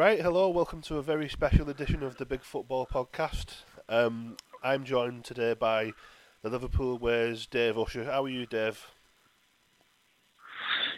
Right, 0.00 0.18
hello, 0.18 0.48
welcome 0.48 0.80
to 0.84 0.96
a 0.96 1.02
very 1.02 1.28
special 1.28 1.68
edition 1.68 2.02
of 2.02 2.16
the 2.16 2.24
Big 2.24 2.42
Football 2.42 2.86
Podcast. 2.86 3.64
Um, 3.86 4.38
I'm 4.62 4.82
joined 4.82 5.26
today 5.26 5.52
by 5.52 5.92
the 6.40 6.48
Liverpool 6.48 6.96
Ways 6.96 7.44
Dave 7.44 7.76
Usher. 7.76 8.04
How 8.04 8.24
are 8.24 8.28
you, 8.30 8.46
Dave? 8.46 8.86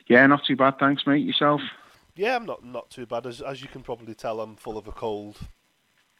Yeah, 0.06 0.24
not 0.28 0.44
too 0.44 0.54
bad, 0.54 0.78
thanks, 0.78 1.04
mate. 1.04 1.26
Yourself? 1.26 1.60
Yeah, 2.14 2.36
I'm 2.36 2.46
not 2.46 2.64
not 2.64 2.90
too 2.90 3.04
bad. 3.04 3.26
As 3.26 3.40
as 3.40 3.60
you 3.60 3.66
can 3.66 3.82
probably 3.82 4.14
tell, 4.14 4.40
I'm 4.40 4.54
full 4.54 4.78
of 4.78 4.86
a 4.86 4.92
cold 4.92 5.36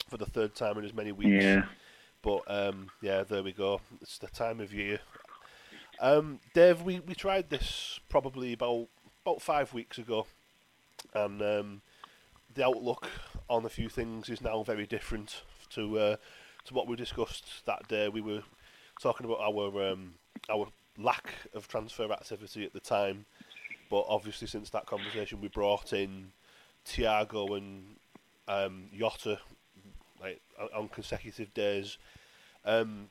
for 0.09 0.16
the 0.16 0.27
third 0.27 0.57
time 0.57 0.77
in 0.77 0.85
as 0.85 0.93
many 0.93 1.12
weeks. 1.12 1.45
Yeah. 1.45 1.66
But 2.21 2.43
um, 2.49 2.91
yeah, 3.01 3.23
there 3.23 3.45
we 3.45 3.52
go. 3.52 3.80
It's 4.01 4.19
the 4.19 4.27
time 4.27 4.59
of 4.59 4.74
year. 4.74 4.99
Um, 6.01 6.41
Dave, 6.52 6.83
we, 6.83 6.99
we 6.99 7.15
tried 7.15 7.49
this 7.49 8.01
probably 8.09 8.52
about 8.55 8.88
about 9.24 9.41
five 9.41 9.73
weeks 9.73 9.99
ago, 9.99 10.27
and 11.15 11.41
um, 11.41 11.83
the 12.55 12.65
outlook 12.65 13.09
on 13.48 13.65
a 13.65 13.69
few 13.69 13.88
things 13.88 14.29
is 14.29 14.41
now 14.41 14.62
very 14.62 14.87
different 14.87 15.43
to 15.70 15.98
uh, 15.98 16.16
to 16.65 16.74
what 16.74 16.87
we 16.87 16.97
discussed 16.97 17.65
that 17.66 17.87
day. 17.88 18.09
We 18.09 18.20
were 18.20 18.43
talking 19.01 19.27
about 19.27 19.41
our 19.41 19.93
um, 19.93 20.15
our 20.51 20.69
lack 20.98 21.33
of 21.55 21.69
transfer 21.69 22.10
activity 22.12 22.65
at 22.65 22.73
the 22.73 22.80
time, 22.80 23.24
but 23.91 24.05
obviously 24.09 24.46
since 24.46 24.70
that 24.70 24.87
conversation, 24.87 25.41
we 25.41 25.48
brought 25.48 25.93
in 25.93 26.33
Thiago 26.87 27.57
and 27.57 27.96
um, 28.48 28.88
Jota 28.96 29.38
like 30.21 30.40
on 30.74 30.88
consecutive 30.88 31.52
days. 31.55 31.99
Um, 32.65 33.09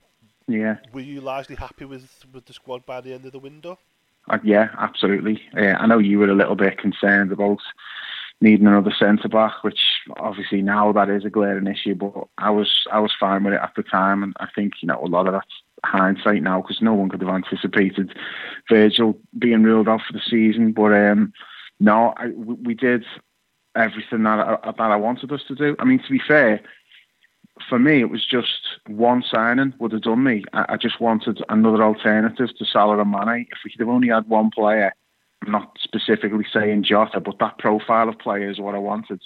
yeah. 0.47 0.77
Were 0.93 1.01
you 1.01 1.21
largely 1.21 1.55
happy 1.55 1.85
with 1.85 2.25
with 2.33 2.45
the 2.45 2.53
squad 2.53 2.85
by 2.85 3.01
the 3.01 3.13
end 3.13 3.25
of 3.25 3.31
the 3.31 3.39
window? 3.39 3.77
Uh, 4.29 4.37
yeah, 4.43 4.69
absolutely. 4.77 5.41
Uh, 5.57 5.73
I 5.79 5.87
know 5.87 5.97
you 5.97 6.19
were 6.19 6.29
a 6.29 6.35
little 6.35 6.55
bit 6.55 6.77
concerned 6.77 7.31
about 7.31 7.59
needing 8.41 8.67
another 8.67 8.93
centre 8.97 9.29
back, 9.29 9.63
which 9.63 9.79
obviously 10.17 10.61
now 10.61 10.91
that 10.91 11.09
is 11.09 11.23
a 11.23 11.29
glaring 11.29 11.67
issue. 11.67 11.95
But 11.95 12.27
I 12.37 12.49
was 12.49 12.85
I 12.91 12.99
was 12.99 13.13
fine 13.17 13.43
with 13.43 13.53
it 13.53 13.61
at 13.61 13.73
the 13.75 13.83
time, 13.83 14.23
and 14.23 14.33
I 14.39 14.47
think 14.53 14.73
you 14.81 14.87
know 14.87 14.99
a 15.01 15.07
lot 15.07 15.27
of 15.27 15.33
that's 15.33 15.61
hindsight 15.85 16.43
now 16.43 16.61
because 16.61 16.81
no 16.81 16.93
one 16.93 17.09
could 17.09 17.21
have 17.21 17.29
anticipated 17.29 18.13
Virgil 18.69 19.17
being 19.37 19.63
ruled 19.63 19.87
out 19.87 20.01
for 20.05 20.13
the 20.13 20.21
season. 20.27 20.71
But 20.73 20.93
um, 20.93 21.33
no, 21.79 22.13
I, 22.17 22.29
we 22.29 22.73
did 22.73 23.05
everything 23.75 24.23
that 24.23 24.39
I, 24.39 24.71
that 24.71 24.79
I 24.79 24.95
wanted 24.95 25.31
us 25.31 25.43
to 25.47 25.55
do. 25.55 25.75
I 25.79 25.85
mean, 25.85 25.99
to 25.99 26.11
be 26.11 26.21
fair, 26.27 26.61
for 27.69 27.79
me, 27.79 28.01
it 28.01 28.09
was 28.09 28.25
just 28.25 28.79
one 28.87 29.23
signing 29.29 29.73
would 29.79 29.91
have 29.91 30.01
done 30.01 30.23
me. 30.23 30.43
I, 30.53 30.65
I 30.69 30.77
just 30.77 30.99
wanted 30.99 31.43
another 31.49 31.83
alternative 31.83 32.49
to 32.57 32.65
Salah 32.65 32.99
and 32.99 33.11
Mane. 33.11 33.47
If 33.51 33.59
we 33.63 33.71
could 33.71 33.81
have 33.81 33.89
only 33.89 34.09
had 34.09 34.27
one 34.27 34.49
player 34.49 34.93
I'm 35.43 35.51
not 35.51 35.77
specifically 35.81 36.45
saying 36.51 36.83
Jota, 36.83 37.19
but 37.19 37.39
that 37.39 37.57
profile 37.57 38.09
of 38.09 38.19
player 38.19 38.49
is 38.49 38.59
what 38.59 38.75
I 38.75 38.79
wanted. 38.79 39.21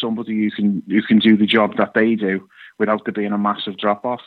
Somebody 0.00 0.44
who 0.44 0.50
can 0.50 0.82
who 0.88 1.02
can 1.02 1.18
do 1.18 1.36
the 1.36 1.46
job 1.46 1.76
that 1.76 1.94
they 1.94 2.14
do 2.14 2.48
without 2.78 3.04
there 3.04 3.12
being 3.12 3.32
a 3.32 3.38
massive 3.38 3.76
drop 3.78 4.04
off. 4.04 4.22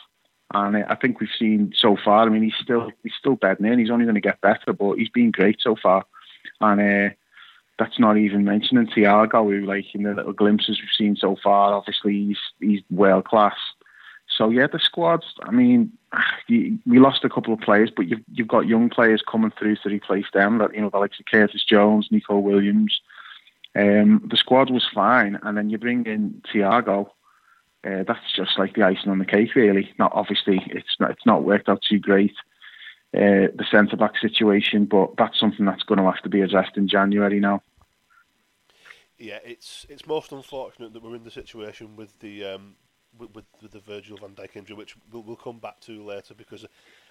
And 0.54 0.76
I 0.76 0.94
think 0.94 1.20
we've 1.20 1.28
seen 1.36 1.72
so 1.76 1.96
far. 2.02 2.24
I 2.24 2.28
mean, 2.28 2.42
he's 2.42 2.54
still 2.62 2.90
he's 3.02 3.12
still 3.18 3.36
bedding 3.36 3.66
in. 3.66 3.78
He's 3.78 3.90
only 3.90 4.04
going 4.04 4.14
to 4.14 4.20
get 4.20 4.40
better, 4.40 4.72
but 4.72 4.94
he's 4.94 5.08
been 5.08 5.32
great 5.32 5.60
so 5.60 5.76
far. 5.82 6.04
And 6.60 6.80
uh, 6.80 7.14
that's 7.78 7.98
not 7.98 8.16
even 8.16 8.44
mentioning 8.44 8.86
Thiago, 8.86 9.44
who, 9.44 9.66
like 9.66 9.94
in 9.94 10.04
the 10.04 10.14
little 10.14 10.32
glimpses 10.32 10.80
we've 10.80 10.88
seen 10.96 11.16
so 11.16 11.36
far, 11.42 11.74
obviously 11.74 12.12
he's 12.12 12.38
he's 12.60 12.82
world 12.90 13.24
class. 13.24 13.56
So 14.36 14.50
yeah, 14.50 14.66
the 14.66 14.78
squads. 14.78 15.26
I 15.42 15.50
mean, 15.50 15.92
we 16.48 16.98
lost 16.98 17.24
a 17.24 17.28
couple 17.28 17.54
of 17.54 17.60
players, 17.60 17.90
but 17.94 18.06
you've 18.08 18.22
you've 18.32 18.48
got 18.48 18.66
young 18.66 18.90
players 18.90 19.22
coming 19.30 19.52
through 19.58 19.76
to 19.76 19.88
replace 19.88 20.26
them. 20.32 20.58
That 20.58 20.74
you 20.74 20.80
know, 20.80 20.90
the 20.90 20.98
likes 20.98 21.18
of 21.18 21.26
Curtis 21.26 21.64
Jones, 21.64 22.08
Nico 22.10 22.38
Williams. 22.38 23.00
Um, 23.74 24.26
the 24.30 24.36
squad 24.36 24.70
was 24.70 24.88
fine, 24.92 25.38
and 25.42 25.56
then 25.56 25.70
you 25.70 25.78
bring 25.78 26.06
in 26.06 26.42
Thiago. 26.52 27.10
Uh, 27.86 28.02
that's 28.06 28.32
just 28.34 28.58
like 28.58 28.74
the 28.74 28.82
icing 28.82 29.10
on 29.10 29.18
the 29.18 29.24
cake, 29.24 29.54
really. 29.54 29.92
Not 29.98 30.12
obviously, 30.14 30.60
it's 30.66 30.96
not 30.98 31.10
it's 31.10 31.26
not 31.26 31.44
worked 31.44 31.68
out 31.68 31.82
too 31.82 31.98
great. 31.98 32.34
Uh, 33.14 33.48
the 33.54 33.64
centre 33.70 33.96
back 33.96 34.18
situation, 34.18 34.84
but 34.84 35.16
that's 35.16 35.38
something 35.38 35.64
that's 35.64 35.84
going 35.84 35.98
to 35.98 36.04
have 36.04 36.20
to 36.22 36.28
be 36.28 36.40
addressed 36.40 36.76
in 36.76 36.88
January 36.88 37.40
now. 37.40 37.62
Yeah, 39.18 39.38
it's 39.44 39.86
it's 39.88 40.06
most 40.06 40.32
unfortunate 40.32 40.92
that 40.92 41.02
we're 41.02 41.14
in 41.14 41.24
the 41.24 41.30
situation 41.30 41.96
with 41.96 42.18
the 42.18 42.44
um, 42.44 42.74
with, 43.18 43.34
with, 43.34 43.44
with 43.62 43.72
the 43.72 43.80
Virgil 43.80 44.16
van 44.16 44.30
Dijk 44.30 44.56
injury, 44.56 44.76
which 44.76 44.96
we'll, 45.12 45.22
we'll 45.22 45.36
come 45.36 45.58
back 45.58 45.80
to 45.80 46.04
later 46.04 46.34
because 46.34 46.64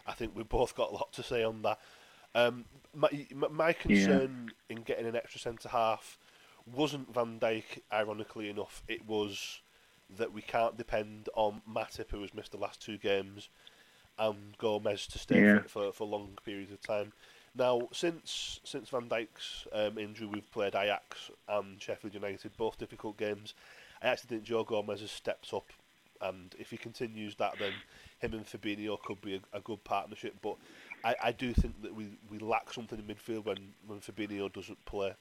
I 0.06 0.14
think 0.14 0.36
we've 0.36 0.48
both 0.48 0.76
got 0.76 0.92
a 0.92 0.94
lot 0.94 1.12
to 1.14 1.24
say 1.24 1.44
on 1.44 1.62
that. 1.64 1.80
Um, 2.34 2.66
my, 2.94 3.10
my 3.34 3.74
concern 3.74 4.52
yeah. 4.70 4.76
in 4.76 4.84
getting 4.84 5.06
an 5.06 5.16
extra 5.16 5.40
centre 5.40 5.70
half 5.70 6.18
wasn't 6.66 7.14
Van 7.14 7.40
Dijk, 7.40 7.82
ironically 7.94 8.50
enough. 8.50 8.84
It 8.88 9.08
was 9.08 9.62
that 10.18 10.34
we 10.34 10.42
can't 10.42 10.78
depend 10.78 11.30
on 11.36 11.62
Matip, 11.70 12.12
who 12.12 12.22
has 12.22 12.34
missed 12.34 12.52
the 12.52 12.58
last 12.58 12.82
two 12.82 12.98
games, 12.98 13.50
and 14.20 14.58
Gomez 14.58 15.08
to 15.08 15.20
stay 15.20 15.42
yeah. 15.42 15.60
for, 15.62 15.68
for, 15.68 15.92
for 15.92 16.08
long 16.08 16.38
periods 16.44 16.72
of 16.72 16.82
time. 16.82 17.14
Now, 17.58 17.88
since 17.94 18.60
since 18.66 18.90
Van 18.90 19.08
Dijk's 19.08 19.66
um, 19.72 19.98
injury, 19.98 20.28
we've 20.28 20.52
played 20.52 20.76
Ajax 20.76 21.32
and 21.48 21.82
Sheffield 21.82 22.14
United, 22.14 22.58
both 22.58 22.78
difficult 22.78 23.18
games. 23.18 23.54
I 24.02 24.08
actually 24.08 24.28
think 24.28 24.44
Joe 24.44 24.66
Gomez 24.66 25.00
has 25.00 25.12
stepped 25.12 25.54
up 25.54 25.72
and 26.30 26.56
if 26.60 26.70
he 26.70 26.78
continues 26.78 27.36
that, 27.36 27.56
then 27.60 27.72
him 28.20 28.34
and 28.34 28.46
Fabinho 28.46 29.02
could 29.02 29.22
be 29.22 29.36
a, 29.36 29.58
a 29.58 29.60
good 29.62 29.84
partnership. 29.84 30.36
But 30.42 30.56
I, 31.04 31.16
I, 31.26 31.32
do 31.32 31.54
think 31.54 31.82
that 31.82 31.94
we, 31.94 32.18
we 32.30 32.40
lack 32.40 32.72
something 32.74 32.98
in 32.98 33.06
midfield 33.06 33.46
when, 33.46 33.58
when 33.88 34.00
Fabinho 34.00 34.52
doesn't 34.52 34.84
play. 34.86 35.14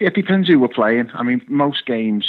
It 0.00 0.14
depends 0.14 0.48
who 0.48 0.58
we're 0.58 0.68
playing. 0.68 1.10
I 1.14 1.22
mean, 1.22 1.42
most 1.48 1.86
games, 1.86 2.26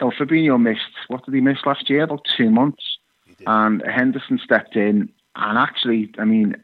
you 0.00 0.06
know, 0.06 0.12
Fabinho 0.12 0.60
missed, 0.60 0.80
what 1.08 1.24
did 1.24 1.34
he 1.34 1.40
miss 1.40 1.58
last 1.64 1.88
year? 1.90 2.04
About 2.04 2.26
two 2.36 2.50
months. 2.50 2.98
And 3.46 3.82
Henderson 3.82 4.40
stepped 4.42 4.76
in. 4.76 5.10
And 5.34 5.58
actually, 5.58 6.10
I 6.18 6.24
mean, 6.24 6.56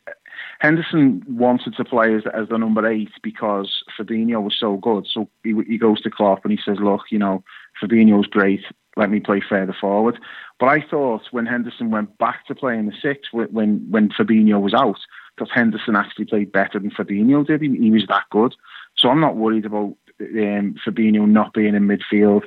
Henderson 0.60 1.22
wanted 1.28 1.74
to 1.76 1.84
play 1.84 2.14
as, 2.14 2.22
as 2.32 2.48
the 2.48 2.56
number 2.56 2.86
eight 2.86 3.10
because 3.22 3.82
Fabinho 3.98 4.42
was 4.42 4.56
so 4.58 4.76
good. 4.76 5.06
So 5.06 5.28
he, 5.44 5.54
he 5.68 5.76
goes 5.76 6.00
to 6.02 6.10
Klopp 6.10 6.44
and 6.44 6.52
he 6.52 6.58
says, 6.64 6.78
look, 6.80 7.02
you 7.10 7.18
know, 7.18 7.44
Fabinho's 7.82 8.26
great 8.26 8.64
let 8.96 9.10
me 9.10 9.20
play 9.20 9.40
further 9.40 9.76
forward. 9.78 10.18
But 10.58 10.66
I 10.66 10.80
thought 10.80 11.22
when 11.30 11.46
Henderson 11.46 11.90
went 11.90 12.18
back 12.18 12.46
to 12.46 12.54
playing 12.54 12.86
the 12.86 12.94
six, 13.00 13.32
when 13.32 13.90
when 13.90 14.08
Fabinho 14.10 14.60
was 14.60 14.74
out, 14.74 14.98
because 15.36 15.50
Henderson 15.52 15.96
actually 15.96 16.26
played 16.26 16.52
better 16.52 16.78
than 16.78 16.90
Fabinho 16.90 17.46
did. 17.46 17.62
He, 17.62 17.76
he 17.76 17.90
was 17.90 18.06
that 18.08 18.24
good. 18.30 18.54
So 18.96 19.08
I'm 19.08 19.20
not 19.20 19.36
worried 19.36 19.66
about 19.66 19.96
um, 20.20 20.76
Fabinho 20.86 21.28
not 21.28 21.54
being 21.54 21.74
in 21.74 21.88
midfield. 21.88 22.42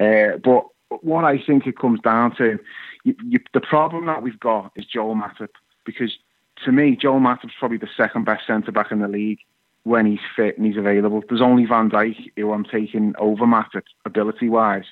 Uh, 0.00 0.38
but 0.38 0.66
what 1.02 1.24
I 1.24 1.38
think 1.38 1.66
it 1.66 1.78
comes 1.78 2.00
down 2.00 2.34
to, 2.36 2.58
you, 3.04 3.14
you, 3.24 3.40
the 3.52 3.60
problem 3.60 4.06
that 4.06 4.22
we've 4.22 4.40
got 4.40 4.72
is 4.76 4.86
Joel 4.86 5.14
Matip. 5.14 5.50
Because 5.84 6.16
to 6.64 6.72
me, 6.72 6.96
Joel 6.96 7.20
Matip's 7.20 7.54
probably 7.58 7.78
the 7.78 7.88
second 7.96 8.24
best 8.24 8.46
centre 8.46 8.72
back 8.72 8.92
in 8.92 9.00
the 9.00 9.08
league 9.08 9.40
when 9.84 10.06
he's 10.06 10.20
fit 10.36 10.56
and 10.56 10.66
he's 10.66 10.76
available. 10.76 11.22
There's 11.28 11.40
only 11.40 11.66
Van 11.66 11.90
Dijk 11.90 12.32
who 12.36 12.52
I'm 12.52 12.64
taking 12.64 13.14
over 13.18 13.44
Matip 13.44 13.82
ability 14.04 14.48
wise. 14.48 14.84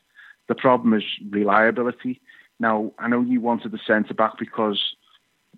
The 0.51 0.57
problem 0.57 0.95
is 0.95 1.05
reliability. 1.31 2.21
Now, 2.59 2.93
I 2.99 3.07
know 3.07 3.21
you 3.21 3.41
wanted 3.41 3.71
the 3.71 3.79
centre 3.87 4.15
back 4.15 4.37
because 4.37 4.97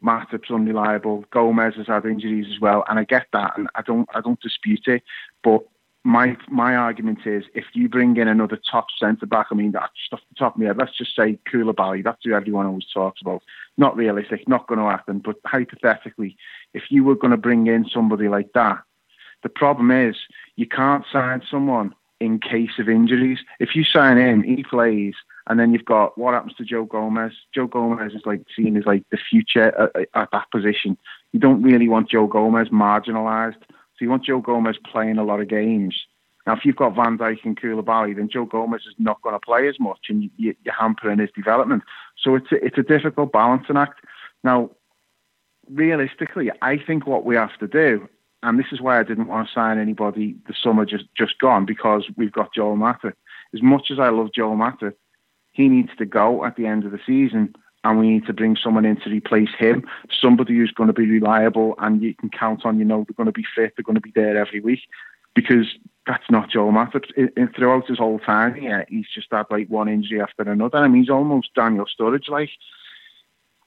Matip's 0.05 0.51
unreliable. 0.51 1.25
Gomez 1.31 1.77
has 1.77 1.87
had 1.87 2.05
injuries 2.05 2.53
as 2.53 2.61
well, 2.61 2.85
and 2.87 2.99
I 2.99 3.05
get 3.05 3.27
that, 3.33 3.57
and 3.57 3.69
I 3.75 3.81
don't, 3.81 4.07
I 4.15 4.21
don't 4.21 4.39
dispute 4.43 4.87
it. 4.89 5.03
But 5.43 5.63
my 6.05 6.37
my 6.51 6.77
argument 6.77 7.21
is, 7.25 7.45
if 7.55 7.65
you 7.73 7.89
bring 7.89 8.19
in 8.19 8.29
another 8.29 8.61
top 8.71 8.89
centre 9.01 9.25
back, 9.25 9.47
I 9.51 9.55
mean, 9.55 9.73
that's 9.73 9.95
off 10.13 10.21
the 10.29 10.35
top 10.39 10.57
of 10.57 10.61
my 10.61 10.67
head, 10.67 10.77
let's 10.77 10.99
just 10.99 11.17
say 11.17 11.39
Koulibaly. 11.51 12.05
That's 12.05 12.23
who 12.23 12.35
everyone 12.35 12.67
always 12.67 12.87
talks 12.93 13.23
about. 13.23 13.43
Not 13.79 13.97
realistic, 13.97 14.47
not 14.47 14.67
going 14.67 14.81
to 14.81 14.91
happen. 14.91 15.21
But 15.21 15.37
hypothetically, 15.47 16.37
if 16.75 16.91
you 16.91 17.03
were 17.03 17.17
going 17.17 17.31
to 17.31 17.39
bring 17.39 17.67
in 17.67 17.89
somebody 17.89 18.29
like 18.29 18.53
that, 18.53 18.83
the 19.43 19.49
problem 19.49 19.91
is 19.91 20.17
you 20.57 20.67
can't 20.67 21.07
sign 21.11 21.41
someone 21.51 21.95
in 22.23 22.39
case 22.39 22.79
of 22.79 22.89
injuries. 22.89 23.41
If 23.59 23.75
you 23.75 23.83
sign 23.85 24.17
him, 24.17 24.43
he 24.43 24.63
plays, 24.63 25.15
and 25.49 25.59
then 25.59 25.73
you've 25.73 25.85
got 25.85 26.17
what 26.17 26.35
happens 26.35 26.55
to 26.55 26.65
Joe 26.65 26.85
Gomez. 26.85 27.33
Joe 27.53 27.67
Gomez 27.67 28.13
is 28.15 28.23
like 28.25 28.43
seen 28.55 28.77
as 28.77 28.87
like 28.87 29.05
the 29.11 29.19
future 29.19 29.69
at, 29.77 30.09
at 30.15 30.29
that 30.31 30.51
position. 30.53 30.97
You 31.33 31.41
don't 31.41 31.63
really 31.63 31.89
want 31.89 32.11
Joe 32.11 32.29
Gomez 32.29 32.69
marginalised, 32.69 33.61
so 33.69 33.99
you 34.01 34.09
want 34.09 34.25
Joe 34.25 34.41
Gomez 34.41 34.77
playing 34.91 35.19
a 35.19 35.25
lot 35.25 35.41
of 35.41 35.49
games. 35.49 36.07
Now, 36.47 36.55
if 36.55 36.65
you've 36.65 36.77
got 36.77 36.95
Van 36.95 37.19
Dijk 37.19 37.45
and 37.45 37.61
Koulibaly, 37.61 38.17
then 38.17 38.29
Joe 38.29 38.47
Gomez 38.47 38.83
is 38.87 38.95
not 38.99 39.23
going 39.23 39.35
to 39.35 39.41
play 39.41 39.69
as 39.69 39.79
much, 39.81 40.07
and 40.09 40.31
you, 40.37 40.55
you're 40.63 40.75
hampering 40.75 41.19
his 41.19 41.31
development. 41.35 41.83
So 42.21 42.37
it's 42.37 42.51
a, 42.53 42.65
it's 42.65 42.79
a 42.79 42.83
difficult 42.83 43.33
balancing 43.33 43.77
act. 43.77 44.05
Now, 44.45 44.71
realistically, 45.71 46.51
I 46.61 46.79
think 46.79 47.07
what 47.07 47.25
we 47.25 47.37
have 47.37 47.57
to 47.59 47.69
do, 47.69 48.09
and 48.43 48.59
this 48.59 48.67
is 48.73 48.81
why 48.81 48.99
I 48.99 49.03
didn't 49.03 49.29
want 49.29 49.49
to 49.49 49.55
sign 49.55 49.79
anybody 49.79 50.37
the 50.47 50.55
summer 50.61 50.85
just, 50.85 51.05
just 51.17 51.39
gone 51.39 51.65
because 51.65 52.05
we've 52.17 52.33
got 52.33 52.55
Joel 52.55 52.77
Matip. 52.77 53.15
As 53.55 53.63
much 53.63 53.91
as 53.91 53.99
I 53.99 54.09
love 54.09 54.33
Joel 54.35 54.57
Matip, 54.57 54.95
he 55.53 55.69
needs 55.69 55.91
to 55.99 56.07
go 56.07 56.45
at 56.45 56.57
the 56.57 56.67
end 56.67 56.85
of 56.85 56.93
the 56.93 57.01
season 57.07 57.55
and 57.85 57.99
we 57.99 58.09
need 58.09 58.27
to 58.27 58.33
bring 58.33 58.57
someone 58.57 58.85
in 58.85 58.97
to 59.01 59.11
replace 59.11 59.51
him, 59.59 59.85
somebody 60.21 60.57
who's 60.57 60.73
going 60.73 60.87
to 60.87 60.93
be 60.93 61.07
reliable 61.07 61.75
and 61.79 62.03
you 62.03 62.15
can 62.15 62.31
count 62.31 62.65
on, 62.65 62.79
you 62.79 62.85
know, 62.85 63.05
they're 63.07 63.15
going 63.15 63.27
to 63.27 63.33
be 63.33 63.45
fit, 63.55 63.75
they're 63.77 63.85
going 63.85 63.95
to 63.95 64.01
be 64.01 64.13
there 64.15 64.37
every 64.37 64.61
week. 64.61 64.81
because 65.35 65.67
that's 66.07 66.29
not 66.31 66.51
Joel 66.51 66.73
Matip. 66.73 67.05
throughout 67.55 67.87
his 67.87 67.99
whole 67.99 68.19
time 68.19 68.57
yeah, 68.61 68.85
he's 68.89 69.07
just 69.15 69.29
had 69.31 69.47
like 69.51 69.69
one 69.69 69.89
injury 69.89 70.21
after 70.21 70.43
another. 70.43 70.79
I 70.79 70.89
mean, 70.89 71.03
he's 71.03 71.11
almost 71.11 71.55
Daniel 71.55 71.87
Sturridge 71.87 72.29
like. 72.29 72.51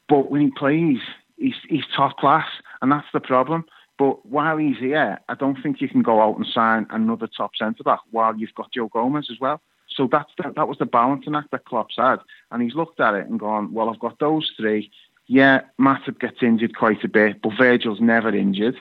But 0.07 0.29
when 0.29 0.41
he 0.41 0.51
plays, 0.51 0.99
he's 1.37 1.55
he's 1.67 1.85
top 1.95 2.17
class, 2.17 2.47
and 2.81 2.91
that's 2.91 3.07
the 3.13 3.19
problem. 3.19 3.65
But 3.97 4.25
while 4.25 4.57
he's 4.57 4.77
here, 4.77 5.19
I 5.29 5.35
don't 5.35 5.61
think 5.61 5.79
you 5.79 5.87
can 5.87 6.01
go 6.01 6.21
out 6.21 6.35
and 6.35 6.45
sign 6.45 6.85
another 6.89 7.27
top 7.27 7.51
centre 7.55 7.83
back 7.83 8.01
while 8.11 8.35
you've 8.35 8.53
got 8.55 8.73
Joe 8.73 8.89
Gomez 8.89 9.29
as 9.31 9.39
well. 9.39 9.61
So 9.87 10.07
that's 10.11 10.31
the, 10.37 10.51
that 10.55 10.67
was 10.67 10.77
the 10.77 10.85
balancing 10.85 11.35
act 11.35 11.51
that 11.51 11.65
Klopp's 11.65 11.95
had, 11.97 12.17
and 12.51 12.61
he's 12.61 12.75
looked 12.75 12.99
at 12.99 13.13
it 13.13 13.27
and 13.27 13.39
gone, 13.39 13.73
well, 13.73 13.89
I've 13.89 13.99
got 13.99 14.19
those 14.19 14.51
three. 14.57 14.91
Yeah, 15.27 15.61
Matip 15.79 16.19
gets 16.19 16.43
injured 16.43 16.75
quite 16.75 17.03
a 17.03 17.07
bit, 17.07 17.41
but 17.41 17.53
Virgil's 17.57 18.01
never 18.01 18.35
injured. 18.35 18.75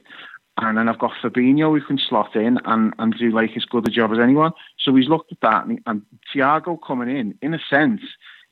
And 0.56 0.78
then 0.78 0.88
I've 0.88 0.98
got 0.98 1.12
Fabinho 1.22 1.78
who 1.78 1.84
can 1.84 1.98
slot 1.98 2.36
in 2.36 2.58
and, 2.64 2.94
and 2.98 3.16
do 3.18 3.30
like 3.30 3.56
as 3.56 3.64
good 3.64 3.88
a 3.88 3.90
job 3.90 4.12
as 4.12 4.18
anyone. 4.18 4.52
So 4.78 4.94
he's 4.94 5.08
looked 5.08 5.32
at 5.32 5.40
that 5.40 5.66
and, 5.66 5.80
and 5.86 6.02
Thiago 6.32 6.78
coming 6.80 7.14
in, 7.14 7.36
in 7.42 7.54
a 7.54 7.58
sense, 7.68 8.02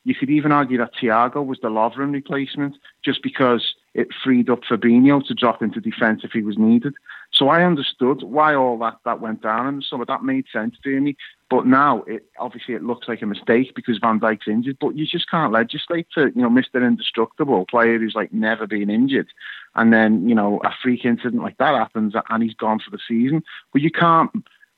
you 0.05 0.15
could 0.15 0.31
even 0.31 0.51
argue 0.51 0.79
that 0.79 0.95
Thiago 1.01 1.45
was 1.47 1.61
the 1.63 1.69
Lovren 1.69 2.13
replacement 2.13 2.77
just 3.05 3.23
because 3.23 3.75
it 3.95 4.09
freed 4.25 4.49
up 4.49 4.61
Fabinho 4.63 5.25
to 5.27 5.35
drop 5.35 5.63
into 5.63 5.81
defence 5.81 6.23
if 6.25 6.33
he 6.33 6.43
was 6.43 6.57
needed. 6.57 6.95
So 7.33 7.49
I 7.49 7.65
understood 7.65 8.23
why 8.23 8.55
all 8.55 8.79
that, 8.79 8.99
that 9.05 9.21
went 9.21 9.43
down 9.43 9.67
in 9.67 9.77
the 9.77 9.83
summer. 9.83 10.05
That 10.05 10.23
made 10.23 10.47
sense 10.53 10.77
to 10.85 11.01
me. 11.01 11.17
But 11.51 11.67
now, 11.67 12.03
it, 12.07 12.27
obviously, 12.39 12.75
it 12.75 12.83
looks 12.83 13.09
like 13.09 13.21
a 13.23 13.27
mistake 13.27 13.75
because 13.75 13.99
Van 13.99 14.19
Dijk's 14.19 14.49
injured. 14.49 14.79
But 14.81 14.97
you 14.97 15.07
just 15.07 15.31
can't 15.31 15.53
legislate 15.53 16.07
for 16.13 16.29
you 16.29 16.43
know 16.43 16.51
Mr. 16.51 16.87
Indestructible 16.87 17.67
player 17.67 17.99
who's 17.99 18.15
like 18.15 18.33
never 18.33 18.67
been 18.67 18.91
injured, 18.91 19.29
and 19.75 19.93
then 19.93 20.29
you 20.29 20.35
know 20.35 20.61
a 20.65 20.71
freak 20.83 21.05
incident 21.05 21.43
like 21.43 21.59
that 21.59 21.75
happens 21.75 22.15
and 22.31 22.43
he's 22.43 22.55
gone 22.55 22.81
for 22.81 22.91
the 22.91 22.99
season. 23.07 23.43
But 23.73 23.83
you 23.83 23.91
can't 23.91 24.31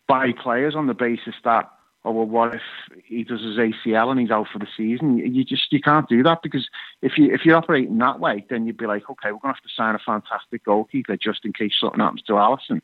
buy 0.07 0.33
players 0.33 0.75
on 0.75 0.87
the 0.87 0.95
basis 0.95 1.35
that 1.45 1.71
oh 2.05 2.13
well, 2.13 2.27
what 2.27 2.55
if 2.55 2.63
he 3.05 3.25
does 3.25 3.43
his 3.43 3.57
ACL 3.57 4.11
and 4.11 4.21
he's 4.21 4.31
out 4.31 4.49
for 4.53 4.59
the 4.59 4.69
season? 4.77 5.19
You 5.19 5.45
just 5.45 5.73
you 5.73 5.81
can't 5.81 6.09
do 6.09 6.23
that 6.23 6.43
because 6.43 6.69
if 7.03 7.17
you 7.19 7.33
if 7.33 7.45
you're 7.45 7.57
operating 7.57 7.99
that 7.99 8.21
way, 8.21 8.45
then 8.49 8.67
you'd 8.67 8.77
be 8.77 8.87
like, 8.87 9.09
okay, 9.09 9.33
we're 9.33 9.39
gonna 9.39 9.55
have 9.55 9.63
to 9.63 9.75
sign 9.75 9.95
a 9.95 9.99
fantastic 9.99 10.65
goalkeeper 10.65 11.17
just 11.17 11.45
in 11.45 11.53
case 11.53 11.73
something 11.81 12.01
happens 12.01 12.23
to 12.23 12.33
Alisson. 12.35 12.81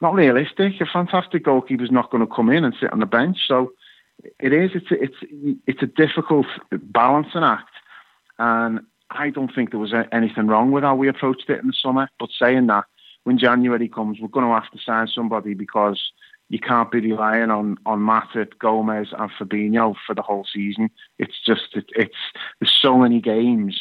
Not 0.00 0.14
realistic. 0.14 0.80
A 0.80 0.86
fantastic 0.86 1.44
goalkeeper's 1.44 1.90
not 1.90 2.10
going 2.10 2.24
to 2.26 2.32
come 2.32 2.50
in 2.50 2.64
and 2.64 2.74
sit 2.78 2.92
on 2.92 3.00
the 3.00 3.06
bench. 3.06 3.38
So 3.48 3.72
it 4.38 4.52
is. 4.52 4.70
It's 4.74 4.90
a, 4.90 5.02
it's 5.02 5.60
it's 5.66 5.82
a 5.82 5.86
difficult 5.86 6.46
balancing 6.70 7.42
act, 7.42 7.70
and 8.38 8.80
I 9.10 9.30
don't 9.30 9.52
think 9.52 9.70
there 9.70 9.80
was 9.80 9.94
anything 10.12 10.46
wrong 10.46 10.70
with 10.70 10.84
how 10.84 10.94
we 10.94 11.08
approached 11.08 11.48
it 11.50 11.60
in 11.60 11.68
the 11.68 11.72
summer. 11.72 12.08
But 12.18 12.30
saying 12.38 12.68
that, 12.68 12.84
when 13.24 13.38
January 13.38 13.88
comes, 13.88 14.20
we're 14.20 14.28
going 14.28 14.46
to 14.46 14.54
have 14.54 14.70
to 14.70 14.78
sign 14.78 15.08
somebody 15.08 15.54
because 15.54 16.00
you 16.48 16.58
can't 16.58 16.90
be 16.90 17.00
relying 17.00 17.50
on 17.50 17.76
on 17.84 18.00
Matip, 18.00 18.58
Gomez, 18.58 19.08
and 19.16 19.30
Fabinho 19.30 19.94
for 20.06 20.14
the 20.14 20.22
whole 20.22 20.46
season. 20.52 20.90
It's 21.18 21.38
just 21.44 21.74
it, 21.74 21.86
it's 21.94 22.16
there's 22.60 22.76
so 22.80 22.96
many 22.96 23.20
games. 23.20 23.78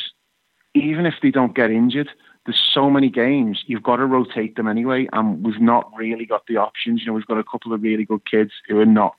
Even 0.74 1.06
if 1.06 1.16
they 1.22 1.32
don't 1.32 1.56
get 1.56 1.72
injured, 1.72 2.10
there's 2.46 2.62
so 2.74 2.90
many 2.90 3.10
games. 3.10 3.64
You've 3.66 3.84
got 3.84 3.98
to 3.98 4.06
rotate 4.06 4.56
them 4.56 4.68
anyway, 4.68 5.08
and 5.14 5.44
we've 5.44 5.62
not 5.62 5.92
really 5.98 6.26
got 6.26 6.46
the 6.48 6.58
options. 6.58 7.02
You 7.02 7.08
know, 7.08 7.14
we've 7.14 7.26
got 7.26 7.40
a 7.40 7.44
couple 7.44 7.74
of 7.74 7.82
really 7.82 8.06
good 8.06 8.30
kids 8.30 8.52
who 8.68 8.80
are 8.80 8.86
not 8.86 9.16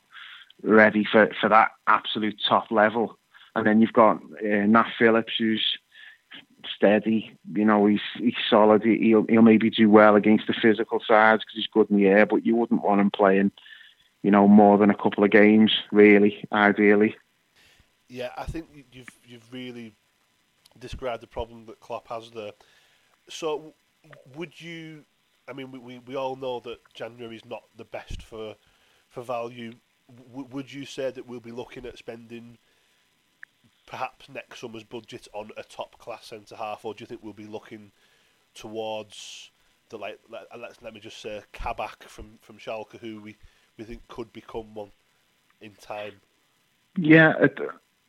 ready 0.62 1.06
for 1.10 1.30
for 1.40 1.48
that 1.48 1.70
absolute 1.86 2.40
top 2.48 2.70
level, 2.70 3.18
and 3.54 3.66
then 3.66 3.80
you've 3.80 3.92
got 3.92 4.16
uh, 4.16 4.66
Nat 4.66 4.86
Phillips 4.98 5.32
who's 5.38 5.78
steady. 6.74 7.36
You 7.54 7.64
know, 7.64 7.86
he's 7.86 8.00
he's 8.16 8.34
solid. 8.48 8.82
He'll 8.82 9.26
he'll 9.28 9.42
maybe 9.42 9.70
do 9.70 9.90
well 9.90 10.16
against 10.16 10.46
the 10.46 10.54
physical 10.54 11.00
sides 11.06 11.42
because 11.42 11.56
he's 11.56 11.66
good 11.66 11.90
in 11.90 11.96
the 11.96 12.06
air, 12.06 12.26
but 12.26 12.44
you 12.46 12.56
wouldn't 12.56 12.82
want 12.82 13.00
him 13.00 13.10
playing, 13.10 13.52
you 14.22 14.30
know, 14.30 14.48
more 14.48 14.78
than 14.78 14.90
a 14.90 14.94
couple 14.94 15.24
of 15.24 15.30
games, 15.30 15.72
really, 15.90 16.44
ideally. 16.52 17.16
Yeah, 18.08 18.30
I 18.36 18.44
think 18.44 18.86
you've 18.92 19.08
you've 19.26 19.52
really 19.52 19.92
described 20.78 21.22
the 21.22 21.26
problem 21.26 21.66
that 21.66 21.80
Klopp 21.80 22.08
has 22.08 22.30
there. 22.30 22.52
So, 23.28 23.74
would 24.34 24.60
you? 24.60 25.04
I 25.48 25.54
mean, 25.54 25.72
we, 25.72 25.98
we 25.98 26.14
all 26.14 26.36
know 26.36 26.60
that 26.60 26.78
January 26.92 27.36
is 27.36 27.44
not 27.44 27.62
the 27.76 27.84
best 27.84 28.22
for 28.22 28.56
for 29.08 29.22
value. 29.22 29.72
W- 30.30 30.48
would 30.50 30.72
you 30.72 30.84
say 30.84 31.10
that 31.10 31.26
we'll 31.26 31.40
be 31.40 31.52
looking 31.52 31.86
at 31.86 31.98
spending 31.98 32.58
perhaps 33.88 34.28
next 34.28 34.60
summer's 34.60 34.84
budget 34.84 35.26
on 35.32 35.50
a 35.56 35.62
top 35.62 35.98
class 35.98 36.26
centre 36.26 36.56
half, 36.56 36.84
or 36.84 36.92
do 36.94 37.02
you 37.02 37.06
think 37.06 37.22
we'll 37.24 37.32
be 37.32 37.46
looking 37.46 37.90
towards 38.54 39.50
the 39.88 39.96
like 39.96 40.20
let, 40.30 40.46
let, 40.58 40.82
let 40.82 40.92
me 40.92 41.00
just 41.00 41.20
say 41.20 41.42
Kabak 41.52 42.04
from 42.04 42.38
from 42.40 42.58
Schalke, 42.58 42.98
who 43.00 43.20
we 43.20 43.36
we 43.78 43.84
think 43.84 44.06
could 44.08 44.32
become 44.32 44.74
one 44.74 44.90
in 45.60 45.72
time? 45.74 46.12
Yeah, 46.96 47.32
it 47.40 47.58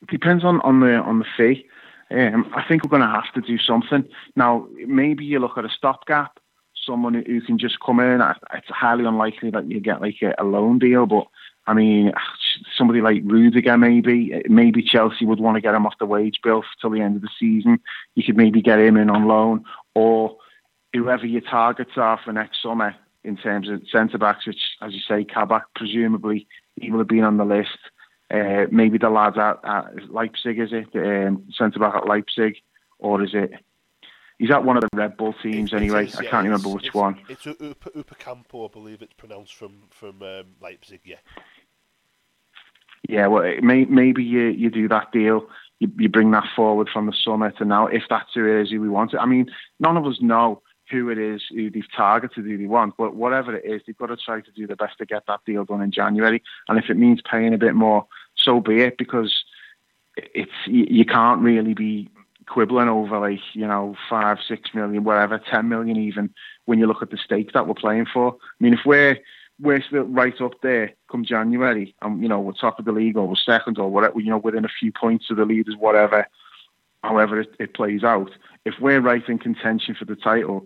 depends 0.09 0.43
on, 0.43 0.59
on 0.61 0.81
the 0.81 0.95
on 0.95 1.19
the 1.19 1.25
fee. 1.37 1.65
Um, 2.11 2.51
I 2.55 2.63
think 2.67 2.83
we're 2.83 2.89
going 2.89 3.03
to 3.03 3.07
have 3.07 3.31
to 3.35 3.41
do 3.41 3.57
something 3.59 4.03
now. 4.35 4.67
Maybe 4.85 5.23
you 5.23 5.39
look 5.39 5.57
at 5.57 5.65
a 5.65 5.69
stopgap, 5.69 6.39
someone 6.85 7.13
who 7.13 7.41
can 7.41 7.59
just 7.59 7.79
come 7.79 7.99
in. 7.99 8.19
It's 8.53 8.67
highly 8.67 9.05
unlikely 9.05 9.51
that 9.51 9.69
you 9.69 9.79
get 9.79 10.01
like 10.01 10.17
a, 10.23 10.33
a 10.39 10.43
loan 10.43 10.79
deal, 10.79 11.05
but 11.05 11.27
I 11.69 11.73
mean, 11.75 12.11
somebody 12.75 12.99
like 12.99 13.21
Rudiger, 13.23 13.77
maybe. 13.77 14.41
Maybe 14.49 14.81
Chelsea 14.81 15.23
would 15.23 15.39
want 15.39 15.53
to 15.55 15.61
get 15.61 15.75
him 15.75 15.85
off 15.85 15.99
the 15.99 16.07
wage 16.07 16.39
bill 16.41 16.63
till 16.81 16.89
the 16.89 17.01
end 17.01 17.15
of 17.15 17.21
the 17.21 17.29
season. 17.39 17.79
You 18.15 18.23
could 18.23 18.37
maybe 18.37 18.59
get 18.63 18.79
him 18.79 18.97
in 18.97 19.11
on 19.11 19.27
loan, 19.27 19.65
or 19.93 20.35
whoever 20.93 21.27
your 21.27 21.41
targets 21.41 21.91
are 21.95 22.19
for 22.25 22.33
next 22.33 22.63
summer 22.63 22.95
in 23.23 23.37
terms 23.37 23.69
of 23.69 23.83
centre 23.91 24.17
backs, 24.17 24.47
which, 24.47 24.77
as 24.81 24.93
you 24.93 25.01
say, 25.07 25.23
Kabak, 25.23 25.65
presumably 25.75 26.47
he 26.81 26.89
will 26.89 26.99
have 26.99 27.07
been 27.07 27.23
on 27.23 27.37
the 27.37 27.45
list. 27.45 27.77
Uh, 28.31 28.65
maybe 28.71 28.97
the 28.97 29.11
lads 29.11 29.37
at, 29.37 29.59
at 29.63 30.11
Leipzig, 30.11 30.57
is 30.57 30.69
it? 30.71 30.87
Um, 30.95 31.45
centre 31.55 31.77
back 31.77 31.93
at 31.95 32.07
Leipzig, 32.07 32.55
or 32.97 33.21
is 33.23 33.31
it? 33.33 33.51
He's 34.39 34.51
at 34.51 34.63
one 34.63 34.77
of 34.77 34.83
the 34.83 34.89
Red 34.93 35.17
Bull 35.17 35.35
teams 35.43 35.73
anyway. 35.73 36.05
Is, 36.05 36.15
I 36.15 36.25
can't 36.25 36.45
remember 36.45 36.69
which 36.69 36.87
it's, 36.87 36.95
one. 36.95 37.19
It's 37.27 37.45
Upamecano, 37.45 38.69
I 38.69 38.71
believe 38.71 39.01
it's 39.01 39.13
pronounced 39.13 39.53
from 39.53 39.83
from 39.89 40.23
um, 40.23 40.45
Leipzig. 40.61 41.01
Yeah. 41.03 41.17
Yeah, 43.07 43.27
well, 43.27 43.43
may, 43.61 43.85
maybe 43.85 44.23
you, 44.23 44.47
you 44.47 44.69
do 44.69 44.87
that 44.89 45.11
deal. 45.11 45.47
You, 45.79 45.91
you 45.97 46.09
bring 46.09 46.31
that 46.31 46.47
forward 46.55 46.89
from 46.91 47.05
the 47.05 47.13
summit, 47.13 47.55
and 47.59 47.69
now, 47.69 47.87
if 47.87 48.03
that's 48.09 48.33
who 48.33 48.45
it 48.45 48.61
is 48.61 48.69
who 48.69 48.81
we 48.81 48.89
want 48.89 49.13
it. 49.13 49.19
I 49.19 49.25
mean, 49.25 49.49
none 49.79 49.95
of 49.95 50.05
us 50.05 50.17
know 50.21 50.61
who 50.89 51.09
it 51.09 51.17
is 51.17 51.41
who 51.49 51.69
they've 51.69 51.83
targeted, 51.95 52.45
who 52.45 52.57
they 52.57 52.65
want, 52.65 52.97
but 52.97 53.15
whatever 53.15 53.55
it 53.55 53.63
is, 53.65 53.81
they've 53.85 53.97
got 53.97 54.07
to 54.07 54.17
try 54.17 54.41
to 54.41 54.51
do 54.51 54.67
the 54.67 54.75
best 54.75 54.97
to 54.97 55.05
get 55.05 55.23
that 55.27 55.39
deal 55.45 55.63
done 55.63 55.81
in 55.81 55.91
January. 55.91 56.41
And 56.67 56.79
if 56.79 56.89
it 56.89 56.97
means 56.97 57.21
paying 57.21 57.53
a 57.53 57.57
bit 57.57 57.75
more, 57.75 58.07
so 58.35 58.59
be 58.59 58.81
it, 58.81 58.97
because 58.97 59.43
it's 60.17 60.51
you 60.65 61.05
can't 61.05 61.41
really 61.41 61.73
be 61.73 62.09
quibbling 62.47 62.89
over 62.89 63.19
like 63.19 63.39
you 63.53 63.67
know 63.67 63.95
five, 64.09 64.39
six 64.47 64.73
million, 64.73 65.03
whatever, 65.03 65.39
ten 65.39 65.69
million 65.69 65.97
even 65.97 66.33
when 66.65 66.79
you 66.79 66.87
look 66.87 67.01
at 67.01 67.11
the 67.11 67.17
stake 67.17 67.53
that 67.53 67.67
we're 67.67 67.73
playing 67.73 68.07
for. 68.11 68.33
I 68.33 68.63
mean, 68.63 68.73
if 68.73 68.81
we're 68.85 69.17
we're 69.59 69.81
right 69.91 70.39
up 70.41 70.61
there 70.61 70.93
come 71.11 71.25
January, 71.25 71.95
and 72.01 72.21
you 72.21 72.29
know 72.29 72.39
we're 72.39 72.53
top 72.53 72.79
of 72.79 72.85
the 72.85 72.91
league 72.91 73.17
or 73.17 73.27
we're 73.27 73.35
second 73.35 73.77
or 73.77 73.89
whatever, 73.89 74.19
you 74.19 74.29
know 74.29 74.37
within 74.37 74.65
a 74.65 74.69
few 74.79 74.91
points 74.91 75.29
of 75.29 75.37
the 75.37 75.45
leaders, 75.45 75.75
whatever, 75.77 76.27
however 77.03 77.41
it, 77.41 77.55
it 77.59 77.73
plays 77.73 78.03
out. 78.03 78.31
If 78.65 78.75
we're 78.79 79.01
right 79.01 79.27
in 79.27 79.37
contention 79.37 79.95
for 79.95 80.05
the 80.05 80.15
title, 80.15 80.65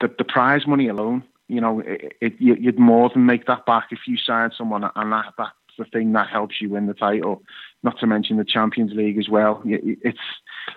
the, 0.00 0.12
the 0.16 0.24
prize 0.24 0.66
money 0.66 0.88
alone, 0.88 1.24
you 1.48 1.60
know, 1.60 1.80
it, 1.80 2.14
it, 2.20 2.34
you'd 2.38 2.78
more 2.78 3.10
than 3.10 3.26
make 3.26 3.46
that 3.46 3.66
back 3.66 3.88
if 3.90 4.00
you 4.06 4.16
sign 4.16 4.50
someone, 4.56 4.84
and 4.94 5.12
that 5.12 5.32
that's 5.36 5.52
the 5.78 5.84
thing 5.84 6.12
that 6.12 6.28
helps 6.28 6.60
you 6.60 6.70
win 6.70 6.86
the 6.86 6.94
title. 6.94 7.42
Not 7.82 7.98
to 8.00 8.06
mention 8.06 8.36
the 8.36 8.44
Champions 8.44 8.92
League 8.92 9.18
as 9.18 9.28
well. 9.28 9.62
It's 9.64 10.18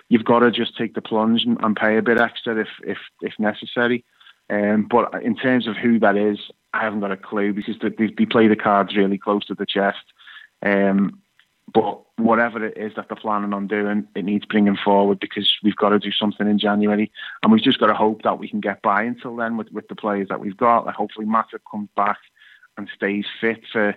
you've 0.08 0.24
got 0.24 0.40
to 0.40 0.50
just 0.50 0.76
take 0.76 0.94
the 0.94 1.02
plunge 1.02 1.44
and, 1.44 1.58
and 1.62 1.76
pay 1.76 1.96
a 1.96 2.02
bit 2.02 2.20
extra 2.20 2.56
if 2.60 2.68
if 2.82 2.98
if 3.22 3.34
necessary. 3.38 4.04
Um, 4.48 4.86
but 4.88 5.22
in 5.22 5.34
terms 5.34 5.66
of 5.66 5.76
who 5.76 5.98
that 6.00 6.16
is, 6.16 6.38
I 6.76 6.84
haven't 6.84 7.00
got 7.00 7.10
a 7.10 7.16
clue 7.16 7.52
because 7.54 7.76
they, 7.80 8.06
they 8.06 8.26
play 8.26 8.48
the 8.48 8.56
cards 8.56 8.96
really 8.96 9.18
close 9.18 9.46
to 9.46 9.54
the 9.54 9.66
chest. 9.66 10.04
Um, 10.62 11.22
but 11.72 12.02
whatever 12.16 12.64
it 12.64 12.76
is 12.76 12.92
that 12.94 13.08
they're 13.08 13.16
planning 13.16 13.52
on 13.52 13.66
doing, 13.66 14.06
it 14.14 14.24
needs 14.24 14.44
bringing 14.44 14.76
forward 14.76 15.18
because 15.18 15.50
we've 15.64 15.76
got 15.76 15.90
to 15.90 15.98
do 15.98 16.12
something 16.12 16.46
in 16.46 16.58
January, 16.58 17.10
and 17.42 17.50
we've 17.50 17.62
just 17.62 17.80
got 17.80 17.86
to 17.86 17.94
hope 17.94 18.22
that 18.22 18.38
we 18.38 18.48
can 18.48 18.60
get 18.60 18.82
by 18.82 19.02
until 19.02 19.34
then 19.36 19.56
with, 19.56 19.70
with 19.72 19.88
the 19.88 19.96
players 19.96 20.28
that 20.28 20.40
we've 20.40 20.56
got. 20.56 20.86
Like 20.86 20.94
hopefully, 20.94 21.26
Matip 21.26 21.60
comes 21.70 21.88
back 21.96 22.18
and 22.76 22.88
stays 22.94 23.24
fit 23.40 23.62
for 23.72 23.96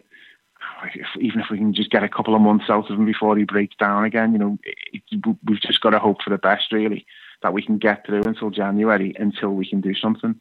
if, 0.93 1.07
even 1.19 1.41
if 1.41 1.47
we 1.51 1.57
can 1.57 1.73
just 1.73 1.91
get 1.91 2.03
a 2.03 2.09
couple 2.09 2.35
of 2.35 2.41
months 2.41 2.69
out 2.69 2.89
of 2.89 2.97
him 2.97 3.05
before 3.05 3.37
he 3.37 3.43
breaks 3.43 3.75
down 3.75 4.03
again. 4.05 4.33
You 4.33 4.39
know, 4.39 4.57
it, 4.63 5.03
we've 5.45 5.61
just 5.61 5.81
got 5.81 5.91
to 5.91 5.99
hope 5.99 6.21
for 6.21 6.29
the 6.29 6.37
best, 6.37 6.71
really, 6.71 7.05
that 7.43 7.53
we 7.53 7.61
can 7.61 7.77
get 7.77 8.05
through 8.05 8.23
until 8.23 8.49
January 8.49 9.13
until 9.19 9.53
we 9.53 9.69
can 9.69 9.81
do 9.81 9.93
something. 9.93 10.39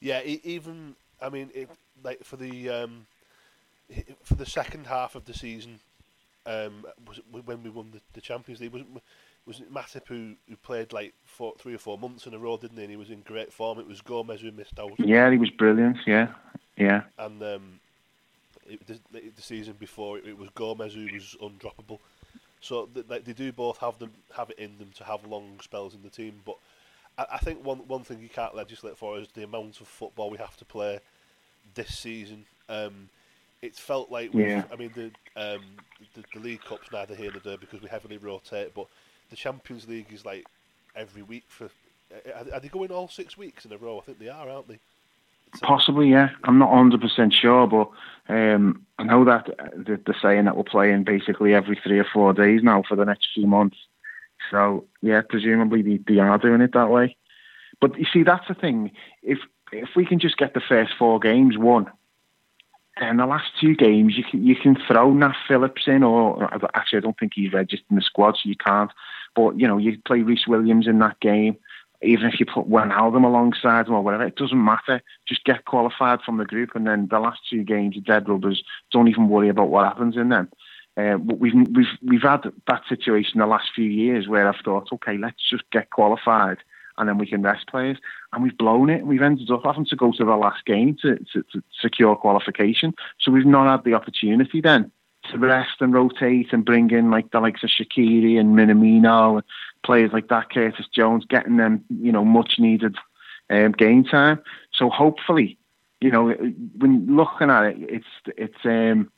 Yeah, 0.00 0.22
even 0.22 0.96
I 1.24 1.30
mean, 1.30 1.50
it, 1.54 1.68
like 2.02 2.22
for 2.22 2.36
the 2.36 2.68
um, 2.68 3.06
for 4.22 4.34
the 4.34 4.46
second 4.46 4.86
half 4.86 5.14
of 5.14 5.24
the 5.24 5.34
season, 5.34 5.80
um, 6.46 6.84
was 7.06 7.20
when 7.44 7.62
we 7.62 7.70
won 7.70 7.90
the, 7.92 8.00
the 8.12 8.20
Champions 8.20 8.60
League? 8.60 8.72
Was 8.72 8.82
it, 8.82 8.88
was 9.46 9.60
it 9.60 9.72
Matip 9.72 10.06
who, 10.06 10.34
who 10.48 10.56
played 10.56 10.92
like 10.92 11.14
four, 11.24 11.54
three 11.58 11.74
or 11.74 11.78
four 11.78 11.98
months 11.98 12.26
in 12.26 12.34
a 12.34 12.38
row, 12.38 12.56
didn't 12.56 12.76
he? 12.76 12.84
And 12.84 12.90
he 12.90 12.96
was 12.96 13.10
in 13.10 13.20
great 13.20 13.52
form. 13.52 13.78
It 13.78 13.86
was 13.86 14.00
Gomez 14.00 14.40
who 14.40 14.50
missed 14.52 14.78
out. 14.78 14.92
Yeah, 14.98 15.30
he 15.30 15.36
was 15.36 15.50
brilliant. 15.50 15.98
Yeah. 16.06 16.28
Yeah. 16.76 17.02
And 17.18 17.42
um, 17.42 17.80
it, 18.66 18.86
the, 18.86 18.98
the, 19.12 19.42
season 19.42 19.74
before 19.78 20.18
it, 20.18 20.26
it, 20.26 20.38
was 20.38 20.48
Gomez 20.54 20.94
who 20.94 21.06
was 21.12 21.36
undroppable. 21.42 21.98
So 22.60 22.88
they, 22.94 23.18
they 23.18 23.32
do 23.32 23.52
both 23.52 23.78
have 23.78 23.98
them 23.98 24.12
have 24.34 24.50
it 24.50 24.58
in 24.58 24.78
them 24.78 24.90
to 24.96 25.04
have 25.04 25.26
long 25.26 25.60
spells 25.62 25.94
in 25.94 26.02
the 26.02 26.10
team. 26.10 26.40
But 26.44 26.56
I, 27.18 27.26
I 27.34 27.38
think 27.38 27.64
one 27.64 27.86
one 27.86 28.02
thing 28.02 28.20
you 28.20 28.30
can't 28.30 28.54
legislate 28.54 28.96
for 28.96 29.18
is 29.18 29.28
the 29.34 29.44
amount 29.44 29.80
of 29.80 29.86
football 29.86 30.30
we 30.30 30.38
have 30.38 30.56
to 30.56 30.64
play 30.64 31.00
this 31.74 31.98
season. 31.98 32.44
Um, 32.68 33.08
it's 33.62 33.78
felt 33.78 34.10
like 34.10 34.32
yeah. 34.34 34.64
I 34.72 34.76
mean 34.76 34.92
the, 34.94 35.10
um, 35.36 35.62
the 36.14 36.24
the 36.34 36.40
League 36.40 36.62
Cup's 36.62 36.90
neither 36.92 37.14
here 37.14 37.30
nor 37.30 37.40
there 37.40 37.58
because 37.58 37.80
we 37.80 37.88
heavily 37.88 38.18
rotate, 38.18 38.74
but 38.74 38.86
the 39.30 39.36
Champions 39.36 39.88
League 39.88 40.12
is 40.12 40.24
like 40.24 40.46
every 40.94 41.22
week 41.22 41.44
for. 41.48 41.70
Are, 42.26 42.54
are 42.54 42.60
they 42.60 42.68
going 42.68 42.92
all 42.92 43.08
six 43.08 43.36
weeks 43.36 43.64
in 43.64 43.72
a 43.72 43.78
row? 43.78 43.98
I 43.98 44.02
think 44.02 44.18
they 44.18 44.28
are, 44.28 44.48
aren't 44.48 44.68
they? 44.68 44.78
Possibly, 45.62 46.10
yeah. 46.10 46.30
I'm 46.44 46.58
not 46.58 46.70
100% 46.70 47.32
sure, 47.32 47.66
but 47.66 47.90
um, 48.32 48.84
I 48.98 49.04
know 49.04 49.24
that 49.24 49.48
they're 49.76 50.16
saying 50.20 50.44
that 50.44 50.56
we're 50.56 50.64
playing 50.64 51.04
basically 51.04 51.54
every 51.54 51.78
three 51.82 51.98
or 51.98 52.06
four 52.12 52.32
days 52.32 52.62
now 52.62 52.82
for 52.88 52.96
the 52.96 53.04
next 53.04 53.28
few 53.34 53.46
months. 53.46 53.76
So, 54.50 54.84
yeah, 55.00 55.22
presumably 55.28 55.82
they, 55.82 56.00
they 56.06 56.18
are 56.18 56.38
doing 56.38 56.60
it 56.60 56.72
that 56.74 56.90
way. 56.90 57.16
But 57.80 57.98
you 57.98 58.06
see, 58.12 58.22
that's 58.22 58.46
the 58.48 58.54
thing. 58.54 58.90
If 59.22 59.38
if 59.74 59.90
we 59.96 60.06
can 60.06 60.18
just 60.18 60.36
get 60.36 60.54
the 60.54 60.60
first 60.60 60.92
four 60.98 61.18
games 61.18 61.58
won, 61.58 61.90
and 62.96 63.18
the 63.18 63.26
last 63.26 63.50
two 63.60 63.74
games 63.74 64.16
you 64.16 64.24
can 64.24 64.44
you 64.44 64.56
can 64.56 64.76
throw 64.86 65.12
Nat 65.12 65.34
Phillips 65.48 65.82
in, 65.86 66.02
or 66.02 66.48
actually 66.74 66.98
I 66.98 67.00
don't 67.00 67.18
think 67.18 67.32
he's 67.34 67.52
registered 67.52 67.86
in 67.90 67.96
the 67.96 68.02
squad, 68.02 68.36
so 68.36 68.48
you 68.48 68.56
can't. 68.56 68.90
But 69.34 69.58
you 69.58 69.66
know, 69.66 69.78
you 69.78 69.98
play 70.06 70.22
Rhys 70.22 70.46
Williams 70.46 70.86
in 70.86 70.98
that 71.00 71.20
game 71.20 71.56
even 72.04 72.26
if 72.26 72.38
you 72.38 72.46
put 72.46 72.68
Wijnaldum 72.68 73.24
alongside 73.24 73.86
them 73.86 73.94
or 73.94 74.02
whatever, 74.02 74.24
it 74.24 74.36
doesn't 74.36 74.62
matter. 74.62 75.02
Just 75.26 75.44
get 75.44 75.64
qualified 75.64 76.20
from 76.22 76.38
the 76.38 76.44
group, 76.44 76.70
and 76.74 76.86
then 76.86 77.08
the 77.10 77.18
last 77.18 77.40
two 77.48 77.64
games, 77.64 77.96
are 77.96 78.00
dead 78.00 78.28
rubbers. 78.28 78.62
Don't 78.92 79.08
even 79.08 79.28
worry 79.28 79.48
about 79.48 79.70
what 79.70 79.86
happens 79.86 80.16
in 80.16 80.28
them. 80.28 80.48
Uh, 80.96 81.18
we've 81.18 81.54
we've 81.74 81.86
we've 82.02 82.22
had 82.22 82.42
that 82.68 82.82
situation 82.88 83.40
the 83.40 83.46
last 83.46 83.70
few 83.74 83.88
years 83.88 84.28
where 84.28 84.48
I've 84.48 84.62
thought, 84.64 84.92
okay, 84.92 85.16
let's 85.16 85.42
just 85.48 85.64
get 85.72 85.90
qualified, 85.90 86.58
and 86.98 87.08
then 87.08 87.18
we 87.18 87.26
can 87.26 87.42
rest 87.42 87.66
players, 87.68 87.98
and 88.32 88.42
we've 88.42 88.56
blown 88.56 88.90
it. 88.90 89.06
We've 89.06 89.22
ended 89.22 89.50
up 89.50 89.62
having 89.64 89.86
to 89.86 89.96
go 89.96 90.12
to 90.12 90.24
the 90.24 90.36
last 90.36 90.64
game 90.64 90.96
to, 91.02 91.16
to, 91.32 91.42
to 91.52 91.62
secure 91.80 92.16
qualification, 92.16 92.94
so 93.20 93.30
we've 93.32 93.46
not 93.46 93.70
had 93.70 93.84
the 93.84 93.94
opportunity 93.94 94.60
then 94.60 94.90
to 95.30 95.38
rest 95.38 95.80
and 95.80 95.94
rotate 95.94 96.52
and 96.52 96.64
bring 96.64 96.90
in 96.90 97.10
like 97.10 97.30
the 97.30 97.40
likes 97.40 97.62
of 97.62 97.70
Shaqiri 97.70 98.38
and 98.38 98.56
Minamino 98.56 99.36
and 99.36 99.42
players 99.82 100.12
like 100.12 100.28
that, 100.28 100.50
Curtis 100.50 100.86
Jones, 100.94 101.24
getting 101.28 101.56
them, 101.56 101.84
you 101.88 102.12
know, 102.12 102.24
much 102.24 102.58
needed 102.58 102.96
um, 103.50 103.72
game 103.72 104.04
time. 104.04 104.40
So 104.72 104.90
hopefully, 104.90 105.58
you 106.00 106.10
know, 106.10 106.30
when 106.30 107.06
looking 107.16 107.50
at 107.50 107.64
it, 107.64 107.76
it's 107.78 108.36
it's 108.36 108.64
um, 108.64 109.10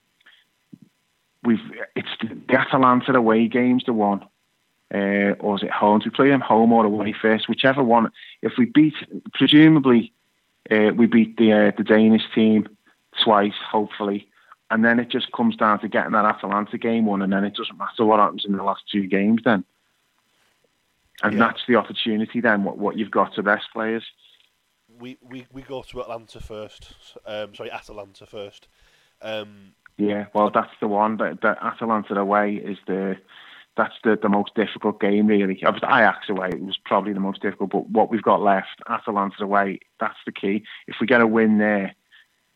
we've 1.42 1.58
it's 1.94 2.08
the 2.20 2.56
Atalanta 2.56 3.12
away 3.12 3.48
games 3.48 3.84
the 3.86 3.92
one, 3.92 4.24
uh, 4.94 5.34
or 5.40 5.56
is 5.56 5.62
it 5.62 5.70
home? 5.70 6.00
Do 6.00 6.06
we 6.06 6.16
play 6.16 6.28
them 6.28 6.40
home 6.40 6.72
or 6.72 6.84
away 6.84 7.12
first? 7.12 7.48
Whichever 7.48 7.82
one. 7.82 8.10
If 8.42 8.52
we 8.58 8.66
beat, 8.66 8.94
presumably, 9.34 10.12
uh, 10.70 10.92
we 10.96 11.06
beat 11.06 11.36
the 11.36 11.52
uh, 11.52 11.72
the 11.76 11.84
Danish 11.84 12.24
team 12.34 12.68
twice, 13.22 13.54
hopefully 13.70 14.28
and 14.70 14.84
then 14.84 14.98
it 14.98 15.08
just 15.08 15.30
comes 15.32 15.56
down 15.56 15.80
to 15.80 15.88
getting 15.88 16.12
that 16.12 16.24
Atalanta 16.24 16.78
game 16.78 17.06
won, 17.06 17.22
and 17.22 17.32
then 17.32 17.44
it 17.44 17.54
doesn't 17.54 17.78
matter 17.78 18.04
what 18.04 18.18
happens 18.18 18.44
in 18.44 18.56
the 18.56 18.62
last 18.62 18.82
two 18.90 19.06
games 19.06 19.42
then. 19.44 19.64
And 21.22 21.34
yeah. 21.34 21.38
that's 21.38 21.60
the 21.68 21.76
opportunity 21.76 22.40
then, 22.40 22.64
what, 22.64 22.76
what 22.76 22.96
you've 22.96 23.10
got 23.10 23.34
to 23.34 23.42
best 23.42 23.66
players. 23.72 24.04
We, 24.98 25.18
we, 25.22 25.46
we 25.52 25.62
go 25.62 25.82
to 25.82 26.00
Atlanta 26.00 26.40
first. 26.40 26.92
Um, 27.24 27.54
sorry, 27.54 27.70
Atalanta 27.70 28.26
first. 28.26 28.66
Um, 29.22 29.72
yeah, 29.98 30.26
well, 30.34 30.50
that's 30.50 30.72
the 30.80 30.88
one. 30.88 31.16
That, 31.18 31.40
that 31.42 31.58
Atalanta 31.62 32.14
away 32.14 32.56
is 32.56 32.78
the 32.86 33.16
that's 33.76 33.94
the, 34.04 34.18
the 34.20 34.28
most 34.28 34.54
difficult 34.54 35.00
game, 35.00 35.26
really. 35.26 35.62
Obviously, 35.64 35.88
Ajax 35.88 36.28
away 36.28 36.48
it 36.48 36.62
was 36.62 36.78
probably 36.84 37.12
the 37.12 37.20
most 37.20 37.42
difficult, 37.42 37.70
but 37.70 37.88
what 37.90 38.10
we've 38.10 38.22
got 38.22 38.40
left, 38.40 38.80
Atalanta 38.88 39.42
away, 39.42 39.80
that's 40.00 40.18
the 40.24 40.32
key. 40.32 40.64
If 40.86 40.96
we 41.00 41.06
get 41.06 41.20
a 41.20 41.26
win 41.26 41.58
there, 41.58 41.94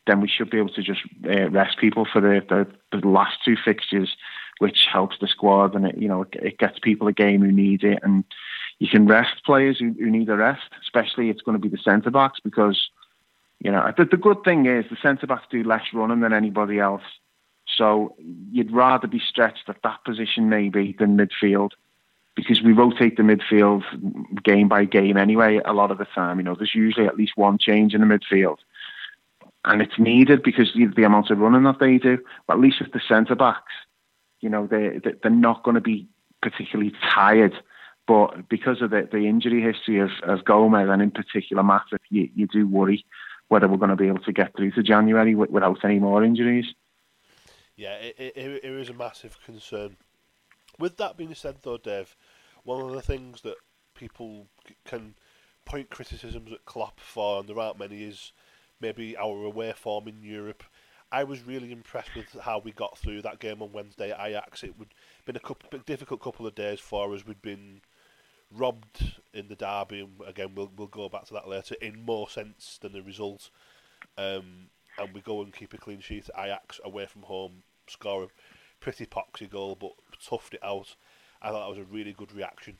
then 0.07 0.19
we 0.19 0.27
should 0.27 0.49
be 0.49 0.57
able 0.57 0.73
to 0.73 0.81
just 0.81 1.01
uh, 1.25 1.49
rest 1.49 1.77
people 1.77 2.07
for 2.11 2.21
the, 2.21 2.41
the, 2.49 2.99
the 2.99 3.07
last 3.07 3.37
two 3.45 3.55
fixtures, 3.63 4.15
which 4.57 4.87
helps 4.91 5.17
the 5.19 5.27
squad 5.27 5.75
and 5.75 5.85
it 5.85 5.97
you 5.97 6.07
know 6.07 6.25
it 6.33 6.57
gets 6.57 6.79
people 6.79 7.07
a 7.07 7.13
game 7.13 7.41
who 7.41 7.51
need 7.51 7.83
it, 7.83 7.99
and 8.03 8.23
you 8.79 8.87
can 8.87 9.05
rest 9.05 9.43
players 9.45 9.77
who, 9.79 9.93
who 9.99 10.09
need 10.09 10.29
a 10.29 10.35
rest. 10.35 10.63
Especially 10.81 11.29
it's 11.29 11.41
going 11.41 11.59
to 11.59 11.61
be 11.61 11.69
the 11.69 11.81
centre 11.81 12.11
backs 12.11 12.39
because 12.43 12.89
you 13.59 13.71
know 13.71 13.91
the, 13.95 14.05
the 14.05 14.17
good 14.17 14.43
thing 14.43 14.65
is 14.65 14.85
the 14.89 14.97
centre 15.01 15.27
backs 15.27 15.45
do 15.51 15.63
less 15.63 15.85
running 15.93 16.21
than 16.21 16.33
anybody 16.33 16.79
else. 16.79 17.03
So 17.81 18.13
you'd 18.51 18.71
rather 18.71 19.07
be 19.07 19.17
stretched 19.17 19.67
at 19.67 19.81
that 19.81 20.05
position 20.05 20.49
maybe 20.49 20.95
than 20.99 21.17
midfield 21.17 21.71
because 22.35 22.61
we 22.61 22.73
rotate 22.73 23.17
the 23.17 23.23
midfield 23.23 23.81
game 24.43 24.67
by 24.67 24.85
game 24.85 25.17
anyway. 25.17 25.59
A 25.65 25.73
lot 25.73 25.89
of 25.89 25.97
the 25.97 26.05
time, 26.05 26.37
you 26.37 26.43
know, 26.43 26.53
there's 26.53 26.75
usually 26.75 27.07
at 27.07 27.17
least 27.17 27.31
one 27.37 27.57
change 27.57 27.95
in 27.95 28.01
the 28.01 28.05
midfield 28.05 28.57
and 29.65 29.81
it's 29.81 29.97
needed 29.97 30.43
because 30.43 30.71
the, 30.75 31.03
amount 31.03 31.31
of 31.31 31.39
running 31.39 31.63
that 31.63 31.79
they 31.79 31.97
do. 31.97 32.19
But 32.45 32.53
at 32.53 32.59
least 32.59 32.81
with 32.81 32.91
the 32.91 33.01
centre 33.07 33.33
backs, 33.33 33.73
you 34.41 34.49
know, 34.49 34.67
they, 34.67 34.99
they're 35.23 35.31
not 35.31 35.63
going 35.63 35.73
to 35.73 35.81
be 35.81 36.07
particularly 36.43 36.93
tired. 37.11 37.55
But 38.07 38.47
because 38.47 38.83
of 38.83 38.91
the, 38.91 39.09
the 39.11 39.25
injury 39.25 39.59
history 39.59 39.97
of, 39.97 40.11
of 40.21 40.45
Gomez 40.45 40.87
and 40.87 41.01
in 41.01 41.09
particular 41.09 41.63
Matip, 41.63 41.97
you, 42.11 42.29
you 42.35 42.45
do 42.45 42.67
worry 42.67 43.03
whether 43.47 43.67
we're 43.67 43.77
going 43.77 43.89
to 43.89 43.95
be 43.95 44.07
able 44.07 44.19
to 44.19 44.31
get 44.31 44.55
through 44.55 44.71
to 44.73 44.83
January 44.83 45.33
without 45.33 45.83
any 45.83 45.97
more 45.97 46.23
injuries. 46.23 46.75
Yeah, 47.81 47.95
it, 47.95 48.61
it, 48.63 48.89
a 48.91 48.93
massive 48.93 49.39
concern. 49.43 49.97
With 50.77 50.97
that 50.97 51.17
being 51.17 51.33
said, 51.33 51.55
though, 51.63 51.79
Dave, 51.79 52.15
one 52.63 52.79
of 52.79 52.91
the 52.91 53.01
things 53.01 53.41
that 53.41 53.55
people 53.95 54.45
can 54.85 55.15
point 55.65 55.89
criticisms 55.89 56.51
at 56.51 56.63
Klopp 56.65 56.99
for, 56.99 57.39
and 57.39 57.49
there 57.49 57.57
aren't 57.57 57.79
many, 57.79 58.03
is 58.03 58.33
maybe 58.79 59.17
our 59.17 59.45
away 59.45 59.73
form 59.75 60.07
in 60.07 60.21
Europe. 60.21 60.63
I 61.11 61.23
was 61.23 61.41
really 61.41 61.71
impressed 61.71 62.13
with 62.15 62.27
how 62.41 62.59
we 62.59 62.71
got 62.71 62.99
through 62.99 63.23
that 63.23 63.39
game 63.39 63.63
on 63.63 63.71
Wednesday 63.71 64.11
at 64.11 64.27
Ajax. 64.27 64.63
It 64.63 64.77
would 64.77 64.93
been 65.25 65.35
a 65.35 65.39
couple, 65.39 65.79
difficult 65.79 66.21
couple 66.21 66.45
of 66.45 66.53
days 66.53 66.79
for 66.79 67.11
us. 67.15 67.25
We'd 67.25 67.41
been 67.41 67.81
robbed 68.55 69.15
in 69.33 69.47
the 69.47 69.55
derby, 69.55 70.01
and 70.01 70.21
again 70.27 70.51
we'll 70.53 70.71
we'll 70.77 70.85
go 70.85 71.09
back 71.09 71.25
to 71.25 71.33
that 71.33 71.47
later. 71.47 71.73
In 71.81 72.05
more 72.05 72.29
sense 72.29 72.77
than 72.79 72.93
the 72.93 73.01
result, 73.01 73.49
um, 74.19 74.69
and 74.99 75.15
we 75.15 75.21
go 75.21 75.41
and 75.41 75.51
keep 75.51 75.73
a 75.73 75.79
clean 75.79 75.99
sheet 75.99 76.29
at 76.29 76.45
Ajax 76.45 76.79
away 76.85 77.07
from 77.07 77.23
home, 77.23 77.63
score 77.87 78.23
a 78.23 78.27
pretty 78.79 79.05
poxy 79.05 79.49
goal, 79.49 79.77
but 79.79 79.91
toughed 80.19 80.53
it 80.53 80.63
out. 80.63 80.95
I 81.41 81.49
thought 81.49 81.61
that 81.61 81.77
was 81.77 81.87
a 81.87 81.91
really 81.91 82.13
good 82.13 82.33
reaction. 82.33 82.77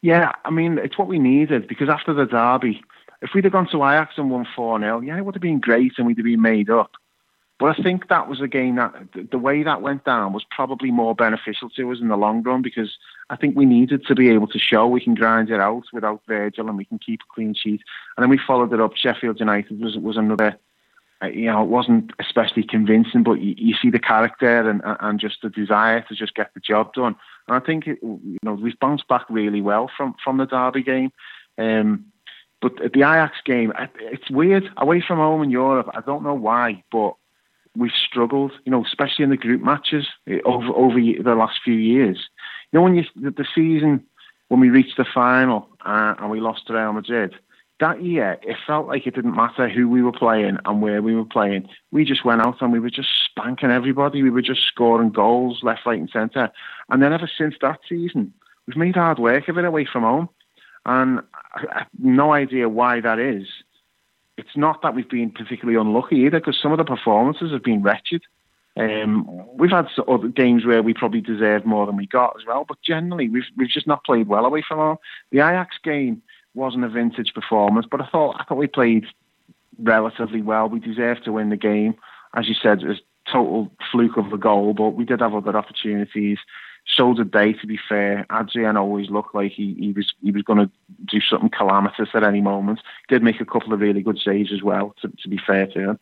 Yeah, 0.00 0.32
I 0.44 0.50
mean 0.50 0.78
it's 0.78 0.98
what 0.98 1.08
we 1.08 1.18
needed 1.18 1.66
because 1.68 1.88
after 1.88 2.12
the 2.12 2.26
derby, 2.26 2.82
if 3.20 3.30
we'd 3.34 3.44
have 3.44 3.52
gone 3.52 3.68
to 3.70 3.84
Ajax 3.84 4.14
and 4.16 4.30
won 4.30 4.46
4 4.54 4.80
0, 4.80 5.00
yeah, 5.00 5.16
it 5.16 5.24
would 5.24 5.34
have 5.34 5.42
been 5.42 5.60
great 5.60 5.92
and 5.96 6.06
we'd 6.06 6.18
have 6.18 6.24
been 6.24 6.42
made 6.42 6.70
up. 6.70 6.92
But 7.62 7.78
I 7.78 7.82
think 7.82 8.08
that 8.08 8.28
was 8.28 8.40
a 8.40 8.48
game 8.48 8.74
that 8.74 8.92
the 9.30 9.38
way 9.38 9.62
that 9.62 9.82
went 9.82 10.04
down 10.04 10.32
was 10.32 10.44
probably 10.50 10.90
more 10.90 11.14
beneficial 11.14 11.70
to 11.70 11.92
us 11.92 12.00
in 12.00 12.08
the 12.08 12.16
long 12.16 12.42
run 12.42 12.60
because 12.60 12.98
I 13.30 13.36
think 13.36 13.56
we 13.56 13.66
needed 13.66 14.04
to 14.06 14.16
be 14.16 14.30
able 14.30 14.48
to 14.48 14.58
show 14.58 14.88
we 14.88 15.00
can 15.00 15.14
grind 15.14 15.48
it 15.48 15.60
out 15.60 15.84
without 15.92 16.22
Virgil 16.26 16.68
and 16.68 16.76
we 16.76 16.84
can 16.84 16.98
keep 16.98 17.20
a 17.20 17.32
clean 17.32 17.54
sheet. 17.54 17.80
And 18.16 18.24
then 18.24 18.30
we 18.30 18.40
followed 18.44 18.72
it 18.72 18.80
up. 18.80 18.96
Sheffield 18.96 19.38
United 19.38 19.80
was 19.80 19.96
was 19.96 20.16
another, 20.16 20.58
you 21.28 21.46
know, 21.46 21.62
it 21.62 21.68
wasn't 21.68 22.12
especially 22.18 22.64
convincing, 22.64 23.22
but 23.22 23.34
you, 23.40 23.54
you 23.56 23.74
see 23.80 23.90
the 23.90 23.98
character 23.98 24.68
and 24.68 24.82
and 24.84 25.20
just 25.20 25.42
the 25.42 25.50
desire 25.50 26.02
to 26.08 26.14
just 26.14 26.34
get 26.34 26.52
the 26.54 26.60
job 26.60 26.94
done. 26.94 27.16
And 27.48 27.56
I 27.56 27.60
think 27.60 27.86
it, 27.86 27.98
you 28.02 28.38
know 28.42 28.54
we've 28.54 28.78
bounced 28.78 29.08
back 29.08 29.26
really 29.28 29.60
well 29.60 29.90
from 29.96 30.14
from 30.22 30.38
the 30.38 30.46
Derby 30.46 30.82
game. 30.82 31.12
Um, 31.58 32.06
but 32.60 32.76
the 32.76 33.00
Ajax 33.00 33.38
game, 33.44 33.72
it's 33.98 34.30
weird. 34.30 34.70
Away 34.76 35.00
from 35.00 35.18
home 35.18 35.42
in 35.42 35.50
Europe, 35.50 35.90
I 35.94 36.00
don't 36.00 36.22
know 36.22 36.34
why, 36.34 36.84
but 36.92 37.16
we've 37.76 37.90
struggled, 37.90 38.52
you 38.64 38.70
know, 38.70 38.84
especially 38.84 39.24
in 39.24 39.30
the 39.30 39.36
group 39.36 39.62
matches 39.62 40.06
eh, 40.28 40.38
over 40.44 40.68
over 40.68 40.98
the 40.98 41.34
last 41.34 41.60
few 41.64 41.74
years. 41.74 42.28
You 42.70 42.78
know, 42.78 42.82
when 42.82 42.94
you 42.94 43.04
the 43.16 43.46
season 43.54 44.04
when 44.48 44.60
we 44.60 44.70
reached 44.70 44.96
the 44.96 45.04
final 45.04 45.68
uh, 45.84 46.14
and 46.18 46.30
we 46.30 46.40
lost 46.40 46.66
to 46.66 46.74
Real 46.74 46.92
Madrid, 46.92 47.34
that 47.82 48.02
year 48.02 48.38
it 48.42 48.56
felt 48.64 48.86
like 48.86 49.06
it 49.06 49.14
didn't 49.16 49.34
matter 49.34 49.68
who 49.68 49.88
we 49.88 50.02
were 50.02 50.12
playing 50.12 50.56
and 50.64 50.80
where 50.80 51.02
we 51.02 51.16
were 51.16 51.24
playing. 51.24 51.68
We 51.90 52.04
just 52.04 52.24
went 52.24 52.40
out 52.40 52.62
and 52.62 52.72
we 52.72 52.78
were 52.78 52.90
just 52.90 53.08
spanking 53.24 53.72
everybody. 53.72 54.22
We 54.22 54.30
were 54.30 54.40
just 54.40 54.64
scoring 54.64 55.10
goals 55.10 55.60
left, 55.64 55.84
right, 55.84 55.98
and 55.98 56.08
centre. 56.08 56.50
And 56.88 57.02
then 57.02 57.12
ever 57.12 57.28
since 57.36 57.56
that 57.60 57.80
season, 57.88 58.32
we've 58.66 58.76
made 58.76 58.94
hard 58.94 59.18
work 59.18 59.48
of 59.48 59.58
it 59.58 59.64
away 59.64 59.84
from 59.84 60.04
home. 60.04 60.28
And 60.86 61.22
I 61.54 61.78
have 61.80 61.88
no 61.98 62.32
idea 62.32 62.68
why 62.68 63.00
that 63.00 63.18
is. 63.18 63.48
It's 64.38 64.56
not 64.56 64.82
that 64.82 64.94
we've 64.94 65.10
been 65.10 65.30
particularly 65.30 65.78
unlucky 65.78 66.16
either, 66.20 66.38
because 66.38 66.58
some 66.62 66.72
of 66.72 66.78
the 66.78 66.84
performances 66.84 67.50
have 67.50 67.64
been 67.64 67.82
wretched. 67.82 68.22
Um, 68.76 69.28
we've 69.56 69.70
had 69.70 69.88
other 70.08 70.28
games 70.28 70.64
where 70.64 70.82
we 70.82 70.94
probably 70.94 71.20
deserved 71.20 71.66
more 71.66 71.86
than 71.86 71.96
we 71.96 72.06
got 72.06 72.36
as 72.38 72.46
well, 72.46 72.64
but 72.66 72.80
generally 72.80 73.28
we've 73.28 73.44
we've 73.56 73.68
just 73.68 73.86
not 73.86 74.04
played 74.04 74.28
well 74.28 74.46
away 74.46 74.62
from 74.66 74.78
home. 74.78 74.96
The 75.30 75.38
Ajax 75.38 75.76
game 75.84 76.22
wasn't 76.54 76.84
a 76.84 76.88
vintage 76.88 77.34
performance, 77.34 77.86
but 77.90 78.00
I 78.00 78.06
thought 78.06 78.36
I 78.38 78.44
thought 78.44 78.58
we 78.58 78.66
played 78.66 79.06
relatively 79.78 80.42
well. 80.42 80.68
We 80.68 80.80
deserved 80.80 81.24
to 81.24 81.32
win 81.32 81.50
the 81.50 81.56
game. 81.56 81.94
As 82.34 82.48
you 82.48 82.54
said, 82.54 82.82
it 82.82 82.88
was 82.88 83.00
total 83.30 83.70
fluke 83.90 84.16
of 84.16 84.30
the 84.30 84.36
goal, 84.36 84.74
but 84.74 84.90
we 84.90 85.04
did 85.04 85.20
have 85.20 85.34
other 85.34 85.56
opportunities. 85.56 86.38
So 86.86 87.14
did 87.14 87.32
they, 87.32 87.52
to 87.54 87.66
be 87.66 87.78
fair. 87.88 88.26
Adrian 88.32 88.76
always 88.76 89.08
looked 89.08 89.34
like 89.34 89.52
he, 89.52 89.74
he 89.78 89.92
was 89.92 90.12
he 90.22 90.32
was 90.32 90.42
going 90.42 90.58
to 90.58 90.70
do 91.06 91.20
something 91.20 91.50
calamitous 91.50 92.10
at 92.14 92.24
any 92.24 92.40
moment. 92.40 92.80
Did 93.08 93.22
make 93.22 93.40
a 93.40 93.46
couple 93.46 93.72
of 93.72 93.80
really 93.80 94.02
good 94.02 94.18
saves 94.18 94.52
as 94.52 94.62
well, 94.62 94.94
to, 95.00 95.08
to 95.08 95.28
be 95.28 95.38
fair 95.38 95.66
to 95.68 95.90
him. 95.90 95.98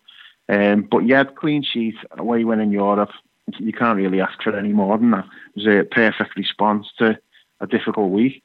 Um, 0.49 0.89
but 0.91 1.07
yeah, 1.07 1.25
clean 1.25 1.63
sheet, 1.63 1.97
away 2.19 2.45
win 2.45 2.61
in 2.61 2.73
Europe. 2.73 3.11
You 3.59 3.73
can't 3.73 3.99
really 3.99 4.21
ask 4.21 4.43
for 4.43 4.57
any 4.57 4.73
more 4.73 4.97
than 4.97 5.11
that. 5.11 5.27
It 5.55 5.57
was 5.57 5.67
a 5.67 5.85
perfect 5.85 6.37
response 6.37 6.87
to 6.99 7.19
a 7.61 7.67
difficult 7.67 8.11
week. 8.11 8.43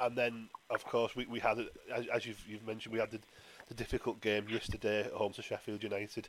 And 0.00 0.16
then, 0.16 0.48
of 0.70 0.84
course, 0.84 1.16
we, 1.16 1.26
we 1.26 1.40
had, 1.40 1.58
as, 1.94 2.06
as 2.08 2.26
you've, 2.26 2.42
you've 2.48 2.66
mentioned, 2.66 2.92
we 2.92 3.00
had 3.00 3.10
the, 3.10 3.20
the 3.68 3.74
difficult 3.74 4.20
game 4.20 4.46
yesterday 4.48 5.00
at 5.00 5.12
home 5.12 5.32
to 5.32 5.42
Sheffield 5.42 5.82
United. 5.82 6.28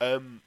Um, 0.00 0.40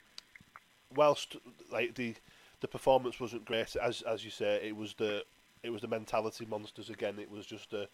whilst 0.96 1.36
like 1.72 1.96
the 1.96 2.16
the 2.62 2.68
performance 2.68 3.20
wasn't 3.20 3.46
great, 3.46 3.76
as 3.76 4.02
as 4.02 4.24
you 4.26 4.32
say, 4.32 4.60
it 4.64 4.76
was 4.76 4.94
the 4.94 5.24
it 5.64 5.70
was 5.70 5.82
the 5.82 5.88
mentality 5.88 6.46
monsters 6.46 6.90
again. 6.90 7.16
It 7.20 7.32
was 7.32 7.46
just 7.46 7.74
a 7.74 7.88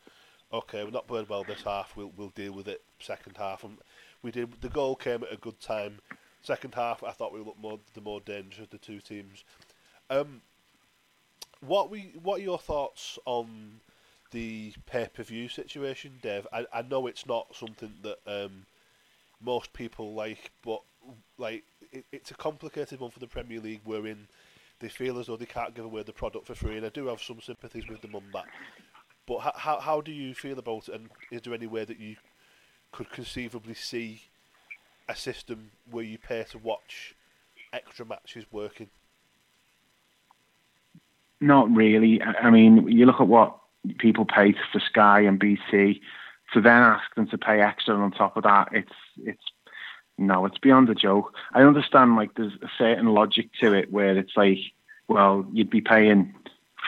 okay, 0.53 0.83
we're 0.83 0.91
not 0.91 1.07
playing 1.07 1.27
well 1.29 1.43
this 1.43 1.63
half. 1.63 1.95
We'll 1.95 2.11
we'll 2.17 2.29
deal 2.29 2.53
with 2.53 2.67
it 2.67 2.81
second 2.99 3.37
half, 3.37 3.63
and 3.63 3.77
we 4.21 4.31
did. 4.31 4.61
The 4.61 4.69
goal 4.69 4.95
came 4.95 5.23
at 5.23 5.33
a 5.33 5.37
good 5.37 5.59
time. 5.59 5.99
Second 6.41 6.75
half, 6.75 7.03
I 7.03 7.11
thought 7.11 7.33
we 7.33 7.39
looked 7.39 7.59
more 7.59 7.79
the 7.93 8.01
more 8.01 8.19
dangerous 8.21 8.65
of 8.65 8.69
the 8.69 8.77
two 8.77 8.99
teams. 8.99 9.43
Um, 10.09 10.41
what 11.61 11.89
we 11.89 12.13
what 12.21 12.39
are 12.39 12.43
your 12.43 12.59
thoughts 12.59 13.17
on 13.25 13.79
the 14.35 14.73
pay 14.85 15.07
per 15.11 15.23
view 15.23 15.47
situation, 15.47 16.19
Dave? 16.21 16.45
I, 16.51 16.65
I 16.73 16.81
know 16.81 17.07
it's 17.07 17.25
not 17.25 17.55
something 17.55 17.93
that 18.03 18.17
um, 18.27 18.65
most 19.41 19.71
people 19.71 20.13
like, 20.13 20.51
but 20.63 20.81
like 21.37 21.63
it, 21.93 22.03
it's 22.11 22.31
a 22.31 22.35
complicated 22.35 22.99
one 22.99 23.11
for 23.11 23.19
the 23.19 23.27
Premier 23.27 23.61
League. 23.61 23.79
Wherein 23.85 24.27
they 24.81 24.89
feel 24.89 25.17
as 25.19 25.27
though 25.27 25.37
they 25.37 25.45
can't 25.45 25.73
give 25.73 25.85
away 25.85 26.03
the 26.03 26.11
product 26.11 26.47
for 26.47 26.53
free, 26.53 26.75
and 26.75 26.85
I 26.85 26.89
do 26.89 27.07
have 27.07 27.21
some 27.21 27.39
sympathies 27.39 27.87
with 27.87 28.01
them 28.01 28.13
on 28.13 28.23
that. 28.33 28.45
But 29.25 29.39
how 29.39 29.53
how, 29.55 29.79
how 29.79 30.01
do 30.01 30.11
you 30.11 30.35
feel 30.35 30.59
about 30.59 30.89
it, 30.89 30.95
and 30.95 31.09
is 31.31 31.41
there 31.41 31.53
any 31.53 31.67
way 31.67 31.85
that 31.85 31.99
you 31.99 32.17
could 32.91 33.09
conceivably 33.09 33.73
see 33.73 34.21
a 35.07 35.15
system 35.15 35.71
where 35.89 36.03
you 36.03 36.17
pay 36.17 36.43
to 36.51 36.57
watch 36.57 37.15
extra 37.71 38.05
matches 38.05 38.45
working? 38.51 38.89
Not 41.39 41.73
really. 41.73 42.21
I 42.21 42.49
mean, 42.49 42.87
you 42.89 43.05
look 43.05 43.21
at 43.21 43.27
what 43.27 43.59
people 43.97 44.25
pay 44.25 44.53
for 44.71 44.79
Sky 44.79 45.21
and 45.21 45.39
BT, 45.39 46.01
to 46.53 46.61
then 46.61 46.81
ask 46.81 47.13
them 47.15 47.27
to 47.27 47.37
pay 47.37 47.61
extra 47.61 47.95
on 47.95 48.11
top 48.11 48.37
of 48.37 48.43
that, 48.43 48.69
it's 48.71 48.91
it's 49.17 49.43
no, 50.17 50.45
it's 50.45 50.57
beyond 50.57 50.89
a 50.89 50.95
joke. 50.95 51.33
I 51.53 51.63
understand 51.63 52.15
like 52.15 52.35
there's 52.35 52.53
a 52.61 52.69
certain 52.77 53.07
logic 53.07 53.49
to 53.59 53.73
it 53.73 53.91
where 53.91 54.17
it's 54.17 54.37
like, 54.37 54.59
well, 55.09 55.45
you'd 55.51 55.69
be 55.69 55.81
paying 55.81 56.33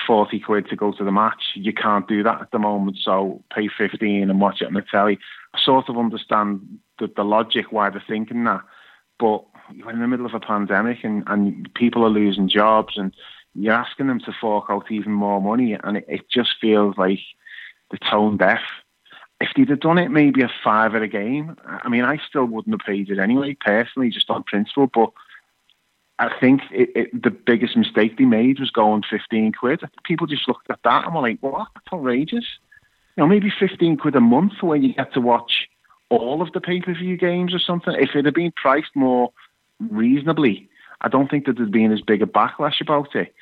forty 0.06 0.40
quid 0.40 0.70
to 0.70 0.76
go 0.76 0.92
to 0.94 1.04
the 1.04 1.12
match. 1.12 1.44
You 1.56 1.74
can't 1.74 2.08
do 2.08 2.24
that 2.24 2.42
at 2.42 2.52
the 2.52 2.60
moment, 2.60 2.98
so 3.02 3.44
pay 3.54 3.68
fifteen 3.68 4.30
and 4.30 4.40
watch 4.40 4.62
it 4.62 4.68
on 4.68 4.74
the 4.74 4.82
telly. 4.82 5.20
I 5.54 5.60
sort 5.62 5.90
of 5.90 5.98
understand 5.98 6.80
the, 7.00 7.12
the 7.14 7.24
logic 7.24 7.72
why 7.72 7.90
they're 7.90 8.04
thinking 8.08 8.46
that, 8.46 8.62
but 9.20 9.44
you're 9.74 9.92
in 9.92 10.00
the 10.00 10.08
middle 10.08 10.26
of 10.26 10.34
a 10.34 10.40
pandemic 10.40 11.04
and, 11.04 11.24
and 11.28 11.70
people 11.74 12.06
are 12.06 12.10
losing 12.10 12.48
jobs 12.48 12.98
and 12.98 13.14
you're 13.58 13.74
asking 13.74 14.08
them 14.08 14.20
to 14.22 14.34
fork 14.40 14.66
out 14.70 14.92
even 14.92 15.12
more 15.12 15.42
money, 15.42 15.74
and 15.74 15.98
it, 15.98 16.06
it 16.08 16.30
just 16.30 16.52
feels 16.62 16.98
like 16.98 17.20
the 17.92 17.98
tone 17.98 18.38
deaf 18.38 18.62
if 19.40 19.50
they'd 19.56 19.70
have 19.70 19.80
done 19.80 19.98
it 19.98 20.10
maybe 20.10 20.42
a 20.42 20.52
five 20.64 20.96
at 20.96 21.04
a 21.04 21.08
game, 21.08 21.56
I 21.66 21.90
mean, 21.90 22.04
I 22.04 22.20
still 22.28 22.46
wouldn't 22.46 22.74
have 22.74 22.86
paid 22.86 23.10
it 23.10 23.20
anyway, 23.20 23.56
personally, 23.60 24.10
just 24.10 24.30
on 24.30 24.44
principle. 24.44 24.88
But 24.88 25.12
I 26.18 26.32
think 26.40 26.62
it, 26.72 26.90
it, 26.96 27.24
the 27.24 27.30
biggest 27.30 27.78
mistake 27.78 28.18
they 28.18 28.26
made 28.26 28.60
was 28.60 28.72
going 28.72 29.04
15 29.10 29.52
quid. 29.54 29.82
People 30.04 30.26
just 30.26 30.48
looked 30.48 30.70
at 30.70 30.80
that 30.84 31.06
and 31.06 31.14
were 31.14 31.22
like, 31.22 31.38
what? 31.42 31.68
That's 31.76 31.94
outrageous. 31.94 32.46
You 33.16 33.24
know, 33.24 33.28
maybe 33.28 33.52
15 33.60 33.98
quid 33.98 34.16
a 34.16 34.22
month 34.22 34.54
where 34.62 34.78
you 34.78 34.94
get 34.94 35.14
to 35.14 35.22
watch 35.22 35.68
all 36.10 36.42
of 36.42 36.52
the 36.54 36.62
pay 36.62 36.82
per 36.82 36.94
view 36.94 37.18
games 37.18 37.54
or 37.54 37.60
something. 37.60 37.94
If 37.94 38.16
it 38.16 38.26
had 38.26 38.34
been 38.34 38.54
priced 38.56 38.96
more 38.96 39.32
reasonably, 39.80 40.68
I 41.02 41.10
don't 41.10 41.30
think 41.30 41.46
that 41.46 41.58
there'd 41.58 41.72
been 41.72 41.92
as 41.92 42.02
big 42.02 42.22
a 42.22 42.26
backlash 42.26 42.82
about 42.82 43.16
it. 43.16 43.34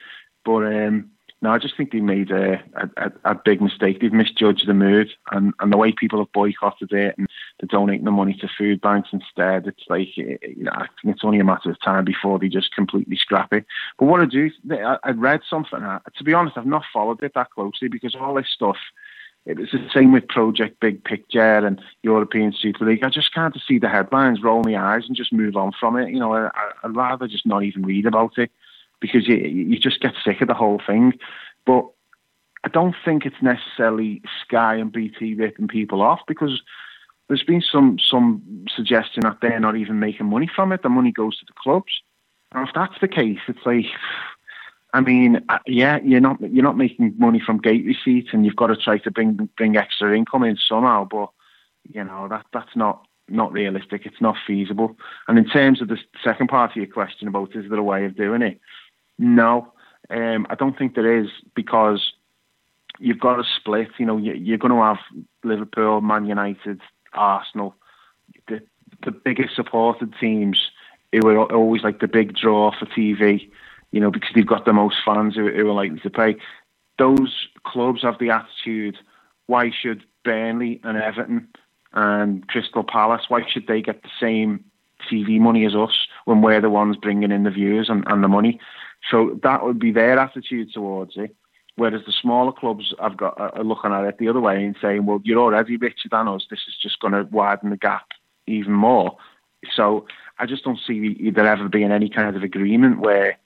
But 0.44 0.66
um, 0.66 1.12
no, 1.42 1.52
I 1.52 1.58
just 1.58 1.78
think 1.78 1.92
they 1.92 2.00
made 2.00 2.32
a, 2.32 2.64
a, 2.98 3.12
a 3.24 3.36
big 3.36 3.62
mistake. 3.62 4.00
They've 4.00 4.12
misjudged 4.12 4.68
the 4.68 4.74
mood 4.74 5.10
and, 5.32 5.54
and 5.60 5.72
the 5.72 5.78
way 5.78 5.92
people 5.92 6.20
have 6.20 6.32
boycotted 6.32 6.92
it 6.92 7.16
and 7.18 7.28
they're 7.60 7.68
donating 7.68 8.06
the 8.06 8.12
money 8.12 8.34
to 8.42 8.50
food 8.58 8.82
banks 8.82 9.10
instead. 9.12 9.68
It's 9.68 9.84
like, 9.90 10.16
you 10.18 10.40
know, 10.58 10.72
I 10.72 10.88
think 11.02 11.16
it's 11.16 11.24
only 11.24 11.40
a 11.40 11.44
matter 11.44 11.70
of 11.70 11.82
time 11.82 12.06
before 12.06 12.40
they 12.40 12.48
just 12.48 12.74
completely 12.74 13.16
scrap 13.16 13.54
it. 13.54 13.66
But 14.00 14.06
what 14.06 14.22
I 14.22 14.26
do, 14.26 14.50
I, 14.72 15.12
read 15.12 15.42
something, 15.50 15.82
to 15.82 16.24
be 16.24 16.34
honest, 16.34 16.58
I've 16.58 16.66
not 16.66 16.84
followed 16.92 17.22
it 17.22 17.34
that 17.36 17.52
closely 17.52 17.90
because 17.90 18.16
all 18.16 18.34
this 18.34 18.50
stuff, 18.50 18.78
it 19.46 19.60
was 19.60 19.70
the 19.72 19.88
same 19.94 20.12
with 20.12 20.28
Project 20.28 20.80
Big 20.80 21.04
Picture 21.04 21.66
and 21.66 21.80
European 22.02 22.52
Super 22.52 22.86
League. 22.86 23.04
I 23.04 23.10
just 23.10 23.34
can't 23.34 23.56
see 23.68 23.78
the 23.78 23.90
headlines, 23.90 24.42
roll 24.42 24.64
my 24.64 24.76
eyes 24.76 25.04
and 25.08 25.16
just 25.16 25.32
move 25.32 25.56
on 25.56 25.72
from 25.80 25.98
it. 25.98 26.10
You 26.10 26.20
know, 26.20 26.34
I, 26.34 26.50
I'd 26.84 26.96
rather 26.96 27.28
just 27.28 27.46
not 27.46 27.64
even 27.64 27.84
read 27.84 28.08
about 28.08 28.38
it 28.38 28.52
because 29.00 29.28
you, 29.28 29.36
you 29.36 29.78
just 29.78 30.02
get 30.02 30.14
sick 30.24 30.42
of 30.42 30.48
the 30.48 30.56
whole 30.56 30.82
thing. 30.86 31.14
But 31.66 31.86
I 32.64 32.70
don't 32.70 32.96
think 33.06 33.26
it's 33.26 33.42
necessarily 33.42 34.24
Sky 34.44 34.76
and 34.76 34.92
BT 34.92 35.36
ripping 35.36 35.68
people 35.68 36.02
off 36.02 36.22
because 36.28 36.62
there's 37.28 37.44
been 37.44 37.62
some 37.62 38.00
some 38.00 38.66
suggestion 38.76 39.22
that 39.24 39.38
they're 39.42 39.60
not 39.60 39.76
even 39.76 40.00
making 40.00 40.28
money 40.28 40.50
from 40.54 40.72
it. 40.72 40.82
The 40.82 40.90
money 40.90 41.12
goes 41.12 41.38
to 41.40 41.46
the 41.46 41.54
clubs. 41.54 42.02
And 42.52 42.68
if 42.68 42.74
that's 42.74 43.00
the 43.02 43.08
case, 43.08 43.40
it's 43.48 43.66
like, 43.66 43.86
I 44.96 45.02
mean, 45.02 45.44
uh, 45.50 45.60
yeah, 45.68 46.00
you're 46.06 46.22
not 46.22 46.40
you're 46.40 46.64
not 46.64 46.78
making 46.78 47.16
money 47.18 47.42
from 47.46 47.58
gate 47.58 47.86
receipts, 47.86 48.30
and 48.32 48.46
you've 48.46 48.56
got 48.56 48.68
to 48.68 48.78
try 48.78 48.98
to 49.00 49.12
bring 49.12 49.50
bring 49.58 49.76
extra 49.76 50.16
income 50.16 50.44
in 50.44 50.56
somehow. 50.56 51.06
But 51.12 51.32
you 51.84 52.02
know 52.02 52.30
that 52.30 52.46
that's 52.54 52.74
not 52.78 53.06
not 53.28 53.52
realistic. 53.52 54.06
It's 54.06 54.22
not 54.22 54.38
feasible. 54.48 54.96
And 55.28 55.38
in 55.38 55.50
terms 55.50 55.82
of 55.82 55.90
the 55.90 55.98
second 56.24 56.48
part 56.48 56.72
of 56.72 56.78
your 56.78 56.86
question 56.86 57.28
about 57.28 57.54
is 57.58 57.70
there 57.70 57.78
a 57.78 57.84
way 57.84 58.06
of 58.06 58.16
doing 58.16 58.42
it? 58.42 58.62
No, 59.20 59.74
um, 60.10 60.48
I 60.50 60.56
don't 60.56 60.78
think 60.78 60.96
there 60.96 61.20
is 61.20 61.28
because 61.56 62.14
you've 62.98 63.20
got 63.20 63.38
a 63.38 63.44
split. 63.44 63.90
You 63.98 64.06
know, 64.06 64.18
you're 64.18 64.58
going 64.58 64.74
to 64.74 64.82
have 64.82 65.00
Liverpool, 65.44 66.00
Man 66.00 66.26
United, 66.26 66.80
Arsenal, 67.14 67.76
the 68.48 68.62
the 69.04 69.12
biggest 69.12 69.58
supported 69.58 70.14
teams 70.22 70.72
who 71.12 71.28
are 71.28 71.52
always 71.52 71.84
like 71.84 72.00
the 72.00 72.08
big 72.08 72.34
draw 72.34 72.72
for 72.72 72.86
TV. 72.86 73.50
You 73.96 74.02
know, 74.02 74.12
because 74.12 74.32
they've 74.36 74.46
got 74.46 74.66
the 74.66 74.74
most 74.74 74.98
fans 75.06 75.36
who, 75.36 75.50
who 75.50 75.70
are 75.70 75.74
likely 75.74 76.02
to 76.02 76.10
pay. 76.10 76.36
Those 77.00 77.48
clubs 77.66 78.02
have 78.02 78.20
the 78.20 78.30
attitude. 78.30 78.98
Why 79.48 79.72
should 79.72 80.04
Burnley 80.26 80.82
and 80.84 80.98
Everton 80.98 81.48
and 81.94 82.46
Crystal 82.50 82.84
Palace? 82.84 83.22
Why 83.30 83.48
should 83.50 83.68
they 83.68 83.82
get 83.82 84.04
the 84.04 84.10
same 84.20 84.66
TV 85.10 85.40
money 85.40 85.66
as 85.66 85.76
us 85.76 86.08
when 86.26 86.42
we're 86.42 86.60
the 86.60 86.70
ones 86.70 86.98
bringing 86.98 87.32
in 87.32 87.44
the 87.44 87.52
viewers 87.52 87.88
and, 87.88 88.04
and 88.08 88.22
the 88.22 88.28
money? 88.28 88.60
So 89.10 89.40
that 89.44 89.64
would 89.64 89.80
be 89.80 89.94
their 89.94 90.20
attitude 90.20 90.74
towards 90.74 91.14
it. 91.16 91.34
Whereas 91.78 92.02
the 92.06 92.12
smaller 92.12 92.52
clubs 92.52 92.94
have 93.02 93.16
got 93.16 93.40
uh, 93.40 93.52
are 93.54 93.64
looking 93.64 93.94
at 93.94 94.04
it 94.04 94.18
the 94.18 94.28
other 94.28 94.42
way 94.42 94.62
and 94.66 94.76
saying, 94.82 95.06
"Well, 95.06 95.22
you're 95.24 95.40
already 95.40 95.78
richer 95.78 96.10
than 96.12 96.28
us. 96.28 96.46
This 96.50 96.68
is 96.68 96.76
just 96.82 97.00
going 97.00 97.14
to 97.14 97.24
widen 97.32 97.70
the 97.70 97.78
gap 97.78 98.08
even 98.46 98.74
more." 98.74 99.16
So 99.74 100.06
I 100.38 100.46
just 100.46 100.66
don't 100.66 100.80
see 100.86 101.32
there 101.32 101.48
ever 101.48 101.70
being 101.70 101.92
any 101.92 102.10
kind 102.10 102.36
of 102.36 102.44
agreement 102.44 103.00
where 103.00 103.38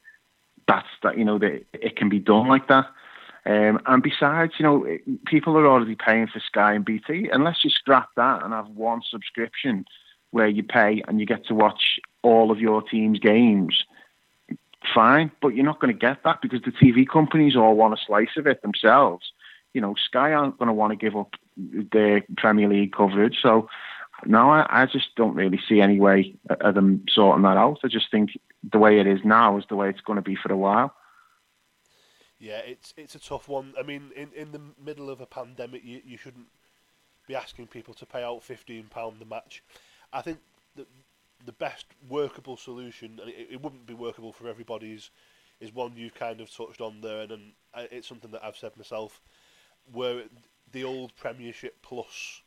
that's 0.69 0.87
that 1.03 1.17
you 1.17 1.25
know 1.25 1.39
that 1.39 1.65
it 1.73 1.97
can 1.97 2.09
be 2.09 2.19
done 2.19 2.47
like 2.47 2.67
that. 2.67 2.85
Um, 3.45 3.79
and 3.85 4.03
besides, 4.03 4.53
you 4.59 4.63
know, 4.63 4.85
people 5.25 5.57
are 5.57 5.65
already 5.65 5.95
paying 5.95 6.27
for 6.27 6.39
Sky 6.39 6.73
and 6.73 6.85
BT. 6.85 7.29
Unless 7.31 7.63
you 7.63 7.69
scrap 7.71 8.09
that 8.15 8.43
and 8.43 8.53
have 8.53 8.67
one 8.67 9.01
subscription 9.09 9.85
where 10.31 10.47
you 10.47 10.61
pay 10.61 11.01
and 11.07 11.19
you 11.19 11.25
get 11.25 11.45
to 11.47 11.55
watch 11.55 11.99
all 12.21 12.51
of 12.51 12.59
your 12.59 12.83
team's 12.83 13.17
games 13.17 13.85
fine, 14.93 15.31
but 15.41 15.49
you're 15.49 15.65
not 15.65 15.79
going 15.79 15.93
to 15.93 15.99
get 15.99 16.23
that 16.23 16.41
because 16.41 16.61
the 16.61 16.71
TV 16.71 17.07
companies 17.07 17.55
all 17.55 17.75
want 17.75 17.93
a 17.93 17.97
slice 18.05 18.37
of 18.37 18.47
it 18.47 18.61
themselves. 18.61 19.31
You 19.73 19.81
know, 19.81 19.95
Sky 19.95 20.33
aren't 20.33 20.57
going 20.57 20.67
to 20.67 20.73
want 20.73 20.91
to 20.91 20.97
give 20.97 21.15
up 21.15 21.33
their 21.57 22.23
Premier 22.37 22.67
League 22.67 22.93
coverage. 22.93 23.37
So, 23.41 23.69
no, 24.25 24.49
I, 24.51 24.65
I 24.69 24.85
just 24.85 25.15
don't 25.15 25.35
really 25.35 25.59
see 25.67 25.81
any 25.81 25.99
way 25.99 26.35
of 26.49 26.75
them 26.75 27.05
sorting 27.09 27.43
that 27.43 27.57
out. 27.57 27.79
I 27.83 27.87
just 27.87 28.11
think 28.11 28.31
the 28.71 28.79
way 28.79 28.99
it 28.99 29.07
is 29.07 29.19
now 29.23 29.57
is 29.57 29.65
the 29.69 29.75
way 29.75 29.89
it's 29.89 30.01
going 30.01 30.17
to 30.17 30.21
be 30.21 30.35
for 30.35 30.51
a 30.51 30.57
while. 30.57 30.93
Yeah, 32.39 32.59
it's 32.59 32.93
it's 32.95 33.15
a 33.15 33.19
tough 33.19 33.47
one. 33.49 33.73
I 33.77 33.83
mean, 33.83 34.11
in, 34.15 34.29
in 34.33 34.51
the 34.51 34.61
middle 34.83 35.09
of 35.09 35.21
a 35.21 35.25
pandemic, 35.25 35.83
you, 35.83 36.01
you 36.05 36.17
shouldn't 36.17 36.47
be 37.27 37.35
asking 37.35 37.67
people 37.67 37.93
to 37.95 38.05
pay 38.05 38.23
out 38.23 38.43
fifteen 38.43 38.85
pound 38.89 39.19
the 39.19 39.25
match. 39.25 39.63
I 40.13 40.21
think 40.21 40.39
that 40.75 40.87
the 41.45 41.51
best 41.51 41.85
workable 42.09 42.57
solution, 42.57 43.19
and 43.21 43.29
it, 43.29 43.47
it 43.51 43.61
wouldn't 43.61 43.85
be 43.85 43.93
workable 43.93 44.33
for 44.33 44.47
everybody's, 44.47 45.11
is, 45.61 45.69
is 45.69 45.75
one 45.75 45.93
you've 45.95 46.15
kind 46.15 46.41
of 46.41 46.53
touched 46.53 46.81
on 46.81 47.01
there, 47.01 47.21
and, 47.21 47.31
and 47.31 47.53
it's 47.91 48.07
something 48.07 48.31
that 48.31 48.43
I've 48.43 48.57
said 48.57 48.75
myself, 48.77 49.21
where 49.91 50.23
the 50.71 50.83
old 50.83 51.15
Premiership 51.15 51.81
Plus 51.81 52.41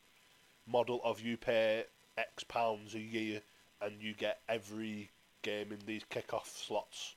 model 0.67 1.01
of 1.03 1.21
you 1.21 1.37
pay 1.37 1.85
X 2.17 2.43
pounds 2.43 2.95
a 2.95 2.99
year 2.99 3.41
and 3.81 4.01
you 4.01 4.13
get 4.13 4.39
every 4.47 5.09
game 5.41 5.71
in 5.71 5.79
these 5.85 6.03
kick-off 6.09 6.49
slots 6.55 7.15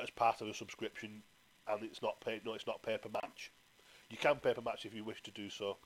as 0.00 0.10
part 0.10 0.40
of 0.40 0.48
a 0.48 0.54
subscription, 0.54 1.22
and 1.68 1.82
it's 1.82 2.02
not 2.02 2.20
paid. 2.20 2.44
No, 2.44 2.54
it's 2.54 2.66
not 2.66 2.82
pay 2.82 2.98
per 2.98 3.08
match. 3.08 3.50
You 4.10 4.16
can 4.16 4.36
pay 4.36 4.54
per 4.54 4.60
match 4.60 4.84
if 4.84 4.94
you 4.94 5.04
wish 5.04 5.22
to 5.22 5.30
do 5.30 5.50
so. 5.50 5.78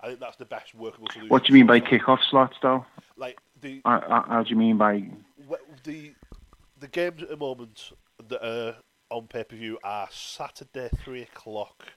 I 0.00 0.08
think 0.08 0.20
that's 0.20 0.36
the 0.36 0.44
best 0.44 0.74
workable 0.74 1.08
solution. 1.12 1.28
What 1.28 1.44
do 1.44 1.52
you 1.52 1.58
mean 1.58 1.66
by 1.66 1.80
kick-off 1.80 2.20
slots, 2.30 2.56
though? 2.62 2.84
Like 3.16 3.38
the. 3.60 3.82
How, 3.84 4.24
how 4.26 4.42
do 4.42 4.50
you 4.50 4.56
mean 4.56 4.78
by? 4.78 5.04
The 5.84 6.14
the 6.80 6.88
games 6.88 7.22
at 7.22 7.28
the 7.28 7.36
moment 7.36 7.92
that 8.28 8.44
are 8.44 8.76
on 9.10 9.26
pay 9.26 9.44
per 9.44 9.56
view 9.56 9.78
are 9.84 10.08
Saturday 10.10 10.88
three 11.04 11.22
o'clock, 11.22 11.92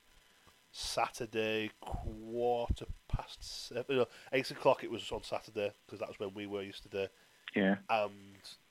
Saturday 0.77 1.71
quarter 1.79 2.85
past 3.07 3.67
seven, 3.69 3.95
no, 3.95 4.05
eight 4.33 4.51
o'clock. 4.51 4.83
It 4.83 4.91
was 4.91 5.09
on 5.09 5.23
Saturday 5.23 5.71
because 5.85 5.99
that 5.99 6.09
was 6.09 6.19
when 6.19 6.33
we 6.33 6.47
were 6.47 6.63
yesterday. 6.63 7.07
Yeah. 7.55 7.75
And 7.89 8.11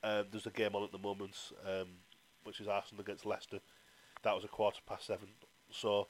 um, 0.03 0.27
there's 0.31 0.45
a 0.47 0.51
game 0.51 0.75
on 0.75 0.85
at 0.85 0.93
the 0.93 0.99
moment, 0.99 1.35
um, 1.67 1.89
which 2.43 2.61
is 2.61 2.69
Arsenal 2.69 3.01
against 3.01 3.25
Leicester. 3.25 3.59
That 4.23 4.35
was 4.35 4.45
a 4.45 4.49
quarter 4.49 4.81
past 4.87 5.07
seven. 5.07 5.29
So 5.71 6.09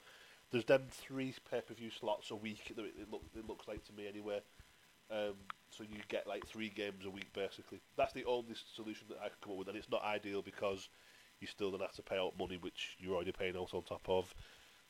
there's 0.51 0.65
them 0.65 0.83
three 0.91 1.33
pay 1.49 1.61
per 1.61 1.73
view 1.73 1.89
slots 1.89 2.29
a 2.29 2.35
week. 2.35 2.73
That 2.75 2.83
it, 2.83 2.95
it, 2.99 3.07
look, 3.09 3.21
it 3.33 3.47
looks 3.47 3.65
like 3.65 3.85
to 3.85 3.93
me 3.93 4.05
anyway. 4.05 4.41
Um, 5.09 5.35
so 5.69 5.85
you 5.85 5.99
get 6.09 6.27
like 6.27 6.45
three 6.45 6.73
games 6.75 7.05
a 7.05 7.09
week 7.09 7.31
basically. 7.31 7.79
That's 7.95 8.11
the 8.11 8.25
only 8.25 8.55
solution 8.75 9.07
that 9.07 9.19
I 9.23 9.29
could 9.29 9.39
come 9.39 9.53
up 9.53 9.59
with, 9.59 9.69
and 9.69 9.77
it's 9.77 9.89
not 9.89 10.03
ideal 10.03 10.41
because 10.41 10.89
you 11.39 11.47
still 11.47 11.71
don't 11.71 11.81
have 11.81 11.93
to 11.93 12.01
pay 12.01 12.17
out 12.17 12.33
money 12.37 12.57
which 12.57 12.97
you're 12.99 13.15
already 13.15 13.31
paying 13.31 13.55
out 13.55 13.73
on 13.73 13.83
top 13.83 14.09
of. 14.09 14.33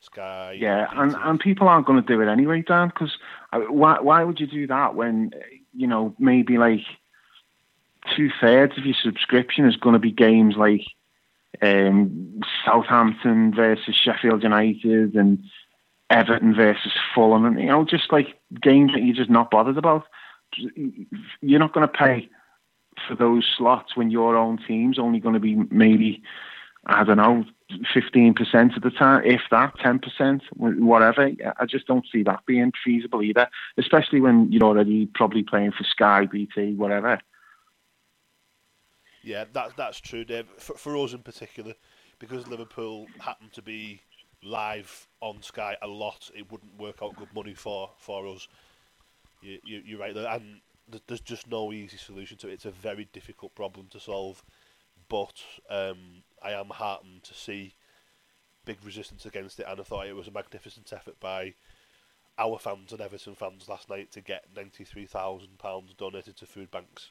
Sky. 0.00 0.56
Yeah, 0.58 0.86
and, 0.92 1.14
and 1.18 1.40
people 1.40 1.68
aren't 1.68 1.86
going 1.86 2.00
to 2.00 2.06
do 2.06 2.20
it 2.20 2.28
anyway, 2.28 2.62
Dan. 2.62 2.88
Because 2.88 3.16
uh, 3.52 3.60
why 3.60 4.00
why 4.00 4.22
would 4.24 4.40
you 4.40 4.46
do 4.46 4.66
that 4.68 4.94
when 4.94 5.32
you 5.74 5.86
know 5.86 6.14
maybe 6.18 6.58
like 6.58 6.82
two 8.14 8.30
thirds 8.40 8.78
of 8.78 8.84
your 8.84 8.94
subscription 9.02 9.66
is 9.66 9.76
going 9.76 9.94
to 9.94 9.98
be 9.98 10.12
games 10.12 10.54
like 10.56 10.82
um, 11.62 12.40
Southampton 12.64 13.54
versus 13.54 13.96
Sheffield 13.96 14.42
United 14.42 15.14
and 15.14 15.42
Everton 16.10 16.54
versus 16.54 16.92
Fulham, 17.14 17.44
and 17.44 17.58
you 17.58 17.66
know, 17.66 17.84
just 17.84 18.12
like 18.12 18.38
games 18.60 18.92
that 18.92 19.02
you're 19.02 19.16
just 19.16 19.30
not 19.30 19.50
bothered 19.50 19.78
about. 19.78 20.04
You're 21.40 21.58
not 21.58 21.72
going 21.72 21.86
to 21.86 21.92
pay 21.92 22.28
for 23.06 23.14
those 23.14 23.44
slots 23.56 23.96
when 23.96 24.10
your 24.10 24.36
own 24.36 24.58
team's 24.66 24.98
only 24.98 25.18
going 25.18 25.34
to 25.34 25.40
be 25.40 25.56
maybe, 25.70 26.22
I 26.86 27.02
don't 27.04 27.16
know, 27.16 27.44
15% 27.94 28.76
of 28.76 28.82
the 28.82 28.90
time, 28.90 29.22
if 29.24 29.40
that, 29.50 29.76
10%, 29.78 30.40
whatever. 30.56 31.30
I 31.58 31.66
just 31.66 31.86
don't 31.86 32.06
see 32.10 32.22
that 32.22 32.46
being 32.46 32.72
feasible 32.84 33.22
either, 33.22 33.48
especially 33.76 34.20
when 34.20 34.50
you're 34.52 34.62
already 34.62 35.06
probably 35.06 35.42
playing 35.42 35.72
for 35.72 35.84
Sky, 35.84 36.26
BT, 36.26 36.74
whatever. 36.74 37.20
Yeah, 39.22 39.44
that's 39.52 39.74
that's 39.74 39.98
true, 39.98 40.24
Dave. 40.24 40.46
For, 40.58 40.74
for 40.74 40.96
us 40.98 41.12
in 41.12 41.18
particular, 41.18 41.74
because 42.20 42.46
Liverpool 42.46 43.08
happen 43.18 43.48
to 43.54 43.62
be 43.62 44.00
live 44.44 45.08
on 45.20 45.42
Sky 45.42 45.76
a 45.82 45.88
lot, 45.88 46.30
it 46.34 46.50
wouldn't 46.52 46.78
work 46.78 47.02
out 47.02 47.16
good 47.16 47.34
money 47.34 47.54
for, 47.54 47.90
for 47.98 48.28
us. 48.28 48.46
You, 49.42 49.58
you, 49.64 49.82
you're 49.84 49.98
right 49.98 50.14
there, 50.14 50.28
and 50.28 50.60
there's 51.08 51.20
just 51.20 51.50
no 51.50 51.72
easy 51.72 51.96
solution 51.96 52.36
to 52.38 52.48
it. 52.48 52.52
It's 52.52 52.64
a 52.66 52.70
very 52.70 53.08
difficult 53.12 53.56
problem 53.56 53.88
to 53.90 53.98
solve, 53.98 54.44
but 55.08 55.42
um, 55.68 56.22
I 56.42 56.52
am 56.52 56.68
heartened 56.70 57.24
to 57.24 57.34
see 57.34 57.74
big 58.64 58.78
resistance 58.84 59.24
against 59.24 59.60
it, 59.60 59.66
and 59.68 59.80
I 59.80 59.82
thought 59.82 60.06
it 60.06 60.16
was 60.16 60.28
a 60.28 60.32
magnificent 60.32 60.92
effort 60.92 61.18
by 61.20 61.54
our 62.38 62.58
fans 62.58 62.92
and 62.92 63.00
Everton 63.00 63.34
fans 63.34 63.68
last 63.68 63.88
night 63.88 64.12
to 64.12 64.20
get 64.20 64.54
£93,000 64.54 65.96
donated 65.96 66.36
to 66.36 66.46
food 66.46 66.70
banks. 66.70 67.10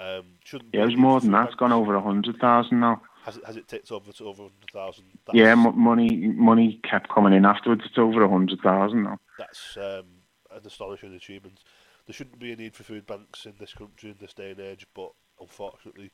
Um, 0.00 0.24
shouldn't 0.44 0.70
yeah, 0.72 0.82
it 0.82 0.86
was 0.86 0.96
more 0.96 1.20
than 1.20 1.32
that. 1.32 1.46
It's 1.46 1.56
gone 1.56 1.72
over 1.72 1.96
a 1.96 2.00
hundred 2.00 2.38
thousand 2.38 2.78
now. 2.78 3.02
Has 3.24 3.36
it? 3.36 3.44
Has 3.44 3.56
it 3.56 3.66
ticked 3.66 3.90
over 3.90 4.12
to 4.12 4.28
over 4.28 4.42
hundred 4.44 4.70
thousand? 4.72 5.06
Yeah, 5.32 5.50
m- 5.50 5.76
money 5.76 6.08
money 6.36 6.80
kept 6.88 7.12
coming 7.12 7.32
in 7.32 7.44
afterwards. 7.44 7.82
It's 7.84 7.98
over 7.98 8.22
a 8.22 8.28
hundred 8.28 8.60
thousand 8.60 9.02
now. 9.02 9.18
That's 9.38 9.76
um, 9.76 10.06
an 10.52 10.64
astonishing 10.64 11.14
achievement. 11.14 11.64
There 12.06 12.14
shouldn't 12.14 12.38
be 12.38 12.52
a 12.52 12.56
need 12.56 12.76
for 12.76 12.84
food 12.84 13.08
banks 13.08 13.44
in 13.44 13.54
this 13.58 13.74
country 13.74 14.10
in 14.10 14.16
this 14.20 14.34
day 14.34 14.52
and 14.52 14.60
age, 14.60 14.86
but 14.94 15.10
unfortunately 15.40 16.12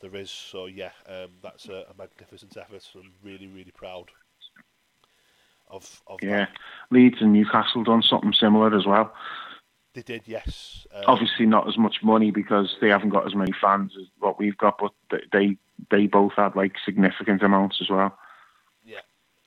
there 0.00 0.14
is. 0.14 0.30
So 0.30 0.66
yeah, 0.66 0.90
um, 1.08 1.30
that's 1.42 1.68
a, 1.68 1.84
a, 1.90 1.94
magnificent 1.96 2.56
effort. 2.56 2.88
I'm 2.94 3.12
really 3.22 3.46
really 3.46 3.72
proud 3.72 4.10
of. 5.68 6.02
of 6.06 6.18
yeah, 6.22 6.46
that. 6.46 6.50
Leeds 6.90 7.16
and 7.20 7.32
Newcastle 7.32 7.84
done 7.84 8.02
something 8.02 8.32
similar 8.32 8.76
as 8.76 8.86
well. 8.86 9.12
They 9.94 10.02
did, 10.02 10.22
yes. 10.26 10.86
Um, 10.92 11.04
Obviously, 11.06 11.46
not 11.46 11.68
as 11.68 11.78
much 11.78 12.02
money 12.02 12.32
because 12.32 12.76
they 12.80 12.88
haven't 12.88 13.10
got 13.10 13.26
as 13.26 13.34
many 13.34 13.52
fans 13.60 13.92
as 13.98 14.06
what 14.18 14.40
we've 14.40 14.58
got, 14.58 14.78
but 14.78 14.92
they 15.32 15.56
they 15.90 16.06
both 16.06 16.32
had 16.36 16.56
like 16.56 16.74
significant 16.84 17.42
amounts 17.42 17.78
as 17.80 17.88
well. 17.88 18.18
Yeah, 18.84 19.00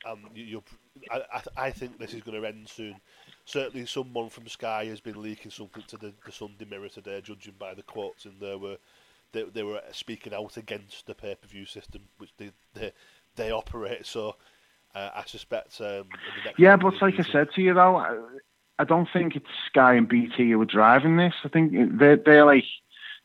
um, 0.09 0.29
you, 0.33 0.63
I, 1.11 1.41
I 1.57 1.71
think 1.71 1.99
this 1.99 2.13
is 2.13 2.21
going 2.21 2.41
to 2.41 2.47
end 2.47 2.69
soon. 2.69 2.95
Certainly, 3.43 3.87
someone 3.87 4.29
from 4.29 4.47
Sky 4.47 4.85
has 4.85 5.01
been 5.01 5.21
leaking 5.21 5.51
something 5.51 5.83
to 5.87 5.97
the, 5.97 6.13
the 6.25 6.31
Sunday 6.31 6.65
Mirror 6.65 6.89
today, 6.89 7.21
judging 7.21 7.55
by 7.59 7.73
the 7.73 7.83
quotes 7.83 8.25
in 8.25 8.39
there, 8.39 8.57
where 8.57 8.77
they, 9.31 9.43
they 9.43 9.63
were 9.63 9.81
speaking 9.91 10.33
out 10.33 10.57
against 10.57 11.05
the 11.07 11.15
pay 11.15 11.35
per 11.35 11.47
view 11.47 11.65
system 11.65 12.03
which 12.17 12.31
they 12.37 12.51
they, 12.73 12.91
they 13.35 13.51
operate. 13.51 14.05
So 14.05 14.35
uh, 14.95 15.09
I 15.15 15.23
suspect. 15.25 15.79
Um, 15.81 16.09
yeah, 16.57 16.75
but 16.75 17.01
like 17.01 17.19
I 17.19 17.23
said 17.23 17.49
to 17.55 17.61
you 17.61 17.73
though, 17.73 17.97
I 18.79 18.83
don't 18.83 19.07
think 19.11 19.35
it's 19.35 19.45
Sky 19.67 19.95
and 19.95 20.07
BT 20.07 20.51
who 20.51 20.61
are 20.61 20.65
driving 20.65 21.17
this. 21.17 21.33
I 21.43 21.49
think 21.49 21.73
they're 21.99 22.17
they're 22.17 22.45
like 22.45 22.65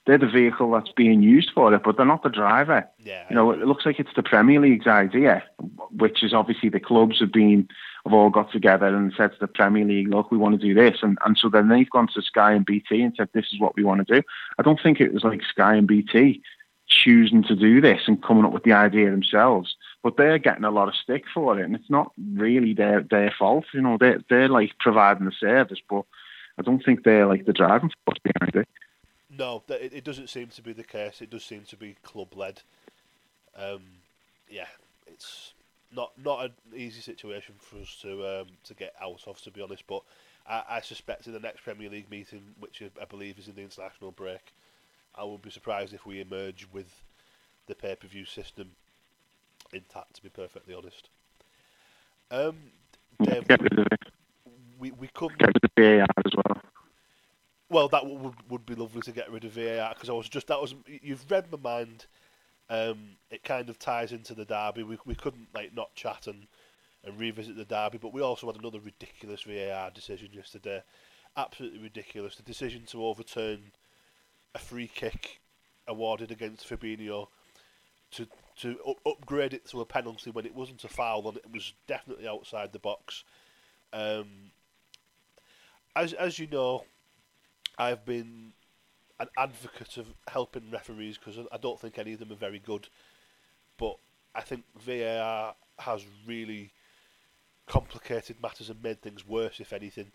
they're 0.06 0.18
the 0.18 0.26
vehicle 0.26 0.70
that's 0.72 0.90
being 0.92 1.22
used 1.22 1.50
for 1.54 1.72
it, 1.72 1.82
but 1.84 1.96
they're 1.96 2.06
not 2.06 2.22
the 2.22 2.28
driver. 2.28 2.88
Yeah, 3.04 3.24
you 3.28 3.36
know, 3.36 3.50
it 3.52 3.60
looks 3.60 3.86
like 3.86 4.00
it's 4.00 4.14
the 4.16 4.22
Premier 4.22 4.60
League's 4.60 4.86
idea, 4.86 5.42
which 5.90 6.22
is 6.22 6.32
obviously 6.32 6.68
the 6.68 6.80
clubs 6.80 7.20
have 7.20 7.32
been 7.32 7.68
have 8.04 8.12
all 8.12 8.30
got 8.30 8.50
together 8.50 8.86
and 8.86 9.12
said 9.16 9.32
to 9.32 9.38
the 9.40 9.46
Premier 9.46 9.84
League, 9.84 10.08
look, 10.08 10.30
we 10.30 10.38
want 10.38 10.60
to 10.60 10.66
do 10.66 10.74
this, 10.74 10.98
and 11.02 11.18
and 11.24 11.36
so 11.38 11.48
then 11.48 11.68
they've 11.68 11.90
gone 11.90 12.08
to 12.14 12.22
Sky 12.22 12.52
and 12.52 12.66
BT 12.66 13.02
and 13.02 13.14
said 13.16 13.28
this 13.32 13.46
is 13.52 13.60
what 13.60 13.76
we 13.76 13.84
want 13.84 14.06
to 14.06 14.14
do. 14.20 14.22
I 14.58 14.62
don't 14.62 14.80
think 14.82 15.00
it 15.00 15.14
was 15.14 15.24
like 15.24 15.42
Sky 15.44 15.76
and 15.76 15.86
BT 15.86 16.42
choosing 16.88 17.42
to 17.42 17.56
do 17.56 17.80
this 17.80 18.02
and 18.06 18.22
coming 18.22 18.44
up 18.44 18.52
with 18.52 18.64
the 18.64 18.72
idea 18.72 19.10
themselves 19.10 19.76
but 20.02 20.16
they're 20.16 20.38
getting 20.38 20.64
a 20.64 20.70
lot 20.70 20.88
of 20.88 20.94
stick 20.96 21.24
for 21.32 21.58
it, 21.58 21.64
and 21.64 21.74
it's 21.74 21.90
not 21.90 22.12
really 22.34 22.74
their 22.74 23.02
their 23.02 23.32
fault. 23.38 23.64
You 23.72 23.82
know, 23.82 23.96
they're 23.98 24.20
they're 24.28 24.48
like 24.48 24.72
providing 24.80 25.26
the 25.26 25.32
service, 25.32 25.78
but 25.88 26.04
I 26.58 26.62
don't 26.62 26.84
think 26.84 27.04
they're 27.04 27.26
like 27.26 27.46
the 27.46 27.52
driving 27.52 27.90
force 28.04 28.18
behind 28.22 28.56
it. 28.56 28.68
No, 29.38 29.62
it, 29.68 29.92
it 29.94 30.04
doesn't 30.04 30.28
seem 30.28 30.48
to 30.48 30.62
be 30.62 30.72
the 30.72 30.84
case. 30.84 31.22
It 31.22 31.30
does 31.30 31.44
seem 31.44 31.62
to 31.64 31.76
be 31.76 31.96
club 32.02 32.36
led. 32.36 32.62
Um, 33.56 33.82
yeah, 34.48 34.66
it's 35.06 35.54
not 35.94 36.12
not 36.22 36.44
an 36.44 36.52
easy 36.76 37.00
situation 37.00 37.54
for 37.58 37.76
us 37.78 37.98
to 38.02 38.40
um, 38.40 38.46
to 38.64 38.74
get 38.74 38.94
out 39.00 39.22
of, 39.26 39.40
to 39.42 39.50
be 39.50 39.62
honest. 39.62 39.86
But 39.86 40.02
I, 40.46 40.62
I 40.68 40.80
suspect 40.80 41.26
in 41.26 41.32
the 41.32 41.40
next 41.40 41.62
Premier 41.62 41.88
League 41.88 42.10
meeting, 42.10 42.42
which 42.60 42.82
I 43.00 43.04
believe 43.04 43.38
is 43.38 43.48
in 43.48 43.54
the 43.54 43.62
international 43.62 44.10
break, 44.10 44.52
I 45.14 45.24
would 45.24 45.42
be 45.42 45.50
surprised 45.50 45.94
if 45.94 46.04
we 46.04 46.20
emerge 46.20 46.66
with 46.72 47.02
the 47.66 47.74
pay 47.74 47.94
per 47.94 48.08
view 48.08 48.24
system 48.24 48.72
intact, 49.72 50.14
to 50.14 50.22
be 50.22 50.28
perfectly 50.28 50.74
honest. 50.74 51.08
Um, 52.30 52.56
Dave, 53.22 53.48
get 53.48 53.62
rid 53.62 53.78
of 53.78 53.86
it. 53.90 54.00
We 54.78 54.90
we 54.90 55.08
could 55.08 55.38
get 55.38 55.48
rid 55.48 55.64
of 55.64 55.70
VAR 55.76 56.06
as 56.26 56.32
well. 56.36 56.51
Well, 57.72 57.88
that 57.88 58.06
would 58.06 58.34
would 58.50 58.66
be 58.66 58.74
lovely 58.74 59.00
to 59.00 59.12
get 59.12 59.32
rid 59.32 59.44
of 59.44 59.52
VAR 59.52 59.94
because 59.94 60.10
I 60.10 60.12
was 60.12 60.28
just 60.28 60.48
that 60.48 60.60
was 60.60 60.74
you've 60.86 61.30
read 61.30 61.50
my 61.50 61.56
mind. 61.56 62.04
Um, 62.68 63.16
it 63.30 63.44
kind 63.44 63.70
of 63.70 63.78
ties 63.78 64.12
into 64.12 64.34
the 64.34 64.44
derby. 64.44 64.82
We 64.82 64.98
we 65.06 65.14
couldn't 65.14 65.48
like 65.54 65.74
not 65.74 65.94
chat 65.94 66.26
and, 66.26 66.46
and 67.02 67.18
revisit 67.18 67.56
the 67.56 67.64
derby, 67.64 67.96
but 67.96 68.12
we 68.12 68.20
also 68.20 68.46
had 68.46 68.60
another 68.60 68.78
ridiculous 68.78 69.44
VAR 69.44 69.90
decision 69.90 70.28
yesterday. 70.34 70.82
Absolutely 71.34 71.78
ridiculous. 71.78 72.36
The 72.36 72.42
decision 72.42 72.84
to 72.88 73.06
overturn 73.06 73.72
a 74.54 74.58
free 74.58 74.88
kick 74.94 75.40
awarded 75.88 76.30
against 76.30 76.68
Fabinho 76.68 77.28
to 78.10 78.26
to 78.56 78.96
upgrade 79.06 79.54
it 79.54 79.66
to 79.68 79.80
a 79.80 79.86
penalty 79.86 80.30
when 80.30 80.44
it 80.44 80.54
wasn't 80.54 80.84
a 80.84 80.88
foul 80.88 81.26
and 81.26 81.38
it 81.38 81.50
was 81.50 81.72
definitely 81.86 82.28
outside 82.28 82.70
the 82.74 82.78
box. 82.78 83.24
Um, 83.94 84.50
as 85.96 86.12
as 86.12 86.38
you 86.38 86.46
know, 86.46 86.84
I've 87.78 88.04
been 88.04 88.52
an 89.20 89.28
advocate 89.36 89.96
of 89.96 90.06
helping 90.28 90.70
referees 90.70 91.18
because 91.18 91.38
I 91.52 91.56
don't 91.56 91.80
think 91.80 91.98
any 91.98 92.12
of 92.14 92.18
them 92.18 92.32
are 92.32 92.36
very 92.36 92.58
good, 92.58 92.88
but 93.78 93.96
I 94.34 94.40
think 94.40 94.64
VAR 94.78 95.54
has 95.78 96.04
really 96.26 96.72
complicated 97.66 98.36
matters 98.42 98.68
and 98.68 98.82
made 98.82 99.00
things 99.00 99.26
worse, 99.26 99.60
if 99.60 99.72
anything. 99.72 100.12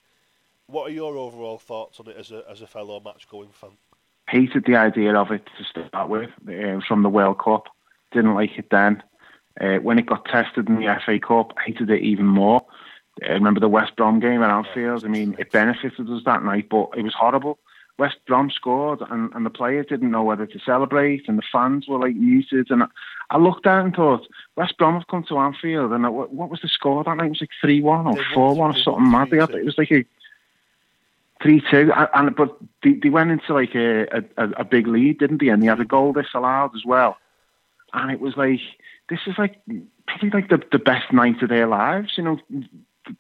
What 0.67 0.89
are 0.89 0.93
your 0.93 1.15
overall 1.15 1.57
thoughts 1.57 1.99
on 1.99 2.07
it 2.07 2.17
as 2.17 2.31
a 2.31 2.43
as 2.49 2.61
a 2.61 2.67
fellow 2.67 2.99
match 2.99 3.27
going 3.29 3.49
fan? 3.49 3.71
Hated 4.27 4.65
the 4.65 4.75
idea 4.75 5.15
of 5.15 5.31
it 5.31 5.47
to 5.57 5.63
start 5.87 6.09
with 6.09 6.29
uh, 6.49 6.81
from 6.85 7.03
the 7.03 7.09
World 7.09 7.39
Cup. 7.39 7.67
Didn't 8.11 8.35
like 8.35 8.57
it 8.57 8.69
then. 8.69 9.01
Uh, 9.59 9.77
when 9.77 9.97
it 9.97 10.05
got 10.05 10.25
tested 10.25 10.67
in 10.67 10.75
the 10.75 10.99
FA 11.05 11.19
Cup, 11.19 11.53
hated 11.65 11.89
it 11.89 12.01
even 12.01 12.25
more 12.25 12.65
I 13.23 13.31
remember 13.31 13.59
the 13.59 13.69
West 13.69 13.95
Brom 13.95 14.19
game 14.19 14.41
at 14.43 14.49
Anfield. 14.49 15.05
I 15.05 15.07
mean, 15.07 15.35
it 15.39 15.51
benefited 15.51 16.09
us 16.09 16.23
that 16.25 16.43
night, 16.43 16.67
but 16.69 16.89
it 16.95 17.03
was 17.03 17.13
horrible. 17.13 17.59
West 17.97 18.17
Brom 18.27 18.51
scored, 18.51 19.01
and, 19.09 19.33
and 19.33 19.45
the 19.45 19.49
players 19.49 19.87
didn't 19.87 20.11
know 20.11 20.23
whether 20.23 20.45
to 20.45 20.59
celebrate, 20.59 21.27
and 21.27 21.37
the 21.37 21.43
fans 21.51 21.87
were 21.87 21.99
like 21.99 22.15
muted. 22.15 22.69
And 22.69 22.83
I, 22.83 22.87
I 23.31 23.37
looked 23.37 23.65
out 23.65 23.83
and 23.83 23.95
thought, 23.95 24.27
West 24.55 24.77
Brom 24.77 24.93
have 24.93 25.07
come 25.07 25.23
to 25.23 25.39
Anfield, 25.39 25.91
and 25.91 26.05
I, 26.05 26.09
what, 26.09 26.31
what 26.31 26.49
was 26.49 26.61
the 26.61 26.67
score 26.67 27.03
that 27.03 27.17
night? 27.17 27.25
It 27.25 27.29
was 27.29 27.41
like 27.41 27.49
three 27.59 27.81
one 27.81 28.05
or 28.05 28.15
four 28.33 28.55
one 28.55 28.75
or 28.75 28.79
something 28.79 29.09
mad. 29.09 29.33
It 29.33 29.65
was 29.65 29.77
like 29.77 29.91
a 29.91 30.05
three 31.41 31.61
two, 31.71 31.91
and 32.13 32.35
but 32.35 32.55
they, 32.83 32.93
they 32.93 33.09
went 33.09 33.31
into 33.31 33.53
like 33.53 33.73
a, 33.73 34.03
a, 34.37 34.49
a 34.57 34.63
big 34.63 34.87
lead, 34.87 35.17
didn't 35.17 35.41
they? 35.41 35.49
And 35.49 35.61
they 35.61 35.67
had 35.67 35.79
a 35.79 35.85
goal 35.85 36.13
disallowed 36.13 36.75
as 36.75 36.85
well, 36.85 37.17
and 37.93 38.11
it 38.11 38.19
was 38.19 38.37
like 38.37 38.59
this 39.09 39.19
is 39.25 39.39
like 39.39 39.59
probably 40.05 40.29
like 40.29 40.49
the 40.49 40.61
the 40.71 40.79
best 40.79 41.11
night 41.11 41.41
of 41.41 41.49
their 41.49 41.67
lives. 41.67 42.13
You 42.15 42.23
know, 42.23 42.39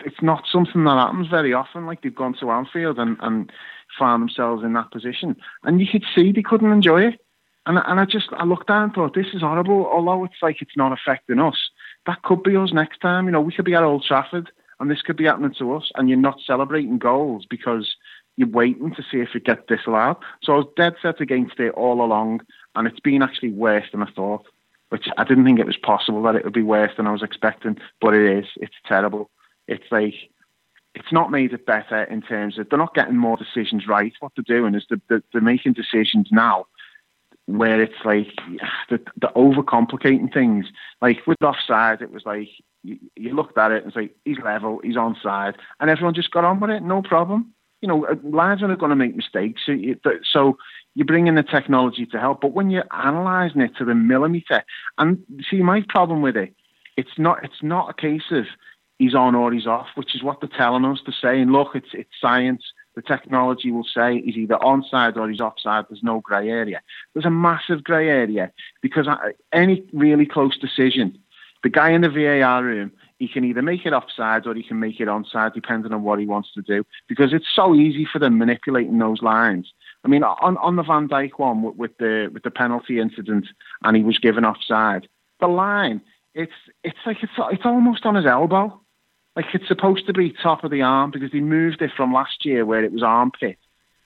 it's 0.05 0.21
not 0.21 0.43
something 0.51 0.83
that 0.83 0.97
happens 0.97 1.27
very 1.27 1.53
often. 1.53 1.85
Like 1.85 2.01
they've 2.01 2.13
gone 2.13 2.35
to 2.39 2.51
Anfield 2.51 2.99
and 2.99 3.17
and 3.21 3.51
found 3.97 4.21
themselves 4.21 4.63
in 4.63 4.73
that 4.73 4.91
position. 4.91 5.35
And 5.63 5.79
you 5.79 5.87
could 5.87 6.03
see 6.15 6.31
they 6.31 6.41
couldn't 6.41 6.71
enjoy 6.71 7.03
it. 7.03 7.19
And, 7.65 7.79
and 7.85 7.99
I 7.99 8.05
just, 8.05 8.29
I 8.31 8.45
looked 8.45 8.67
down 8.67 8.83
and 8.83 8.93
thought, 8.93 9.13
this 9.13 9.33
is 9.33 9.41
horrible. 9.41 9.85
Although 9.85 10.23
it's 10.23 10.41
like 10.41 10.61
it's 10.61 10.77
not 10.77 10.93
affecting 10.93 11.39
us, 11.39 11.57
that 12.05 12.21
could 12.23 12.43
be 12.43 12.55
us 12.55 12.71
next 12.71 12.99
time. 12.99 13.25
You 13.25 13.31
know, 13.31 13.41
we 13.41 13.53
could 13.53 13.65
be 13.65 13.75
at 13.75 13.83
Old 13.83 14.03
Trafford 14.03 14.49
and 14.79 14.89
this 14.89 15.01
could 15.01 15.17
be 15.17 15.25
happening 15.25 15.53
to 15.59 15.73
us 15.73 15.91
and 15.95 16.07
you're 16.07 16.17
not 16.17 16.39
celebrating 16.45 16.97
goals 16.97 17.45
because 17.49 17.95
you're 18.37 18.47
waiting 18.47 18.93
to 18.95 19.03
see 19.03 19.17
if 19.17 19.35
it 19.35 19.43
gets 19.43 19.63
disallowed. 19.67 20.17
So 20.43 20.53
I 20.53 20.57
was 20.57 20.67
dead 20.77 20.95
set 21.01 21.19
against 21.19 21.59
it 21.59 21.71
all 21.71 22.01
along 22.03 22.41
and 22.75 22.87
it's 22.87 22.99
been 22.99 23.21
actually 23.21 23.51
worse 23.51 23.85
than 23.91 24.03
I 24.03 24.11
thought, 24.11 24.45
which 24.89 25.07
I 25.17 25.25
didn't 25.25 25.43
think 25.43 25.59
it 25.59 25.65
was 25.65 25.77
possible 25.77 26.23
that 26.23 26.35
it 26.35 26.45
would 26.45 26.53
be 26.53 26.63
worse 26.63 26.91
than 26.95 27.07
I 27.07 27.11
was 27.11 27.23
expecting, 27.23 27.77
but 27.99 28.13
it 28.13 28.37
is. 28.37 28.45
It's 28.57 28.75
terrible. 28.85 29.29
It's 29.67 29.91
like, 29.91 30.15
it's 30.95 31.11
not 31.11 31.31
made 31.31 31.53
it 31.53 31.65
better 31.65 32.03
in 32.03 32.21
terms 32.21 32.57
of 32.57 32.69
they're 32.69 32.79
not 32.79 32.95
getting 32.95 33.17
more 33.17 33.37
decisions 33.37 33.87
right. 33.87 34.13
What 34.19 34.31
they're 34.35 34.59
doing 34.59 34.75
is 34.75 34.85
they're, 34.89 35.21
they're 35.31 35.41
making 35.41 35.73
decisions 35.73 36.29
now 36.31 36.65
where 37.47 37.81
it's 37.81 38.05
like 38.05 38.27
they're, 38.89 38.99
they're 39.17 39.31
overcomplicating 39.31 40.31
things. 40.31 40.67
Like 41.01 41.25
with 41.25 41.41
offside, 41.41 42.01
it 42.01 42.11
was 42.11 42.23
like 42.25 42.49
you, 42.83 42.99
you 43.15 43.33
looked 43.33 43.57
at 43.57 43.71
it 43.71 43.83
and 43.83 43.93
say 43.93 44.11
he's 44.23 44.37
level, 44.43 44.79
he's 44.83 44.95
onside, 44.95 45.55
and 45.79 45.89
everyone 45.89 46.13
just 46.13 46.31
got 46.31 46.45
on 46.45 46.59
with 46.59 46.69
it, 46.69 46.83
no 46.83 47.01
problem. 47.01 47.53
You 47.81 47.87
know, 47.87 48.05
uh, 48.05 48.15
lads 48.23 48.63
are 48.63 48.75
going 48.75 48.89
to 48.89 48.95
make 48.95 49.15
mistakes, 49.15 49.61
so 49.65 49.71
you, 49.71 49.99
so 50.31 50.57
you 50.95 51.05
bring 51.05 51.27
in 51.27 51.35
the 51.35 51.43
technology 51.43 52.07
to 52.07 52.19
help. 52.19 52.41
But 52.41 52.53
when 52.53 52.71
you're 52.71 52.87
analysing 52.91 53.61
it 53.61 53.75
to 53.77 53.85
the 53.85 53.93
millimetre, 53.93 54.63
and 54.97 55.23
see, 55.49 55.61
my 55.61 55.83
problem 55.87 56.23
with 56.23 56.35
it, 56.35 56.55
it's 56.97 57.19
not 57.19 57.43
it's 57.43 57.61
not 57.61 57.91
a 57.91 57.93
case 57.93 58.31
of 58.31 58.45
he's 58.97 59.15
on 59.15 59.35
or 59.35 59.51
he's 59.51 59.67
off, 59.67 59.87
which 59.95 60.15
is 60.15 60.23
what 60.23 60.41
they're 60.41 60.49
telling 60.49 60.85
us. 60.85 60.99
They're 61.05 61.15
saying, 61.21 61.51
look, 61.51 61.75
it's 61.75 61.89
it's 61.93 62.09
science. 62.19 62.63
The 62.95 63.01
technology 63.03 63.71
will 63.71 63.83
say 63.85 64.21
he's 64.21 64.37
either 64.37 64.55
onside 64.55 65.17
or 65.17 65.29
he's 65.29 65.39
offside. 65.39 65.85
There's 65.87 66.01
no 66.01 66.19
grey 66.19 66.49
area. 66.49 66.81
There's 67.13 67.25
a 67.25 67.29
massive 67.29 67.83
grey 67.83 68.09
area 68.09 68.51
because 68.81 69.07
uh, 69.07 69.17
any 69.53 69.87
really 69.93 70.25
close 70.25 70.57
decision, 70.57 71.17
the 71.61 71.69
guy 71.69 71.91
in 71.91 72.01
the 72.01 72.09
VAR 72.09 72.63
room, 72.63 72.91
he 73.19 73.27
can 73.27 73.43
either 73.43 73.61
make 73.61 73.85
it 73.85 73.93
offside 73.93 74.47
or 74.47 74.55
he 74.55 74.63
can 74.63 74.79
make 74.79 74.99
it 74.99 75.07
onside, 75.07 75.53
depending 75.53 75.93
on 75.93 76.03
what 76.03 76.19
he 76.19 76.25
wants 76.25 76.51
to 76.53 76.61
do. 76.61 76.83
Because 77.07 77.33
it's 77.33 77.47
so 77.53 77.75
easy 77.75 78.05
for 78.11 78.17
them 78.17 78.37
manipulating 78.39 78.97
those 78.97 79.21
lines. 79.21 79.71
I 80.03 80.07
mean, 80.07 80.23
on, 80.23 80.57
on 80.57 80.75
the 80.75 80.83
Van 80.83 81.07
Dijk 81.07 81.31
one 81.37 81.61
with, 81.61 81.75
with 81.75 81.97
the 81.97 82.29
with 82.33 82.43
the 82.43 82.51
penalty 82.51 82.99
incident, 82.99 83.47
and 83.83 83.95
he 83.95 84.03
was 84.03 84.17
given 84.17 84.43
offside. 84.45 85.07
The 85.39 85.47
line, 85.47 86.01
it's 86.33 86.53
it's 86.83 86.97
like 87.05 87.21
it's 87.21 87.33
it's 87.51 87.65
almost 87.65 88.05
on 88.07 88.15
his 88.15 88.25
elbow 88.25 88.81
like 89.37 89.53
it's 89.53 89.67
supposed 89.67 90.07
to 90.07 90.13
be 90.13 90.31
top 90.31 90.63
of 90.63 90.71
the 90.71 90.81
arm 90.81 91.11
because 91.11 91.31
they 91.31 91.41
moved 91.41 91.83
it 91.83 91.91
from 91.95 92.11
last 92.11 92.43
year 92.43 92.65
where 92.65 92.83
it 92.83 92.91
was 92.91 93.03
armpit. 93.03 93.59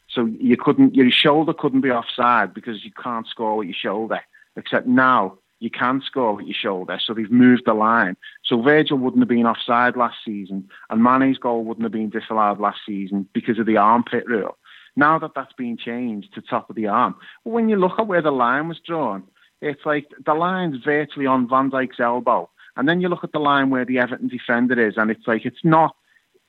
So 0.10 0.26
you 0.26 0.58
couldn't, 0.58 0.94
your 0.94 1.10
shoulder 1.10 1.54
couldn't 1.54 1.80
be 1.80 1.90
offside 1.90 2.54
because 2.54 2.84
you 2.84 2.92
can't 2.92 3.26
score 3.26 3.56
with 3.56 3.70
your 3.70 3.74
shoulder. 3.74 4.20
Except 4.58 4.88
now 4.88 5.38
you 5.60 5.70
can 5.70 6.02
score 6.06 6.36
with 6.36 6.48
your 6.48 6.54
shoulder. 6.54 7.00
So 7.02 7.14
they've 7.14 7.32
moved 7.32 7.64
the 7.66 7.74
line. 7.74 8.18
So 8.44 8.62
Virgil 8.62 8.98
wouldn't 8.98 9.22
have 9.22 9.30
been 9.30 9.46
offside 9.46 9.96
last 9.96 10.18
season, 10.26 10.68
and 10.90 11.02
Mane's 11.02 11.38
goal 11.38 11.64
wouldn't 11.64 11.86
have 11.86 11.94
been 11.94 12.10
disallowed 12.10 12.60
last 12.60 12.80
season 12.86 13.30
because 13.32 13.58
of 13.58 13.68
the 13.68 13.78
armpit 13.78 14.28
rule. 14.28 14.58
Now 14.98 15.18
that 15.20 15.32
that's 15.34 15.54
been 15.54 15.78
changed 15.78 16.34
to 16.34 16.42
top 16.42 16.70
of 16.70 16.76
the 16.76 16.88
arm, 16.88 17.16
when 17.44 17.70
you 17.70 17.78
look 17.78 17.98
at 18.00 18.08
where 18.08 18.22
the 18.22 18.32
line 18.32 18.68
was 18.68 18.82
drawn, 18.86 19.24
it's 19.62 19.86
like 19.86 20.08
the 20.26 20.34
line's 20.34 20.84
virtually 20.84 21.26
on 21.26 21.48
Van 21.48 21.72
Dijk's 21.72 22.02
elbow. 22.02 22.50
And 22.78 22.88
then 22.88 23.02
you 23.02 23.10
look 23.10 23.24
at 23.24 23.32
the 23.32 23.40
line 23.40 23.70
where 23.70 23.86
the 23.86 24.00
Everton 24.00 24.28
defender 24.28 24.80
is, 24.80 24.96
and 24.98 25.12
it's 25.12 25.28
like 25.28 25.46
it's 25.46 25.64
not. 25.64 25.96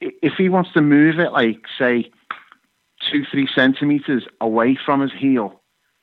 If 0.00 0.34
he 0.34 0.48
wants 0.48 0.72
to 0.72 0.80
move 0.80 1.18
it, 1.18 1.32
like 1.32 1.62
say 1.78 2.10
two, 3.10 3.24
three 3.24 3.48
centimeters 3.52 4.24
away 4.40 4.78
from 4.84 5.00
his 5.00 5.12
heel, 5.12 5.60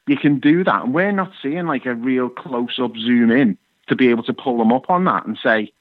you 0.07 0.17
can 0.17 0.39
do 0.39 0.63
that. 0.63 0.83
And 0.83 0.93
we're 0.93 1.11
not 1.11 1.31
seeing 1.41 1.65
like 1.65 1.85
a 1.85 1.95
real 1.95 2.29
close-up 2.29 2.95
zoom 2.97 3.31
in 3.31 3.57
to 3.87 3.95
be 3.95 4.09
able 4.09 4.23
to 4.23 4.33
pull 4.33 4.61
him 4.61 4.71
up 4.71 4.89
on 4.89 5.05
that 5.05 5.25
and 5.25 5.37
say 5.41 5.71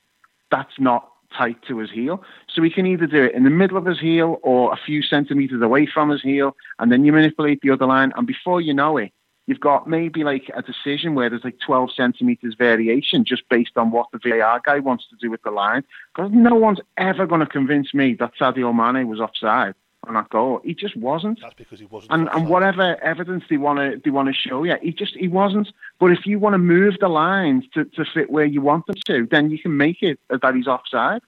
that's 0.50 0.78
not 0.78 1.10
tight 1.36 1.62
to 1.68 1.78
his 1.78 1.90
heel. 1.90 2.22
So 2.48 2.62
he 2.62 2.70
can 2.70 2.86
either 2.86 3.06
do 3.06 3.24
it 3.24 3.34
in 3.34 3.44
the 3.44 3.50
middle 3.50 3.76
of 3.76 3.84
his 3.84 4.00
heel 4.00 4.38
or 4.42 4.72
a 4.72 4.76
few 4.76 5.02
centimeters 5.02 5.60
away 5.60 5.86
from 5.86 6.08
his 6.10 6.22
heel, 6.22 6.56
and 6.78 6.90
then 6.90 7.04
you 7.04 7.12
manipulate 7.12 7.60
the 7.60 7.70
other 7.70 7.86
line, 7.86 8.12
and 8.16 8.26
before 8.26 8.60
you 8.60 8.72
know 8.72 8.96
it, 8.96 9.12
you've 9.48 9.60
got 9.60 9.88
maybe 9.88 10.24
like 10.24 10.50
a 10.54 10.60
decision 10.60 11.14
where 11.14 11.30
there's 11.30 11.42
like 11.42 11.58
12 11.64 11.90
centimeters 11.96 12.54
variation 12.54 13.24
just 13.24 13.48
based 13.48 13.76
on 13.76 13.90
what 13.90 14.06
the 14.12 14.20
VAR 14.22 14.60
guy 14.62 14.78
wants 14.78 15.06
to 15.08 15.16
do 15.16 15.30
with 15.30 15.42
the 15.42 15.50
line. 15.50 15.82
Because 16.14 16.30
no 16.32 16.54
one's 16.54 16.80
ever 16.98 17.26
going 17.26 17.40
to 17.40 17.46
convince 17.46 17.94
me 17.94 18.12
that 18.20 18.32
Sadio 18.38 18.74
Mane 18.74 19.08
was 19.08 19.20
offside 19.20 19.74
on 20.06 20.14
that 20.14 20.28
goal. 20.28 20.60
He 20.64 20.74
just 20.74 20.96
wasn't. 20.98 21.40
That's 21.40 21.54
because 21.54 21.80
he 21.80 21.86
wasn't. 21.86 22.12
And, 22.12 22.28
and 22.28 22.46
whatever 22.46 23.02
evidence 23.02 23.44
they 23.48 23.56
want 23.56 23.78
to 23.78 23.98
they 24.04 24.10
want 24.10 24.28
to 24.28 24.34
show 24.34 24.64
yeah, 24.64 24.76
he 24.82 24.92
just 24.92 25.16
he 25.16 25.28
wasn't. 25.28 25.72
But 25.98 26.12
if 26.12 26.26
you 26.26 26.38
want 26.38 26.52
to 26.52 26.58
move 26.58 26.96
the 27.00 27.08
lines 27.08 27.64
to, 27.72 27.86
to 27.86 28.04
fit 28.04 28.28
where 28.28 28.44
you 28.44 28.60
want 28.60 28.86
them 28.86 28.96
to, 29.06 29.26
then 29.30 29.50
you 29.50 29.58
can 29.58 29.78
make 29.78 30.02
it 30.02 30.20
that 30.28 30.54
he's 30.54 30.66
offside. 30.66 31.22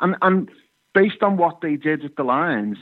And 0.00 0.14
and 0.20 0.50
based 0.92 1.22
on 1.22 1.38
what 1.38 1.62
they 1.62 1.76
did 1.76 2.02
with 2.02 2.16
the 2.16 2.24
lines, 2.24 2.76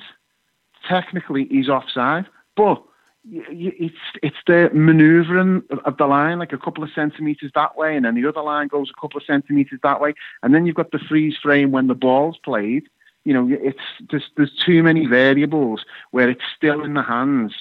technically 0.88 1.46
he's 1.48 1.68
offside. 1.68 2.26
But 2.56 2.82
it's 3.28 3.94
it's 4.22 4.36
the 4.46 4.70
manoeuvring 4.72 5.62
of 5.84 5.96
the 5.96 6.06
line, 6.06 6.38
like 6.38 6.52
a 6.52 6.58
couple 6.58 6.82
of 6.82 6.90
centimeters 6.94 7.50
that 7.54 7.76
way, 7.76 7.96
and 7.96 8.04
then 8.04 8.14
the 8.14 8.26
other 8.26 8.42
line 8.42 8.68
goes 8.68 8.90
a 8.90 9.00
couple 9.00 9.18
of 9.18 9.24
centimeters 9.24 9.80
that 9.82 10.00
way, 10.00 10.14
and 10.42 10.54
then 10.54 10.66
you've 10.66 10.76
got 10.76 10.90
the 10.90 10.98
freeze 10.98 11.36
frame 11.36 11.70
when 11.70 11.86
the 11.86 11.94
ball's 11.94 12.38
played. 12.38 12.84
You 13.24 13.34
know, 13.34 13.48
it's 13.50 13.78
there's 14.10 14.30
there's 14.36 14.54
too 14.54 14.82
many 14.82 15.06
variables 15.06 15.84
where 16.10 16.30
it's 16.30 16.44
still 16.56 16.82
in 16.82 16.94
the 16.94 17.02
hands 17.02 17.52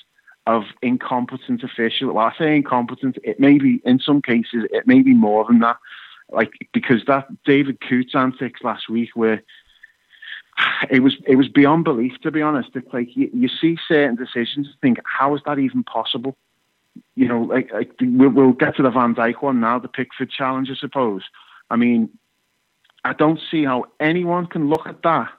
of 0.47 0.63
incompetent 0.81 1.63
officials. 1.63 2.13
Well, 2.13 2.25
I 2.25 2.37
say 2.37 2.55
incompetent. 2.55 3.17
It 3.23 3.39
may 3.39 3.57
be 3.57 3.81
in 3.85 3.99
some 3.99 4.21
cases 4.21 4.65
it 4.71 4.87
may 4.87 5.01
be 5.01 5.13
more 5.13 5.45
than 5.45 5.59
that. 5.59 5.77
Like 6.31 6.51
because 6.73 7.03
that 7.07 7.27
David 7.43 7.79
Coote 7.81 8.15
antics 8.15 8.61
last 8.63 8.87
week 8.87 9.09
where 9.15 9.43
it 10.89 11.01
was 11.01 11.15
it 11.25 11.35
was 11.35 11.47
beyond 11.47 11.83
belief 11.83 12.13
to 12.21 12.31
be 12.31 12.41
honest. 12.41 12.69
It's 12.75 12.91
like 12.93 13.15
you, 13.15 13.29
you 13.33 13.47
see 13.47 13.77
certain 13.87 14.15
decisions 14.15 14.67
and 14.67 14.75
think, 14.81 14.99
how 15.05 15.35
is 15.35 15.41
that 15.45 15.59
even 15.59 15.83
possible? 15.83 16.35
You 17.15 17.27
know, 17.27 17.41
like, 17.41 17.71
like 17.71 17.91
we'll, 18.01 18.29
we'll 18.29 18.51
get 18.53 18.75
to 18.77 18.83
the 18.83 18.89
Van 18.89 19.15
Dijk 19.15 19.41
one 19.41 19.59
now, 19.59 19.79
the 19.79 19.87
Pickford 19.87 20.31
challenge, 20.31 20.69
I 20.71 20.75
suppose. 20.75 21.23
I 21.69 21.75
mean, 21.75 22.09
I 23.03 23.13
don't 23.13 23.39
see 23.51 23.63
how 23.63 23.85
anyone 23.99 24.47
can 24.47 24.69
look 24.69 24.85
at 24.85 25.01
that 25.03 25.29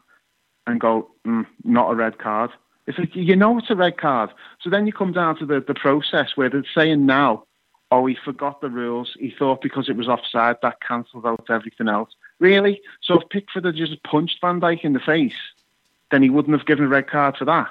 and 0.67 0.81
go, 0.81 1.11
mm, 1.27 1.47
not 1.65 1.91
a 1.91 1.95
red 1.95 2.19
card. 2.19 2.51
It's 2.87 2.99
like 2.99 3.15
you 3.15 3.37
know 3.37 3.59
it's 3.59 3.71
a 3.71 3.77
red 3.77 3.99
card. 3.99 4.31
So 4.61 4.71
then 4.71 4.87
you 4.87 4.93
come 4.93 5.13
down 5.13 5.39
to 5.39 5.47
the, 5.47 5.61
the 5.61 5.75
process 5.75 6.31
where 6.35 6.49
they're 6.49 6.65
saying 6.75 7.07
now, 7.07 7.45
oh, 7.90 8.07
he 8.07 8.16
forgot 8.24 8.61
the 8.61 8.70
rules. 8.70 9.16
He 9.18 9.35
thought 9.37 9.61
because 9.61 9.88
it 9.88 9.96
was 9.96 10.09
offside 10.09 10.57
that 10.62 10.81
cancelled 10.81 11.26
out 11.26 11.46
everything 11.50 11.88
else. 11.88 12.11
Really? 12.38 12.81
So 13.03 13.20
if 13.20 13.29
Pickford 13.29 13.64
had 13.64 13.76
just 13.76 14.03
punched 14.03 14.40
Van 14.40 14.61
Dijk 14.61 14.85
in 14.85 14.92
the 14.92 15.00
face, 15.00 15.35
then 16.11 16.22
he 16.22 16.31
wouldn't 16.31 16.57
have 16.57 16.66
given 16.66 16.85
a 16.85 16.88
red 16.88 17.09
card 17.09 17.37
for 17.37 17.44
that. 17.44 17.68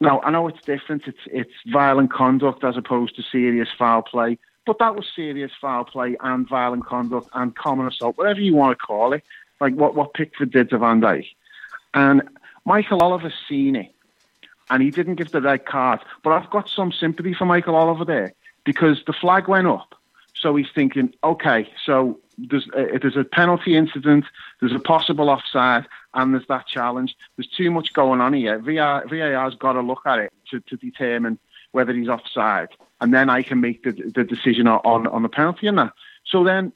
Now 0.00 0.20
I 0.22 0.30
know 0.30 0.48
it's 0.48 0.62
different. 0.62 1.06
It's 1.06 1.20
it's 1.26 1.52
violent 1.66 2.12
conduct 2.12 2.64
as 2.64 2.76
opposed 2.76 3.16
to 3.16 3.22
serious 3.22 3.68
foul 3.76 4.02
play. 4.02 4.38
But 4.64 4.78
that 4.78 4.94
was 4.94 5.06
serious 5.14 5.52
foul 5.60 5.84
play 5.84 6.16
and 6.20 6.48
violent 6.48 6.86
conduct 6.86 7.28
and 7.34 7.54
common 7.54 7.88
assault, 7.88 8.16
whatever 8.16 8.40
you 8.40 8.54
want 8.54 8.78
to 8.78 8.84
call 8.84 9.12
it. 9.12 9.24
Like 9.60 9.74
what, 9.74 9.94
what 9.94 10.14
Pickford 10.14 10.50
did 10.50 10.70
to 10.70 10.78
Van 10.78 11.00
Dijk. 11.00 11.26
And 11.94 12.22
Michael 12.64 13.00
Oliver's 13.00 13.34
seen 13.48 13.76
it. 13.76 13.94
And 14.70 14.82
he 14.82 14.90
didn't 14.90 15.16
give 15.16 15.30
the 15.30 15.40
red 15.40 15.66
card. 15.66 16.00
But 16.24 16.30
I've 16.30 16.50
got 16.50 16.68
some 16.68 16.90
sympathy 16.90 17.34
for 17.34 17.44
Michael 17.44 17.76
Oliver 17.76 18.04
there 18.04 18.34
because 18.64 19.02
the 19.06 19.12
flag 19.12 19.48
went 19.48 19.66
up. 19.66 19.94
So 20.34 20.56
he's 20.56 20.70
thinking, 20.74 21.14
okay, 21.22 21.68
so 21.84 22.18
there's 22.38 22.66
a, 22.74 22.98
there's 22.98 23.16
a 23.16 23.24
penalty 23.24 23.76
incident, 23.76 24.24
there's 24.60 24.72
a 24.72 24.80
possible 24.80 25.30
offside, 25.30 25.86
and 26.14 26.34
there's 26.34 26.46
that 26.48 26.66
challenge. 26.66 27.14
There's 27.36 27.48
too 27.48 27.70
much 27.70 27.92
going 27.92 28.20
on 28.20 28.32
here. 28.32 28.58
VAR, 28.58 29.06
VAR's 29.06 29.54
got 29.54 29.74
to 29.74 29.80
look 29.80 30.02
at 30.06 30.18
it 30.18 30.32
to, 30.50 30.60
to 30.60 30.76
determine 30.76 31.38
whether 31.72 31.92
he's 31.92 32.08
offside, 32.08 32.68
and 33.00 33.14
then 33.14 33.30
I 33.30 33.42
can 33.42 33.60
make 33.60 33.84
the, 33.84 33.92
the 33.92 34.24
decision 34.24 34.66
on, 34.66 35.06
on 35.06 35.22
the 35.22 35.28
penalty 35.28 35.66
and 35.66 35.78
that. 35.78 35.92
So 36.24 36.44
then 36.44 36.72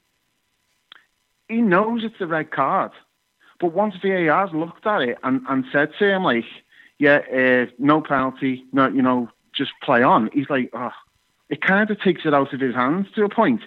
he 1.49 1.57
knows 1.61 2.03
it's 2.03 2.21
a 2.21 2.27
red 2.27 2.51
card, 2.51 2.91
But 3.59 3.73
once 3.73 3.95
VAR's 4.01 4.51
looked 4.53 4.85
at 4.85 5.01
it 5.01 5.17
and, 5.23 5.41
and 5.49 5.65
said 5.71 5.91
to 5.99 6.05
him 6.05 6.23
like, 6.23 6.45
yeah, 6.99 7.21
uh, 7.33 7.71
no 7.79 8.01
penalty, 8.01 8.65
no, 8.71 8.87
you 8.87 9.01
know, 9.01 9.29
just 9.53 9.71
play 9.83 10.03
on. 10.03 10.29
He's 10.33 10.49
like, 10.49 10.69
oh, 10.73 10.91
it 11.49 11.61
kind 11.61 11.89
of 11.89 11.99
takes 12.01 12.21
it 12.25 12.33
out 12.33 12.53
of 12.53 12.59
his 12.59 12.75
hands 12.75 13.07
to 13.15 13.23
a 13.23 13.29
point. 13.29 13.61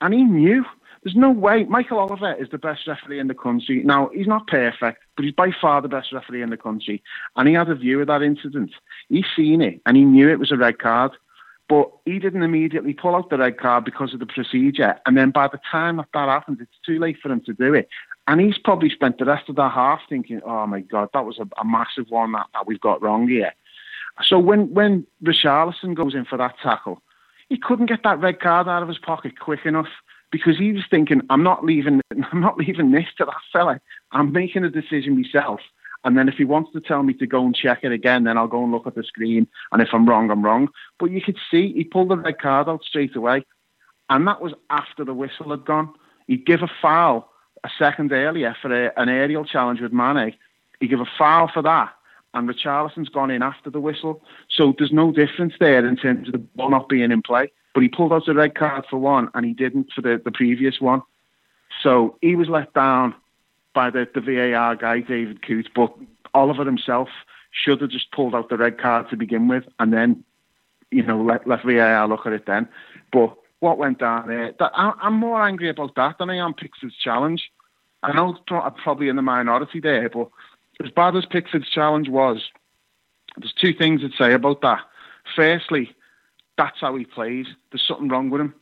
and 0.00 0.12
he 0.12 0.22
knew. 0.22 0.64
There's 1.02 1.16
no 1.16 1.30
way. 1.30 1.64
Michael 1.64 1.98
Oliver 1.98 2.32
is 2.34 2.48
the 2.50 2.58
best 2.58 2.86
referee 2.86 3.18
in 3.18 3.26
the 3.26 3.34
country. 3.34 3.82
Now, 3.84 4.10
he's 4.14 4.28
not 4.28 4.46
perfect, 4.46 5.02
but 5.16 5.24
he's 5.24 5.34
by 5.34 5.50
far 5.60 5.82
the 5.82 5.88
best 5.88 6.12
referee 6.12 6.42
in 6.42 6.50
the 6.50 6.56
country. 6.56 7.02
And 7.34 7.48
he 7.48 7.54
had 7.54 7.68
a 7.68 7.74
view 7.74 8.00
of 8.00 8.06
that 8.06 8.22
incident. 8.22 8.70
He's 9.08 9.24
seen 9.34 9.62
it, 9.62 9.80
and 9.84 9.96
he 9.96 10.04
knew 10.04 10.28
it 10.28 10.38
was 10.38 10.52
a 10.52 10.56
red 10.56 10.78
card. 10.78 11.10
But 11.68 11.90
he 12.04 12.20
didn't 12.20 12.44
immediately 12.44 12.92
pull 12.92 13.16
out 13.16 13.30
the 13.30 13.38
red 13.38 13.58
card 13.58 13.84
because 13.84 14.14
of 14.14 14.20
the 14.20 14.26
procedure. 14.26 14.96
And 15.04 15.16
then 15.16 15.30
by 15.30 15.48
the 15.48 15.58
time 15.70 15.96
that 15.96 16.06
that 16.14 16.28
happens, 16.28 16.58
it's 16.60 16.70
too 16.86 17.00
late 17.00 17.16
for 17.20 17.32
him 17.32 17.40
to 17.46 17.52
do 17.52 17.74
it. 17.74 17.88
And 18.28 18.40
he's 18.40 18.58
probably 18.58 18.90
spent 18.90 19.18
the 19.18 19.24
rest 19.24 19.48
of 19.48 19.56
that 19.56 19.72
half 19.72 20.00
thinking, 20.08 20.40
oh 20.44 20.66
my 20.68 20.80
God, 20.80 21.08
that 21.14 21.24
was 21.24 21.38
a, 21.38 21.48
a 21.60 21.64
massive 21.64 22.10
one 22.10 22.32
that, 22.32 22.46
that 22.52 22.66
we've 22.66 22.80
got 22.80 23.02
wrong 23.02 23.26
here. 23.26 23.52
So 24.22 24.38
when, 24.38 24.72
when 24.72 25.04
Richarlison 25.24 25.94
goes 25.94 26.14
in 26.14 26.26
for 26.26 26.36
that 26.38 26.54
tackle, 26.62 27.02
he 27.52 27.58
couldn't 27.58 27.84
get 27.84 28.02
that 28.02 28.18
red 28.18 28.40
card 28.40 28.66
out 28.66 28.82
of 28.82 28.88
his 28.88 28.96
pocket 28.96 29.38
quick 29.38 29.66
enough 29.66 29.88
because 30.30 30.56
he 30.56 30.72
was 30.72 30.84
thinking, 30.90 31.20
I'm 31.28 31.42
not 31.42 31.62
leaving, 31.62 32.00
I'm 32.32 32.40
not 32.40 32.56
leaving 32.56 32.92
this 32.92 33.04
to 33.18 33.26
that 33.26 33.34
fella. 33.52 33.78
I'm 34.10 34.32
making 34.32 34.64
a 34.64 34.70
decision 34.70 35.20
myself. 35.20 35.60
And 36.02 36.16
then 36.16 36.30
if 36.30 36.36
he 36.36 36.46
wants 36.46 36.72
to 36.72 36.80
tell 36.80 37.02
me 37.02 37.12
to 37.12 37.26
go 37.26 37.44
and 37.44 37.54
check 37.54 37.80
it 37.82 37.92
again, 37.92 38.24
then 38.24 38.38
I'll 38.38 38.48
go 38.48 38.62
and 38.62 38.72
look 38.72 38.86
at 38.86 38.94
the 38.94 39.02
screen. 39.02 39.46
And 39.70 39.82
if 39.82 39.90
I'm 39.92 40.08
wrong, 40.08 40.30
I'm 40.30 40.42
wrong. 40.42 40.68
But 40.98 41.10
you 41.10 41.20
could 41.20 41.36
see 41.50 41.74
he 41.74 41.84
pulled 41.84 42.08
the 42.08 42.16
red 42.16 42.40
card 42.40 42.70
out 42.70 42.84
straight 42.84 43.14
away. 43.14 43.44
And 44.08 44.26
that 44.26 44.40
was 44.40 44.54
after 44.70 45.04
the 45.04 45.12
whistle 45.12 45.50
had 45.50 45.66
gone. 45.66 45.92
He'd 46.28 46.46
give 46.46 46.62
a 46.62 46.70
foul 46.80 47.30
a 47.64 47.68
second 47.78 48.12
earlier 48.12 48.56
for 48.62 48.72
a, 48.72 48.92
an 48.96 49.10
aerial 49.10 49.44
challenge 49.44 49.82
with 49.82 49.92
Mane. 49.92 50.34
He 50.80 50.88
gave 50.88 51.00
a 51.00 51.12
foul 51.18 51.50
for 51.52 51.62
that, 51.62 51.90
and 52.34 52.48
Richarlison's 52.48 53.08
gone 53.08 53.30
in 53.30 53.42
after 53.42 53.70
the 53.70 53.80
whistle. 53.80 54.22
So 54.50 54.74
there's 54.76 54.92
no 54.92 55.12
difference 55.12 55.54
there 55.60 55.86
in 55.86 55.96
terms 55.96 56.28
of 56.28 56.32
the 56.32 56.38
ball 56.38 56.70
not 56.70 56.88
being 56.88 57.10
in 57.10 57.22
play. 57.22 57.52
But 57.74 57.82
he 57.82 57.88
pulled 57.88 58.12
out 58.12 58.26
the 58.26 58.34
red 58.34 58.54
card 58.54 58.84
for 58.88 58.98
one, 58.98 59.30
and 59.34 59.46
he 59.46 59.52
didn't 59.52 59.92
for 59.92 60.02
the, 60.02 60.20
the 60.22 60.30
previous 60.30 60.80
one. 60.80 61.02
So 61.82 62.18
he 62.20 62.36
was 62.36 62.48
let 62.48 62.74
down 62.74 63.14
by 63.74 63.90
the, 63.90 64.06
the 64.14 64.20
VAR 64.20 64.76
guy, 64.76 65.00
David 65.00 65.46
Coote, 65.46 65.70
but 65.74 65.94
Oliver 66.34 66.64
himself 66.64 67.08
should 67.50 67.80
have 67.80 67.90
just 67.90 68.12
pulled 68.12 68.34
out 68.34 68.50
the 68.50 68.56
red 68.56 68.78
card 68.78 69.08
to 69.10 69.16
begin 69.16 69.48
with, 69.48 69.64
and 69.78 69.92
then, 69.92 70.24
you 70.90 71.02
know, 71.02 71.22
let, 71.22 71.46
let 71.46 71.64
VAR 71.64 72.06
look 72.06 72.26
at 72.26 72.32
it 72.34 72.46
then. 72.46 72.68
But 73.10 73.36
what 73.62 73.78
went 73.78 74.00
down 74.00 74.26
there. 74.26 74.52
That, 74.58 74.72
I, 74.74 74.92
am 75.02 75.14
more 75.14 75.40
angry 75.40 75.68
about 75.70 75.94
that 75.94 76.18
than 76.18 76.28
I 76.28 76.36
am 76.36 76.52
Pickford's 76.52 76.96
challenge. 76.96 77.50
I 78.02 78.12
know 78.12 78.36
I'm 78.50 78.74
probably 78.74 79.08
in 79.08 79.14
the 79.14 79.22
minority 79.22 79.78
there, 79.78 80.08
but 80.08 80.28
as 80.84 80.90
bad 80.90 81.16
as 81.16 81.26
Pickford's 81.26 81.68
challenge 81.68 82.08
was, 82.08 82.42
there's 83.36 83.52
two 83.52 83.72
things 83.72 84.02
I'd 84.04 84.12
say 84.18 84.32
about 84.32 84.60
that. 84.62 84.80
Firstly, 85.34 85.94
that's 86.58 86.80
how 86.80 86.96
he 86.96 87.04
plays. 87.04 87.46
There's 87.70 87.86
something 87.86 88.08
wrong 88.08 88.30
with 88.30 88.40
him. 88.40 88.54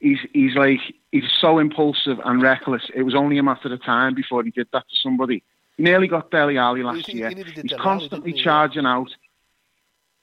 He's 0.00 0.18
he's 0.32 0.54
like 0.54 0.80
he's 1.12 1.30
so 1.40 1.58
impulsive 1.58 2.18
and 2.24 2.42
reckless. 2.42 2.90
It 2.94 3.02
was 3.02 3.14
only 3.14 3.38
a 3.38 3.42
matter 3.42 3.72
of 3.72 3.82
time 3.82 4.14
before 4.14 4.42
he 4.44 4.50
did 4.50 4.68
that 4.72 4.88
to 4.88 4.96
somebody. 5.02 5.42
He 5.76 5.82
nearly 5.82 6.08
got 6.08 6.30
Dele 6.30 6.58
Alli 6.58 6.82
last 6.82 7.08
year. 7.08 7.30
He's 7.30 7.72
constantly 7.78 8.32
charging 8.32 8.86
out 8.86 9.10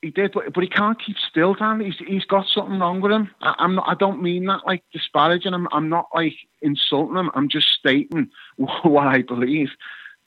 he 0.04 0.12
did, 0.12 0.34
but, 0.34 0.54
but 0.54 0.64
he 0.64 0.70
can't 0.70 1.02
keep 1.02 1.16
still, 1.18 1.54
Dan. 1.54 1.80
He's 1.80 1.96
he's 2.06 2.26
got 2.26 2.46
something 2.48 2.80
wrong 2.80 3.00
with 3.00 3.12
him. 3.12 3.30
I, 3.42 3.56
am 3.60 3.76
not. 3.76 3.86
I 3.88 3.96
don't 3.96 4.22
mean 4.22 4.46
that 4.46 4.66
like 4.66 4.84
disparaging 4.92 5.54
him. 5.54 5.68
I'm 5.72 5.88
not 5.88 6.08
like 6.14 6.36
insulting 6.62 7.16
him. 7.16 7.32
I'm 7.34 7.48
just 7.48 7.68
stating 7.70 8.30
what 8.58 9.08
I 9.08 9.22
believe. 9.22 9.70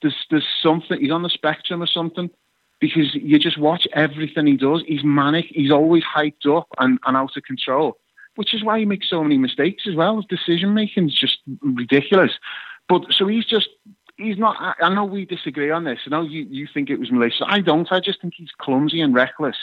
There's 0.01 0.15
there's 0.29 0.47
something. 0.61 0.99
He's 0.99 1.11
on 1.11 1.23
the 1.23 1.29
spectrum 1.29 1.81
or 1.81 1.87
something. 1.87 2.29
Because 2.79 3.15
you 3.15 3.39
just 3.39 3.57
watch 3.57 3.87
everything 3.93 4.45
he 4.45 4.55
does. 4.55 4.83
He's 4.85 5.03
manic. 5.03 5.47
He's 5.49 5.71
always 5.71 6.03
hyped 6.03 6.45
up 6.45 6.67
and, 6.77 6.99
and 7.07 7.17
out 7.17 7.35
of 7.35 7.41
control, 7.41 7.97
which 8.35 8.53
is 8.53 8.63
why 8.63 8.77
he 8.77 8.85
makes 8.85 9.09
so 9.09 9.23
many 9.23 9.35
mistakes 9.35 9.87
as 9.87 9.95
well. 9.95 10.17
His 10.17 10.25
decision 10.25 10.75
making 10.75 11.07
is 11.07 11.15
just 11.15 11.39
ridiculous. 11.61 12.33
But 12.87 13.11
so 13.11 13.25
he's 13.25 13.45
just 13.45 13.69
he's 14.17 14.37
not. 14.37 14.57
I, 14.59 14.85
I 14.85 14.93
know 14.93 15.05
we 15.05 15.25
disagree 15.25 15.71
on 15.71 15.85
this. 15.85 16.01
I 16.05 16.11
know 16.11 16.21
you, 16.21 16.45
you 16.51 16.67
think 16.71 16.91
it 16.91 16.99
was 16.99 17.11
malicious. 17.11 17.41
I 17.47 17.61
don't. 17.61 17.91
I 17.91 17.99
just 17.99 18.21
think 18.21 18.35
he's 18.37 18.51
clumsy 18.59 19.01
and 19.01 19.15
reckless, 19.15 19.57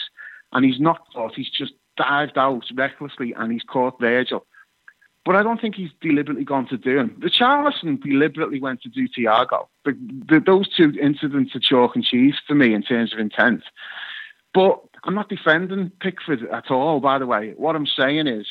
and 0.51 0.65
he's 0.65 0.81
not 0.81 1.07
thought. 1.13 1.35
He's 1.35 1.49
just 1.49 1.71
dived 1.97 2.37
out 2.37 2.65
recklessly 2.73 3.33
and 3.33 3.51
he's 3.51 3.63
caught 3.63 3.99
Virgil. 3.99 4.45
But 5.25 5.35
I 5.35 5.41
don't 5.41 5.59
think 5.59 5.73
he's 5.73 5.89
deliberately 6.01 6.43
gone 6.43 6.67
to 6.67 6.77
do 6.77 6.99
him. 6.99 7.19
Richarlison 7.19 8.01
deliberately 8.01 8.59
went 8.59 8.83
to 8.83 8.89
do 8.89 9.07
Thiago. 9.07 9.67
The, 9.83 10.41
those 10.45 10.69
two 10.69 10.93
incidents 11.01 11.55
are 11.55 11.59
chalk 11.59 11.95
and 11.95 12.05
cheese 12.05 12.35
for 12.47 12.53
me 12.53 12.75
in 12.75 12.83
terms 12.83 13.11
of 13.11 13.19
intent. 13.19 13.63
But 14.53 14.81
I'm 15.03 15.15
not 15.15 15.29
defending 15.29 15.91
Pickford 15.99 16.47
at 16.49 16.69
all, 16.69 16.99
by 16.99 17.17
the 17.17 17.25
way. 17.25 17.53
What 17.57 17.75
I'm 17.75 17.87
saying 17.87 18.27
is 18.27 18.45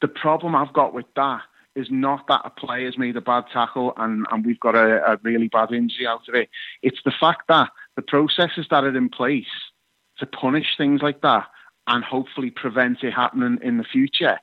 the 0.00 0.08
problem 0.08 0.56
I've 0.56 0.72
got 0.72 0.92
with 0.92 1.06
that 1.14 1.42
is 1.76 1.86
not 1.90 2.26
that 2.26 2.40
a 2.44 2.50
player's 2.50 2.98
made 2.98 3.16
a 3.16 3.20
bad 3.20 3.44
tackle 3.52 3.92
and, 3.98 4.26
and 4.32 4.44
we've 4.44 4.60
got 4.60 4.74
a, 4.74 5.12
a 5.12 5.18
really 5.22 5.48
bad 5.48 5.72
injury 5.72 6.06
out 6.06 6.28
of 6.28 6.34
it. 6.34 6.48
It's 6.82 7.00
the 7.04 7.12
fact 7.12 7.48
that 7.48 7.70
the 7.94 8.02
processes 8.02 8.66
that 8.70 8.82
are 8.82 8.96
in 8.96 9.08
place 9.08 9.46
to 10.18 10.26
punish 10.26 10.76
things 10.76 11.02
like 11.02 11.20
that 11.20 11.46
and 11.86 12.02
hopefully 12.02 12.50
prevent 12.50 13.04
it 13.04 13.12
happening 13.12 13.58
in 13.62 13.76
the 13.78 13.84
future, 13.84 14.40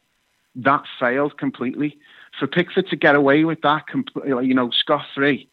that 0.56 0.84
failed 1.00 1.38
completely. 1.38 1.98
For 2.40 2.48
Pickford 2.48 2.88
to 2.88 2.96
get 2.96 3.16
away 3.16 3.44
with 3.44 3.62
that, 3.62 3.86
you 4.26 4.54
know, 4.54 4.72
scot 4.72 5.06
free, 5.14 5.50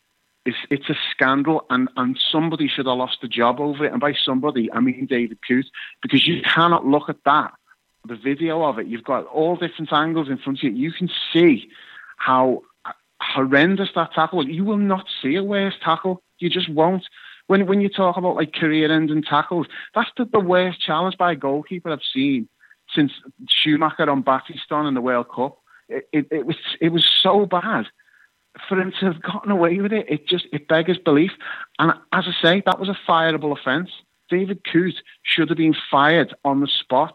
it's, 0.46 0.56
it's 0.70 0.88
a 0.88 0.94
scandal, 1.10 1.66
and, 1.68 1.88
and 1.96 2.18
somebody 2.32 2.66
should 2.68 2.86
have 2.86 2.96
lost 2.96 3.18
the 3.20 3.28
job 3.28 3.60
over 3.60 3.84
it. 3.84 3.92
And 3.92 4.00
by 4.00 4.14
somebody, 4.14 4.72
I 4.72 4.80
mean 4.80 5.06
David 5.06 5.38
Coote, 5.46 5.66
because 6.00 6.26
you 6.26 6.40
cannot 6.42 6.86
look 6.86 7.08
at 7.08 7.22
that 7.24 7.52
the 8.06 8.16
video 8.16 8.62
of 8.62 8.78
it, 8.78 8.86
you've 8.86 9.04
got 9.04 9.26
all 9.26 9.56
different 9.56 9.92
angles 9.92 10.28
in 10.28 10.38
front 10.38 10.58
of 10.58 10.64
you. 10.64 10.70
You 10.70 10.92
can 10.92 11.10
see 11.32 11.68
how 12.16 12.62
horrendous 13.20 13.90
that 13.94 14.12
tackle. 14.12 14.38
was. 14.38 14.46
You 14.48 14.64
will 14.64 14.78
not 14.78 15.06
see 15.22 15.36
a 15.36 15.44
worse 15.44 15.74
tackle. 15.82 16.22
You 16.38 16.48
just 16.48 16.68
won't. 16.68 17.04
When 17.46 17.66
when 17.66 17.80
you 17.80 17.88
talk 17.88 18.16
about 18.16 18.36
like 18.36 18.52
career-ending 18.52 19.24
tackles, 19.24 19.66
that's 19.94 20.10
the, 20.16 20.24
the 20.24 20.40
worst 20.40 20.80
challenge 20.80 21.18
by 21.18 21.32
a 21.32 21.36
goalkeeper 21.36 21.90
I've 21.90 22.00
seen 22.14 22.48
since 22.94 23.12
Schumacher 23.48 24.08
on 24.08 24.22
Battiston 24.22 24.88
in 24.88 24.94
the 24.94 25.00
World 25.00 25.28
Cup. 25.34 25.58
It, 25.88 26.08
it, 26.12 26.28
it 26.30 26.46
was 26.46 26.56
it 26.80 26.90
was 26.90 27.06
so 27.22 27.46
bad 27.46 27.86
for 28.68 28.80
him 28.80 28.92
to 29.00 29.06
have 29.06 29.22
gotten 29.22 29.50
away 29.50 29.80
with 29.80 29.92
it. 29.92 30.06
It 30.08 30.26
just 30.26 30.46
it 30.52 30.68
beggars 30.68 30.98
belief. 30.98 31.32
And 31.78 31.92
as 32.12 32.24
I 32.26 32.42
say, 32.42 32.62
that 32.66 32.78
was 32.78 32.88
a 32.88 32.98
fireable 33.08 33.56
offence. 33.58 33.90
David 34.28 34.62
Coote 34.70 35.02
should 35.22 35.48
have 35.48 35.58
been 35.58 35.74
fired 35.90 36.34
on 36.44 36.60
the 36.60 36.68
spot 36.68 37.14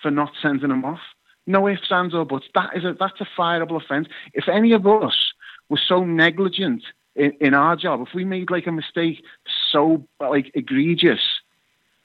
for 0.00 0.10
not 0.10 0.32
sending 0.40 0.70
him 0.70 0.84
off. 0.84 1.00
No 1.46 1.68
ifs, 1.68 1.90
ands, 1.90 2.14
or 2.14 2.24
buts. 2.24 2.46
That 2.54 2.70
is 2.76 2.84
a, 2.84 2.94
that's 2.98 3.20
a 3.20 3.26
fireable 3.36 3.82
offence. 3.82 4.08
If 4.32 4.48
any 4.48 4.72
of 4.72 4.86
us 4.86 5.32
were 5.68 5.80
so 5.84 6.04
negligent 6.04 6.84
in, 7.16 7.32
in 7.40 7.54
our 7.54 7.74
job, 7.74 8.00
if 8.06 8.14
we 8.14 8.24
made 8.24 8.50
like 8.50 8.66
a 8.68 8.72
mistake 8.72 9.24
so 9.72 10.06
like 10.20 10.52
egregious, 10.54 11.20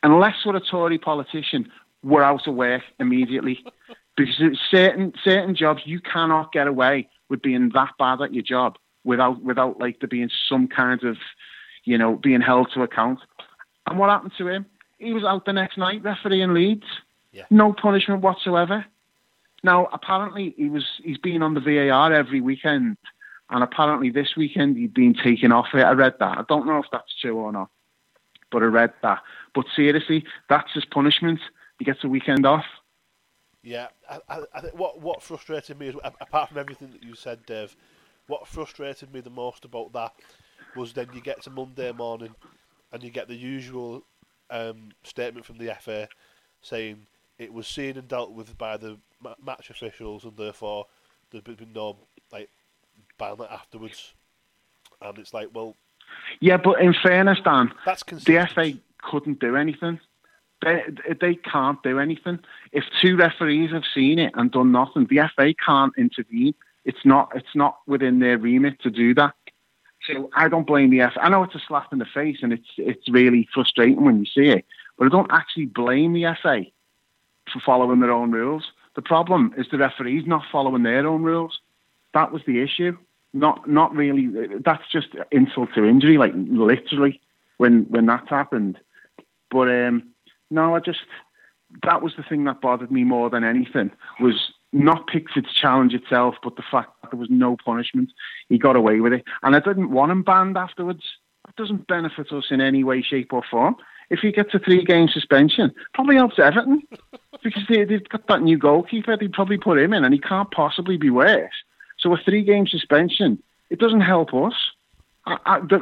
unless 0.01 0.36
we're 0.43 0.56
a 0.56 0.62
Tory 0.62 0.97
politician, 0.97 1.69
we're 2.03 2.23
out 2.23 2.47
of 2.47 2.55
work 2.55 2.83
immediately. 2.99 3.63
because 4.17 4.60
certain 4.69 5.13
certain 5.23 5.55
jobs 5.55 5.83
you 5.86 6.01
cannot 6.01 6.51
get 6.51 6.67
away 6.67 7.07
with 7.29 7.41
being 7.41 7.69
that 7.73 7.91
bad 7.97 8.21
at 8.21 8.33
your 8.33 8.43
job 8.43 8.77
without 9.03 9.41
without 9.43 9.79
like 9.79 9.99
there 9.99 10.07
being 10.07 10.29
some 10.49 10.67
kind 10.67 11.03
of 11.03 11.17
you 11.86 11.97
know 11.97 12.15
being 12.15 12.41
held 12.41 12.69
to 12.73 12.81
account. 12.81 13.19
And 13.85 13.98
what 13.98 14.10
happened 14.10 14.33
to 14.39 14.48
him? 14.50 14.65
He 14.98 15.13
was 15.13 15.23
out 15.23 15.45
the 15.45 15.54
next 15.54 15.77
night 15.77 16.04
refereeing 16.04 16.54
Leeds. 16.54 16.87
Yeah. 17.31 17.45
No 17.50 17.71
punishment 17.71 18.21
whatsoever. 18.21 18.83
Now, 19.63 19.87
apparently, 19.93 20.54
he 20.58 20.69
was 20.69 20.85
he's 21.04 21.17
been 21.19 21.43
on 21.43 21.54
the 21.54 21.60
VAR 21.62 22.12
every 22.12 22.41
weekend, 22.41 22.98
and 23.50 23.63
apparently 23.63 24.10
this 24.10 24.35
weekend 24.35 24.77
he'd 24.77 24.93
been 24.93 25.13
taken 25.13 25.52
off 25.52 25.67
it. 25.73 25.83
I 25.83 25.91
read 25.91 26.15
that. 26.19 26.37
I 26.39 26.43
don't 26.50 26.65
know 26.65 26.77
if 26.77 26.85
that's 26.91 27.13
true 27.21 27.37
or 27.37 27.52
not, 27.52 27.69
but 28.52 28.63
I 28.63 28.65
read 28.65 28.93
that. 29.04 29.19
But 29.54 29.65
seriously, 29.75 30.25
that's 30.50 30.73
his 30.73 30.85
punishment. 30.85 31.39
He 31.80 31.86
gets 31.86 32.04
a 32.04 32.08
weekend 32.08 32.46
off. 32.46 32.65
Yeah, 33.63 33.88
I, 34.10 34.19
I, 34.30 34.40
I 34.54 34.62
think 34.62 34.75
what 34.75 35.02
what 35.02 35.21
frustrated 35.21 35.80
me 35.80 35.88
is 35.88 35.96
apart 36.04 36.50
from 36.50 36.58
everything 36.58 36.92
that 36.92 37.04
you 37.04 37.15
said, 37.15 37.46
Dave, 37.46 37.75
what 38.28 38.48
frustrated 38.48 39.13
me 39.13 39.19
the 39.19 39.30
most 39.30 39.65
about 39.65 39.94
that 39.94 40.13
was 40.75 40.94
then 40.94 41.08
you 41.13 41.21
get 41.21 41.42
to 41.44 41.50
Monday 41.50 41.92
morning 41.92 42.36
and 42.92 43.04
you 43.04 43.10
get 43.10 43.28
the 43.28 43.36
usual 43.36 44.04
um, 44.50 44.90
statement 45.04 45.46
from 45.46 45.58
the 45.58 45.75
FA 45.82 46.08
saying 46.62 47.08
it 47.38 47.52
was 47.54 47.67
seen 47.67 47.98
and 47.98 48.08
dealt 48.08 48.32
with 48.32 48.58
by 48.58 48.78
the 48.78 48.98
match 49.44 49.69
officials, 49.69 50.23
and 50.23 50.36
therefore 50.38 50.88
there's 51.32 51.44
been 51.44 51.73
no 51.73 51.98
like 52.32 52.50
ban 53.17 53.38
afterwards. 53.50 54.13
And 55.02 55.17
it's 55.19 55.34
like, 55.34 55.50
well, 55.54 55.75
yeah, 56.40 56.58
but 56.58 56.82
in 56.82 56.94
fairness, 57.04 57.40
Dan, 57.44 57.71
that's 57.86 58.04
the 58.04 58.48
FA 58.54 58.73
couldn't 59.02 59.40
do 59.40 59.56
anything. 59.56 60.00
They 60.63 60.83
they 61.21 61.35
can't 61.35 61.81
do 61.83 61.99
anything. 61.99 62.39
If 62.71 62.83
two 63.01 63.15
referees 63.15 63.71
have 63.71 63.83
seen 63.93 64.19
it 64.19 64.33
and 64.35 64.51
done 64.51 64.71
nothing, 64.71 65.08
the 65.10 65.29
FA 65.35 65.53
can't 65.63 65.93
intervene. 65.97 66.55
It's 66.85 67.05
not 67.05 67.31
it's 67.35 67.55
not 67.55 67.79
within 67.85 68.19
their 68.19 68.37
remit 68.37 68.81
to 68.81 68.89
do 68.89 69.13
that. 69.15 69.35
So 70.05 70.29
I 70.35 70.47
don't 70.47 70.65
blame 70.65 70.89
the 70.89 70.99
FA. 70.99 71.21
I 71.21 71.29
know 71.29 71.43
it's 71.43 71.55
a 71.55 71.62
slap 71.67 71.91
in 71.91 71.99
the 71.99 72.05
face 72.05 72.37
and 72.41 72.53
it's 72.53 72.69
it's 72.77 73.08
really 73.10 73.47
frustrating 73.53 74.03
when 74.03 74.19
you 74.19 74.25
see 74.25 74.49
it, 74.49 74.65
but 74.97 75.05
I 75.05 75.10
don't 75.10 75.31
actually 75.31 75.65
blame 75.65 76.13
the 76.13 76.35
FA 76.41 76.63
for 77.51 77.60
following 77.65 77.99
their 77.99 78.12
own 78.12 78.31
rules. 78.31 78.71
The 78.95 79.01
problem 79.01 79.53
is 79.58 79.67
the 79.69 79.77
referees 79.77 80.25
not 80.25 80.43
following 80.51 80.83
their 80.83 81.05
own 81.08 81.21
rules. 81.21 81.60
That 82.13 82.31
was 82.31 82.41
the 82.47 82.62
issue. 82.62 82.97
Not 83.33 83.69
not 83.69 83.95
really. 83.95 84.27
That's 84.65 84.89
just 84.91 85.10
insult 85.31 85.69
to 85.75 85.85
injury, 85.85 86.17
like 86.17 86.33
literally 86.35 87.21
when 87.58 87.83
when 87.89 88.08
that 88.08 88.27
happened. 88.27 88.79
But 89.51 89.69
um, 89.69 90.13
no, 90.50 90.75
I 90.75 90.79
just 90.79 91.00
that 91.83 92.02
was 92.02 92.13
the 92.15 92.23
thing 92.23 92.45
that 92.45 92.62
bothered 92.62 92.91
me 92.91 93.04
more 93.04 93.29
than 93.29 93.43
anything 93.43 93.91
was 94.19 94.54
not 94.73 95.08
Pickford's 95.08 95.54
challenge 95.54 95.93
itself, 95.93 96.35
but 96.43 96.56
the 96.56 96.63
fact 96.69 96.91
that 97.02 97.12
there 97.12 97.19
was 97.19 97.29
no 97.29 97.58
punishment. 97.63 98.12
He 98.50 98.58
got 98.58 98.75
away 98.75 99.00
with 99.00 99.13
it. 99.13 99.23
And 99.43 99.56
I 99.56 99.60
didn't 99.60 99.91
want 99.91 100.12
him 100.12 100.23
banned 100.23 100.58
afterwards. 100.58 101.04
It 101.48 101.56
doesn't 101.56 101.87
benefit 101.87 102.31
us 102.31 102.45
in 102.52 102.62
any 102.62 102.83
way, 102.83 103.02
shape, 103.02 103.31
or 103.31 103.43
form. 103.50 103.75
If 104.10 104.19
he 104.19 104.31
gets 104.31 104.54
a 104.54 104.60
three 104.60 104.83
game 104.83 105.08
suspension, 105.08 105.73
probably 105.93 106.15
helps 106.15 106.39
Everton 106.39 106.83
because 107.43 107.63
they, 107.69 107.79
have 107.79 108.10
got 108.10 108.27
that 108.27 108.41
new 108.41 108.58
goalkeeper. 108.58 109.17
They'd 109.17 109.33
probably 109.33 109.58
put 109.58 109.77
him 109.77 109.93
in, 109.93 110.04
and 110.04 110.13
he 110.13 110.19
can't 110.19 110.52
possibly 110.52 110.98
be 110.98 111.10
worse. 111.10 111.54
So 112.00 112.13
a 112.13 112.17
three 112.17 112.43
game 112.43 112.67
suspension, 112.67 113.41
it 113.69 113.79
doesn't 113.79 114.02
help 114.02 114.33
us. 114.33 114.54
I, 115.25 115.37
I, 115.45 115.60
the, 115.60 115.79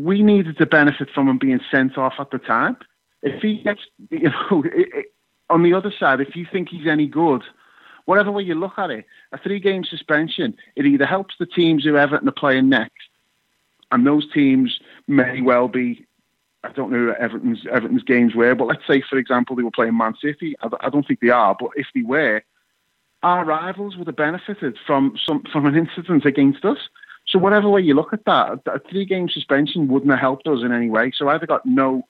we 0.00 0.22
needed 0.22 0.58
to 0.58 0.66
benefit 0.66 1.08
from 1.14 1.28
him 1.28 1.38
being 1.38 1.60
sent 1.70 1.98
off 1.98 2.14
at 2.18 2.30
the 2.30 2.38
time. 2.38 2.76
If 3.26 3.42
he 3.42 3.62
gets, 3.62 3.80
you 4.10 4.30
know, 4.30 4.62
it, 4.74 4.88
it, 4.94 5.06
on 5.50 5.62
the 5.62 5.74
other 5.74 5.92
side, 5.98 6.20
if 6.20 6.36
you 6.36 6.46
think 6.50 6.68
he's 6.68 6.86
any 6.86 7.06
good, 7.06 7.42
whatever 8.04 8.30
way 8.30 8.42
you 8.42 8.54
look 8.54 8.78
at 8.78 8.90
it, 8.90 9.04
a 9.32 9.38
three 9.38 9.60
game 9.60 9.84
suspension, 9.84 10.56
it 10.76 10.86
either 10.86 11.06
helps 11.06 11.34
the 11.38 11.46
teams 11.46 11.84
who 11.84 11.96
Everton 11.96 12.28
are 12.28 12.32
playing 12.32 12.68
next, 12.68 13.08
and 13.92 14.06
those 14.06 14.30
teams 14.32 14.80
may 15.06 15.40
well 15.42 15.68
be. 15.68 16.06
I 16.64 16.72
don't 16.72 16.90
know 16.90 17.14
Everton's 17.18 17.64
Everton's 17.70 18.02
games 18.02 18.34
were, 18.34 18.54
but 18.54 18.66
let's 18.66 18.86
say, 18.86 19.02
for 19.08 19.18
example, 19.18 19.54
they 19.54 19.62
were 19.62 19.70
playing 19.70 19.96
Man 19.96 20.14
City. 20.20 20.56
I, 20.60 20.68
I 20.80 20.88
don't 20.88 21.06
think 21.06 21.20
they 21.20 21.30
are, 21.30 21.56
but 21.58 21.70
if 21.76 21.86
they 21.94 22.02
were, 22.02 22.42
our 23.22 23.44
rivals 23.44 23.96
would 23.96 24.08
have 24.08 24.16
benefited 24.16 24.76
from 24.86 25.16
some 25.24 25.42
from 25.52 25.66
an 25.66 25.76
incident 25.76 26.24
against 26.24 26.64
us. 26.64 26.78
So 27.26 27.38
whatever 27.38 27.68
way 27.68 27.80
you 27.80 27.94
look 27.94 28.12
at 28.12 28.24
that, 28.24 28.60
a 28.66 28.80
three 28.88 29.04
game 29.04 29.28
suspension 29.28 29.88
wouldn't 29.88 30.10
have 30.10 30.20
helped 30.20 30.46
us 30.46 30.62
in 30.62 30.72
any 30.72 30.90
way. 30.90 31.12
So 31.14 31.28
I've 31.28 31.46
got 31.46 31.66
no 31.66 32.06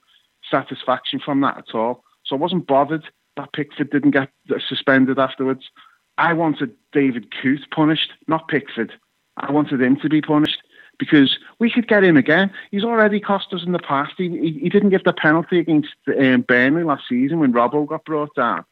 satisfaction 0.49 1.19
from 1.19 1.41
that 1.41 1.57
at 1.57 1.75
all. 1.75 2.03
So 2.25 2.35
I 2.35 2.39
wasn't 2.39 2.67
bothered 2.67 3.05
that 3.37 3.53
Pickford 3.53 3.89
didn't 3.89 4.11
get 4.11 4.29
suspended 4.67 5.19
afterwards. 5.19 5.69
I 6.17 6.33
wanted 6.33 6.75
David 6.91 7.33
Coote 7.41 7.69
punished, 7.71 8.11
not 8.27 8.47
Pickford. 8.47 8.93
I 9.37 9.51
wanted 9.51 9.81
him 9.81 9.97
to 9.97 10.09
be 10.09 10.21
punished 10.21 10.61
because 10.97 11.37
we 11.59 11.69
could 11.69 11.87
get 11.87 12.03
him 12.03 12.17
again. 12.17 12.51
He's 12.71 12.83
already 12.83 13.19
cost 13.19 13.53
us 13.53 13.63
in 13.63 13.71
the 13.71 13.79
past. 13.79 14.13
He, 14.17 14.29
he, 14.29 14.59
he 14.59 14.69
didn't 14.69 14.89
give 14.89 15.03
the 15.03 15.13
penalty 15.13 15.59
against 15.59 15.93
um, 16.07 16.41
Burnley 16.41 16.83
last 16.83 17.03
season 17.07 17.39
when 17.39 17.53
Robbo 17.53 17.87
got 17.87 18.05
brought 18.05 18.33
down. 18.35 18.65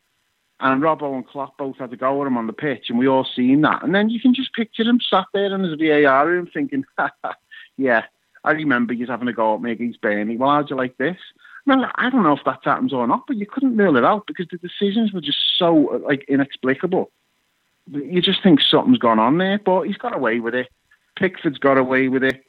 And 0.59 0.81
Robbo 0.81 1.13
and 1.13 1.27
Klopp 1.27 1.57
both 1.57 1.77
had 1.77 1.91
to 1.91 1.97
go 1.97 2.17
with 2.17 2.27
him 2.27 2.37
on 2.37 2.47
the 2.47 2.53
pitch, 2.53 2.85
and 2.89 2.97
we 2.97 3.07
all 3.07 3.27
seen 3.35 3.61
that. 3.61 3.83
And 3.83 3.93
then 3.93 4.09
you 4.09 4.21
can 4.21 4.33
just 4.33 4.53
picture 4.53 4.83
him 4.83 5.01
sat 5.01 5.25
there 5.33 5.53
in 5.53 5.63
his 5.63 5.77
VAR 5.77 6.27
room 6.27 6.49
thinking, 6.51 6.85
yeah, 7.77 8.05
I 8.43 8.51
remember 8.51 8.93
you 8.93 9.05
having 9.05 9.27
a 9.27 9.33
go 9.33 9.55
at 9.55 9.61
me 9.61 9.71
against 9.71 10.01
Burnley. 10.01 10.37
Well, 10.37 10.49
how'd 10.49 10.69
you 10.69 10.77
like 10.77 10.97
this? 10.97 11.17
Well, 11.65 11.89
I 11.95 12.09
don't 12.09 12.23
know 12.23 12.33
if 12.33 12.43
that 12.45 12.59
happens 12.63 12.93
or 12.93 13.07
not, 13.07 13.25
but 13.27 13.37
you 13.37 13.47
couldn't 13.47 13.77
rule 13.77 13.97
it 13.97 14.05
out 14.05 14.27
because 14.27 14.47
the 14.51 14.57
decisions 14.57 15.11
were 15.11 15.21
just 15.21 15.39
so 15.57 16.01
like 16.05 16.23
inexplicable. 16.27 17.11
You 17.91 18.21
just 18.21 18.43
think 18.43 18.61
something's 18.61 18.99
gone 18.99 19.19
on 19.19 19.37
there, 19.37 19.59
but 19.59 19.83
he's 19.83 19.97
got 19.97 20.15
away 20.15 20.39
with 20.39 20.53
it. 20.53 20.69
Pickford's 21.15 21.57
got 21.57 21.77
away 21.77 22.07
with 22.07 22.23
it, 22.23 22.43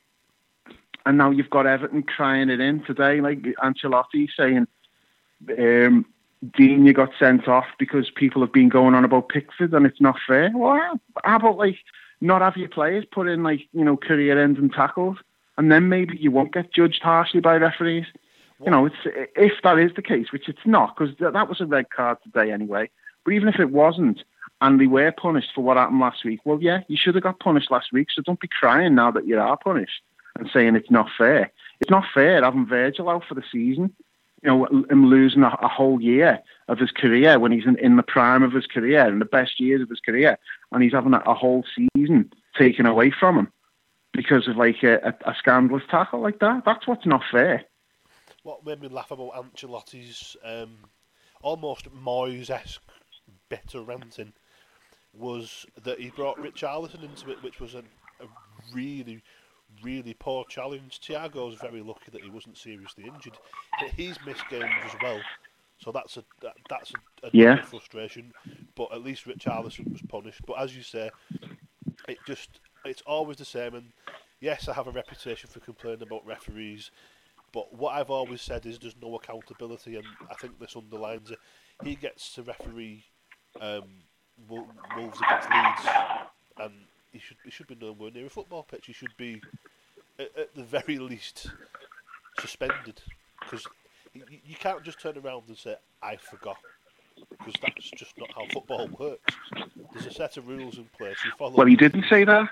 and 1.07 1.17
now 1.17 1.31
you've 1.31 1.51
got 1.51 1.67
Everton 1.67 2.03
crying 2.03 2.51
it 2.51 2.61
in 2.61 2.83
today, 2.85 3.21
like 3.21 3.41
Ancelotti 3.62 4.29
saying, 4.37 4.67
um, 5.59 6.05
"Digne 6.57 6.93
got 6.93 7.11
sent 7.19 7.49
off 7.49 7.67
because 7.79 8.11
people 8.11 8.43
have 8.43 8.53
been 8.53 8.69
going 8.69 8.95
on 8.95 9.05
about 9.05 9.29
Pickford 9.29 9.73
and 9.73 9.87
it's 9.87 10.01
not 10.01 10.17
fair." 10.27 10.51
Well, 10.55 10.99
how 11.25 11.37
about 11.37 11.57
like 11.57 11.79
not 12.21 12.43
have 12.43 12.57
your 12.57 12.69
players 12.69 13.05
put 13.11 13.29
in 13.29 13.43
like 13.43 13.61
you 13.73 13.85
know 13.85 13.97
career-ending 13.97 14.71
tackles, 14.71 15.17
and 15.57 15.73
then 15.73 15.89
maybe 15.89 16.19
you 16.19 16.31
won't 16.31 16.53
get 16.53 16.73
judged 16.73 17.03
harshly 17.03 17.41
by 17.41 17.57
referees. 17.57 18.07
You 18.64 18.70
know, 18.70 18.86
it's 18.86 18.96
if 19.04 19.52
that 19.62 19.78
is 19.78 19.92
the 19.94 20.02
case, 20.02 20.32
which 20.32 20.48
it's 20.48 20.64
not, 20.64 20.96
because 20.96 21.14
that 21.18 21.48
was 21.48 21.61
a 21.61 21.66
red 21.66 21.90
card 21.90 22.18
today 22.22 22.50
anyway. 22.50 22.88
But 23.24 23.32
even 23.32 23.48
if 23.48 23.61
it 23.61 23.70
wasn't, 23.70 24.24
and 24.61 24.80
they 24.80 24.86
were 24.86 25.12
punished 25.12 25.50
for 25.54 25.62
what 25.62 25.76
happened 25.76 26.00
last 26.00 26.24
week, 26.24 26.40
well, 26.44 26.59
yeah, 26.61 26.80
you 26.88 26.96
should 26.96 27.14
have 27.14 27.24
got 27.24 27.40
punished 27.40 27.70
last 27.70 27.92
week. 27.92 28.09
So 28.11 28.22
don't 28.22 28.40
be 28.40 28.48
crying 28.48 28.94
now 28.94 29.11
that 29.11 29.26
you 29.26 29.38
are 29.38 29.57
punished 29.59 30.00
and 30.38 30.48
saying 30.52 30.74
it's 30.74 30.90
not 30.90 31.09
fair. 31.16 31.52
It's 31.80 31.90
not 31.90 32.04
fair 32.14 32.42
having 32.42 32.66
Virgil 32.66 33.11
out 33.11 33.24
for 33.28 33.34
the 33.34 33.42
season. 33.52 33.94
You 34.42 34.48
know, 34.50 34.64
him 34.88 35.07
losing 35.07 35.42
a, 35.42 35.48
a 35.61 35.68
whole 35.68 36.00
year 36.00 36.40
of 36.68 36.78
his 36.78 36.90
career 36.90 37.38
when 37.38 37.52
he's 37.52 37.66
in, 37.66 37.76
in, 37.78 37.96
the 37.96 38.02
prime 38.02 38.42
of 38.42 38.52
his 38.52 38.66
career, 38.66 39.07
in 39.07 39.18
the 39.18 39.24
best 39.24 39.61
years 39.61 39.82
of 39.82 39.90
his 39.90 40.00
career, 40.00 40.38
and 40.72 40.82
he's 40.82 40.92
having 40.92 41.14
a, 41.14 41.22
a 41.26 41.34
whole 41.34 41.64
season 41.94 42.32
taken 42.57 42.86
away 42.86 43.11
from 43.11 43.38
him 43.38 43.52
because 44.12 44.48
of 44.48 44.57
like 44.57 44.82
a, 44.82 44.96
a, 44.96 45.30
a 45.30 45.34
scandalous 45.38 45.82
tackle 45.90 46.20
like 46.20 46.38
that. 46.38 46.62
That's 46.64 46.86
what's 46.86 47.07
not 47.07 47.22
fair 47.30 47.64
what 48.47 48.64
made 48.64 48.80
me 48.80 48.88
laugh 48.88 49.11
about 49.11 49.34
Ancelotti's 49.34 50.36
um, 50.44 50.76
almost 51.42 51.92
Moyes-esque 51.92 52.80
bitter 53.49 53.82
ranting 53.82 54.32
was 55.12 55.66
that 55.82 55.99
he 55.99 56.11
brought 56.11 56.38
Richarlison 56.38 57.03
into 57.03 57.30
it, 57.30 57.42
which 57.42 57.59
was 57.59 57.74
a, 57.74 57.80
a 58.20 58.28
really, 58.72 59.20
really 59.82 60.14
poor 60.14 60.44
challenge. 60.49 61.01
Thiago's 61.01 61.59
very 61.61 61.80
lucky 61.80 62.12
that 62.12 62.22
he 62.22 62.30
wasn't 62.30 62.57
seriously 62.57 63.05
injured. 63.12 63.36
He's 63.97 64.16
missed 64.24 64.49
games 64.49 64.70
as 64.84 64.94
well, 65.03 65.20
so 65.78 65.90
that's 65.90 66.16
a 66.16 66.24
that, 66.42 66.55
that's 66.70 66.92
a, 66.92 67.26
a 67.26 67.30
yeah. 67.32 67.62
frustration. 67.62 68.32
But 68.76 68.92
at 68.92 69.03
least 69.03 69.24
Richarlison 69.26 69.90
was 69.90 70.03
punished. 70.03 70.42
But 70.47 70.61
as 70.61 70.76
you 70.76 70.82
say, 70.82 71.11
it 72.07 72.18
just 72.28 72.61
it's 72.84 73.03
always 73.03 73.38
the 73.38 73.44
same. 73.44 73.74
And 73.74 73.86
yes, 74.38 74.68
I 74.68 74.74
have 74.74 74.86
a 74.86 74.92
reputation 74.92 75.51
for 75.51 75.59
complaining 75.59 76.03
about 76.03 76.24
referees 76.24 76.92
but 77.57 77.72
what 77.72 77.94
I've 77.94 78.11
always 78.11 78.42
said 78.42 78.66
is 78.66 78.78
there's 78.78 79.00
no 79.00 79.14
accountability, 79.14 79.96
and 79.96 80.04
I 80.30 80.34
think 80.34 80.61
this 80.61 80.76
underlines 80.76 81.30
it. 81.30 81.38
He 81.82 81.94
gets 81.94 82.34
to 82.34 82.42
referee 82.42 83.07
um, 83.62 83.84
Wolves 84.46 85.18
against 85.22 85.48
Leeds, 85.48 85.96
and 86.59 86.72
he 87.12 87.18
should 87.18 87.38
he 87.46 87.50
should 87.50 87.66
be 87.66 87.74
nowhere 87.80 88.11
near 88.11 88.26
a 88.26 88.28
football 88.28 88.62
pitch. 88.62 88.84
He 88.84 88.92
should 88.92 89.16
be 89.16 89.40
at, 90.18 90.36
at 90.38 90.54
the 90.54 90.64
very 90.64 90.98
least 90.98 91.46
suspended 92.38 93.00
because 93.40 93.66
you, 94.12 94.22
you 94.44 94.57
can't 94.57 94.82
just 94.82 95.00
turn 95.00 95.16
around 95.16 95.44
and 95.48 95.57
say 95.57 95.76
I 96.02 96.16
forgot 96.16 96.59
because 97.30 97.54
that's 97.62 97.90
just 97.92 98.18
not 98.18 98.28
how 98.34 98.44
football 98.52 98.86
works. 98.98 99.34
There's 99.94 100.04
a 100.04 100.12
set 100.12 100.36
of 100.36 100.46
rules 100.46 100.76
in 100.76 100.90
place. 100.98 101.16
You 101.24 101.30
follow. 101.38 101.57
Well, 101.57 101.66
he 101.66 101.76
didn't 101.76 102.04
say 102.11 102.24
that 102.24 102.50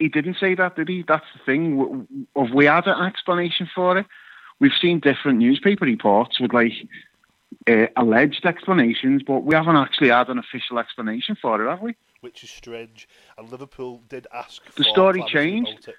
he 0.00 0.08
didn't 0.08 0.38
say 0.40 0.54
that, 0.54 0.74
did 0.74 0.88
he? 0.88 1.04
That's 1.06 1.26
the 1.34 1.44
thing. 1.44 2.26
Have 2.34 2.52
we 2.52 2.64
had 2.64 2.86
an 2.86 3.04
explanation 3.04 3.68
for 3.72 3.98
it? 3.98 4.06
We've 4.58 4.72
seen 4.80 4.98
different 4.98 5.38
newspaper 5.38 5.84
reports 5.84 6.40
with 6.40 6.52
like 6.52 6.72
uh, 7.68 7.86
alleged 7.96 8.44
explanations, 8.44 9.22
but 9.22 9.40
we 9.44 9.54
haven't 9.54 9.76
actually 9.76 10.08
had 10.08 10.28
an 10.28 10.38
official 10.38 10.78
explanation 10.78 11.36
for 11.40 11.62
it, 11.62 11.68
have 11.68 11.82
we? 11.82 11.94
Which 12.22 12.42
is 12.42 12.50
strange. 12.50 13.08
And 13.38 13.50
Liverpool 13.50 14.02
did 14.08 14.26
ask. 14.32 14.74
The 14.74 14.84
story 14.84 15.22
changed. 15.28 15.90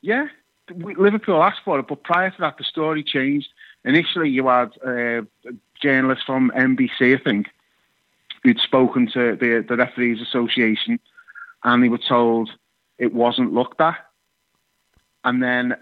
Yeah, 0.00 0.28
we, 0.72 0.94
Liverpool 0.94 1.42
asked 1.42 1.62
for 1.64 1.80
it, 1.80 1.88
but 1.88 2.04
prior 2.04 2.30
to 2.30 2.40
that, 2.40 2.58
the 2.58 2.64
story 2.64 3.02
changed. 3.02 3.48
Initially, 3.84 4.30
you 4.30 4.46
had 4.46 4.70
uh, 4.84 5.22
journalist 5.80 6.22
from 6.26 6.52
NBC, 6.54 7.18
I 7.18 7.22
think, 7.22 7.48
who'd 8.44 8.60
spoken 8.60 9.10
to 9.12 9.36
the 9.36 9.64
the 9.68 9.76
referees 9.76 10.20
association, 10.20 11.00
and 11.64 11.82
they 11.82 11.88
were 11.88 11.98
told 11.98 12.50
it 12.98 13.14
wasn't 13.14 13.52
looked 13.52 13.80
at. 13.80 13.96
And 15.24 15.42
then 15.42 15.76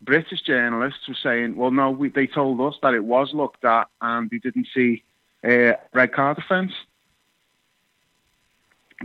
British 0.00 0.42
journalists 0.42 1.08
were 1.08 1.16
saying, 1.22 1.56
well, 1.56 1.70
no, 1.70 1.90
we, 1.90 2.08
they 2.08 2.26
told 2.26 2.60
us 2.60 2.74
that 2.82 2.94
it 2.94 3.04
was 3.04 3.32
looked 3.34 3.64
at 3.64 3.88
and 4.00 4.30
they 4.30 4.38
didn't 4.38 4.68
see 4.74 5.02
a 5.44 5.76
red 5.92 6.12
card 6.12 6.38
offence. 6.38 6.72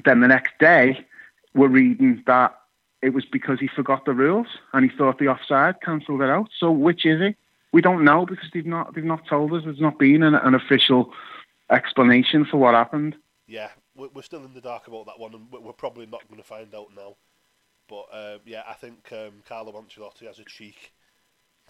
Then 0.03 0.19
the 0.19 0.27
next 0.27 0.57
day, 0.59 1.05
we're 1.53 1.67
reading 1.67 2.23
that 2.27 2.59
it 3.01 3.13
was 3.13 3.25
because 3.25 3.59
he 3.59 3.67
forgot 3.67 4.05
the 4.05 4.13
rules 4.13 4.47
and 4.73 4.89
he 4.89 4.95
thought 4.97 5.19
the 5.19 5.27
offside 5.27 5.81
cancelled 5.81 6.21
it 6.21 6.29
out. 6.29 6.49
So 6.59 6.71
which 6.71 7.05
is 7.05 7.21
it? 7.21 7.35
We 7.71 7.81
don't 7.81 8.03
know 8.03 8.25
because 8.25 8.49
they've 8.53 8.65
not 8.65 8.95
they've 8.95 9.03
not 9.03 9.27
told 9.27 9.53
us. 9.53 9.63
There's 9.65 9.79
not 9.79 9.99
been 9.99 10.23
an, 10.23 10.33
an 10.33 10.55
official 10.55 11.11
explanation 11.69 12.45
for 12.45 12.57
what 12.57 12.73
happened. 12.73 13.15
Yeah, 13.47 13.69
we're 13.95 14.23
still 14.23 14.43
in 14.43 14.53
the 14.53 14.61
dark 14.61 14.87
about 14.87 15.05
that 15.07 15.19
one, 15.19 15.33
and 15.33 15.47
we're 15.51 15.73
probably 15.73 16.05
not 16.05 16.27
going 16.27 16.41
to 16.41 16.47
find 16.47 16.73
out 16.73 16.87
now. 16.95 17.15
But 17.87 18.05
um, 18.11 18.39
yeah, 18.45 18.63
I 18.67 18.73
think 18.73 19.11
um, 19.11 19.43
Carlo 19.47 19.71
Ancelotti 19.73 20.25
has 20.25 20.39
a 20.39 20.45
cheek 20.45 20.93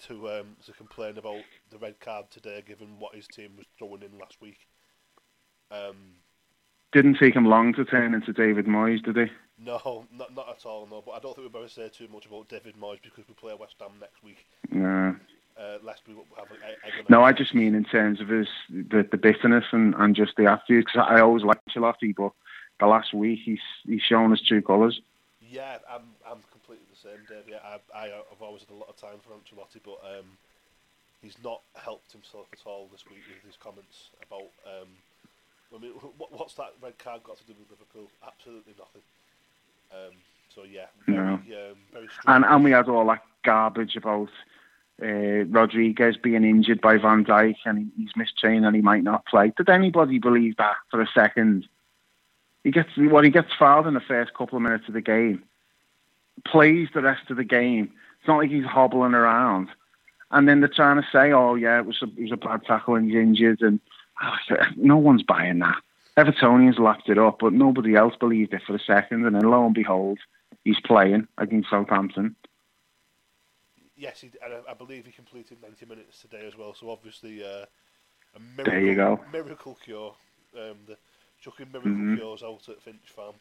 to 0.08 0.30
um, 0.30 0.56
to 0.66 0.72
complain 0.74 1.18
about 1.18 1.44
the 1.70 1.78
red 1.78 2.00
card 2.00 2.26
today, 2.32 2.64
given 2.66 3.00
what 3.00 3.16
his 3.16 3.28
team 3.28 3.52
was 3.58 3.66
throwing 3.78 4.04
in 4.04 4.18
last 4.18 4.42
week. 4.42 4.68
Um, 5.72 6.16
didn't 6.92 7.18
take 7.20 7.36
him 7.36 7.46
long 7.46 7.74
to 7.74 7.84
turn 7.84 8.14
into 8.14 8.32
David 8.32 8.68
Moyes, 8.68 9.04
did 9.04 9.18
he? 9.18 9.26
No, 9.58 10.06
not 10.12 10.34
not 10.34 10.50
at 10.50 10.66
all. 10.66 10.88
No, 10.90 11.04
but 11.06 11.12
I 11.12 11.20
don't 11.20 11.36
think 11.36 11.48
we 11.48 11.60
better 11.60 11.70
say 11.70 11.90
too 11.90 12.08
much 12.12 12.26
about 12.26 12.50
David 12.50 12.76
Moyes 12.76 13.02
because 13.04 13.28
we 13.28 13.34
play 13.34 13.54
West 13.60 13.76
Ham 13.80 13.92
next 14.00 14.24
week. 14.24 14.46
No. 14.72 15.16
Uh, 15.58 15.78
lest 15.84 16.02
we 16.06 16.14
have 16.38 16.48
a, 16.52 17.10
no, 17.12 17.22
I 17.24 17.32
just 17.32 17.56
mean 17.56 17.76
in 17.76 17.86
terms 17.86 18.20
of 18.20 18.28
his 18.28 18.48
the, 18.70 19.08
the 19.10 19.16
bitterness 19.18 19.64
and, 19.72 19.96
and 19.98 20.14
just 20.14 20.34
the 20.36 20.52
attitude. 20.52 20.86
Because 20.86 21.08
I 21.10 21.22
always 21.22 21.44
liked 21.44 21.62
Ancelotti, 21.70 22.14
but 22.14 22.34
the 22.82 22.88
last 22.88 23.14
week 23.14 23.40
he's 23.46 23.60
he's 23.86 24.02
shown 24.02 24.32
his 24.32 24.42
true 24.42 24.62
colours. 24.62 25.00
Yeah, 25.56 25.78
I'm 25.90 26.12
I'm 26.28 26.44
completely 26.52 26.84
the 26.92 27.00
same, 27.00 27.24
Dave. 27.30 27.48
Yeah, 27.48 27.64
I, 27.64 27.80
I 27.96 28.04
have 28.12 28.42
always 28.42 28.62
had 28.68 28.76
a 28.76 28.78
lot 28.78 28.90
of 28.90 28.98
time 28.98 29.24
for 29.24 29.32
Ancelotti, 29.32 29.80
but 29.86 30.04
um, 30.04 30.28
he's 31.22 31.38
not 31.44 31.62
helped 31.76 32.12
himself 32.12 32.48
at 32.52 32.60
all 32.66 32.90
this 32.92 33.06
week 33.10 33.24
with 33.32 33.40
his 33.48 33.56
comments 33.56 34.12
about. 34.28 34.52
Um, 34.68 34.90
I 35.74 35.80
mean, 35.80 35.92
what, 36.18 36.32
what's 36.38 36.56
that 36.56 36.76
red 36.84 37.00
card 37.00 37.24
got 37.24 37.38
to 37.38 37.46
do 37.46 37.54
with 37.58 37.72
Liverpool? 37.72 38.12
Absolutely 38.28 38.76
nothing. 38.78 39.02
Um, 39.92 40.14
so 40.54 40.64
yeah, 40.64 40.88
very, 41.08 41.18
no. 41.18 41.34
um, 41.36 41.78
very 41.94 42.08
and 42.28 42.44
and 42.44 42.64
we 42.64 42.72
had 42.72 42.90
all 42.90 43.08
that 43.08 43.24
garbage 43.46 43.96
about 43.96 44.30
uh, 45.02 45.46
Rodriguez 45.48 46.18
being 46.18 46.44
injured 46.44 46.82
by 46.82 46.98
Van 46.98 47.24
Dijk 47.24 47.56
and 47.64 47.92
he's 47.98 48.16
missed 48.18 48.38
training 48.38 48.66
and 48.66 48.76
he 48.76 48.82
might 48.82 49.04
not 49.04 49.26
play. 49.26 49.54
Did 49.56 49.70
anybody 49.70 50.20
believe 50.20 50.58
that 50.58 50.76
for 50.92 51.02
a 51.02 51.08
second? 51.14 51.68
He 52.66 52.72
gets 52.72 52.90
well, 52.98 53.22
he 53.22 53.30
gets 53.30 53.54
fouled 53.54 53.86
in 53.86 53.94
the 53.94 54.00
first 54.00 54.34
couple 54.34 54.58
of 54.58 54.64
minutes 54.64 54.88
of 54.88 54.96
the 54.96 55.02
game, 55.02 55.44
plays 56.48 56.90
the 56.96 57.02
rest 57.04 57.30
of 57.30 57.38
the 57.38 57.44
game. 57.44 57.92
It's 58.18 58.28
not 58.28 58.40
like 58.40 58.50
he's 58.50 58.66
hobbling 58.66 59.14
around. 59.14 59.70
And 60.32 60.50
then 60.50 60.62
they're 60.62 60.68
trying 60.68 61.00
to 61.00 61.08
say, 61.12 61.32
"Oh 61.32 61.54
yeah, 61.54 61.78
it 61.78 61.86
was 61.86 62.02
a, 62.02 62.06
it 62.06 62.24
was 62.24 62.32
a 62.32 62.38
bad 62.38 62.66
tackle 62.66 62.96
and 62.96 63.06
he's 63.06 63.16
injured," 63.16 63.62
and 63.62 63.80
oh, 64.20 64.36
no 64.78 64.98
one's 64.98 65.22
buying 65.22 65.60
that. 65.60 65.76
Evertonians 66.18 66.80
laughed 66.80 67.08
it 67.08 67.20
up, 67.20 67.38
but 67.40 67.54
nobody 67.54 67.94
else 67.94 68.16
believed 68.20 68.52
it 68.52 68.64
for 68.66 68.74
a 68.74 68.80
second. 68.80 69.28
And 69.28 69.36
then 69.36 69.48
lo 69.48 69.64
and 69.64 69.76
behold, 69.76 70.18
he's 70.64 70.80
playing 70.80 71.28
against 71.38 71.70
Southampton. 71.70 72.36
Yes, 73.96 74.22
he, 74.22 74.32
I, 74.44 74.72
I, 74.72 74.74
believe 74.74 75.06
he 75.06 75.12
completed 75.12 75.60
90 75.62 75.86
minutes 75.86 76.20
today 76.20 76.48
as 76.48 76.58
well. 76.58 76.74
So 76.74 76.90
obviously, 76.90 77.44
uh, 77.44 77.66
a 78.36 78.40
miracle, 78.40 78.66
there 78.66 78.82
you 78.82 78.96
go. 78.96 79.20
miracle 79.32 79.78
cure. 79.86 80.16
Um, 80.58 80.78
the 80.88 80.98
chucking 81.46 81.68
miracle 81.72 81.92
mm-hmm. 81.92 82.16
cures 82.16 82.44
out 82.44 82.68
at 82.70 82.82
Finch 82.82 82.98
Farm. 83.06 83.36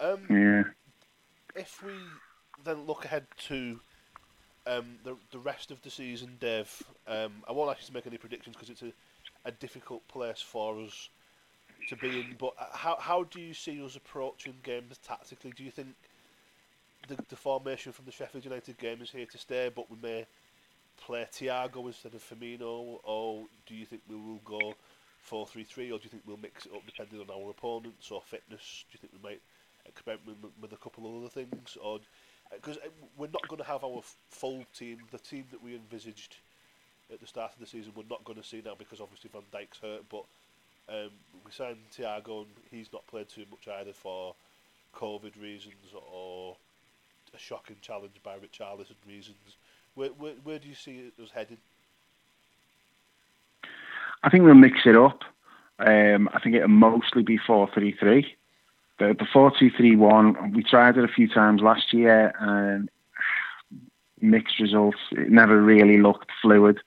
Um, 0.00 0.26
yeah. 0.30 0.62
If 1.54 1.82
we 1.82 1.92
then 2.64 2.86
look 2.86 3.04
ahead 3.04 3.26
to 3.48 3.80
um, 4.66 4.98
the 5.04 5.16
the 5.32 5.38
rest 5.38 5.70
of 5.70 5.82
the 5.82 5.90
season, 5.90 6.36
Dave, 6.40 6.82
um, 7.06 7.42
I 7.48 7.52
won't 7.52 7.70
ask 7.70 7.82
you 7.82 7.86
to 7.88 7.92
make 7.92 8.06
any 8.06 8.18
predictions 8.18 8.54
because 8.56 8.70
it's 8.70 8.82
a 8.82 8.92
a 9.44 9.50
difficult 9.50 10.06
place 10.08 10.40
for 10.40 10.78
us 10.80 11.08
to 11.88 11.96
be 11.96 12.20
in. 12.20 12.36
But 12.38 12.54
uh, 12.58 12.66
how 12.72 12.96
how 13.00 13.24
do 13.24 13.40
you 13.40 13.54
see 13.54 13.84
us 13.84 13.96
approaching 13.96 14.54
games 14.62 14.98
tactically? 14.98 15.52
Do 15.56 15.64
you 15.64 15.70
think 15.70 15.94
the, 17.08 17.16
the 17.28 17.36
formation 17.36 17.92
from 17.92 18.04
the 18.04 18.12
Sheffield 18.12 18.44
United 18.44 18.78
game 18.78 19.02
is 19.02 19.10
here 19.10 19.26
to 19.26 19.38
stay, 19.38 19.70
but 19.74 19.90
we 19.90 19.96
may 20.00 20.26
play 20.96 21.26
Thiago 21.32 21.86
instead 21.86 22.14
of 22.14 22.22
Firmino, 22.22 23.00
or 23.02 23.44
do 23.66 23.74
you 23.74 23.84
think 23.84 24.02
we 24.08 24.16
will 24.16 24.40
go 24.44 24.74
four 25.22 25.46
three 25.46 25.64
three, 25.64 25.90
or 25.90 25.98
do 25.98 26.04
you 26.04 26.10
think 26.10 26.22
we'll 26.26 26.36
mix 26.36 26.66
it 26.66 26.72
up 26.72 26.82
depending 26.84 27.20
on 27.20 27.30
our 27.30 27.50
opponents 27.50 28.10
or 28.10 28.20
fitness? 28.20 28.84
Do 28.90 28.96
you 28.96 29.00
think 29.00 29.12
we 29.12 29.30
might 29.30 29.40
experiment 29.86 30.38
with, 30.60 30.72
a 30.72 30.76
couple 30.76 31.06
of 31.06 31.22
other 31.22 31.30
things, 31.30 31.76
or 31.82 32.00
because 32.54 32.76
uh, 32.76 32.90
we're 33.16 33.28
not 33.32 33.46
going 33.48 33.58
to 33.58 33.66
have 33.66 33.82
our 33.84 34.02
full 34.30 34.64
team, 34.76 34.98
the 35.10 35.18
team 35.18 35.44
that 35.50 35.62
we 35.62 35.74
envisaged 35.74 36.36
at 37.12 37.20
the 37.20 37.26
start 37.26 37.52
of 37.52 37.58
the 37.60 37.66
season 37.66 37.92
we're 37.96 38.04
not 38.08 38.24
going 38.24 38.38
to 38.38 38.46
see 38.46 38.62
now 38.64 38.74
because 38.78 39.00
obviously 39.00 39.30
Van 39.32 39.42
Dijk's 39.52 39.78
hurt, 39.80 40.02
but 40.10 40.24
um, 40.88 41.10
we 41.44 41.50
signed 41.50 41.78
Thiago 41.96 42.42
and 42.42 42.48
he's 42.70 42.92
not 42.92 43.06
played 43.06 43.28
too 43.28 43.44
much 43.50 43.68
either 43.80 43.92
for 43.92 44.34
COVID 44.94 45.40
reasons 45.40 45.74
or 45.94 46.56
a 47.34 47.38
shocking 47.38 47.76
challenge 47.80 48.14
by 48.22 48.36
Richarlison 48.36 48.96
reasons. 49.08 49.56
Where, 49.94 50.10
where, 50.10 50.34
where 50.42 50.58
do 50.58 50.68
you 50.68 50.74
see 50.74 51.10
us 51.22 51.30
heading? 51.30 51.58
I 54.22 54.30
think 54.30 54.44
we'll 54.44 54.54
mix 54.54 54.80
it 54.84 54.96
up. 54.96 55.22
Um, 55.78 56.28
I 56.32 56.40
think 56.40 56.54
it'll 56.54 56.68
mostly 56.68 57.22
be 57.22 57.38
4 57.38 57.68
3 57.72 57.96
3. 57.98 58.36
The, 58.98 59.16
the 59.18 59.26
4 59.32 59.52
2 59.58 59.70
3 59.76 59.96
1, 59.96 60.52
we 60.52 60.62
tried 60.62 60.96
it 60.96 61.04
a 61.04 61.08
few 61.08 61.28
times 61.28 61.60
last 61.60 61.92
year 61.92 62.32
and 62.38 62.88
mixed 64.20 64.60
results. 64.60 64.98
It 65.10 65.30
never 65.30 65.60
really 65.60 65.98
looked 65.98 66.30
fluid. 66.40 66.78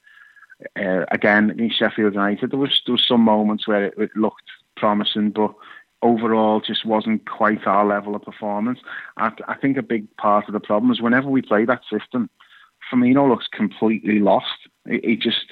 Uh, 0.80 1.06
again, 1.12 1.54
in 1.60 1.70
Sheffield 1.70 2.14
United, 2.14 2.52
there 2.52 2.60
was 2.60 2.82
there 2.86 2.94
was 2.94 3.06
some 3.06 3.22
moments 3.22 3.68
where 3.68 3.86
it, 3.86 3.94
it, 3.98 4.16
looked 4.16 4.50
promising, 4.78 5.32
but 5.32 5.54
overall 6.02 6.62
just 6.62 6.86
wasn't 6.86 7.30
quite 7.30 7.68
our 7.68 7.86
level 7.86 8.16
of 8.16 8.22
performance. 8.22 8.80
I, 9.18 9.32
I 9.50 9.56
think 9.56 9.76
a 9.76 9.84
big 9.84 10.08
part 10.16 10.48
of 10.48 10.54
the 10.54 10.62
problem 10.62 10.92
is 10.92 11.02
whenever 11.02 11.28
we 11.28 11.42
play 11.42 11.66
that 11.66 11.82
system, 11.92 12.30
Firmino 12.90 13.28
looks 13.28 13.48
completely 13.52 14.20
lost. 14.20 14.70
He, 14.88 15.02
he 15.04 15.16
just 15.18 15.46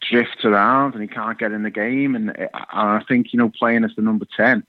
drifts 0.00 0.44
around 0.44 0.94
and 0.94 1.02
he 1.02 1.08
can't 1.08 1.38
get 1.38 1.52
in 1.52 1.62
the 1.62 1.70
game. 1.70 2.14
And, 2.14 2.30
and 2.30 2.50
I 2.72 3.02
think 3.08 3.32
you 3.32 3.38
know 3.38 3.50
playing 3.50 3.84
as 3.84 3.92
the 3.96 4.02
number 4.02 4.26
ten, 4.36 4.64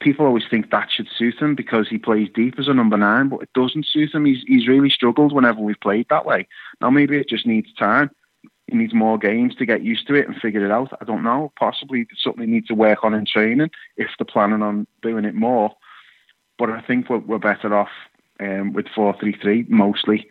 people 0.00 0.26
always 0.26 0.44
think 0.50 0.70
that 0.70 0.90
should 0.90 1.08
suit 1.16 1.40
him 1.40 1.54
because 1.54 1.88
he 1.88 1.98
plays 1.98 2.28
deep 2.34 2.58
as 2.58 2.68
a 2.68 2.74
number 2.74 2.96
nine, 2.96 3.28
but 3.28 3.42
it 3.42 3.52
doesn't 3.54 3.86
suit 3.86 4.14
him. 4.14 4.24
He's 4.24 4.42
he's 4.46 4.68
really 4.68 4.90
struggled 4.90 5.32
whenever 5.32 5.60
we've 5.60 5.80
played 5.80 6.06
that 6.10 6.26
way. 6.26 6.46
Now 6.80 6.90
maybe 6.90 7.16
it 7.16 7.28
just 7.28 7.46
needs 7.46 7.72
time. 7.74 8.10
He 8.66 8.76
needs 8.76 8.94
more 8.94 9.18
games 9.18 9.54
to 9.56 9.66
get 9.66 9.82
used 9.82 10.06
to 10.06 10.14
it 10.14 10.26
and 10.26 10.36
figure 10.36 10.64
it 10.64 10.70
out. 10.70 10.96
I 11.00 11.04
don't 11.04 11.22
know. 11.22 11.52
Possibly 11.58 12.06
something 12.16 12.44
he 12.44 12.50
needs 12.50 12.68
to 12.68 12.74
work 12.74 13.04
on 13.04 13.12
in 13.12 13.26
training 13.26 13.70
if 13.96 14.08
they're 14.18 14.24
planning 14.24 14.62
on 14.62 14.86
doing 15.02 15.24
it 15.24 15.34
more. 15.34 15.72
But 16.58 16.70
I 16.70 16.80
think 16.80 17.10
we're, 17.10 17.18
we're 17.18 17.38
better 17.38 17.76
off 17.76 17.90
um, 18.40 18.72
with 18.72 18.86
four 18.94 19.14
three 19.18 19.36
three 19.40 19.66
mostly. 19.68 20.28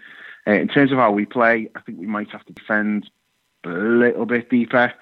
Uh, 0.48 0.54
in 0.54 0.68
terms 0.68 0.92
of 0.92 0.98
how 0.98 1.12
we 1.12 1.26
play, 1.26 1.70
I 1.76 1.82
think 1.82 2.00
we 2.00 2.08
might 2.08 2.32
have 2.32 2.46
to 2.46 2.54
defend 2.54 3.10
a 3.66 3.70
little 3.70 4.26
bit 4.26 4.50
deeper 4.50 4.94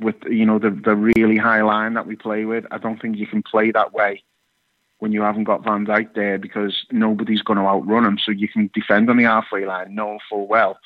with 0.00 0.16
you 0.28 0.46
know 0.46 0.58
the 0.58 0.70
the 0.70 0.96
really 0.96 1.36
high 1.36 1.62
line 1.62 1.94
that 1.94 2.06
we 2.06 2.16
play 2.16 2.44
with. 2.44 2.64
I 2.70 2.78
don't 2.78 3.00
think 3.00 3.16
you 3.16 3.26
can 3.26 3.42
play 3.42 3.70
that 3.70 3.92
way 3.92 4.22
when 4.98 5.12
you 5.12 5.22
haven't 5.22 5.44
got 5.44 5.64
Van 5.64 5.84
Dijk 5.84 6.14
there 6.14 6.38
because 6.38 6.86
nobody's 6.92 7.42
going 7.42 7.58
to 7.58 7.64
outrun 7.64 8.04
him. 8.04 8.18
So 8.24 8.30
you 8.30 8.48
can 8.48 8.70
defend 8.72 9.10
on 9.10 9.16
the 9.16 9.24
halfway 9.24 9.66
line, 9.66 9.94
knowing 9.94 10.20
full 10.28 10.46
well 10.46 10.78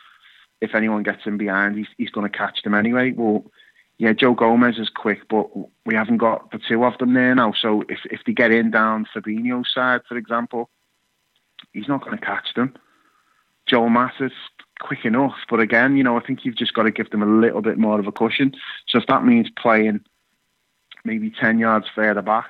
if 0.61 0.74
anyone 0.74 1.03
gets 1.03 1.27
in 1.27 1.37
behind, 1.37 1.77
he's 1.77 1.89
he's 1.97 2.11
going 2.11 2.31
to 2.31 2.37
catch 2.37 2.62
them 2.62 2.74
anyway. 2.74 3.12
Well, 3.12 3.45
yeah, 3.99 4.12
Joe 4.12 4.35
Gomez 4.35 4.79
is 4.79 4.91
quick, 4.91 5.29
but 5.29 5.49
we 5.85 5.95
haven't 5.95 6.18
got 6.18 6.51
the 6.51 6.59
two 6.59 6.85
of 6.85 6.99
them 6.99 7.14
there 7.14 7.35
now. 7.35 7.53
So 7.53 7.85
if 7.89 8.01
if 8.11 8.20
they 8.27 8.33
get 8.33 8.53
in 8.53 8.70
down 8.70 9.07
Fabinho's 9.14 9.72
side, 9.72 10.03
for 10.09 10.16
example, 10.16 10.70
he's 11.72 11.89
not 11.89 12.05
going 12.05 12.18
to 12.18 12.24
catch 12.24 12.55
them. 12.55 12.74
Joel 13.66 13.89
Matip 13.89 14.31
quick 14.81 15.05
enough. 15.05 15.35
But 15.49 15.61
again, 15.61 15.97
you 15.97 16.05
know, 16.05 16.16
I 16.16 16.20
think 16.20 16.45
you've 16.45 16.57
just 16.57 16.74
got 16.74 16.85
to 16.85 16.91
give 16.91 17.11
them 17.11 17.22
a 17.22 17.27
little 17.27 17.62
bit 17.62 17.79
more 17.79 17.99
of 17.99 18.07
a 18.07 18.12
cushion. 18.12 18.55
So 18.89 18.99
if 18.99 19.07
that 19.07 19.24
means 19.24 19.49
playing 19.51 20.01
maybe 21.05 21.31
10 21.31 21.59
yards 21.59 21.87
further 21.95 22.22
back, 22.22 22.49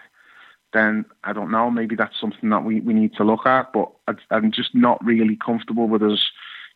then 0.72 1.04
I 1.24 1.32
don't 1.32 1.50
know. 1.50 1.70
Maybe 1.70 1.94
that's 1.94 2.20
something 2.20 2.50
that 2.50 2.64
we, 2.64 2.80
we 2.80 2.94
need 2.94 3.14
to 3.16 3.24
look 3.24 3.46
at. 3.46 3.72
But 3.72 3.90
I'm 4.30 4.50
just 4.50 4.74
not 4.74 5.04
really 5.04 5.36
comfortable 5.36 5.88
with 5.88 6.02
us 6.02 6.30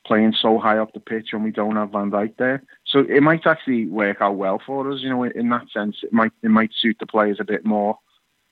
playing 0.07 0.35
so 0.41 0.59
high 0.59 0.79
up 0.79 0.93
the 0.93 1.01
pitch 1.01 1.29
and 1.33 1.45
we 1.45 1.51
don't 1.51 1.77
have 1.77 1.91
Van 1.91 2.11
Dijk 2.11 2.37
there. 2.39 2.63
So 2.87 3.01
it 3.01 3.23
might 3.23 3.47
actually 3.47 3.87
work 3.87 4.19
out 4.21 4.37
well 4.37 4.61
for 4.65 4.91
us. 4.91 5.01
You 5.01 5.11
know, 5.11 5.25
in 5.25 5.49
that 5.51 5.69
sense, 5.73 5.97
it 6.03 6.13
might 6.13 6.33
it 6.43 6.51
might 6.51 6.71
suit 6.73 6.97
the 7.01 7.07
players 7.07 7.39
a 7.41 7.45
bit 7.45 7.65
more 7.65 7.99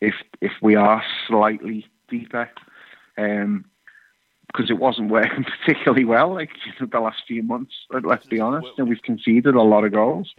if 0.01 0.15
if 0.41 0.53
we 0.61 0.75
are 0.75 1.03
slightly 1.27 1.87
deeper. 2.09 2.51
Um, 3.17 3.65
because 4.49 4.71
it 4.71 4.79
wasn't 4.79 5.11
working 5.11 5.45
particularly 5.65 6.05
well, 6.05 6.35
like 6.35 6.51
the 6.81 7.01
last 7.01 7.23
few 7.27 7.43
months. 7.43 7.73
Let's 7.91 8.27
be 8.27 8.41
honest, 8.41 8.69
and 8.79 8.89
we've 8.89 9.03
conceded 9.03 9.55
a 9.55 9.63
lot 9.63 9.85
of 9.85 9.93
goals. 9.93 10.35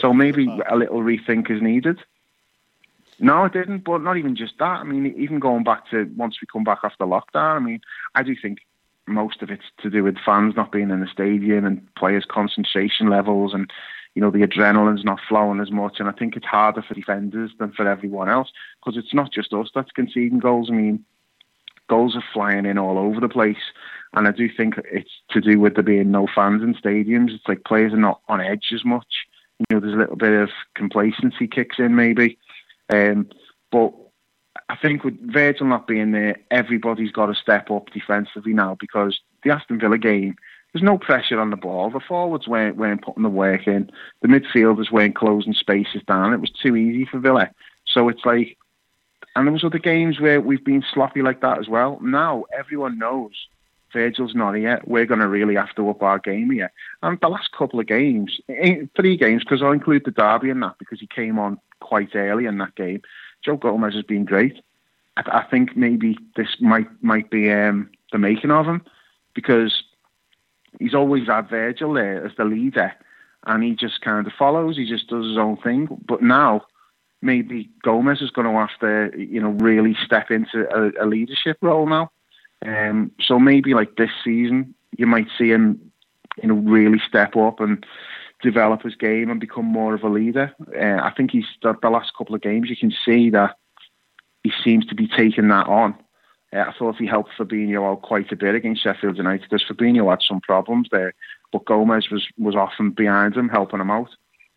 So 0.00 0.12
maybe 0.12 0.48
a 0.68 0.76
little 0.76 1.00
rethink 1.00 1.50
is 1.50 1.62
needed. 1.62 1.98
No, 3.18 3.44
it 3.44 3.52
didn't. 3.52 3.84
But 3.84 4.02
not 4.02 4.16
even 4.16 4.36
just 4.36 4.58
that. 4.58 4.80
I 4.80 4.84
mean, 4.84 5.14
even 5.16 5.38
going 5.38 5.64
back 5.64 5.88
to 5.90 6.10
once 6.16 6.36
we 6.40 6.46
come 6.52 6.64
back 6.64 6.80
after 6.82 7.04
lockdown. 7.04 7.56
I 7.56 7.58
mean, 7.60 7.80
I 8.14 8.22
do 8.22 8.34
think 8.40 8.58
most 9.06 9.42
of 9.42 9.50
it's 9.50 9.64
to 9.82 9.90
do 9.90 10.02
with 10.02 10.16
fans 10.24 10.54
not 10.56 10.72
being 10.72 10.90
in 10.90 11.00
the 11.00 11.06
stadium 11.06 11.64
and 11.64 11.94
players' 11.94 12.26
concentration 12.28 13.08
levels 13.08 13.54
and 13.54 13.70
you 14.14 14.22
know 14.22 14.30
the 14.30 14.44
adrenaline's 14.44 15.04
not 15.04 15.20
flowing 15.28 15.60
as 15.60 15.70
much 15.70 16.00
and 16.00 16.08
I 16.08 16.12
think 16.12 16.36
it's 16.36 16.46
harder 16.46 16.82
for 16.82 16.94
defenders 16.94 17.52
than 17.58 17.70
for 17.70 17.86
everyone 17.86 18.28
else 18.28 18.48
because 18.80 18.98
it's 18.98 19.14
not 19.14 19.32
just 19.32 19.52
us 19.52 19.70
that's 19.74 19.92
conceding 19.92 20.40
goals 20.40 20.68
I 20.70 20.74
mean 20.74 21.04
goals 21.88 22.16
are 22.16 22.24
flying 22.32 22.66
in 22.66 22.78
all 22.78 22.98
over 22.98 23.20
the 23.20 23.28
place. 23.28 23.56
And 24.14 24.26
I 24.26 24.30
do 24.30 24.48
think 24.54 24.74
it's 24.90 25.10
to 25.30 25.40
do 25.40 25.60
with 25.60 25.74
there 25.74 25.82
being 25.82 26.10
no 26.10 26.26
fans 26.34 26.62
in 26.62 26.74
stadiums. 26.74 27.34
It's 27.34 27.46
like 27.48 27.64
players 27.64 27.92
are 27.92 27.98
not 27.98 28.20
on 28.28 28.40
edge 28.40 28.70
as 28.74 28.84
much. 28.84 29.26
You 29.58 29.66
know, 29.70 29.80
there's 29.80 29.94
a 29.94 29.98
little 29.98 30.16
bit 30.16 30.32
of 30.32 30.50
complacency 30.74 31.46
kicks 31.46 31.78
in 31.78 31.94
maybe. 31.94 32.38
Um, 32.90 33.28
but 33.70 33.92
I 34.68 34.76
think 34.76 35.04
with 35.04 35.18
Virgil 35.32 35.66
not 35.66 35.86
being 35.86 36.12
there, 36.12 36.36
everybody's 36.50 37.12
got 37.12 37.26
to 37.26 37.34
step 37.34 37.70
up 37.70 37.90
defensively 37.92 38.52
now 38.52 38.76
because 38.78 39.20
the 39.44 39.50
Aston 39.50 39.78
Villa 39.78 39.98
game, 39.98 40.36
there's 40.72 40.82
no 40.82 40.98
pressure 40.98 41.40
on 41.40 41.50
the 41.50 41.56
ball. 41.56 41.90
The 41.90 42.00
forwards 42.00 42.48
weren't, 42.48 42.76
weren't 42.76 43.02
putting 43.02 43.22
the 43.22 43.28
work 43.28 43.66
in. 43.66 43.90
The 44.22 44.28
midfielders 44.28 44.90
weren't 44.90 45.14
closing 45.14 45.54
spaces 45.54 46.02
down. 46.06 46.32
It 46.32 46.40
was 46.40 46.50
too 46.50 46.76
easy 46.76 47.06
for 47.06 47.18
Villa. 47.18 47.50
So 47.86 48.08
it's 48.08 48.24
like, 48.24 48.58
and 49.36 49.46
there 49.46 49.52
was 49.52 49.64
other 49.64 49.78
games 49.78 50.18
where 50.18 50.40
we've 50.40 50.64
been 50.64 50.82
sloppy 50.92 51.20
like 51.20 51.42
that 51.42 51.58
as 51.58 51.68
well. 51.68 51.98
Now 52.00 52.44
everyone 52.58 52.98
knows 52.98 53.32
Virgil's 53.92 54.34
not 54.34 54.54
here. 54.54 54.80
We're 54.86 55.04
going 55.04 55.20
to 55.20 55.28
really 55.28 55.54
have 55.56 55.74
to 55.76 55.90
up 55.90 56.02
our 56.02 56.18
game 56.18 56.50
here. 56.50 56.72
And 57.02 57.20
the 57.20 57.28
last 57.28 57.52
couple 57.52 57.78
of 57.78 57.86
games, 57.86 58.40
eh, 58.48 58.86
three 58.96 59.16
games, 59.18 59.44
because 59.44 59.62
I'll 59.62 59.72
include 59.72 60.04
the 60.06 60.10
derby 60.10 60.48
in 60.48 60.60
that 60.60 60.78
because 60.78 61.00
he 61.00 61.06
came 61.06 61.38
on 61.38 61.60
quite 61.80 62.16
early 62.16 62.46
in 62.46 62.56
that 62.58 62.74
game. 62.76 63.02
Joe 63.44 63.58
Gomez 63.58 63.94
has 63.94 64.04
been 64.04 64.24
great. 64.24 64.60
I, 65.18 65.40
I 65.40 65.44
think 65.50 65.76
maybe 65.76 66.18
this 66.34 66.56
might 66.58 66.88
might 67.02 67.30
be 67.30 67.50
um, 67.52 67.90
the 68.12 68.18
making 68.18 68.50
of 68.50 68.66
him 68.66 68.82
because 69.34 69.82
he's 70.78 70.94
always 70.94 71.26
had 71.26 71.50
Virgil 71.50 71.92
there 71.92 72.24
as 72.24 72.32
the 72.36 72.44
leader, 72.44 72.92
and 73.46 73.62
he 73.62 73.74
just 73.74 74.00
kind 74.00 74.26
of 74.26 74.32
follows. 74.32 74.78
He 74.78 74.88
just 74.88 75.08
does 75.08 75.26
his 75.26 75.38
own 75.38 75.58
thing. 75.58 75.88
But 76.08 76.22
now, 76.22 76.64
maybe 77.22 77.70
Gomez 77.82 78.20
is 78.20 78.30
going 78.30 78.46
to 78.46 78.58
have 78.58 78.78
to, 78.80 79.18
you 79.18 79.40
know, 79.40 79.50
really 79.50 79.96
step 80.04 80.30
into 80.30 80.68
a, 80.74 81.04
a 81.04 81.06
leadership 81.06 81.58
role 81.60 81.86
now. 81.86 82.10
Um, 82.64 83.12
so 83.20 83.38
maybe 83.38 83.74
like 83.74 83.96
this 83.96 84.10
season, 84.24 84.74
you 84.96 85.06
might 85.06 85.28
see 85.38 85.50
him, 85.50 85.92
you 86.42 86.48
know, 86.48 86.54
really 86.54 87.00
step 87.06 87.36
up 87.36 87.60
and 87.60 87.84
develop 88.42 88.82
his 88.82 88.94
game 88.94 89.30
and 89.30 89.40
become 89.40 89.64
more 89.64 89.94
of 89.94 90.02
a 90.02 90.08
leader. 90.08 90.54
Uh, 90.78 91.02
I 91.02 91.12
think 91.16 91.30
he's 91.30 91.46
the, 91.62 91.74
last 91.82 92.12
couple 92.16 92.34
of 92.34 92.42
games 92.42 92.70
you 92.70 92.76
can 92.76 92.92
see 93.04 93.30
that 93.30 93.56
he 94.42 94.52
seems 94.62 94.86
to 94.86 94.94
be 94.94 95.08
taking 95.08 95.48
that 95.48 95.66
on. 95.66 95.94
Uh, 96.52 96.60
I 96.60 96.72
thought 96.78 96.96
he 96.96 97.06
helped 97.06 97.30
Fabinho 97.36 97.90
out 97.90 98.02
quite 98.02 98.30
a 98.32 98.36
bit 98.36 98.54
against 98.54 98.82
Sheffield 98.82 99.16
United 99.16 99.48
because 99.48 99.64
Fabinho 99.66 100.10
had 100.10 100.22
some 100.22 100.40
problems 100.40 100.88
there, 100.92 101.14
but 101.52 101.64
Gomez 101.64 102.10
was, 102.10 102.26
was 102.38 102.54
often 102.54 102.90
behind 102.90 103.36
him, 103.36 103.48
helping 103.48 103.80
him 103.80 103.90
out. 103.90 104.10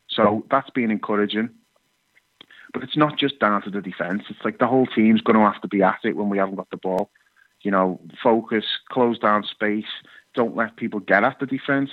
So 0.08 0.46
that's 0.50 0.70
been 0.72 0.92
encouraging. 0.92 1.50
But 2.74 2.84
it's 2.84 2.98
not 2.98 3.18
just 3.18 3.40
down 3.40 3.62
to 3.64 3.70
the 3.70 3.82
defence. 3.82 4.24
It's 4.30 4.44
like 4.44 4.60
the 4.60 4.68
whole 4.68 4.86
team's 4.86 5.22
going 5.22 5.38
to 5.38 5.46
have 5.46 5.62
to 5.62 5.68
be 5.68 5.82
at 5.82 6.00
it 6.04 6.16
when 6.16 6.30
we 6.30 6.38
haven't 6.38 6.56
got 6.56 6.70
the 6.70 6.78
ball. 6.78 7.10
You 7.62 7.72
know, 7.72 8.00
focus, 8.22 8.66
close 8.90 9.20
down 9.20 9.44
space, 9.44 9.92
don't 10.34 10.56
let 10.56 10.78
people 10.78 11.00
get 11.00 11.24
at 11.24 11.40
the 11.40 11.46
defence. 11.46 11.90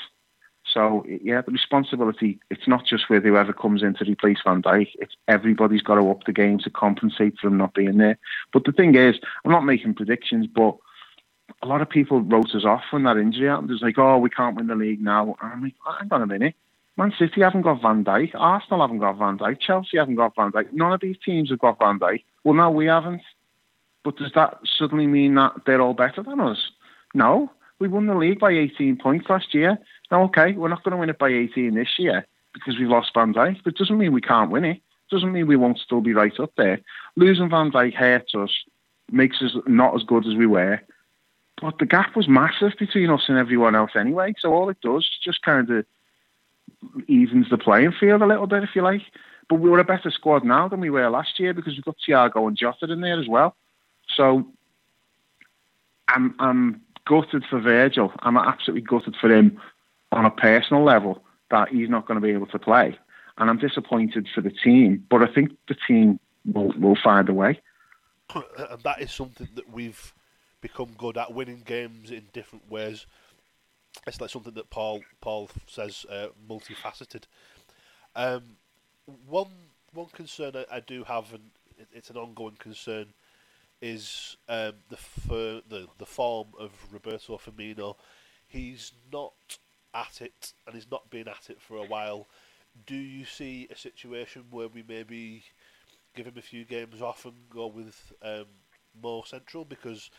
So 0.73 1.05
yeah, 1.23 1.43
the 1.43 1.53
responsibility 1.53 2.41
it's 2.51 2.67
not 2.67 2.85
just 2.85 3.09
with 3.09 3.25
whoever 3.25 3.53
comes 3.53 3.83
in 3.83 3.95
to 3.95 4.05
replace 4.05 4.39
Van 4.45 4.63
Dijk. 4.63 4.89
It's 4.95 5.15
everybody's 5.29 5.83
got 5.83 5.95
to 5.97 6.11
up 6.11 6.25
the 6.25 6.33
game 6.33 6.59
to 6.61 6.71
compensate 6.71 7.39
for 7.39 7.49
him 7.49 7.57
not 7.57 7.75
being 7.75 7.99
there. 7.99 8.19
But 8.53 8.65
the 8.65 8.73
thing 8.73 8.95
is, 8.95 9.17
I'm 9.45 9.53
not 9.53 9.65
making 9.65 9.95
predictions, 9.95 10.47
but 10.47 10.77
a 11.63 11.67
lot 11.67 11.83
of 11.83 11.89
people 11.89 12.21
wrote 12.21 12.55
us 12.55 12.65
off 12.65 12.83
when 12.91 13.05
that 13.05 13.17
injury 13.17 13.49
happened. 13.49 13.71
It's 13.71 13.83
like, 13.83 13.99
oh, 13.99 14.19
we 14.19 14.31
can't 14.31 14.57
win 14.57 14.67
the 14.67 14.75
league 14.75 15.01
now. 15.01 15.37
And 15.41 15.53
I'm 15.53 15.63
like, 15.63 15.75
hang 16.01 16.09
on 16.11 16.23
a 16.23 16.27
minute. 16.27 16.55
Man 16.97 17.13
City 17.19 17.43
haven't 17.43 17.63
got 17.63 17.83
Van 17.83 18.05
Dijk. 18.05 18.31
Arsenal 18.35 18.81
haven't 18.81 19.01
got 19.01 19.19
Van 19.19 19.39
Dijk. 19.39 19.61
Chelsea 19.61 19.99
haven't 19.99 20.15
got 20.15 20.35
Van 20.35 20.51
Dijk. 20.51 20.73
None 20.73 20.93
of 20.93 21.01
these 21.01 21.17
teams 21.25 21.51
have 21.51 21.59
got 21.59 21.79
Van 21.79 21.99
Dijk. 21.99 22.25
Well, 22.43 22.55
no, 22.55 22.71
we 22.71 22.87
haven't. 22.87 23.23
But 24.03 24.17
does 24.17 24.33
that 24.35 24.59
suddenly 24.79 25.07
mean 25.07 25.35
that 25.35 25.53
they're 25.67 25.83
all 25.83 25.93
better 25.93 26.23
than 26.23 26.41
us? 26.41 26.71
No. 27.13 27.51
We 27.79 27.89
won 27.89 28.07
the 28.07 28.15
league 28.15 28.39
by 28.39 28.53
18 28.53 28.97
points 28.97 29.29
last 29.29 29.53
year. 29.53 29.79
Now, 30.11 30.23
okay, 30.25 30.53
we're 30.53 30.69
not 30.69 30.83
going 30.85 30.93
to 30.93 30.97
win 30.97 31.11
it 31.11 31.19
by 31.19 31.29
18 31.29 31.75
this 31.75 31.99
year 31.99 32.27
because 32.55 32.79
we've 32.79 32.89
lost 32.89 33.11
Van 33.13 33.35
Dijk, 33.35 33.63
but 33.63 33.75
it 33.75 33.79
doesn't 33.79 33.99
mean 33.99 34.13
we 34.13 34.23
can't 34.23 34.51
win 34.51 34.65
it. 34.65 34.77
It 34.77 35.11
doesn't 35.11 35.33
mean 35.33 35.47
we 35.47 35.57
won't 35.57 35.79
still 35.79 36.01
be 36.01 36.15
right 36.15 36.39
up 36.41 36.53
there. 36.57 36.81
Losing 37.17 37.51
Van 37.51 37.71
Dijk 37.71 37.95
hurts 37.95 38.35
us, 38.35 38.51
makes 39.13 39.43
us 39.43 39.53
not 39.67 39.95
as 39.95 40.03
good 40.03 40.27
as 40.27 40.35
we 40.35 40.47
were. 40.47 40.81
But 41.61 41.79
the 41.79 41.87
gap 41.87 42.17
was 42.17 42.29
massive 42.29 42.73
between 42.79 43.11
us 43.11 43.25
and 43.29 43.37
everyone 43.37 43.75
else 43.75 43.93
anyway. 43.95 44.35
So 44.39 44.55
all 44.55 44.71
it 44.71 44.81
does 44.81 45.03
is 45.03 45.19
just 45.23 45.43
kind 45.43 45.71
of 45.71 45.85
evens 47.09 47.49
the 47.51 47.59
playing 47.59 47.93
field 47.99 48.23
a 48.23 48.27
little 48.27 48.47
bit, 48.47 48.63
if 48.63 48.71
you 48.75 48.83
like. 48.83 49.03
But 49.49 49.57
we 49.57 49.71
were 49.71 49.79
a 49.79 49.85
better 49.85 50.11
squad 50.11 50.45
now 50.45 50.69
than 50.69 50.81
we 50.81 50.91
were 50.91 51.09
last 51.09 51.39
year 51.39 51.55
because 51.55 51.75
we've 51.75 51.85
got 51.85 51.97
Thiago 52.07 52.49
and 52.49 52.57
Jota 52.57 52.91
in 52.91 53.01
there 53.01 53.21
as 53.21 53.29
well. 53.29 53.55
So 54.17 54.47
I'm, 56.09 56.35
I'm 56.39 56.81
gutted 57.05 57.45
for 57.49 57.61
Virgil. 57.61 58.13
I'm 58.21 58.37
absolutely 58.37 58.83
gutted 58.83 59.17
for 59.21 59.31
him 59.31 59.61
on 60.13 60.25
a 60.25 60.31
personal 60.31 60.83
level 60.83 61.23
that 61.51 61.69
he's 61.69 61.89
not 61.89 62.07
going 62.07 62.21
to 62.21 62.27
be 62.27 62.33
able 62.33 62.47
to 62.49 62.59
play. 62.59 62.99
And 63.39 63.51
I'm 63.51 63.59
disappointed 63.59 64.29
for 64.35 64.41
the 64.41 64.51
team, 64.51 65.05
but 65.11 65.23
I 65.23 65.33
think 65.33 65.53
the 65.69 65.77
team 65.87 66.19
will, 66.53 66.73
will 66.79 66.97
find 66.97 67.29
a 67.29 67.35
way. 67.35 67.61
And 68.35 68.83
that 68.83 69.01
is 69.01 69.13
something 69.13 69.49
that 69.55 69.73
we've 69.73 70.13
become 70.61 70.95
good 70.99 71.17
at 71.17 71.33
winning 71.33 71.63
games 71.65 72.11
in 72.11 72.25
different 72.33 72.69
ways. 72.71 73.07
It's 74.07 74.21
like 74.21 74.31
something 74.31 74.55
that 74.55 74.71
Paul 74.71 75.01
Paul 75.21 75.51
says 75.67 76.07
uh, 76.11 76.29
multifaceted. 76.49 77.25
Um, 78.15 78.43
one 79.29 79.51
one 79.93 80.07
concern 80.13 80.53
I, 80.57 80.77
I, 80.77 80.81
do 80.81 81.05
have, 81.05 81.33
and 81.33 81.51
it's 81.93 82.11
an 82.11 82.17
ongoing 82.17 82.57
concern, 82.59 83.07
is 83.81 84.37
um, 84.49 84.73
the, 84.89 85.63
the 85.69 85.87
the 85.99 86.07
form 86.07 86.49
of 86.59 86.71
Roberto 86.93 87.39
Firmino. 87.39 87.97
He's 88.49 88.93
not 89.13 89.33
at 89.95 90.21
it 90.21 90.53
and 90.67 90.75
he's 90.75 90.91
not 90.91 91.11
been 91.11 91.27
at 91.27 91.49
it 91.49 91.61
for 91.61 91.79
a 91.79 91.87
while. 91.87 92.27
Do 92.87 92.95
you 92.95 93.25
see 93.25 93.67
a 93.71 93.77
situation 93.77 94.45
where 94.51 94.69
we 94.69 94.85
maybe 94.87 95.43
give 96.15 96.27
him 96.27 96.37
a 96.37 96.43
few 96.43 96.65
games 96.65 97.01
off 97.01 97.25
and 97.25 97.35
go 97.51 97.67
with 97.67 98.13
um, 98.23 98.45
Mo 99.03 99.23
Central 99.27 99.65
because 99.65 100.11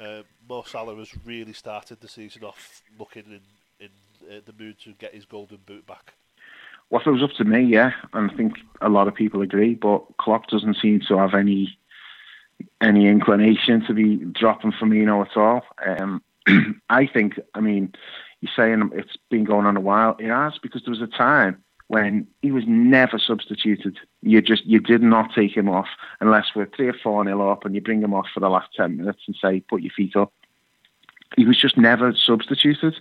uh, 0.00 0.22
Mo 0.48 0.62
Salah 0.62 0.96
has 0.96 1.10
really 1.24 1.52
started 1.52 2.00
the 2.00 2.08
season 2.08 2.44
off 2.44 2.82
looking 2.98 3.24
in 3.26 3.40
in 3.80 3.90
uh, 4.30 4.40
the 4.44 4.52
mood 4.62 4.76
to 4.84 4.92
get 4.94 5.14
his 5.14 5.24
golden 5.24 5.58
boot 5.66 5.86
back. 5.86 6.14
Well, 6.90 7.02
it 7.04 7.10
was 7.10 7.22
up 7.22 7.32
to 7.36 7.44
me, 7.44 7.62
yeah, 7.64 7.92
and 8.14 8.30
I 8.30 8.34
think 8.34 8.54
a 8.80 8.88
lot 8.88 9.08
of 9.08 9.14
people 9.14 9.42
agree, 9.42 9.74
but 9.74 10.04
Klopp 10.16 10.48
doesn't 10.48 10.78
seem 10.80 11.00
to 11.08 11.18
have 11.18 11.34
any 11.34 11.78
any 12.80 13.06
inclination 13.06 13.84
to 13.86 13.94
be 13.94 14.16
dropping 14.16 14.72
Firmino 14.72 15.24
at 15.24 15.36
all. 15.36 15.62
Um, 15.86 16.22
I 16.90 17.06
think, 17.06 17.38
I 17.54 17.60
mean, 17.60 17.92
you're 18.40 18.52
saying 18.56 18.90
it's 18.94 19.16
been 19.30 19.44
going 19.44 19.66
on 19.66 19.76
a 19.76 19.80
while. 19.80 20.16
It 20.18 20.28
has 20.28 20.58
because 20.58 20.82
there 20.84 20.90
was 20.90 21.02
a 21.02 21.06
time 21.06 21.62
when 21.88 22.26
he 22.42 22.52
was 22.52 22.64
never 22.66 23.18
substituted. 23.18 23.98
You 24.22 24.40
just 24.40 24.64
you 24.64 24.78
did 24.78 25.02
not 25.02 25.34
take 25.34 25.56
him 25.56 25.68
off 25.68 25.88
unless 26.20 26.46
we're 26.54 26.66
three 26.66 26.88
or 26.88 26.94
four 26.94 27.24
nil 27.24 27.50
up, 27.50 27.64
and 27.64 27.74
you 27.74 27.80
bring 27.80 28.02
him 28.02 28.14
off 28.14 28.26
for 28.32 28.40
the 28.40 28.48
last 28.48 28.68
ten 28.76 28.96
minutes 28.96 29.22
and 29.26 29.36
say 29.40 29.60
put 29.60 29.82
your 29.82 29.92
feet 29.94 30.14
up. 30.14 30.32
He 31.36 31.44
was 31.44 31.60
just 31.60 31.76
never 31.76 32.14
substituted. 32.14 32.94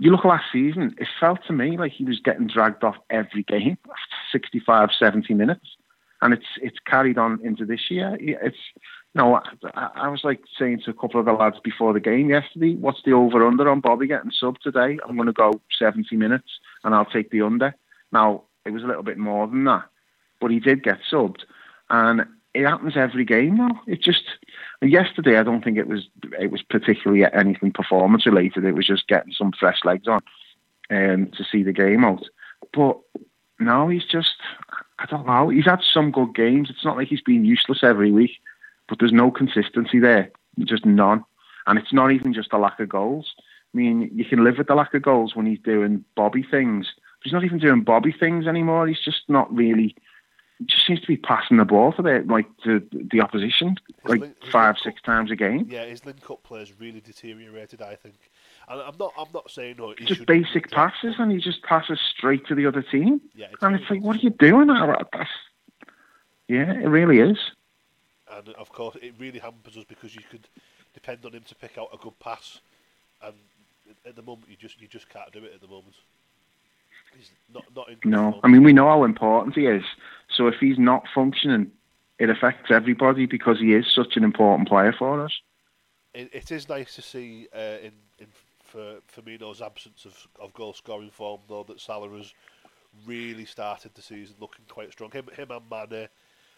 You 0.00 0.10
look 0.10 0.24
last 0.24 0.44
season, 0.52 0.94
it 0.98 1.08
felt 1.18 1.40
to 1.46 1.52
me 1.52 1.76
like 1.76 1.92
he 1.92 2.04
was 2.04 2.20
getting 2.20 2.46
dragged 2.46 2.84
off 2.84 2.96
every 3.10 3.42
game 3.42 3.78
after 3.84 4.16
65, 4.30 4.90
70 4.96 5.34
minutes. 5.34 5.76
And 6.22 6.32
it's 6.32 6.46
it's 6.62 6.78
carried 6.86 7.18
on 7.18 7.40
into 7.44 7.64
this 7.64 7.90
year. 7.90 8.16
It's 8.20 8.56
no, 9.14 9.36
I, 9.74 9.88
I, 9.94 10.08
was 10.08 10.22
like 10.22 10.40
saying 10.58 10.82
to 10.84 10.90
a 10.90 10.94
couple 10.94 11.18
of 11.18 11.26
the 11.26 11.32
lads 11.32 11.56
before 11.64 11.92
the 11.92 12.00
game 12.00 12.28
yesterday, 12.30 12.74
what's 12.74 13.02
the 13.04 13.12
over 13.12 13.46
under 13.46 13.68
on 13.68 13.80
Bobby 13.80 14.06
getting 14.06 14.30
sub 14.30 14.60
today? 14.60 14.98
I'm 15.08 15.16
going 15.16 15.26
to 15.26 15.32
go 15.32 15.60
70 15.78 16.14
minutes 16.16 16.48
and 16.84 16.94
I'll 16.94 17.06
take 17.06 17.30
the 17.30 17.42
under. 17.42 17.74
Now, 18.12 18.44
it 18.64 18.70
was 18.70 18.82
a 18.82 18.86
little 18.86 19.02
bit 19.02 19.18
more 19.18 19.46
than 19.46 19.64
that, 19.64 19.84
but 20.40 20.50
he 20.50 20.60
did 20.60 20.82
get 20.82 21.00
subbed. 21.10 21.42
And 21.90 22.26
it 22.54 22.66
happens 22.66 22.96
every 22.96 23.24
game 23.24 23.56
now. 23.56 23.80
It 23.86 24.02
just, 24.02 24.24
yesterday, 24.82 25.38
I 25.38 25.42
don't 25.42 25.62
think 25.62 25.78
it 25.78 25.86
was, 25.86 26.08
it 26.38 26.50
was 26.50 26.62
particularly 26.62 27.24
anything 27.32 27.72
performance 27.72 28.26
related. 28.26 28.64
It 28.64 28.74
was 28.74 28.86
just 28.86 29.08
getting 29.08 29.32
some 29.32 29.52
fresh 29.52 29.84
legs 29.84 30.08
on 30.08 30.20
um, 30.90 31.30
to 31.36 31.44
see 31.44 31.62
the 31.62 31.72
game 31.72 32.04
out. 32.04 32.24
But 32.72 32.98
now 33.58 33.88
he's 33.88 34.04
just, 34.04 34.36
I 34.98 35.06
don't 35.06 35.26
know, 35.26 35.48
he's 35.48 35.66
had 35.66 35.82
some 35.82 36.10
good 36.10 36.34
games. 36.34 36.70
It's 36.70 36.84
not 36.84 36.96
like 36.96 37.08
he's 37.08 37.22
been 37.22 37.44
useless 37.44 37.80
every 37.82 38.10
week 38.10 38.38
but 38.88 38.98
there's 38.98 39.12
no 39.12 39.30
consistency 39.30 39.98
there, 39.98 40.30
just 40.64 40.86
none. 40.86 41.24
And 41.66 41.78
it's 41.78 41.92
not 41.92 42.10
even 42.12 42.32
just 42.32 42.52
a 42.52 42.58
lack 42.58 42.80
of 42.80 42.88
goals. 42.88 43.34
I 43.38 43.76
mean, 43.76 44.10
you 44.14 44.24
can 44.24 44.42
live 44.42 44.56
with 44.56 44.66
the 44.66 44.74
lack 44.74 44.94
of 44.94 45.02
goals 45.02 45.36
when 45.36 45.46
he's 45.46 45.58
doing 45.60 46.04
Bobby 46.16 46.42
things. 46.42 46.86
He's 47.22 47.32
not 47.32 47.44
even 47.44 47.58
doing 47.58 47.82
Bobby 47.82 48.12
things 48.12 48.46
anymore. 48.46 48.86
He's 48.86 49.00
just 49.00 49.22
not 49.28 49.54
really. 49.54 49.96
He 50.58 50.64
just 50.64 50.86
seems 50.86 51.00
to 51.00 51.06
be 51.06 51.16
passing 51.16 51.56
the 51.56 51.64
ball 51.64 51.92
for 51.92 52.02
the 52.02 52.24
like 52.26 52.46
to 52.64 52.86
the 52.92 53.20
opposition 53.20 53.76
his 54.02 54.10
like 54.10 54.20
link, 54.20 54.36
five, 54.50 54.76
six 54.82 55.00
times 55.02 55.30
a 55.30 55.36
game. 55.36 55.68
Yeah, 55.70 55.84
his 55.84 56.04
link-up 56.04 56.42
play 56.42 56.60
has 56.60 56.72
really 56.80 57.00
deteriorated. 57.00 57.80
I 57.82 57.94
think. 57.94 58.16
And 58.68 58.80
I'm 58.80 58.96
not. 58.98 59.12
I'm 59.18 59.28
not 59.32 59.50
saying 59.50 59.76
no. 59.78 59.94
Just 59.94 60.26
basic 60.26 60.70
passes, 60.70 61.14
and 61.18 61.30
he 61.30 61.38
just 61.38 61.62
passes 61.62 62.00
straight 62.00 62.46
to 62.46 62.54
the 62.54 62.66
other 62.66 62.82
team. 62.82 63.20
Yeah, 63.36 63.46
it's 63.52 63.62
and 63.62 63.76
it's 63.76 63.88
like, 63.88 64.02
what 64.02 64.16
are 64.16 64.20
you 64.20 64.30
doing? 64.30 64.66
That's, 64.66 65.30
yeah, 66.48 66.72
it 66.72 66.88
really 66.88 67.18
is 67.20 67.38
and 68.36 68.48
of 68.50 68.70
course 68.72 68.96
it 69.00 69.14
really 69.18 69.38
hampers 69.38 69.76
us 69.76 69.84
because 69.84 70.14
you 70.14 70.22
could 70.30 70.48
depend 70.94 71.24
on 71.24 71.32
him 71.32 71.42
to 71.46 71.54
pick 71.54 71.78
out 71.78 71.88
a 71.92 71.96
good 71.98 72.18
pass, 72.18 72.60
and 73.22 73.34
at 74.06 74.16
the 74.16 74.22
moment 74.22 74.48
you 74.48 74.56
just 74.56 74.80
you 74.80 74.88
just 74.88 75.08
can't 75.08 75.32
do 75.32 75.44
it 75.44 75.52
at 75.54 75.60
the 75.60 75.68
moment. 75.68 75.94
He's 77.16 77.30
not 77.52 77.64
not 77.74 77.88
in 77.88 77.98
No, 78.04 78.40
I 78.42 78.48
mean 78.48 78.64
we 78.64 78.72
know 78.72 78.86
how 78.86 79.04
important 79.04 79.54
he 79.54 79.66
is. 79.66 79.84
So 80.30 80.46
if 80.46 80.56
he's 80.60 80.78
not 80.78 81.04
functioning, 81.14 81.70
it 82.18 82.30
affects 82.30 82.70
everybody 82.70 83.26
because 83.26 83.58
he 83.58 83.74
is 83.74 83.86
such 83.92 84.16
an 84.16 84.24
important 84.24 84.68
player 84.68 84.92
for 84.92 85.24
us. 85.24 85.32
it, 86.14 86.30
it 86.32 86.50
is 86.50 86.68
nice 86.68 86.94
to 86.96 87.02
see 87.02 87.48
uh, 87.54 87.78
in 87.82 87.92
in 88.18 88.26
for 88.68 88.98
Firmino's 89.14 89.62
absence 89.62 90.04
of, 90.04 90.28
of 90.40 90.52
goal 90.52 90.74
scoring 90.74 91.10
form, 91.10 91.40
though, 91.48 91.64
that 91.64 91.80
Salah 91.80 92.16
has 92.16 92.32
really 93.06 93.44
started 93.44 93.94
the 93.94 94.02
season 94.02 94.36
looking 94.40 94.64
quite 94.68 94.92
strong. 94.92 95.10
Him, 95.10 95.26
him 95.34 95.50
and 95.50 95.62
Mane. 95.70 96.08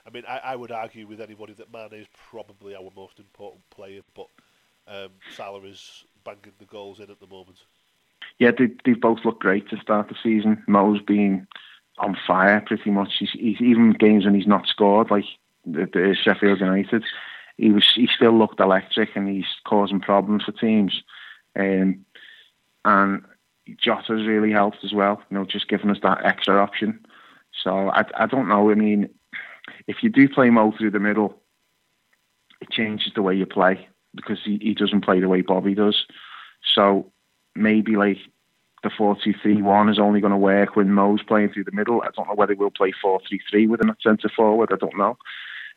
I 0.06 0.10
mean, 0.10 0.24
I, 0.26 0.38
I 0.38 0.56
would 0.56 0.72
argue 0.72 1.06
with 1.06 1.20
anybody 1.20 1.52
that 1.54 1.72
Mane 1.72 2.00
is 2.00 2.06
probably 2.30 2.74
our 2.74 2.90
most 2.96 3.18
important 3.18 3.62
player, 3.70 4.00
but 4.14 4.26
um, 4.88 5.10
Salah 5.34 5.62
is 5.62 6.04
banging 6.24 6.52
the 6.58 6.64
goals 6.64 7.00
in 7.00 7.10
at 7.10 7.20
the 7.20 7.26
moment. 7.26 7.58
Yeah, 8.38 8.52
they, 8.56 8.68
they 8.84 8.94
both 8.94 9.20
look 9.24 9.40
great 9.40 9.68
to 9.70 9.80
start 9.80 10.08
the 10.08 10.14
season. 10.22 10.62
Mo's 10.66 11.02
been 11.02 11.46
on 11.98 12.16
fire 12.26 12.62
pretty 12.66 12.90
much. 12.90 13.12
He's, 13.18 13.30
he's 13.32 13.60
even 13.60 13.92
games 13.92 14.24
when 14.24 14.34
he's 14.34 14.46
not 14.46 14.66
scored, 14.66 15.10
like 15.10 15.24
the, 15.66 15.88
the 15.92 16.16
Sheffield 16.20 16.60
United, 16.60 17.04
he 17.56 17.70
was 17.70 17.86
he 17.94 18.06
still 18.06 18.36
looked 18.36 18.60
electric 18.60 19.10
and 19.14 19.28
he's 19.28 19.44
causing 19.64 20.00
problems 20.00 20.44
for 20.44 20.52
teams. 20.52 21.02
Um, 21.58 22.06
and 22.84 23.22
Jota's 23.76 24.26
really 24.26 24.50
helped 24.50 24.78
as 24.82 24.94
well, 24.94 25.22
you 25.30 25.36
know, 25.36 25.44
just 25.44 25.68
giving 25.68 25.90
us 25.90 25.98
that 26.02 26.24
extra 26.24 26.62
option. 26.62 27.04
So 27.62 27.90
I, 27.90 28.04
I 28.16 28.26
don't 28.26 28.48
know. 28.48 28.70
I 28.70 28.74
mean, 28.74 29.10
if 29.86 30.02
you 30.02 30.08
do 30.08 30.28
play 30.28 30.48
Mo 30.50 30.72
through 30.76 30.92
the 30.92 31.00
middle, 31.00 31.42
it 32.60 32.70
changes 32.70 33.12
the 33.14 33.22
way 33.22 33.34
you 33.34 33.46
play 33.46 33.88
because 34.14 34.38
he, 34.42 34.58
he 34.62 34.74
doesn't 34.74 35.04
play 35.04 35.20
the 35.20 35.28
way 35.28 35.42
Bobby 35.42 35.74
does. 35.74 36.06
So 36.74 37.12
maybe 37.54 37.96
like 37.96 38.18
the 38.82 38.90
4 38.90 39.16
2 39.22 39.34
3 39.42 39.62
1 39.62 39.88
is 39.88 39.98
only 39.98 40.20
going 40.20 40.32
to 40.32 40.36
work 40.36 40.76
when 40.76 40.92
Mo's 40.92 41.22
playing 41.22 41.50
through 41.50 41.64
the 41.64 41.72
middle. 41.72 42.02
I 42.02 42.08
don't 42.14 42.28
know 42.28 42.34
whether 42.34 42.54
we'll 42.54 42.70
play 42.70 42.92
4 43.00 43.20
3 43.28 43.40
3 43.50 43.66
with 43.66 43.80
him 43.80 43.90
at 43.90 44.02
centre 44.02 44.28
forward. 44.28 44.70
I 44.72 44.76
don't 44.76 44.96
know. 44.96 45.16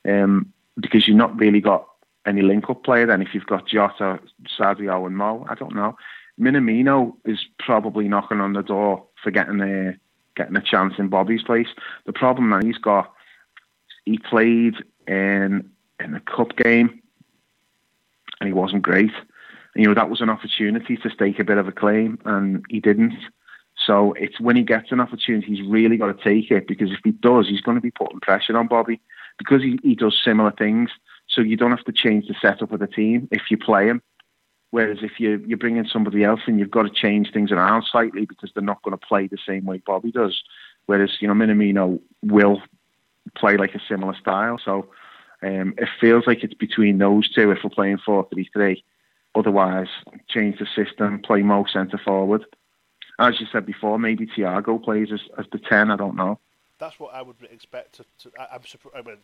Um, 0.06 0.54
because 0.80 1.08
you've 1.08 1.18
not 1.18 1.38
really 1.38 1.62
got 1.62 1.88
any 2.26 2.42
link 2.42 2.70
up 2.70 2.84
player 2.84 3.06
then 3.06 3.22
if 3.22 3.34
you've 3.34 3.46
got 3.46 3.68
Jota, 3.68 4.20
Sadio, 4.58 5.06
and 5.06 5.18
Mo. 5.18 5.46
I 5.50 5.56
don't 5.56 5.76
know. 5.76 5.98
Minamino 6.40 7.16
is 7.26 7.46
probably 7.60 8.08
knocking 8.08 8.40
on 8.40 8.54
the 8.54 8.64
door 8.64 9.06
for 9.22 9.32
getting 9.32 9.62
a 9.62 9.96
getting 10.36 10.56
a 10.56 10.62
chance 10.62 10.96
in 10.98 11.10
Bobby's 11.10 11.44
place. 11.44 11.68
The 12.06 12.14
problem 12.14 12.50
that 12.50 12.64
he's 12.64 12.78
got, 12.78 13.14
he 14.06 14.18
played 14.18 14.76
in 15.08 15.70
in 16.00 16.16
a 16.16 16.20
cup 16.22 16.56
game, 16.58 17.02
and 18.40 18.48
he 18.48 18.54
wasn't 18.54 18.82
great. 18.82 19.12
You 19.76 19.88
know 19.88 19.94
that 19.94 20.10
was 20.10 20.22
an 20.22 20.30
opportunity 20.30 20.98
to 20.98 21.10
stake 21.10 21.40
a 21.40 21.44
bit 21.44 21.58
of 21.58 21.68
a 21.68 21.72
claim, 21.72 22.20
and 22.26 22.64
he 22.70 22.80
didn't. 22.80 23.14
So 23.86 24.14
it's 24.14 24.40
when 24.40 24.56
he 24.56 24.64
gets 24.64 24.92
an 24.92 25.00
opportunity, 25.00 25.48
he's 25.48 25.68
really 25.68 25.98
got 25.98 26.16
to 26.16 26.24
take 26.24 26.52
it 26.52 26.68
because 26.68 26.92
if 26.92 27.00
he 27.04 27.12
does, 27.12 27.48
he's 27.48 27.62
going 27.62 27.76
to 27.76 27.82
be 27.82 27.92
putting 27.92 28.20
pressure 28.20 28.58
on 28.58 28.68
Bobby 28.68 29.02
because 29.38 29.64
he, 29.64 29.80
he 29.84 29.96
does 29.96 30.20
similar 30.24 30.52
things. 30.52 30.92
So 31.28 31.42
you 31.42 31.58
don't 31.58 31.72
have 31.72 31.86
to 31.86 31.92
change 31.92 32.28
the 32.28 32.36
setup 32.40 32.72
of 32.72 32.80
the 32.80 32.88
team 32.88 33.28
if 33.32 33.50
you 33.50 33.58
play 33.58 33.88
him. 33.88 34.02
Whereas 34.70 35.00
if 35.02 35.20
you 35.20 35.44
you 35.46 35.56
bring 35.58 35.78
in 35.78 35.88
somebody 35.88 36.24
else 36.24 36.42
and 36.48 36.60
you've 36.60 36.72
got 36.72 36.84
to 36.84 36.90
change 36.90 37.32
things 37.32 37.52
around 37.52 37.86
slightly 37.92 38.26
because 38.26 38.52
they're 38.54 38.64
not 38.64 38.82
going 38.82 38.98
to 38.98 39.06
play 39.06 39.28
the 39.28 39.38
same 39.48 39.66
way 39.66 39.82
Bobby 39.86 40.12
does. 40.12 40.42
Whereas 40.86 41.12
you 41.20 41.28
know 41.28 41.34
Minamino 41.34 42.00
will 42.24 42.62
play 43.36 43.58
like 43.58 43.76
a 43.76 43.82
similar 43.88 44.16
style. 44.16 44.60
So 44.64 44.90
um, 45.44 45.76
it 45.78 45.90
feels 46.02 46.26
like 46.26 46.44
it's 46.44 46.54
between 46.56 46.98
those 46.98 47.30
two 47.30 47.52
if 47.52 47.60
we're 47.64 47.70
playing 47.70 48.00
four 48.00 48.28
three 48.34 48.50
three. 48.52 48.84
Otherwise, 49.36 49.88
change 50.28 50.60
the 50.60 50.68
system, 50.76 51.22
play 51.22 51.42
Mo 51.42 51.66
centre 51.72 52.00
forward. 52.04 52.46
As 53.20 53.40
you 53.40 53.48
said 53.52 53.66
before, 53.66 53.98
maybe 54.00 54.28
Thiago 54.28 54.84
plays 54.84 55.12
as, 55.12 55.22
as 55.38 55.46
the 55.52 55.60
ten. 55.60 55.92
I 55.92 55.96
don't 55.96 56.16
know 56.16 56.40
that's 56.84 57.00
what 57.00 57.14
I 57.14 57.22
would 57.22 57.36
expect. 57.52 57.96
To, 57.96 58.06
to 58.20 58.32
I, 58.40 58.56
am 58.56 58.64
surprised. 58.66 58.98
I 58.98 59.10
mean, 59.10 59.18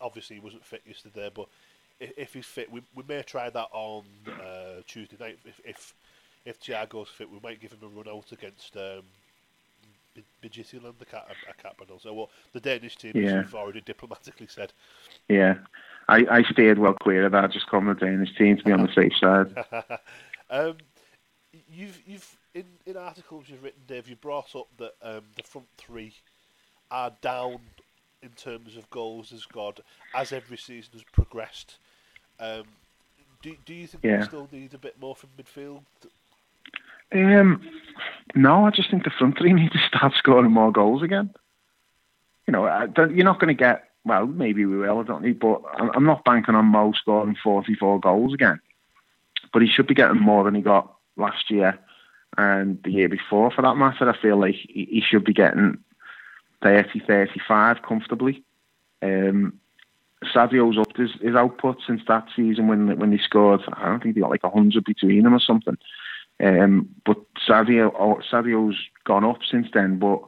obviously 0.00 0.36
he 0.36 0.40
wasn't 0.40 0.64
fit 0.64 0.82
yesterday, 0.86 1.30
but 1.34 1.48
if, 2.00 2.12
if 2.16 2.34
he's 2.34 2.46
fit, 2.46 2.70
we, 2.70 2.82
we 2.94 3.04
may 3.06 3.22
try 3.22 3.50
that 3.50 3.68
on 3.72 4.04
uh, 4.26 4.80
Tuesday 4.86 5.16
night. 5.20 5.38
If 5.44 5.60
if 5.64 5.94
if 6.44 6.60
Thiago's 6.60 7.08
fit, 7.08 7.30
we 7.30 7.38
might 7.42 7.60
give 7.60 7.72
him 7.72 7.78
a 7.82 7.86
run 7.86 8.08
out 8.08 8.32
against 8.32 8.76
um, 8.76 9.02
Midtjylland. 10.42 10.98
The 10.98 11.04
cat, 11.04 11.26
I, 11.28 11.50
I 11.50 11.62
can't 11.62 11.76
pronounce 11.76 12.04
it. 12.04 12.14
Well, 12.14 12.30
the 12.52 12.60
Danish 12.60 12.96
team, 12.96 13.12
yeah. 13.14 13.22
as 13.22 13.32
you've 13.32 13.54
already 13.54 13.80
diplomatically 13.80 14.48
said. 14.48 14.72
Yeah, 15.28 15.54
I, 16.08 16.26
I 16.30 16.42
stayed 16.42 16.78
well 16.78 16.94
clear 16.94 17.26
of 17.26 17.32
that. 17.32 17.52
Just 17.52 17.66
calling 17.66 17.86
the 17.86 17.94
Danish 17.94 18.36
team 18.36 18.56
to 18.56 18.64
be 18.64 18.72
on 18.72 18.82
the 18.82 18.92
safe 18.94 19.16
side. 19.16 19.98
um, 20.50 20.76
you've 21.68 22.00
you've 22.06 22.36
in, 22.54 22.64
in 22.86 22.96
articles 22.96 23.46
you've 23.48 23.62
written, 23.62 23.82
Dave, 23.86 24.08
you 24.08 24.16
brought 24.16 24.54
up 24.54 24.68
that 24.78 24.94
um, 25.02 25.22
the 25.36 25.42
front 25.42 25.66
three 25.76 26.14
are 26.90 27.12
down 27.20 27.58
in 28.22 28.30
terms 28.30 28.76
of 28.76 28.88
goals 28.90 29.32
as 29.32 29.44
God 29.44 29.80
as 30.14 30.32
every 30.32 30.56
season 30.56 30.92
has 30.94 31.02
progressed. 31.12 31.76
Um, 32.38 32.64
do 33.42 33.54
do 33.64 33.74
you 33.74 33.86
think 33.86 34.04
yeah. 34.04 34.18
we 34.18 34.24
still 34.24 34.48
need 34.50 34.74
a 34.74 34.78
bit 34.78 35.00
more 35.00 35.14
from 35.14 35.30
midfield? 35.38 35.82
Um, 37.12 37.60
no, 38.34 38.66
I 38.66 38.70
just 38.70 38.90
think 38.90 39.04
the 39.04 39.10
front 39.10 39.38
three 39.38 39.52
need 39.54 39.72
to 39.72 39.78
start 39.78 40.14
scoring 40.14 40.50
more 40.50 40.72
goals 40.72 41.02
again. 41.02 41.30
You 42.46 42.52
know, 42.52 42.66
you're 42.96 43.24
not 43.24 43.40
going 43.40 43.54
to 43.56 43.62
get. 43.62 43.88
Well, 44.06 44.26
maybe 44.26 44.66
we 44.66 44.76
will, 44.76 45.00
I 45.00 45.02
don't 45.02 45.22
need, 45.22 45.38
but 45.38 45.62
I'm 45.78 46.04
not 46.04 46.26
banking 46.26 46.54
on 46.54 46.66
Mo 46.66 46.92
scoring 46.92 47.36
44 47.42 48.00
goals 48.00 48.34
again. 48.34 48.60
But 49.50 49.62
he 49.62 49.68
should 49.68 49.86
be 49.86 49.94
getting 49.94 50.20
more 50.20 50.44
than 50.44 50.54
he 50.54 50.60
got 50.60 50.94
last 51.16 51.50
year 51.50 51.78
and 52.36 52.82
the 52.82 52.90
year 52.90 53.08
before, 53.08 53.50
for 53.50 53.62
that 53.62 53.76
matter. 53.76 54.06
I 54.06 54.20
feel 54.20 54.38
like 54.38 54.56
he 54.56 55.02
should 55.06 55.24
be 55.24 55.32
getting 55.32 55.78
30, 56.62 57.00
35 57.00 57.80
comfortably. 57.80 58.42
Um, 59.00 59.58
Sadio's 60.32 60.78
upped 60.78 60.96
his, 60.96 61.12
his 61.20 61.34
output 61.34 61.78
since 61.86 62.02
that 62.08 62.26
season 62.34 62.68
when 62.68 62.98
when 62.98 63.12
he 63.12 63.18
scored. 63.18 63.62
I 63.72 63.86
don't 63.86 64.02
think 64.02 64.16
he 64.16 64.20
got 64.20 64.30
like 64.30 64.42
hundred 64.42 64.84
between 64.84 65.22
them 65.22 65.34
or 65.34 65.40
something. 65.40 65.78
Um, 66.42 66.88
but 67.04 67.18
Sadio 67.48 67.92
oh, 67.98 68.20
Sadio's 68.30 68.76
gone 69.04 69.24
up 69.24 69.38
since 69.48 69.68
then. 69.72 69.98
But 69.98 70.20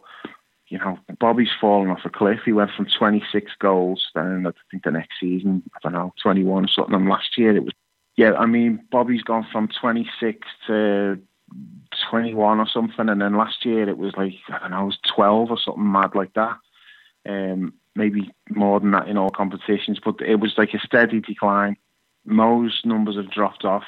you 0.69 0.79
know, 0.79 0.99
Bobby's 1.21 1.51
fallen 1.61 1.91
off 1.91 2.05
a 2.05 2.11
cliff. 2.11 2.41
He 2.45 2.53
went 2.53 2.73
from 2.77 2.87
26 2.87 3.53
goals, 3.59 4.07
then 4.15 4.47
I 4.47 4.51
think 4.71 4.83
the 4.83 4.91
next 4.91 5.13
season, 5.21 5.63
I 5.75 5.79
don't 5.83 5.93
know, 5.93 6.13
21 6.23 6.65
or 6.65 6.69
something. 6.69 6.95
And 6.95 7.09
last 7.09 7.39
year 7.39 7.57
it 7.57 7.63
was, 7.63 7.73
yeah, 8.17 8.33
I 8.33 8.47
mean, 8.47 8.85
Bobby's 8.91 9.23
gone 9.23 9.47
from 9.53 9.69
26 9.69 10.47
to 10.67 11.21
21 12.11 12.59
or 12.59 12.67
something, 12.69 13.09
and 13.09 13.21
then 13.21 13.37
last 13.37 13.65
year 13.65 13.89
it 13.89 13.99
was 13.99 14.13
like 14.17 14.35
I 14.49 14.59
don't 14.59 14.71
know, 14.73 14.83
it 14.83 14.87
was 14.87 14.99
12 15.15 15.51
or 15.51 15.59
something 15.59 15.93
mad 15.93 16.15
like 16.15 16.35
that. 16.35 16.57
Um, 17.29 17.75
maybe 17.95 18.31
more 18.51 18.79
than 18.81 18.93
that 18.93 19.09
in 19.09 19.17
all 19.17 19.31
competitions, 19.31 19.99
but 20.05 20.21
it 20.21 20.37
was 20.37 20.55
like 20.59 20.75
a 20.75 20.79
steady 20.79 21.21
decline. 21.21 21.77
Mo's 22.25 22.83
numbers 22.85 23.17
have 23.17 23.31
dropped 23.31 23.65
off. 23.65 23.85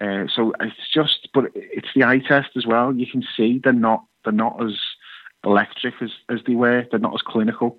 Uh, 0.00 0.24
so 0.34 0.52
it's 0.60 0.90
just, 0.92 1.28
but 1.32 1.44
it's 1.54 1.88
the 1.94 2.04
eye 2.04 2.18
test 2.18 2.50
as 2.56 2.66
well. 2.66 2.92
You 2.92 3.06
can 3.06 3.24
see 3.36 3.60
they're 3.62 3.72
not 3.72 4.04
they're 4.24 4.32
not 4.32 4.62
as 4.64 4.76
electric 5.44 5.94
as, 6.00 6.10
as 6.28 6.40
they 6.46 6.54
were. 6.54 6.86
They're 6.90 7.00
not 7.00 7.14
as 7.14 7.22
clinical. 7.22 7.78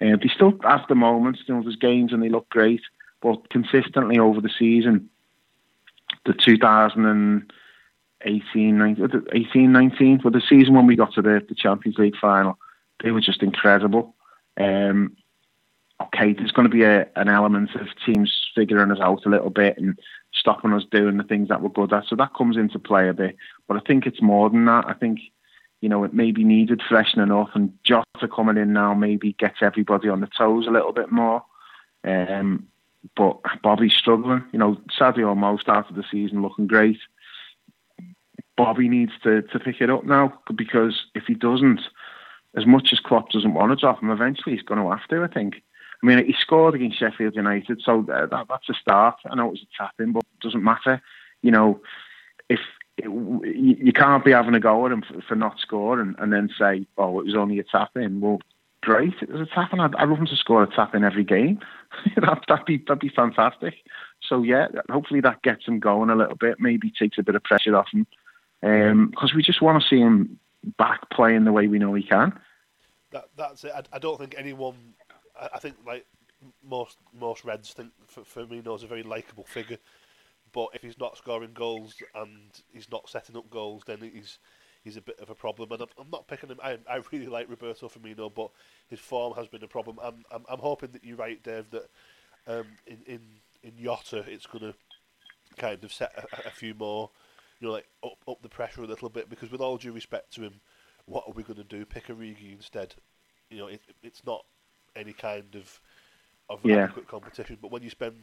Uh, 0.00 0.16
they 0.20 0.30
still 0.34 0.52
have 0.62 0.82
the 0.88 0.94
moments. 0.94 1.40
You 1.46 1.54
know, 1.54 1.62
there's 1.62 1.76
games 1.76 2.12
and 2.12 2.22
they 2.22 2.28
look 2.28 2.48
great, 2.50 2.82
but 3.22 3.48
consistently 3.48 4.18
over 4.18 4.40
the 4.40 4.50
season, 4.58 5.08
the 6.26 6.34
2000 6.34 7.06
and 7.06 7.52
18, 8.22 8.76
19, 8.76 9.26
18, 9.32 9.72
19, 9.72 10.20
but 10.22 10.32
the 10.32 10.42
season 10.46 10.74
when 10.74 10.86
we 10.86 10.96
got 10.96 11.14
to 11.14 11.22
the, 11.22 11.44
the 11.48 11.54
Champions 11.54 11.98
League 11.98 12.16
final, 12.20 12.58
they 13.02 13.10
were 13.10 13.20
just 13.20 13.42
incredible. 13.42 14.14
Um, 14.58 15.16
okay, 16.02 16.32
there's 16.32 16.52
going 16.52 16.68
to 16.68 16.74
be 16.74 16.82
a, 16.82 17.08
an 17.16 17.28
element 17.28 17.74
of 17.74 17.88
teams 18.04 18.50
figuring 18.54 18.90
us 18.90 19.00
out 19.00 19.24
a 19.24 19.30
little 19.30 19.50
bit 19.50 19.78
and 19.78 19.98
stopping 20.38 20.72
us 20.72 20.84
doing 20.90 21.16
the 21.16 21.24
things 21.24 21.48
that 21.48 21.62
we're 21.62 21.68
good 21.68 21.92
at. 21.92 22.04
So 22.08 22.16
that 22.16 22.34
comes 22.34 22.56
into 22.56 22.78
play 22.78 23.08
a 23.08 23.14
bit. 23.14 23.36
But 23.66 23.76
I 23.76 23.80
think 23.80 24.06
it's 24.06 24.22
more 24.22 24.50
than 24.50 24.64
that. 24.66 24.84
I 24.86 24.92
think, 24.92 25.20
you 25.80 25.88
know, 25.88 26.04
it 26.04 26.14
maybe 26.14 26.44
needed 26.44 26.82
freshening 26.88 27.32
up 27.32 27.54
and 27.54 27.72
Jota 27.84 28.28
coming 28.34 28.56
in 28.56 28.72
now 28.72 28.94
maybe 28.94 29.32
gets 29.34 29.58
everybody 29.62 30.08
on 30.08 30.20
the 30.20 30.28
toes 30.28 30.66
a 30.66 30.70
little 30.70 30.92
bit 30.92 31.10
more. 31.10 31.42
Um, 32.04 32.68
but 33.16 33.38
Bobby's 33.62 33.94
struggling. 33.94 34.44
You 34.52 34.58
know, 34.58 34.80
Sadio 34.98 35.36
Mo 35.36 35.56
started 35.58 35.96
the 35.96 36.04
season 36.10 36.42
looking 36.42 36.66
great. 36.66 36.98
Bobby 38.56 38.88
needs 38.88 39.12
to, 39.22 39.42
to 39.42 39.58
pick 39.58 39.80
it 39.80 39.90
up 39.90 40.04
now 40.04 40.38
because 40.54 41.06
if 41.14 41.24
he 41.26 41.34
doesn't, 41.34 41.80
as 42.56 42.66
much 42.66 42.88
as 42.92 43.00
Klopp 43.00 43.30
doesn't 43.30 43.54
want 43.54 43.70
to 43.70 43.76
drop 43.76 44.02
him, 44.02 44.10
eventually 44.10 44.56
he's 44.56 44.64
going 44.64 44.80
to 44.80 44.90
have 44.90 45.06
to, 45.08 45.22
I 45.22 45.28
think. 45.28 45.62
I 46.02 46.06
mean, 46.06 46.24
he 46.24 46.34
scored 46.38 46.74
against 46.74 46.98
Sheffield 46.98 47.34
United, 47.34 47.80
so 47.82 48.02
that, 48.02 48.30
that's 48.30 48.68
a 48.68 48.74
start. 48.74 49.16
I 49.28 49.34
know 49.34 49.48
it 49.48 49.52
was 49.52 49.62
a 49.62 49.82
tap 49.82 49.94
in, 49.98 50.12
but 50.12 50.24
it 50.24 50.42
doesn't 50.42 50.62
matter. 50.62 51.00
You 51.42 51.50
know, 51.50 51.80
if 52.48 52.60
it, 52.98 53.08
you 53.08 53.92
can't 53.92 54.24
be 54.24 54.32
having 54.32 54.54
a 54.54 54.60
go 54.60 54.86
at 54.86 54.92
him 54.92 55.02
for, 55.02 55.20
for 55.22 55.34
not 55.34 55.58
scoring 55.58 56.14
and 56.18 56.32
then 56.32 56.50
say, 56.58 56.86
oh, 56.98 57.20
it 57.20 57.26
was 57.26 57.34
only 57.34 57.58
a 57.58 57.64
tap 57.64 57.96
in. 57.96 58.20
Well, 58.20 58.40
great, 58.82 59.14
it 59.22 59.30
was 59.30 59.40
a 59.40 59.54
tap 59.54 59.72
in. 59.72 59.80
I'd, 59.80 59.94
I'd 59.94 60.08
love 60.08 60.18
him 60.18 60.26
to 60.26 60.36
score 60.36 60.62
a 60.62 60.66
tap 60.66 60.94
in 60.94 61.04
every 61.04 61.24
game. 61.24 61.60
that, 62.16 62.44
that'd, 62.48 62.66
be, 62.66 62.78
that'd 62.78 63.00
be 63.00 63.08
fantastic. 63.08 63.74
So, 64.20 64.42
yeah, 64.42 64.68
hopefully 64.90 65.20
that 65.20 65.42
gets 65.42 65.66
him 65.66 65.80
going 65.80 66.10
a 66.10 66.16
little 66.16 66.36
bit, 66.36 66.60
maybe 66.60 66.90
takes 66.90 67.18
a 67.18 67.22
bit 67.22 67.34
of 67.34 67.44
pressure 67.44 67.76
off 67.76 67.88
him 67.92 68.06
because 68.60 69.30
um, 69.30 69.36
we 69.36 69.42
just 69.42 69.62
want 69.62 69.82
to 69.82 69.88
see 69.88 70.00
him 70.00 70.38
back 70.78 71.10
playing 71.10 71.44
the 71.44 71.52
way 71.52 71.68
we 71.68 71.78
know 71.78 71.94
he 71.94 72.02
can. 72.02 72.38
That, 73.12 73.28
that's 73.36 73.64
it. 73.64 73.72
I, 73.74 73.82
I 73.92 73.98
don't 73.98 74.18
think 74.18 74.34
anyone. 74.36 74.74
I, 75.40 75.48
I, 75.54 75.58
think 75.58 75.76
like 75.86 76.06
most 76.62 76.98
most 77.18 77.44
Reds 77.44 77.72
think 77.72 77.90
Firmino 78.10 78.76
is 78.76 78.82
a 78.82 78.86
very 78.86 79.02
likable 79.02 79.44
figure, 79.44 79.78
but 80.52 80.68
if 80.74 80.82
he's 80.82 80.98
not 80.98 81.16
scoring 81.16 81.52
goals 81.52 81.94
and 82.14 82.50
he's 82.72 82.90
not 82.90 83.08
setting 83.08 83.36
up 83.36 83.50
goals, 83.50 83.82
then 83.86 83.98
he's 84.00 84.38
he's 84.86 84.96
a 84.96 85.02
bit 85.02 85.18
of 85.20 85.30
a 85.30 85.34
problem. 85.34 85.72
And 85.72 85.82
I'm, 85.82 85.88
I'm 85.98 86.10
not 86.10 86.28
picking 86.28 86.48
him. 86.48 86.60
I, 86.62 86.78
I 86.88 87.00
really 87.12 87.26
like 87.26 87.50
Roberto 87.50 87.88
Firmino, 87.88 88.32
but 88.32 88.50
his 88.88 89.00
form 89.00 89.34
has 89.34 89.48
been 89.48 89.64
a 89.64 89.68
problem. 89.68 89.98
I'm 90.02 90.24
I'm, 90.30 90.44
I'm 90.48 90.60
hoping 90.60 90.92
that 90.92 91.04
you're 91.04 91.16
right, 91.16 91.42
Dave. 91.42 91.70
That 91.70 91.88
um, 92.46 92.66
in 92.86 92.98
in 93.06 93.20
in 93.62 93.72
Jota, 93.82 94.24
it's 94.26 94.46
to 94.46 94.74
kind 95.56 95.82
of 95.82 95.92
set 95.92 96.12
a, 96.16 96.48
a, 96.48 96.50
few 96.50 96.74
more, 96.74 97.10
you 97.60 97.66
know, 97.66 97.72
like 97.72 97.88
up 98.04 98.18
up 98.28 98.42
the 98.42 98.48
pressure 98.48 98.82
a 98.82 98.86
little 98.86 99.08
bit. 99.08 99.28
Because 99.28 99.50
with 99.50 99.60
all 99.60 99.76
due 99.76 99.92
respect 99.92 100.32
to 100.34 100.42
him, 100.42 100.60
what 101.06 101.24
are 101.26 101.32
we 101.32 101.42
to 101.42 101.64
do? 101.64 101.84
Pick 101.84 102.06
Origi 102.06 102.52
instead. 102.52 102.94
You 103.50 103.58
know, 103.58 103.66
it, 103.66 103.80
it's 104.02 104.24
not 104.24 104.44
any 104.96 105.12
kind 105.12 105.54
of 105.54 105.80
of 106.48 106.60
yeah. 106.64 106.84
adequate 106.84 107.08
competition. 107.08 107.58
But 107.60 107.70
when 107.70 107.82
you 107.82 107.90
spend 107.90 108.14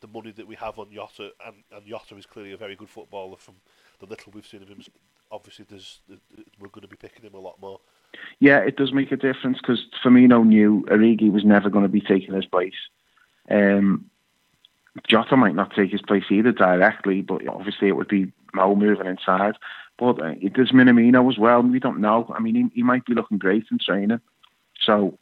the 0.00 0.06
money 0.06 0.30
that 0.32 0.46
we 0.46 0.54
have 0.54 0.78
on 0.78 0.88
Jota, 0.92 1.32
and, 1.44 1.56
and 1.72 1.86
Jota 1.86 2.16
is 2.16 2.26
clearly 2.26 2.52
a 2.52 2.56
very 2.56 2.76
good 2.76 2.88
footballer 2.88 3.36
from 3.36 3.54
the 4.00 4.06
little 4.06 4.32
we've 4.32 4.46
seen 4.46 4.62
of 4.62 4.68
him. 4.68 4.82
Obviously, 5.30 5.66
there's 5.68 6.00
we're 6.58 6.68
going 6.68 6.82
to 6.82 6.88
be 6.88 6.96
picking 6.96 7.24
him 7.24 7.34
a 7.34 7.40
lot 7.40 7.60
more. 7.60 7.80
Yeah, 8.38 8.58
it 8.58 8.76
does 8.76 8.92
make 8.92 9.12
a 9.12 9.16
difference 9.16 9.58
because 9.58 9.84
Firmino 10.02 10.46
knew 10.46 10.86
Origi 10.88 11.30
was 11.30 11.44
never 11.44 11.68
going 11.68 11.82
to 11.82 11.88
be 11.90 12.00
taking 12.00 12.34
his 12.34 12.46
place. 12.46 12.72
Um, 13.50 14.10
Jota 15.06 15.36
might 15.36 15.54
not 15.54 15.74
take 15.74 15.90
his 15.90 16.02
place 16.02 16.24
either 16.30 16.52
directly, 16.52 17.20
but 17.20 17.46
obviously 17.46 17.88
it 17.88 17.96
would 17.96 18.08
be 18.08 18.32
Mo 18.54 18.74
moving 18.74 19.06
inside. 19.06 19.56
But 19.98 20.22
uh, 20.22 20.34
there's 20.54 20.72
Minamino 20.72 21.30
as 21.30 21.38
well. 21.38 21.60
We 21.60 21.80
don't 21.80 22.00
know. 22.00 22.32
I 22.34 22.40
mean, 22.40 22.54
he, 22.54 22.76
he 22.76 22.82
might 22.82 23.04
be 23.04 23.14
looking 23.14 23.38
great 23.38 23.66
in 23.70 23.78
training. 23.78 24.20
So 24.80 25.18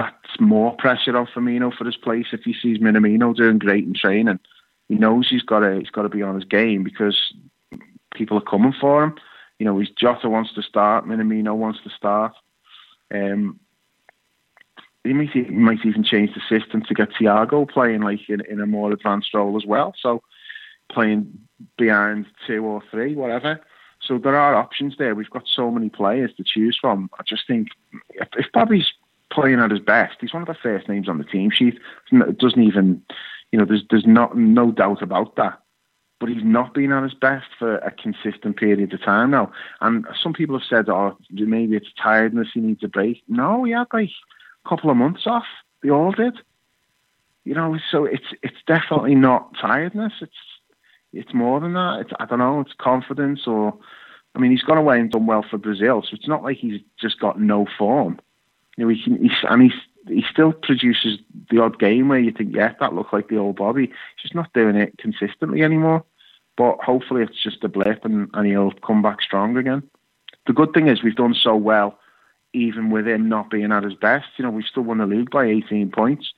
that's 0.00 0.40
more 0.40 0.74
pressure 0.76 1.16
on 1.16 1.26
Firmino 1.26 1.76
for 1.76 1.84
his 1.84 1.96
place 1.96 2.26
if 2.32 2.42
he 2.42 2.54
sees 2.54 2.78
Minamino 2.78 3.34
doing 3.34 3.58
great 3.58 3.84
in 3.84 3.94
training. 3.94 4.38
He 4.88 4.94
knows 4.94 5.28
he's 5.28 5.42
got 5.42 5.60
to 5.60 5.78
he's 5.78 5.90
got 5.90 6.02
to 6.02 6.08
be 6.08 6.22
on 6.22 6.34
his 6.34 6.44
game 6.44 6.82
because 6.82 7.32
people 8.14 8.38
are 8.38 8.42
coming 8.42 8.74
for 8.80 9.04
him. 9.04 9.14
You 9.58 9.66
know, 9.66 9.78
he's 9.78 9.90
Jota 9.90 10.28
wants 10.28 10.54
to 10.54 10.62
start, 10.62 11.06
Minamino 11.06 11.54
wants 11.54 11.80
to 11.84 11.90
start. 11.90 12.32
Um, 13.12 13.60
he 15.04 15.12
might, 15.12 15.30
he 15.30 15.42
might 15.42 15.84
even 15.84 16.04
change 16.04 16.30
the 16.34 16.40
system 16.48 16.82
to 16.82 16.94
get 16.94 17.10
Thiago 17.10 17.68
playing 17.68 18.02
like 18.02 18.28
in, 18.28 18.42
in 18.48 18.60
a 18.60 18.66
more 18.66 18.92
advanced 18.92 19.32
role 19.32 19.56
as 19.56 19.64
well. 19.64 19.94
So 19.98 20.22
playing 20.90 21.38
behind 21.78 22.26
two 22.46 22.64
or 22.64 22.82
three, 22.90 23.14
whatever. 23.14 23.60
So 24.02 24.18
there 24.18 24.36
are 24.36 24.54
options 24.54 24.96
there. 24.98 25.14
We've 25.14 25.30
got 25.30 25.44
so 25.46 25.70
many 25.70 25.88
players 25.88 26.32
to 26.36 26.44
choose 26.44 26.78
from. 26.80 27.10
I 27.18 27.22
just 27.26 27.46
think 27.46 27.68
if, 28.10 28.28
if 28.36 28.46
Bobby's 28.52 28.92
playing 29.30 29.60
at 29.60 29.70
his 29.70 29.80
best. 29.80 30.16
He's 30.20 30.32
one 30.32 30.42
of 30.42 30.48
the 30.48 30.54
first 30.54 30.88
names 30.88 31.08
on 31.08 31.18
the 31.18 31.24
team 31.24 31.50
sheet. 31.50 31.78
It 32.12 32.38
doesn't 32.38 32.62
even, 32.62 33.02
you 33.52 33.58
know, 33.58 33.64
there's 33.64 33.84
there's 33.90 34.06
not 34.06 34.36
no 34.36 34.72
doubt 34.72 35.02
about 35.02 35.36
that. 35.36 35.60
But 36.18 36.28
he's 36.28 36.44
not 36.44 36.74
been 36.74 36.92
at 36.92 37.02
his 37.02 37.14
best 37.14 37.46
for 37.58 37.76
a 37.76 37.90
consistent 37.90 38.58
period 38.58 38.92
of 38.92 39.02
time 39.02 39.30
now. 39.30 39.50
And 39.80 40.06
some 40.22 40.34
people 40.34 40.58
have 40.58 40.68
said, 40.68 40.90
oh, 40.90 41.16
maybe 41.30 41.76
it's 41.76 41.88
tiredness, 42.00 42.48
he 42.52 42.60
needs 42.60 42.84
a 42.84 42.88
break. 42.88 43.22
No, 43.26 43.64
he 43.64 43.72
had 43.72 43.86
like 43.90 44.10
a 44.64 44.68
couple 44.68 44.90
of 44.90 44.98
months 44.98 45.22
off. 45.26 45.46
They 45.82 45.88
all 45.88 46.12
did. 46.12 46.36
You 47.44 47.54
know, 47.54 47.78
so 47.90 48.04
it's 48.04 48.34
it's 48.42 48.62
definitely 48.66 49.14
not 49.14 49.56
tiredness. 49.58 50.12
It's 50.20 50.32
it's 51.12 51.32
more 51.32 51.58
than 51.58 51.72
that. 51.72 52.00
It's 52.02 52.10
I 52.20 52.26
don't 52.26 52.38
know. 52.38 52.60
It's 52.60 52.74
confidence, 52.78 53.46
or 53.46 53.74
I 54.34 54.38
mean, 54.38 54.50
he's 54.50 54.62
gone 54.62 54.76
away 54.76 55.00
and 55.00 55.10
done 55.10 55.24
well 55.24 55.44
for 55.48 55.56
Brazil, 55.56 56.02
so 56.02 56.10
it's 56.12 56.28
not 56.28 56.42
like 56.42 56.58
he's 56.58 56.82
just 57.00 57.18
got 57.18 57.40
no 57.40 57.66
form 57.78 58.20
know, 58.80 58.88
he 58.88 59.02
can, 59.02 59.22
he's, 59.22 59.32
and 59.42 59.62
he's, 59.62 59.80
he 60.06 60.24
still 60.30 60.52
produces 60.52 61.18
the 61.50 61.60
odd 61.60 61.78
game 61.78 62.08
where 62.08 62.18
you 62.18 62.32
think, 62.32 62.54
yeah, 62.54 62.74
that 62.80 62.94
looks 62.94 63.12
like 63.12 63.28
the 63.28 63.36
old 63.36 63.56
Bobby. 63.56 63.86
He's 63.86 64.22
just 64.22 64.34
not 64.34 64.52
doing 64.52 64.76
it 64.76 64.96
consistently 64.98 65.62
anymore. 65.62 66.04
But 66.56 66.78
hopefully 66.78 67.22
it's 67.22 67.42
just 67.42 67.64
a 67.64 67.68
blip 67.68 68.04
and, 68.04 68.28
and 68.34 68.46
he'll 68.46 68.72
come 68.72 69.02
back 69.02 69.22
strong 69.22 69.56
again. 69.56 69.82
The 70.46 70.52
good 70.52 70.72
thing 70.74 70.88
is 70.88 71.02
we've 71.02 71.14
done 71.14 71.34
so 71.34 71.56
well, 71.56 71.98
even 72.52 72.90
with 72.90 73.06
him 73.06 73.28
not 73.28 73.50
being 73.50 73.72
at 73.72 73.84
his 73.84 73.94
best. 73.94 74.26
You 74.36 74.44
know, 74.44 74.50
we've 74.50 74.64
still 74.64 74.82
won 74.82 74.98
the 74.98 75.06
league 75.06 75.30
by 75.30 75.46
18 75.46 75.90
points. 75.90 76.32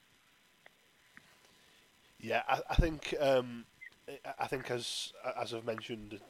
Yeah, 2.20 2.43
I, 2.49 2.61
I 2.70 2.74
think 2.76 3.14
um, 3.20 3.64
I 4.38 4.47
think 4.47 4.70
as 4.70 5.12
as 5.40 5.53
I've 5.53 5.66
mentioned 5.66 6.20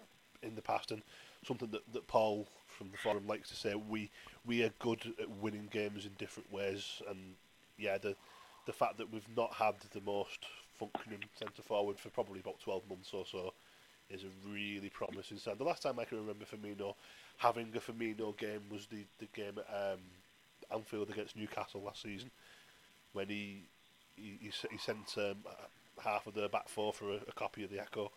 in 0.43 0.55
the 0.55 0.63
past, 0.63 0.91
and 0.91 1.03
something 1.47 1.69
that, 1.71 1.83
that 1.93 2.07
Paul 2.07 2.49
from 2.83 2.91
the 2.91 2.99
forum 2.99 3.27
likes 3.27 3.49
to 3.51 3.57
say, 3.57 3.75
we 3.75 4.11
we 4.45 4.63
are 4.65 4.71
good 4.81 5.15
at 5.21 5.31
winning 5.31 5.69
games 5.71 6.05
in 6.05 6.13
different 6.19 6.53
ways, 6.53 7.01
and 7.09 7.19
yeah, 7.79 7.99
the 7.99 8.17
the 8.67 8.73
fact 8.73 8.99
that 8.99 9.13
we've 9.13 9.37
not 9.37 9.53
had 9.55 9.75
the 9.93 10.01
most 10.01 10.47
functioning 10.75 11.21
centre 11.39 11.63
forward 11.63 11.99
for 11.99 12.09
probably 12.11 12.41
about 12.41 12.61
twelve 12.61 12.83
months 12.89 13.13
or 13.13 13.25
so 13.25 13.53
is 14.11 14.25
a 14.25 14.51
really 14.51 14.89
promising 14.89 15.39
sign. 15.39 15.57
The 15.59 15.65
last 15.65 15.83
time 15.83 15.99
I 15.99 16.05
can 16.05 16.19
remember 16.19 16.45
Firmino 16.45 16.95
having 17.39 17.73
a 17.75 17.81
Firmino 17.81 18.37
game 18.37 18.63
was 18.71 18.87
the 18.87 19.05
the 19.19 19.29
game 19.33 19.55
at 19.59 19.93
um, 19.93 20.01
Anfield 20.73 21.11
against 21.11 21.37
Newcastle 21.37 21.83
last 21.83 22.03
season, 22.03 22.31
when 23.13 23.29
he 23.29 23.63
he, 24.17 24.51
he 24.71 24.79
sent 24.79 25.15
um, 25.19 25.37
half 26.03 26.27
of 26.27 26.35
the 26.35 26.49
back 26.49 26.69
four 26.69 26.93
for 26.93 27.13
a, 27.13 27.21
a 27.29 27.33
copy 27.35 27.63
of 27.63 27.71
the 27.71 27.81
Echo 27.81 28.11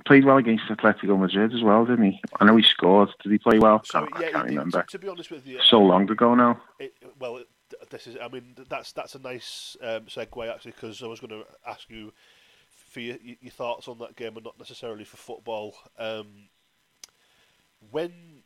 played 0.00 0.24
well 0.24 0.36
against 0.36 0.64
Atletico 0.64 1.18
Madrid 1.18 1.54
as 1.54 1.62
well, 1.62 1.84
didn't 1.84 2.12
he? 2.12 2.20
I 2.38 2.44
know 2.44 2.56
he 2.56 2.62
scored. 2.62 3.10
Did 3.22 3.32
he 3.32 3.38
play 3.38 3.58
well? 3.58 3.82
So, 3.84 4.06
yeah, 4.20 4.28
I 4.28 4.30
can't 4.32 4.44
remember. 4.46 4.82
To, 4.82 4.98
be 4.98 5.08
honest 5.08 5.30
with 5.30 5.46
you, 5.46 5.60
so 5.62 5.80
long 5.80 6.10
ago 6.10 6.34
now. 6.34 6.60
It, 6.78 6.94
well, 7.18 7.38
it, 7.38 7.48
this 7.90 8.06
is. 8.06 8.16
I 8.22 8.28
mean, 8.28 8.54
that's 8.68 8.92
that's 8.92 9.14
a 9.14 9.18
nice 9.18 9.76
um, 9.82 10.02
segue 10.06 10.52
actually, 10.52 10.72
because 10.72 11.02
I 11.02 11.06
was 11.06 11.20
going 11.20 11.30
to 11.30 11.44
ask 11.66 11.88
you 11.90 12.12
for 12.68 13.00
your, 13.00 13.16
your, 13.22 13.52
thoughts 13.52 13.88
on 13.88 13.98
that 13.98 14.16
game, 14.16 14.36
and 14.36 14.44
not 14.44 14.58
necessarily 14.58 15.04
for 15.04 15.16
football. 15.16 15.74
Um, 15.98 16.48
when 17.90 18.42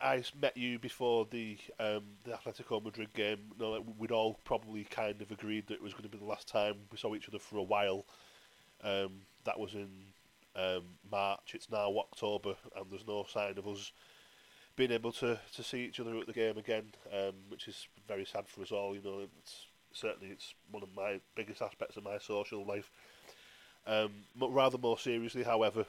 I 0.00 0.22
met 0.40 0.56
you 0.56 0.78
before 0.78 1.26
the 1.30 1.58
um, 1.78 2.04
the 2.24 2.32
Atletico 2.32 2.82
Madrid 2.82 3.12
game, 3.14 3.38
you 3.58 3.64
know, 3.64 3.84
we'd 3.98 4.12
all 4.12 4.40
probably 4.44 4.84
kind 4.84 5.22
of 5.22 5.30
agreed 5.30 5.66
that 5.68 5.74
it 5.74 5.82
was 5.82 5.92
going 5.92 6.04
to 6.04 6.08
be 6.08 6.18
the 6.18 6.24
last 6.24 6.48
time 6.48 6.74
we 6.90 6.98
saw 6.98 7.14
each 7.14 7.28
other 7.28 7.38
for 7.38 7.58
a 7.58 7.62
while. 7.62 8.06
Um, 8.82 9.22
that 9.44 9.58
was 9.58 9.74
in 9.74 9.88
um, 10.56 10.82
March. 11.10 11.52
It's 11.54 11.70
now 11.70 11.96
October, 11.98 12.54
and 12.76 12.86
there's 12.90 13.06
no 13.06 13.26
sign 13.28 13.58
of 13.58 13.66
us 13.68 13.92
being 14.76 14.92
able 14.92 15.12
to, 15.12 15.38
to 15.54 15.62
see 15.62 15.84
each 15.84 16.00
other 16.00 16.16
at 16.18 16.26
the 16.26 16.32
game 16.32 16.58
again, 16.58 16.84
um, 17.12 17.34
which 17.48 17.66
is 17.68 17.88
very 18.06 18.24
sad 18.24 18.46
for 18.46 18.62
us 18.62 18.72
all. 18.72 18.94
You 18.94 19.02
know, 19.02 19.20
it's 19.40 19.66
certainly 19.92 20.28
it's 20.28 20.54
one 20.70 20.82
of 20.82 20.88
my 20.94 21.20
biggest 21.34 21.62
aspects 21.62 21.96
of 21.96 22.04
my 22.04 22.18
social 22.18 22.64
life. 22.64 22.90
Um, 23.86 24.10
but 24.34 24.50
rather 24.50 24.78
more 24.78 24.98
seriously, 24.98 25.42
however, 25.42 25.86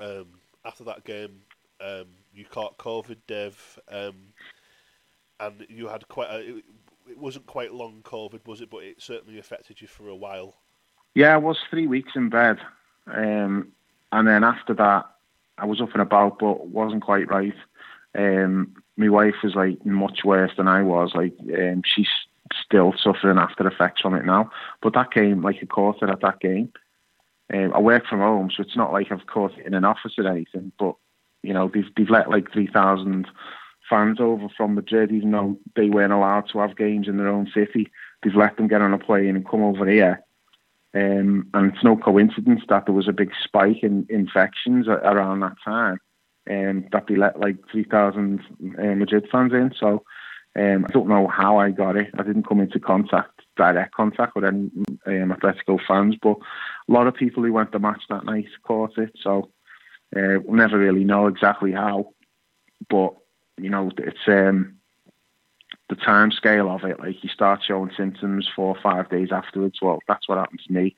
um, 0.00 0.26
after 0.64 0.84
that 0.84 1.04
game, 1.04 1.42
um, 1.80 2.06
you 2.32 2.44
caught 2.44 2.78
COVID, 2.78 3.16
Dave, 3.26 3.78
um, 3.90 4.14
and 5.40 5.66
you 5.68 5.88
had 5.88 6.06
quite 6.08 6.30
a. 6.30 6.38
It, 6.38 6.64
it 7.08 7.18
wasn't 7.18 7.46
quite 7.46 7.74
long 7.74 8.02
COVID, 8.04 8.46
was 8.46 8.60
it? 8.60 8.70
But 8.70 8.84
it 8.84 9.02
certainly 9.02 9.38
affected 9.38 9.80
you 9.80 9.88
for 9.88 10.08
a 10.08 10.14
while. 10.14 10.54
Yeah, 11.14 11.34
I 11.34 11.38
was 11.38 11.58
three 11.70 11.88
weeks 11.88 12.12
in 12.14 12.28
bed. 12.28 12.58
Um, 13.14 13.72
and 14.12 14.26
then 14.26 14.44
after 14.44 14.74
that, 14.74 15.06
I 15.58 15.66
was 15.66 15.80
up 15.80 15.92
and 15.92 16.02
about, 16.02 16.38
but 16.38 16.68
wasn't 16.68 17.02
quite 17.02 17.30
right. 17.30 17.54
Um, 18.16 18.74
my 18.96 19.08
wife 19.08 19.36
was 19.42 19.54
like 19.54 19.84
much 19.84 20.24
worse 20.24 20.52
than 20.56 20.68
I 20.68 20.82
was. 20.82 21.12
Like 21.14 21.34
um, 21.56 21.82
she's 21.84 22.08
still 22.64 22.94
suffering 23.00 23.38
after 23.38 23.66
effects 23.66 24.00
from 24.00 24.14
it 24.14 24.24
now. 24.24 24.50
But 24.82 24.94
that 24.94 25.12
came 25.12 25.42
like 25.42 25.62
a 25.62 25.66
quarter 25.66 26.10
at 26.10 26.20
that 26.20 26.40
game. 26.40 26.72
Um, 27.52 27.72
I 27.74 27.80
work 27.80 28.06
from 28.06 28.20
home, 28.20 28.50
so 28.50 28.62
it's 28.62 28.76
not 28.76 28.92
like 28.92 29.10
I've 29.10 29.26
caught 29.26 29.58
it 29.58 29.66
in 29.66 29.74
an 29.74 29.84
office 29.84 30.14
or 30.18 30.26
anything. 30.26 30.72
But 30.78 30.94
you 31.42 31.52
know, 31.52 31.70
they've 31.72 31.88
they've 31.96 32.10
let 32.10 32.30
like 32.30 32.52
three 32.52 32.66
thousand 32.66 33.28
fans 33.88 34.18
over 34.20 34.48
from 34.56 34.74
Madrid, 34.74 35.12
even 35.12 35.30
though 35.30 35.58
they 35.76 35.90
weren't 35.90 36.12
allowed 36.12 36.48
to 36.52 36.58
have 36.58 36.76
games 36.76 37.08
in 37.08 37.16
their 37.16 37.28
own 37.28 37.50
city. 37.52 37.90
They've 38.22 38.34
let 38.34 38.56
them 38.56 38.68
get 38.68 38.82
on 38.82 38.92
a 38.92 38.98
plane 38.98 39.36
and 39.36 39.48
come 39.48 39.62
over 39.62 39.88
here 39.88 40.22
um, 40.94 41.48
and 41.54 41.72
it's 41.72 41.84
no 41.84 41.96
coincidence 41.96 42.62
that 42.68 42.86
there 42.86 42.94
was 42.94 43.08
a 43.08 43.12
big 43.12 43.30
spike 43.44 43.82
in 43.82 44.06
infections 44.08 44.88
around 44.88 45.40
that 45.40 45.56
time, 45.64 45.98
and 46.46 46.84
um, 46.84 46.88
that 46.92 47.06
they 47.06 47.16
let 47.16 47.38
like 47.38 47.56
3,000 47.70 48.40
uh, 48.78 48.82
Madrid 48.96 49.28
fans 49.30 49.52
in. 49.52 49.72
So 49.78 50.02
um, 50.58 50.84
I 50.88 50.92
don't 50.92 51.08
know 51.08 51.28
how 51.28 51.58
I 51.58 51.70
got 51.70 51.96
it. 51.96 52.10
I 52.18 52.24
didn't 52.24 52.48
come 52.48 52.60
into 52.60 52.80
contact, 52.80 53.42
direct 53.56 53.94
contact 53.94 54.34
with 54.34 54.44
any 54.44 54.70
um, 55.06 55.32
Atletico 55.32 55.78
fans, 55.86 56.16
but 56.20 56.38
a 56.88 56.92
lot 56.92 57.06
of 57.06 57.14
people 57.14 57.44
who 57.44 57.52
went 57.52 57.70
to 57.72 57.78
match 57.78 58.02
that 58.08 58.24
night 58.24 58.48
caught 58.64 58.98
it. 58.98 59.12
So 59.22 59.50
uh, 60.16 60.42
we'll 60.44 60.56
never 60.56 60.76
really 60.76 61.04
know 61.04 61.28
exactly 61.28 61.70
how, 61.70 62.14
but 62.88 63.14
you 63.58 63.70
know 63.70 63.90
it's 63.96 64.26
um, 64.26 64.79
the 65.90 65.96
time 65.96 66.30
scale 66.30 66.70
of 66.70 66.84
it, 66.84 66.98
like 66.98 67.22
you 67.22 67.28
start 67.28 67.60
showing 67.62 67.90
symptoms 67.94 68.48
four 68.54 68.74
or 68.74 68.80
five 68.80 69.10
days 69.10 69.28
afterwards. 69.32 69.80
Well, 69.82 69.98
that's 70.08 70.28
what 70.28 70.38
happened 70.38 70.62
to 70.66 70.72
me. 70.72 70.96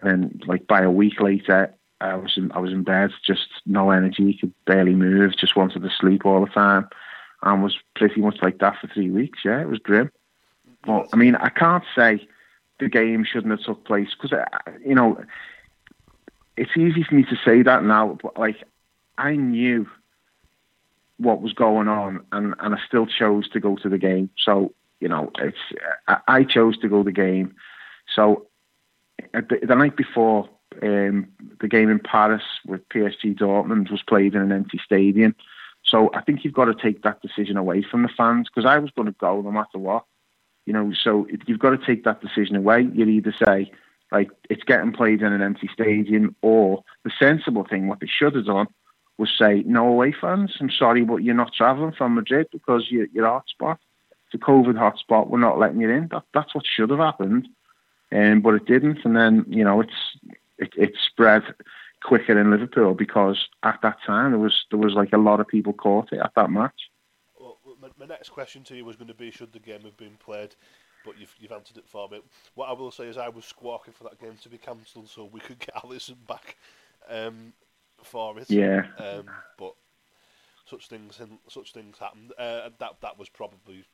And 0.00 0.42
like 0.46 0.66
by 0.66 0.82
a 0.82 0.90
week 0.90 1.20
later, 1.20 1.74
I 2.00 2.14
was 2.14 2.34
in, 2.36 2.50
I 2.52 2.60
was 2.60 2.72
in 2.72 2.84
bed, 2.84 3.10
just 3.26 3.48
no 3.66 3.90
energy, 3.90 4.38
could 4.40 4.54
barely 4.64 4.94
move, 4.94 5.36
just 5.36 5.56
wanted 5.56 5.82
to 5.82 5.90
sleep 5.90 6.24
all 6.24 6.44
the 6.44 6.50
time, 6.50 6.88
and 7.42 7.62
was 7.62 7.76
pretty 7.96 8.20
much 8.20 8.38
like 8.40 8.58
that 8.60 8.78
for 8.80 8.86
three 8.86 9.10
weeks. 9.10 9.40
Yeah, 9.44 9.60
it 9.60 9.68
was 9.68 9.80
grim. 9.80 10.10
But 10.86 11.08
I 11.12 11.16
mean, 11.16 11.34
I 11.34 11.48
can't 11.48 11.84
say 11.94 12.26
the 12.78 12.88
game 12.88 13.24
shouldn't 13.24 13.50
have 13.50 13.66
took 13.66 13.84
place 13.84 14.10
because 14.14 14.32
uh, 14.32 14.70
you 14.84 14.94
know 14.94 15.20
it's 16.56 16.76
easy 16.76 17.02
for 17.02 17.14
me 17.14 17.24
to 17.24 17.36
say 17.44 17.62
that 17.62 17.84
now, 17.84 18.18
but 18.22 18.38
like 18.38 18.62
I 19.16 19.34
knew 19.34 19.88
what 21.18 21.42
was 21.42 21.52
going 21.52 21.88
on, 21.88 22.24
and 22.32 22.54
and 22.60 22.74
I 22.74 22.78
still 22.86 23.06
chose 23.06 23.48
to 23.50 23.60
go 23.60 23.76
to 23.76 23.88
the 23.88 23.98
game. 23.98 24.30
So 24.38 24.72
you 25.00 25.08
know, 25.08 25.30
it's 25.38 25.58
I, 26.26 26.44
chose 26.44 26.78
to 26.78 26.88
go 26.88 26.98
to 26.98 27.04
the 27.04 27.12
game. 27.12 27.54
So 28.14 28.46
the, 29.32 29.60
the 29.62 29.74
night 29.74 29.96
before 29.96 30.48
um, 30.82 31.28
the 31.60 31.68
game 31.68 31.88
in 31.88 32.00
Paris 32.00 32.42
with 32.66 32.88
PSG 32.88 33.38
Dortmund 33.38 33.90
was 33.90 34.02
played 34.02 34.34
in 34.34 34.42
an 34.42 34.52
empty 34.52 34.80
stadium. 34.84 35.34
So 35.84 36.10
I 36.14 36.20
think 36.20 36.44
you've 36.44 36.54
got 36.54 36.66
to 36.66 36.74
take 36.74 37.02
that 37.02 37.22
decision 37.22 37.56
away 37.56 37.82
from 37.82 38.02
the 38.02 38.08
fans 38.16 38.48
because 38.48 38.68
I 38.68 38.78
was 38.78 38.90
going 38.90 39.06
to 39.06 39.14
go 39.18 39.40
no 39.40 39.50
matter 39.50 39.78
what. 39.78 40.04
You 40.66 40.74
know, 40.74 40.92
so 40.92 41.26
you've 41.46 41.60
got 41.60 41.70
to 41.70 41.78
take 41.78 42.04
that 42.04 42.20
decision 42.20 42.54
away. 42.54 42.86
You 42.92 43.06
either 43.06 43.34
say, 43.42 43.72
like, 44.12 44.28
it's 44.50 44.64
getting 44.64 44.92
played 44.92 45.22
in 45.22 45.32
an 45.32 45.40
empty 45.40 45.70
stadium, 45.72 46.36
or 46.42 46.84
the 47.04 47.10
sensible 47.18 47.64
thing, 47.64 47.88
what 47.88 48.00
they 48.00 48.06
should 48.06 48.34
have 48.34 48.44
done, 48.44 48.66
was 49.18 49.30
say, 49.36 49.64
no 49.66 49.88
away 49.88 50.14
fans, 50.18 50.56
I'm 50.60 50.70
sorry, 50.70 51.04
but 51.04 51.16
you're 51.16 51.34
not 51.34 51.52
travelling 51.52 51.92
from 51.92 52.14
Madrid 52.14 52.46
because 52.52 52.86
you're, 52.88 53.08
you're 53.12 53.26
hotspot. 53.26 53.78
It's 54.10 54.34
a 54.34 54.38
COVID 54.38 54.74
hotspot, 54.74 55.28
we're 55.28 55.38
not 55.38 55.58
letting 55.58 55.80
you 55.80 55.90
in. 55.90 56.08
That, 56.12 56.22
that's 56.32 56.54
what 56.54 56.64
should 56.64 56.90
have 56.90 56.98
happened. 57.00 57.48
Um, 58.12 58.40
but 58.40 58.54
it 58.54 58.66
didn't. 58.66 59.04
And 59.04 59.16
then, 59.16 59.44
you 59.48 59.64
know, 59.64 59.80
it's 59.80 60.16
it, 60.58 60.72
it 60.76 60.92
spread 61.04 61.42
quicker 62.02 62.38
in 62.38 62.50
Liverpool 62.50 62.94
because 62.94 63.48
at 63.62 63.80
that 63.82 63.98
time 64.06 64.32
there 64.32 64.40
was 64.40 64.64
there 64.70 64.78
was 64.78 64.94
like 64.94 65.12
a 65.12 65.18
lot 65.18 65.40
of 65.40 65.48
people 65.48 65.72
caught 65.72 66.12
it 66.12 66.20
at 66.20 66.32
that 66.36 66.50
match. 66.50 66.90
My, 67.96 68.06
next 68.06 68.30
question 68.30 68.64
to 68.64 68.76
you 68.76 68.84
was 68.84 68.96
going 68.96 69.08
to 69.08 69.14
be: 69.14 69.30
Should 69.30 69.52
the 69.52 69.58
game 69.58 69.82
have 69.82 69.96
been 69.96 70.16
played? 70.18 70.54
But 71.04 71.18
you've 71.18 71.34
you've 71.38 71.52
answered 71.52 71.76
it 71.76 71.86
for 71.86 72.08
me. 72.08 72.20
What 72.54 72.68
I 72.68 72.72
will 72.72 72.90
say 72.90 73.04
is 73.04 73.16
I 73.16 73.28
was 73.28 73.44
squawking 73.44 73.94
for 73.94 74.04
that 74.04 74.20
game 74.20 74.36
to 74.42 74.48
be 74.48 74.58
cancelled 74.58 75.08
so 75.08 75.28
we 75.30 75.40
could 75.40 75.58
get 75.58 75.74
Alisson 75.84 76.16
back 76.26 76.56
um, 77.08 77.52
for 78.02 78.38
it. 78.38 78.50
Yeah. 78.50 78.82
Um, 78.98 79.24
but 79.58 79.74
such 80.66 80.88
things 80.88 81.20
and 81.20 81.38
such 81.48 81.72
things 81.72 81.98
happened. 81.98 82.32
Uh, 82.38 82.70
that 82.78 82.96
that 83.02 83.18
was 83.18 83.28
probably. 83.28 83.84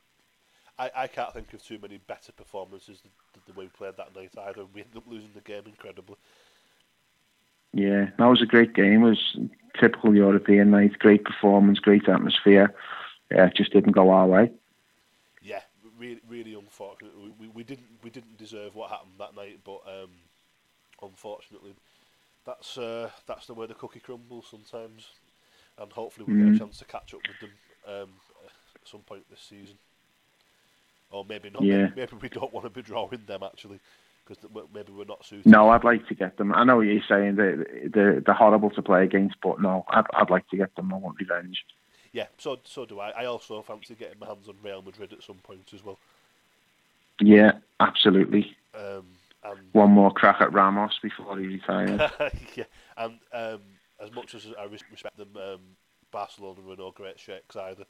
I, 0.77 0.91
I 0.95 1.07
can't 1.07 1.33
think 1.33 1.53
of 1.53 1.63
too 1.63 1.79
many 1.81 1.99
better 1.99 2.33
performances 2.33 2.99
than, 3.01 3.11
than 3.33 3.41
the 3.47 3.57
way 3.57 3.65
we 3.65 3.69
played 3.69 3.95
that 3.97 4.13
night 4.13 4.33
either. 4.47 4.65
We 4.65 4.81
ended 4.81 4.97
up 4.97 5.03
losing 5.07 5.31
the 5.33 5.39
game 5.39 5.63
incredibly. 5.67 6.17
Yeah, 7.71 8.09
that 8.17 8.25
was 8.25 8.41
a 8.41 8.45
great 8.45 8.73
game. 8.73 9.03
It 9.03 9.09
was 9.09 9.37
typical 9.79 10.15
European 10.15 10.71
night. 10.71 10.99
Great 10.99 11.23
performance, 11.23 11.79
great 11.79 12.07
atmosphere. 12.09 12.73
Yeah, 13.31 13.47
it 13.47 13.55
just 13.55 13.73
didn't 13.73 13.93
go 13.93 14.11
our 14.11 14.27
way. 14.27 14.51
Yeah, 15.41 15.61
really, 15.97 16.21
really 16.27 16.53
unfortunate. 16.53 17.13
We, 17.17 17.31
we, 17.39 17.47
we 17.47 17.63
didn't 17.63 17.87
we 18.03 18.09
didn't 18.09 18.37
deserve 18.37 18.75
what 18.75 18.91
happened 18.91 19.13
that 19.19 19.35
night, 19.35 19.59
but 19.63 19.81
um, 19.87 20.09
unfortunately, 21.01 21.73
that's 22.45 22.77
uh, 22.77 23.09
that's 23.27 23.47
the 23.47 23.53
way 23.53 23.67
the 23.67 23.73
cookie 23.73 23.99
crumbles 23.99 24.47
sometimes. 24.49 25.07
And 25.77 25.91
hopefully, 25.91 26.25
we 26.27 26.33
mm. 26.33 26.39
get 26.39 26.47
a 26.47 26.51
mm. 26.51 26.59
chance 26.59 26.77
to 26.79 26.85
catch 26.85 27.13
up 27.13 27.21
with 27.27 27.39
them 27.39 27.51
um, 27.87 28.09
at 28.45 28.87
some 28.87 29.01
point 29.01 29.23
this 29.29 29.41
season, 29.41 29.77
or 31.11 31.25
maybe 31.27 31.49
not. 31.49 31.63
Yeah. 31.63 31.77
Maybe, 31.77 31.93
maybe 31.97 32.17
we 32.21 32.29
don't 32.29 32.53
want 32.53 32.65
to 32.65 32.69
be 32.69 32.81
drawing 32.81 33.25
them 33.27 33.43
actually 33.43 33.79
because 34.25 34.43
maybe 34.73 34.91
we're 34.91 35.05
not 35.05 35.25
suited. 35.25 35.45
No, 35.45 35.69
I'd 35.69 35.83
like 35.83 36.07
to 36.07 36.15
get 36.15 36.37
them. 36.37 36.53
I 36.53 36.63
know 36.63 36.77
what 36.77 36.87
you're 36.87 37.01
saying. 37.07 37.35
They're, 37.35 37.65
they're, 37.93 38.19
they're 38.21 38.33
horrible 38.33 38.71
to 38.71 38.81
play 38.81 39.03
against, 39.03 39.35
but 39.41 39.61
no, 39.61 39.85
I'd, 39.89 40.05
I'd 40.13 40.29
like 40.29 40.47
to 40.49 40.57
get 40.57 40.75
them. 40.75 40.91
I 40.93 40.97
want 40.97 41.19
revenge. 41.19 41.63
Yeah, 42.11 42.27
so 42.37 42.57
so 42.63 42.85
do 42.85 42.99
I. 42.99 43.09
I 43.09 43.25
also 43.25 43.61
fancy 43.61 43.93
getting 43.93 44.19
my 44.19 44.27
hands 44.27 44.47
on 44.47 44.55
Real 44.63 44.81
Madrid 44.81 45.11
at 45.11 45.21
some 45.21 45.35
point 45.35 45.71
as 45.73 45.83
well. 45.83 45.99
Yeah, 47.19 47.53
absolutely. 47.79 48.55
One 49.75 49.91
more 49.91 50.09
crack 50.09 50.39
at 50.39 50.53
Ramos 50.53 50.97
before 51.03 51.37
he 51.37 51.47
retires. 51.47 51.99
yeah, 52.55 52.63
and 52.95 53.19
um, 53.33 53.59
as 53.99 54.09
much 54.13 54.33
as 54.33 54.47
I 54.57 54.63
respect 54.63 55.17
them, 55.17 55.35
um, 55.35 55.59
Barcelona 56.11 56.61
are 56.69 56.77
no 56.77 56.91
great 56.91 57.19
shakes 57.19 57.57
either. 57.57 57.83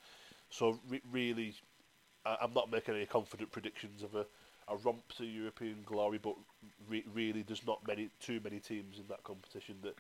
So 0.50 0.80
re- 0.90 1.04
really, 1.12 1.54
I- 2.26 2.38
I'm 2.42 2.56
not 2.56 2.72
making 2.72 2.96
any 2.96 3.06
confident 3.06 3.52
predictions 3.52 4.02
of 4.02 4.16
a 4.16 4.26
a 4.68 4.76
romp 4.78 5.04
to 5.18 5.26
European 5.26 5.84
glory, 5.86 6.18
but 6.18 6.34
re- 6.90 7.06
really 7.14 7.44
there's 7.44 7.68
not 7.68 7.86
many 7.88 8.10
too 8.20 8.40
many 8.44 8.60
teams 8.60 8.98
in 8.98 9.06
that 9.10 9.24
competition 9.24 9.76
that 9.84 9.94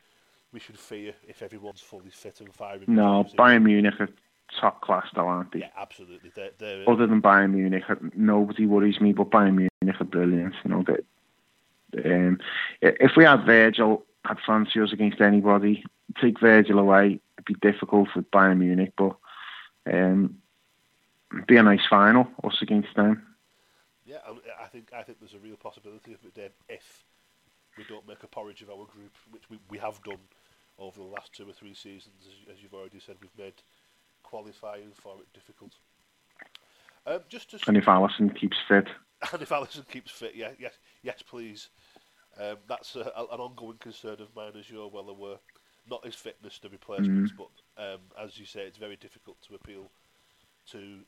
we 0.51 0.59
should 0.59 0.79
fear 0.79 1.13
if 1.27 1.43
everyone's 1.43 1.81
fully 1.81 2.09
fit 2.09 2.41
and 2.41 2.51
firing. 2.51 2.85
No, 2.87 3.25
Bayern 3.37 3.61
Munich 3.61 3.93
are 3.99 4.09
top 4.59 4.81
class 4.81 5.05
though, 5.13 5.27
aren't 5.27 5.51
they? 5.51 5.59
Yeah, 5.59 5.69
absolutely. 5.77 6.31
They're, 6.35 6.49
they're, 6.57 6.89
Other 6.89 7.05
than 7.05 7.21
Bayern 7.21 7.51
Munich, 7.53 7.83
nobody 8.15 8.65
worries 8.65 8.99
me, 8.99 9.13
but 9.13 9.29
Bayern 9.29 9.53
Munich 9.81 10.01
are 10.01 10.03
brilliant. 10.03 10.55
You 10.63 10.71
know 10.71 10.83
that. 10.87 11.05
Um, 12.03 12.39
if 12.81 13.11
we 13.15 13.23
had 13.23 13.45
Virgil, 13.45 14.03
I'd 14.25 14.39
fancy 14.45 14.79
us 14.81 14.91
against 14.91 15.21
anybody. 15.21 15.83
Take 16.21 16.39
Virgil 16.39 16.79
away, 16.79 17.19
it'd 17.37 17.45
be 17.45 17.55
difficult 17.55 18.09
with 18.15 18.29
Bayern 18.31 18.59
Munich, 18.59 18.93
but 18.97 19.15
um, 19.91 20.37
it'd 21.31 21.47
be 21.47 21.57
a 21.57 21.63
nice 21.63 21.85
final 21.89 22.27
us 22.43 22.61
against 22.61 22.95
them. 22.95 23.25
Yeah, 24.05 24.17
I 24.61 24.67
think 24.67 24.91
I 24.95 25.01
think 25.03 25.19
there's 25.19 25.33
a 25.33 25.39
real 25.39 25.57
possibility 25.57 26.13
of 26.13 26.19
it, 26.25 26.53
if 26.69 27.03
we 27.77 27.83
don't 27.89 28.07
make 28.07 28.23
a 28.23 28.27
porridge 28.27 28.61
of 28.61 28.69
our 28.69 28.85
group, 28.85 29.13
which 29.31 29.43
we, 29.49 29.59
we 29.69 29.77
have 29.77 30.01
done 30.03 30.19
over 30.77 30.99
the 30.99 31.05
last 31.05 31.33
two 31.33 31.49
or 31.49 31.53
three 31.53 31.73
seasons. 31.73 32.15
As, 32.21 32.55
as 32.55 32.61
you've 32.61 32.73
already 32.73 32.99
said, 32.99 33.15
we've 33.21 33.37
made 33.37 33.55
qualifying 34.23 34.91
for 34.93 35.15
it 35.19 35.33
difficult. 35.33 35.71
Um, 37.07 37.19
just 37.29 37.51
to 37.51 37.59
and 37.67 37.77
if 37.77 37.85
Alisson 37.85 38.35
keeps 38.35 38.57
fit. 38.67 38.87
And 39.31 39.41
if 39.41 39.49
Alisson 39.49 39.87
keeps 39.87 40.11
fit, 40.11 40.35
yeah, 40.35 40.51
yes, 40.59 40.73
yes, 41.01 41.23
please. 41.27 41.69
Um, 42.39 42.57
that's 42.67 42.95
a, 42.95 42.99
an 42.99 43.39
ongoing 43.39 43.77
concern 43.77 44.17
of 44.19 44.35
mine, 44.35 44.51
as 44.59 44.69
you're 44.69 44.89
well 44.89 45.09
aware. 45.09 45.37
Not 45.89 46.05
his 46.05 46.13
fitness 46.13 46.59
to 46.59 46.69
replacements, 46.69 47.31
mm. 47.31 47.37
but 47.37 47.83
um, 47.83 48.01
as 48.21 48.37
you 48.37 48.45
say, 48.45 48.61
it's 48.61 48.77
very 48.77 48.97
difficult 48.97 49.37
to 49.47 49.55
appeal 49.55 49.89
to 50.71 50.99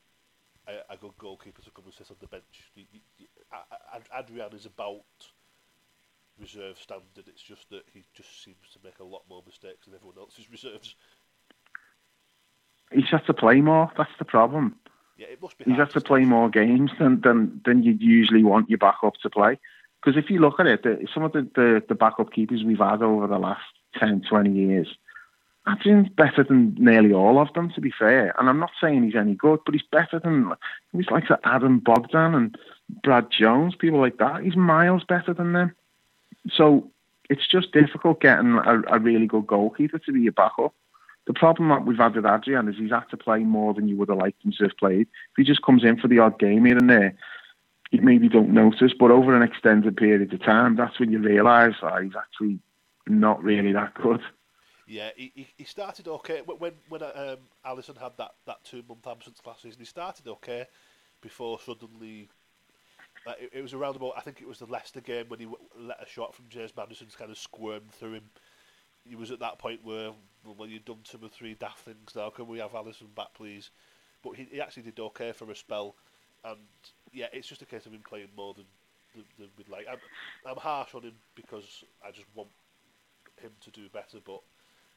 a, 0.66 0.94
a 0.94 0.96
good 0.96 1.16
goalkeeper 1.18 1.62
to 1.62 1.70
come 1.70 1.84
and 1.84 1.94
sit 1.94 2.10
on 2.10 2.16
the 2.20 2.26
bench. 2.28 2.70
You, 2.74 2.84
you, 2.92 3.00
you, 3.18 3.26
Adrian 4.18 4.54
is 4.54 4.66
about 4.66 5.04
reserve 6.40 6.78
standard. 6.78 7.26
It's 7.26 7.42
just 7.42 7.68
that 7.70 7.82
he 7.92 8.04
just 8.14 8.42
seems 8.42 8.70
to 8.72 8.78
make 8.82 8.98
a 9.00 9.04
lot 9.04 9.22
more 9.28 9.42
mistakes 9.46 9.86
than 9.86 9.94
everyone 9.94 10.18
else's 10.18 10.50
reserves. 10.50 10.94
He's 12.92 13.08
had 13.10 13.26
to 13.26 13.34
play 13.34 13.60
more. 13.60 13.90
That's 13.96 14.10
the 14.18 14.24
problem. 14.24 14.76
Yeah, 15.18 15.26
it 15.26 15.42
must 15.42 15.58
be. 15.58 15.64
He's 15.64 15.76
had 15.76 15.90
to 15.90 16.00
play 16.00 16.24
more 16.24 16.48
games 16.48 16.92
than 16.98 17.20
than 17.20 17.60
than 17.64 17.82
you'd 17.82 18.00
usually 18.00 18.44
want 18.44 18.70
your 18.70 18.78
backup 18.78 19.16
to 19.22 19.28
play. 19.30 19.58
Because 20.00 20.16
if 20.16 20.30
you 20.30 20.38
look 20.38 20.60
at 20.60 20.66
it, 20.66 20.84
the, 20.84 21.06
some 21.12 21.24
of 21.24 21.32
the, 21.32 21.42
the, 21.56 21.82
the 21.88 21.94
backup 21.96 22.32
keepers 22.32 22.62
we've 22.62 22.78
had 22.78 23.02
over 23.02 23.26
the 23.26 23.38
last 23.38 23.64
10, 23.98 24.22
20 24.28 24.52
years, 24.52 24.86
Adrian's 25.68 26.08
better 26.08 26.44
than 26.44 26.76
nearly 26.78 27.12
all 27.12 27.40
of 27.40 27.52
them, 27.54 27.72
to 27.72 27.80
be 27.80 27.90
fair. 27.90 28.32
And 28.38 28.48
I'm 28.48 28.60
not 28.60 28.70
saying 28.80 29.02
he's 29.02 29.16
any 29.16 29.34
good, 29.34 29.58
but 29.64 29.74
he's 29.74 29.82
better 29.90 30.20
than 30.20 30.52
he's 30.92 31.10
like 31.10 31.24
Adam 31.44 31.80
Bogdan 31.80 32.34
and 32.34 32.56
Brad 33.02 33.30
Jones, 33.30 33.74
people 33.74 33.98
like 33.98 34.18
that. 34.18 34.44
He's 34.44 34.56
miles 34.56 35.02
better 35.02 35.34
than 35.34 35.52
them. 35.52 35.74
So 36.54 36.88
it's 37.28 37.46
just 37.46 37.72
difficult 37.72 38.20
getting 38.20 38.54
a, 38.54 38.82
a 38.86 38.98
really 38.98 39.26
good 39.26 39.46
goalkeeper 39.46 39.98
to 39.98 40.12
be 40.12 40.20
your 40.20 40.32
backup. 40.32 40.74
The 41.28 41.34
problem 41.34 41.68
that 41.68 41.84
we've 41.84 41.98
had 41.98 42.16
with 42.16 42.24
Adrian 42.24 42.68
is 42.68 42.76
he's 42.78 42.90
had 42.90 43.04
to 43.10 43.16
play 43.18 43.40
more 43.40 43.74
than 43.74 43.86
you 43.86 43.96
would 43.98 44.08
have 44.08 44.16
liked 44.16 44.42
him 44.42 44.52
to 44.52 44.64
have 44.64 44.78
played. 44.78 45.02
If 45.02 45.36
he 45.36 45.44
just 45.44 45.60
comes 45.60 45.84
in 45.84 46.00
for 46.00 46.08
the 46.08 46.20
odd 46.20 46.38
game 46.38 46.64
here 46.64 46.78
and 46.78 46.88
there, 46.88 47.14
you 47.90 48.00
maybe 48.00 48.30
don't 48.30 48.54
notice, 48.54 48.94
but 48.98 49.10
over 49.10 49.36
an 49.36 49.42
extended 49.42 49.94
period 49.94 50.32
of 50.32 50.42
time, 50.42 50.74
that's 50.74 50.98
when 50.98 51.12
you 51.12 51.18
realise 51.18 51.74
that 51.82 52.02
he's 52.02 52.16
actually 52.16 52.60
not 53.06 53.44
really 53.44 53.72
that 53.72 53.92
good. 53.92 54.22
Yeah, 54.86 55.10
he, 55.16 55.46
he 55.54 55.64
started 55.64 56.08
okay 56.08 56.40
when 56.46 56.72
when 56.88 57.02
um, 57.02 57.36
Alisson 57.66 57.98
had 57.98 58.12
that, 58.16 58.32
that 58.46 58.64
two 58.64 58.82
month 58.88 59.06
absence 59.06 59.38
last 59.44 59.60
season. 59.60 59.80
He 59.80 59.84
started 59.84 60.26
okay 60.28 60.64
before 61.20 61.60
suddenly. 61.60 62.30
It, 63.38 63.50
it, 63.52 63.62
was 63.62 63.74
around 63.74 63.96
about 63.96 64.14
I 64.16 64.22
think 64.22 64.40
it 64.40 64.48
was 64.48 64.60
the 64.60 64.66
Leicester 64.66 65.02
game 65.02 65.26
when 65.28 65.40
he 65.40 65.46
let 65.78 66.02
a 66.02 66.08
shot 66.08 66.34
from 66.34 66.46
James 66.48 66.72
Maddison 66.74 67.08
kind 67.18 67.30
of 67.30 67.36
squirm 67.36 67.82
through 67.92 68.14
him. 68.14 68.30
He 69.08 69.16
was 69.16 69.30
at 69.30 69.40
that 69.40 69.58
point 69.58 69.80
where 69.84 70.12
well 70.44 70.68
you've 70.68 70.84
done 70.84 70.98
two 71.04 71.18
or 71.22 71.28
three 71.28 71.54
daft 71.54 71.80
things 71.80 72.14
now. 72.14 72.30
Can 72.30 72.46
we 72.46 72.58
have 72.58 72.72
Alisson 72.72 73.14
back, 73.14 73.34
please? 73.34 73.70
But 74.22 74.36
he, 74.36 74.48
he 74.50 74.60
actually 74.60 74.84
did 74.84 74.98
okay 74.98 75.32
for 75.32 75.50
a 75.50 75.56
spell, 75.56 75.94
and 76.44 76.58
yeah, 77.12 77.26
it's 77.32 77.48
just 77.48 77.62
a 77.62 77.66
case 77.66 77.86
of 77.86 77.92
him 77.92 78.02
playing 78.06 78.28
more 78.36 78.54
than 78.54 78.64
than, 79.14 79.24
than 79.38 79.48
we'd 79.56 79.68
like. 79.68 79.86
I'm, 79.90 79.98
I'm 80.46 80.56
harsh 80.56 80.94
on 80.94 81.02
him 81.02 81.14
because 81.34 81.84
I 82.04 82.10
just 82.10 82.26
want 82.34 82.50
him 83.40 83.50
to 83.60 83.70
do 83.70 83.88
better, 83.92 84.18
but 84.24 84.40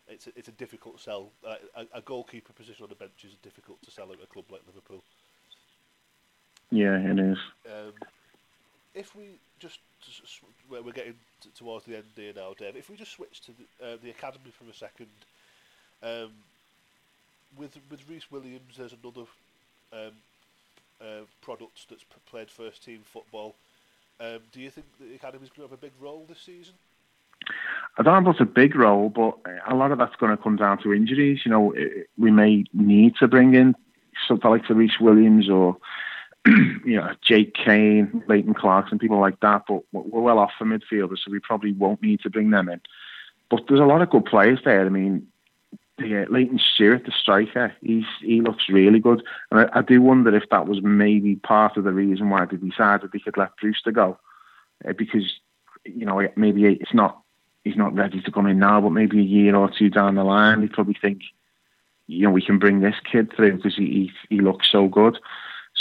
it's 0.07 0.27
a, 0.27 0.31
it's 0.35 0.47
a 0.47 0.53
difficult 0.53 0.99
sell. 0.99 1.31
Uh, 1.47 1.55
a, 1.75 1.99
a, 1.99 2.01
goalkeeper 2.01 2.53
position 2.53 2.83
on 2.83 2.89
the 2.89 2.95
bench 2.95 3.23
is 3.23 3.35
difficult 3.41 3.81
to 3.83 3.91
sell 3.91 4.11
at 4.11 4.23
a 4.23 4.27
club 4.27 4.45
like 4.51 4.61
Liverpool. 4.67 5.03
Yeah, 6.71 6.97
it 6.97 7.19
is. 7.19 7.37
Um, 7.65 7.93
if 8.93 9.15
we 9.15 9.23
just, 9.59 9.79
we're 10.69 10.91
getting 10.91 11.15
towards 11.57 11.85
the 11.85 11.95
end 11.95 12.05
here 12.15 12.33
now, 12.35 12.53
Dave. 12.57 12.75
If 12.75 12.89
we 12.89 12.95
just 12.95 13.11
switch 13.11 13.41
to 13.41 13.51
the, 13.51 13.85
uh, 13.85 13.97
the 14.03 14.09
academy 14.09 14.51
for 14.51 14.69
a 14.69 14.73
second, 14.73 15.07
um, 16.03 16.31
with 17.57 17.77
with 17.89 18.09
Rhys 18.09 18.31
Williams, 18.31 18.77
there's 18.77 18.93
another 19.03 19.27
um, 19.93 20.13
uh, 21.01 21.25
product 21.41 21.85
that's 21.89 22.03
played 22.29 22.49
first 22.49 22.83
team 22.83 23.01
football. 23.03 23.55
Um, 24.19 24.39
do 24.51 24.59
you 24.59 24.69
think 24.69 24.85
the 24.99 25.13
academy's 25.15 25.49
going 25.49 25.67
to 25.67 25.73
have 25.73 25.79
a 25.79 25.81
big 25.81 25.93
role 25.99 26.25
this 26.27 26.39
season? 26.45 26.73
I 27.97 28.03
don't 28.03 28.23
know 28.23 28.29
if 28.29 28.35
it's 28.35 28.41
a 28.41 28.53
big 28.53 28.75
role, 28.75 29.09
but 29.09 29.37
a 29.67 29.75
lot 29.75 29.91
of 29.91 29.97
that's 29.97 30.15
going 30.15 30.35
to 30.35 30.41
come 30.41 30.55
down 30.55 30.81
to 30.83 30.93
injuries. 30.93 31.41
You 31.43 31.51
know, 31.51 31.73
we 32.17 32.31
may 32.31 32.65
need 32.73 33.15
to 33.19 33.27
bring 33.27 33.53
in 33.53 33.75
something 34.27 34.49
like 34.49 34.69
Rhys 34.69 34.99
Williams 35.01 35.49
or 35.49 35.77
you 36.45 36.95
know 36.95 37.13
Jake 37.21 37.53
Cain, 37.53 38.23
Leighton 38.27 38.53
Clarkson, 38.53 38.99
people 38.99 39.19
like 39.19 39.39
that. 39.41 39.63
But 39.67 39.83
we're 39.91 40.21
well 40.21 40.39
off 40.39 40.51
for 40.57 40.65
midfielders, 40.65 41.19
so 41.23 41.31
we 41.31 41.39
probably 41.39 41.73
won't 41.73 42.01
need 42.01 42.21
to 42.21 42.29
bring 42.29 42.49
them 42.49 42.69
in. 42.69 42.81
But 43.49 43.63
there's 43.67 43.79
a 43.79 43.85
lot 43.85 44.01
of 44.01 44.09
good 44.09 44.25
players 44.25 44.59
there. 44.63 44.85
I 44.85 44.89
mean, 44.89 45.27
yeah, 45.99 46.25
Layton 46.29 46.59
Stewart, 46.59 47.05
the 47.05 47.11
striker, 47.11 47.73
he's 47.81 48.05
he 48.21 48.41
looks 48.41 48.69
really 48.69 48.99
good, 48.99 49.23
and 49.51 49.61
I, 49.61 49.79
I, 49.79 49.81
do 49.81 50.01
wonder 50.01 50.35
if 50.35 50.49
that 50.49 50.67
was 50.67 50.81
maybe 50.81 51.35
part 51.35 51.77
of 51.77 51.83
the 51.83 51.91
reason 51.91 52.29
why 52.29 52.45
they 52.45 52.57
decided 52.57 53.11
they 53.11 53.19
could 53.19 53.37
let 53.37 53.55
Brewster 53.57 53.91
go, 53.91 54.17
uh, 54.87 54.93
because 54.93 55.31
you 55.85 56.05
know 56.05 56.27
maybe 56.35 56.65
it's 56.65 56.93
not 56.93 57.21
he's 57.63 57.77
not 57.77 57.95
ready 57.95 58.21
to 58.21 58.31
come 58.31 58.47
in 58.47 58.59
now, 58.59 58.81
but 58.81 58.91
maybe 58.91 59.19
a 59.19 59.23
year 59.23 59.55
or 59.55 59.69
two 59.69 59.89
down 59.89 60.15
the 60.15 60.23
line, 60.23 60.61
they 60.61 60.67
probably 60.67 60.97
think, 60.99 61.21
you 62.07 62.23
know, 62.23 62.31
we 62.31 62.41
can 62.41 62.57
bring 62.57 62.79
this 62.79 62.95
kid 63.09 63.31
through 63.35 63.57
because 63.57 63.75
he, 63.75 63.85
he 64.29 64.35
he 64.35 64.41
looks 64.41 64.71
so 64.71 64.87
good. 64.87 65.19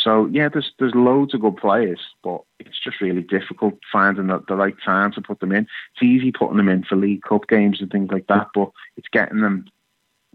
So 0.02 0.26
yeah, 0.32 0.48
there's 0.48 0.72
there's 0.78 0.94
loads 0.94 1.34
of 1.34 1.42
good 1.42 1.56
players, 1.56 2.00
but 2.22 2.42
it's 2.58 2.78
just 2.82 3.00
really 3.00 3.22
difficult 3.22 3.74
finding 3.92 4.28
the, 4.28 4.42
the 4.48 4.56
right 4.56 4.76
time 4.84 5.12
to 5.12 5.20
put 5.20 5.40
them 5.40 5.52
in. 5.52 5.66
It's 5.94 6.02
easy 6.02 6.32
putting 6.32 6.56
them 6.56 6.68
in 6.68 6.84
for 6.84 6.96
League 6.96 7.22
Cup 7.22 7.48
games 7.48 7.80
and 7.80 7.90
things 7.90 8.10
like 8.10 8.26
that, 8.28 8.48
but 8.54 8.70
it's 8.96 9.08
getting 9.08 9.40
them 9.40 9.66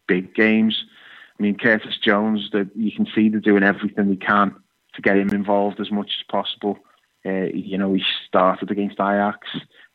big 0.08 0.36
games. 0.36 0.86
I 1.40 1.44
mean, 1.44 1.58
Curtis 1.58 1.98
Jones, 1.98 2.50
that 2.54 2.70
you 2.76 2.92
can 2.92 3.08
see 3.14 3.30
they're 3.30 3.40
doing 3.40 3.64
everything 3.64 4.10
they 4.10 4.16
can 4.16 4.56
to 4.94 5.02
get 5.02 5.18
him 5.18 5.30
involved 5.30 5.80
as 5.80 5.92
much 5.92 6.12
as 6.20 6.26
possible. 6.30 6.78
Uh, 7.26 7.48
you 7.54 7.78
know, 7.78 7.94
he 7.94 8.04
started 8.28 8.72
against 8.72 9.00
Ajax. 9.00 9.48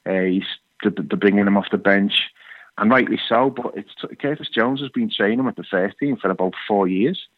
Uh, 0.05 0.23
he's 0.23 0.45
they're, 0.83 0.91
bringing 0.91 1.47
him 1.47 1.57
off 1.57 1.71
the 1.71 1.79
bench, 1.79 2.31
and 2.77 2.91
rightly 2.91 3.21
so. 3.29 3.51
But 3.51 3.75
it's 3.77 3.95
Curtis 4.21 4.49
Jones 4.49 4.81
has 4.81 4.91
been 4.91 5.11
training 5.11 5.45
with 5.45 5.57
the 5.57 5.65
first 5.65 5.97
team 5.99 6.17
for 6.17 6.31
about 6.31 6.55
four 6.67 6.89
years. 6.89 7.29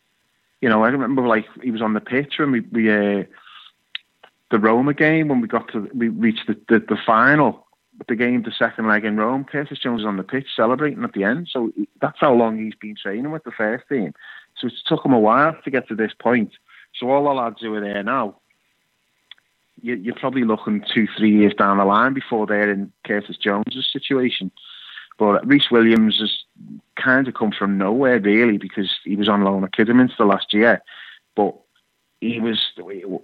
You 0.63 0.71
know, 0.71 0.85
I 0.85 0.89
remember 0.89 1.27
like 1.27 1.45
he 1.63 1.71
was 1.71 1.83
on 1.83 1.93
the 1.93 2.01
pitch 2.01 2.35
when 2.39 2.53
we, 2.53 2.61
we 2.61 2.91
uh, 2.91 3.25
the 4.51 4.59
Roma 4.59 4.95
game 4.95 5.29
when 5.29 5.43
we 5.43 5.49
got 5.49 5.71
to 5.73 5.91
we 5.95 6.09
reached 6.09 6.47
the, 6.47 6.59
the, 6.69 6.79
the 6.79 6.99
final 7.05 7.67
the 8.09 8.17
game, 8.17 8.43
the 8.43 8.53
second 8.53 8.89
leg 8.89 9.05
in 9.05 9.17
Rome, 9.17 9.45
Curtis 9.45 9.79
Jones 9.79 9.99
was 9.99 10.07
on 10.07 10.17
the 10.17 10.23
pitch 10.23 10.47
celebrating 10.57 11.05
at 11.05 11.13
the 11.13 11.25
end. 11.25 11.49
So 11.51 11.73
that's 12.01 12.19
how 12.19 12.33
long 12.35 12.59
he's 12.59 12.75
been 12.75 12.97
training 12.97 13.31
with 13.31 13.45
the 13.45 13.51
first 13.51 13.89
team. 13.89 14.15
So 14.57 14.69
it 14.69 14.75
took 14.87 15.05
him 15.05 15.13
a 15.13 15.19
while 15.19 15.57
to 15.63 15.71
get 15.71 15.89
to 15.89 15.95
this 15.95 16.13
point. 16.19 16.53
So 16.99 17.11
all 17.11 17.25
the 17.25 17.31
lads 17.31 17.61
who 17.61 17.75
are 17.75 17.81
there 17.81 18.03
now, 18.03 18.37
you, 19.81 20.13
are 20.13 20.21
probably 20.21 20.45
looking 20.45 20.85
two, 20.93 21.07
three 21.17 21.37
years 21.37 21.55
down 21.55 21.79
the 21.79 21.85
line 21.85 22.15
before 22.15 22.47
they're 22.47 22.71
in 22.71 22.93
Curtis 23.05 23.37
Jones's 23.37 23.89
situation. 23.93 24.51
But 25.23 25.47
Rhys 25.47 25.71
Williams 25.71 26.19
has 26.19 26.37
kind 26.97 27.29
of 27.29 27.35
come 27.35 27.53
from 27.57 27.79
nowhere, 27.79 28.19
really, 28.19 28.59
because 28.59 28.91
he 29.05 29.15
was 29.15 29.29
on 29.29 29.45
loan 29.45 29.63
at 29.63 29.73
Kidderminster 29.73 30.25
last 30.25 30.53
year. 30.53 30.83
But 31.37 31.55
he 32.21 32.41
was 32.41 32.59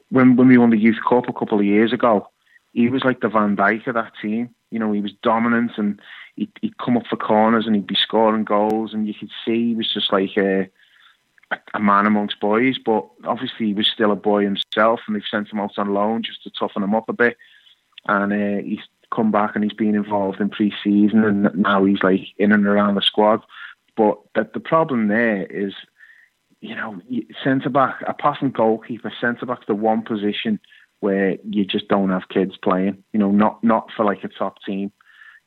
when 0.08 0.36
when 0.36 0.46
we 0.46 0.58
won 0.58 0.70
the 0.70 0.78
Youth 0.78 1.00
Cup 1.08 1.28
a 1.28 1.32
couple 1.32 1.58
of 1.58 1.64
years 1.64 1.92
ago. 1.92 2.28
He 2.72 2.88
was 2.88 3.02
like 3.02 3.20
the 3.20 3.28
Van 3.28 3.56
Dijk 3.56 3.88
of 3.88 3.94
that 3.94 4.12
team. 4.22 4.54
You 4.70 4.78
know, 4.78 4.92
he 4.92 5.00
was 5.00 5.10
dominant 5.24 5.72
and 5.76 6.00
he'd, 6.36 6.52
he'd 6.60 6.78
come 6.78 6.96
up 6.96 7.08
for 7.10 7.16
corners 7.16 7.66
and 7.66 7.74
he'd 7.74 7.88
be 7.88 7.96
scoring 7.96 8.44
goals, 8.44 8.94
and 8.94 9.08
you 9.08 9.14
could 9.14 9.30
see 9.44 9.70
he 9.70 9.74
was 9.74 9.92
just 9.92 10.12
like 10.12 10.36
a, 10.36 10.70
a 11.74 11.80
man 11.80 12.06
amongst 12.06 12.38
boys. 12.38 12.76
But 12.78 13.08
obviously, 13.24 13.66
he 13.66 13.74
was 13.74 13.88
still 13.88 14.12
a 14.12 14.16
boy 14.30 14.44
himself, 14.44 15.00
and 15.08 15.16
they've 15.16 15.22
sent 15.28 15.48
him 15.48 15.58
out 15.58 15.76
on 15.78 15.92
loan 15.92 16.22
just 16.22 16.44
to 16.44 16.50
toughen 16.50 16.84
him 16.84 16.94
up 16.94 17.08
a 17.08 17.12
bit. 17.12 17.36
And 18.06 18.32
uh, 18.32 18.62
he's 18.62 18.86
come 19.14 19.30
back 19.30 19.54
and 19.54 19.64
he's 19.64 19.72
been 19.72 19.94
involved 19.94 20.40
in 20.40 20.50
pre-season, 20.50 21.24
and 21.24 21.54
now 21.54 21.84
he's 21.84 22.02
like 22.02 22.20
in 22.38 22.52
and 22.52 22.66
around 22.66 22.94
the 22.94 23.02
squad. 23.02 23.42
But 23.96 24.18
the, 24.34 24.48
the 24.54 24.60
problem 24.60 25.08
there 25.08 25.44
is, 25.46 25.74
you 26.60 26.74
know, 26.74 27.00
centre 27.42 27.70
back 27.70 28.02
apart 28.06 28.38
from 28.38 28.50
goalkeeper, 28.50 29.12
centre 29.20 29.46
back's 29.46 29.66
the 29.66 29.74
one 29.74 30.02
position 30.02 30.60
where 31.00 31.36
you 31.48 31.64
just 31.64 31.88
don't 31.88 32.10
have 32.10 32.28
kids 32.28 32.56
playing. 32.62 33.02
You 33.12 33.20
know, 33.20 33.30
not 33.30 33.62
not 33.62 33.90
for 33.96 34.04
like 34.04 34.24
a 34.24 34.28
top 34.28 34.62
team. 34.64 34.92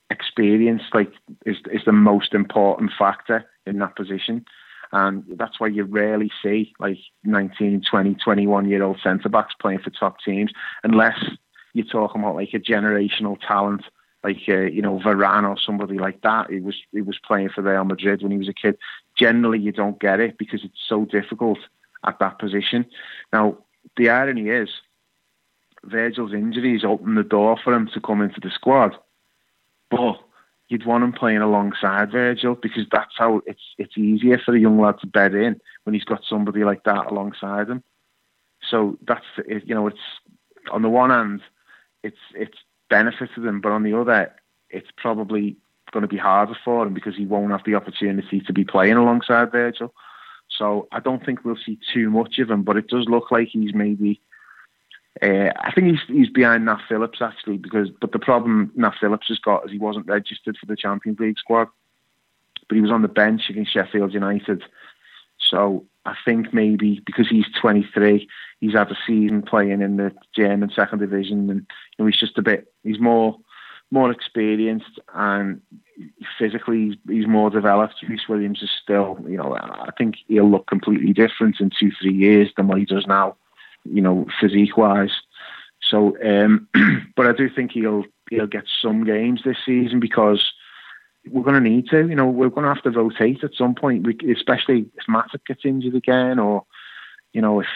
Experience 0.10 0.84
like 0.94 1.12
is 1.46 1.58
is 1.72 1.86
the 1.86 1.92
most 1.92 2.34
important 2.34 2.92
factor 2.98 3.46
in 3.66 3.80
that 3.80 3.96
position. 3.96 4.46
And 4.94 5.24
that's 5.38 5.60
why 5.60 5.68
you 5.68 5.84
rarely 5.86 6.30
see 6.44 6.74
like 6.80 6.98
19, 7.24 7.84
20, 7.90 8.16
21 8.16 8.70
year 8.70 8.84
old 8.84 9.00
centre 9.02 9.30
backs 9.30 9.54
playing 9.60 9.80
for 9.80 9.90
top 9.90 10.18
teams, 10.20 10.52
unless 10.84 11.18
you're 11.74 11.86
talking 11.86 12.22
about 12.22 12.36
like 12.36 12.54
a 12.54 12.60
generational 12.60 13.38
talent, 13.40 13.84
like 14.24 14.42
uh, 14.48 14.62
you 14.62 14.82
know 14.82 15.00
Varane 15.00 15.50
or 15.50 15.58
somebody 15.58 15.98
like 15.98 16.22
that. 16.22 16.50
He 16.50 16.60
was 16.60 16.76
he 16.92 17.02
was 17.02 17.20
playing 17.26 17.50
for 17.50 17.62
Real 17.62 17.84
Madrid 17.84 18.22
when 18.22 18.32
he 18.32 18.38
was 18.38 18.50
a 18.50 18.54
kid. 18.54 18.78
Generally, 19.18 19.60
you 19.60 19.72
don't 19.72 20.00
get 20.00 20.20
it 20.20 20.38
because 20.38 20.64
it's 20.64 20.82
so 20.88 21.06
difficult 21.06 21.60
at 22.06 22.20
that 22.20 22.40
position. 22.40 22.86
Now, 23.32 23.58
the 23.98 24.10
irony 24.10 24.50
is 24.50 24.70
Virgil's 25.84 26.34
injuries 26.34 26.84
opened 26.84 27.18
the 27.18 27.24
door 27.24 27.58
for 27.64 27.74
him 27.74 27.90
to 27.94 28.02
come 28.02 28.22
into 28.22 28.40
the 28.40 28.52
squad. 28.52 28.96
But 29.90 30.20
you'd 30.68 30.86
want 30.86 31.04
him 31.04 31.12
playing 31.12 31.42
alongside 31.42 32.12
Virgil 32.12 32.56
because 32.56 32.86
that's 32.92 33.14
how 33.18 33.42
it's 33.46 33.62
it's 33.78 33.98
easier 33.98 34.38
for 34.38 34.56
a 34.56 34.60
young 34.60 34.80
lad 34.80 35.00
to 35.02 35.08
bed 35.08 35.34
in 35.34 35.60
when 35.84 35.94
he's 35.94 36.06
got 36.06 36.24
somebody 36.28 36.64
like 36.64 36.84
that 36.84 37.08
alongside 37.08 37.70
him. 37.70 37.84
So 38.70 38.98
that's 39.06 39.26
you 39.48 39.76
know 39.76 39.88
it's 39.88 40.00
on 40.72 40.82
the 40.82 40.90
one 40.90 41.10
hand 41.10 41.42
it's 42.04 42.18
it's 42.34 42.58
benefited 42.90 43.46
him, 43.46 43.62
but 43.62 43.72
on 43.72 43.84
the 43.84 43.98
other 43.98 44.34
it's 44.70 44.90
probably 44.98 45.58
going 45.92 46.02
to 46.02 46.08
be 46.08 46.18
harder 46.18 46.58
for 46.64 46.86
him 46.86 46.94
because 46.94 47.16
he 47.16 47.26
won't 47.26 47.52
have 47.52 47.64
the 47.66 47.76
opportunity 47.76 48.40
to 48.40 48.54
be 48.54 48.64
playing 48.64 48.94
alongside 48.94 49.52
Virgil. 49.52 49.94
So 50.58 50.88
I 50.92 51.00
don't 51.00 51.26
think 51.26 51.44
we'll 51.44 51.58
see 51.66 51.78
too 51.94 52.10
much 52.10 52.40
of 52.40 52.50
him, 52.50 52.64
but 52.64 52.78
it 52.78 52.88
does 52.88 53.06
look 53.08 53.32
like 53.32 53.50
he's 53.50 53.74
maybe 53.74 54.22
uh, 55.22 55.52
I 55.60 55.72
think 55.74 55.88
he's 55.88 56.00
he's 56.08 56.30
behind 56.30 56.66
Nat 56.66 56.80
Phillips 56.88 57.22
actually 57.22 57.58
because 57.58 57.90
but 57.90 58.12
the 58.12 58.20
problem 58.20 58.72
Nat 58.76 58.94
Phillips 59.00 59.28
has 59.28 59.40
got 59.40 59.66
is 59.66 59.72
he 59.72 59.78
wasn't 59.78 60.08
registered 60.08 60.58
for 60.58 60.66
the 60.66 60.76
Champions 60.76 61.20
League 61.20 61.38
squad, 61.38 61.68
but 62.68 62.76
he 62.76 62.82
was 62.82 62.92
on 62.92 63.02
the 63.02 63.08
bench 63.08 63.50
against 63.50 63.74
Sheffield 63.74 64.14
United. 64.14 64.64
So 65.38 65.86
I 66.06 66.16
think 66.26 66.54
maybe 66.54 67.02
because 67.06 67.30
he's 67.30 67.46
23, 67.60 68.28
he's 68.60 68.74
had 68.74 68.92
a 68.92 68.98
season 69.06 69.44
playing 69.44 69.82
in 69.82 69.98
the 69.98 70.12
German 70.36 70.72
second 70.76 71.00
division, 71.00 71.50
and 71.50 71.60
you 71.60 71.66
know, 72.00 72.06
he's 72.06 72.20
just 72.20 72.38
a 72.38 72.42
bit 72.42 72.72
he's 72.84 73.00
more 73.00 73.38
more 73.94 74.10
experienced 74.10 75.00
and 75.14 75.62
physically 76.40 76.98
he's, 77.08 77.28
more 77.28 77.50
developed. 77.50 77.96
Rhys 78.08 78.28
Williams 78.30 78.64
is 78.64 78.70
still, 78.82 79.20
you 79.28 79.36
know, 79.36 79.54
I 79.54 79.90
think 79.98 80.16
he'll 80.30 80.50
look 80.50 80.68
completely 80.68 81.12
different 81.12 81.60
in 81.60 81.72
two 81.78 81.92
three 82.02 82.14
years 82.14 82.50
than 82.56 82.68
what 82.68 82.78
he 82.80 82.86
does 82.86 83.06
now 83.06 83.36
you 83.84 84.02
know, 84.02 84.26
physique 84.40 84.78
wise. 84.78 85.14
So, 85.82 86.18
um, 86.24 86.68
but 87.16 87.28
I 87.28 87.34
do 87.34 87.50
think 87.50 87.72
he'll 87.72 88.06
he'll 88.30 88.48
get 88.48 88.66
some 88.82 89.04
games 89.04 89.42
this 89.44 89.58
season 89.66 90.00
because 90.00 90.54
we're 91.30 91.44
going 91.44 91.62
to 91.62 91.70
need 91.70 91.88
to. 91.90 92.08
You 92.08 92.16
know, 92.16 92.28
we're 92.28 92.50
going 92.50 92.64
to 92.64 92.74
have 92.74 92.84
to 92.84 92.92
rotate 92.92 93.44
at 93.44 93.54
some 93.56 93.76
point, 93.76 94.06
we, 94.06 94.18
especially 94.34 94.86
if 94.96 95.06
Matip 95.10 95.46
gets 95.46 95.66
injured 95.66 95.96
again, 95.96 96.40
or 96.40 96.66
you 97.34 97.42
know, 97.42 97.62
if 97.62 97.68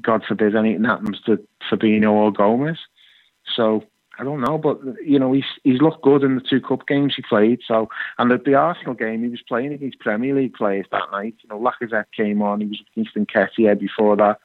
God 0.00 0.24
forbid 0.26 0.56
anything 0.56 0.84
happens 0.84 1.20
to 1.26 1.38
Fabinho 1.70 2.10
or 2.12 2.32
Gomez. 2.32 2.78
So 3.54 3.84
I 4.18 4.24
don't 4.24 4.40
know, 4.40 4.56
but 4.58 4.80
you 5.04 5.18
know, 5.18 5.32
he's 5.32 5.44
he's 5.64 5.80
looked 5.80 6.02
good 6.02 6.22
in 6.22 6.36
the 6.36 6.40
two 6.40 6.60
cup 6.60 6.86
games 6.86 7.14
he 7.16 7.22
played. 7.22 7.60
So, 7.66 7.88
and 8.18 8.30
the, 8.30 8.38
the 8.38 8.54
Arsenal 8.54 8.94
game, 8.94 9.22
he 9.22 9.28
was 9.28 9.42
playing 9.42 9.72
against 9.72 10.00
Premier 10.00 10.34
League 10.34 10.54
players 10.54 10.86
that 10.92 11.10
night. 11.10 11.34
You 11.42 11.48
know, 11.50 11.60
Lacazette 11.60 12.06
came 12.16 12.40
on. 12.40 12.60
He 12.60 12.66
was 12.66 12.82
against 12.94 13.16
Nketiah 13.16 13.78
before 13.78 14.16
that 14.16 14.38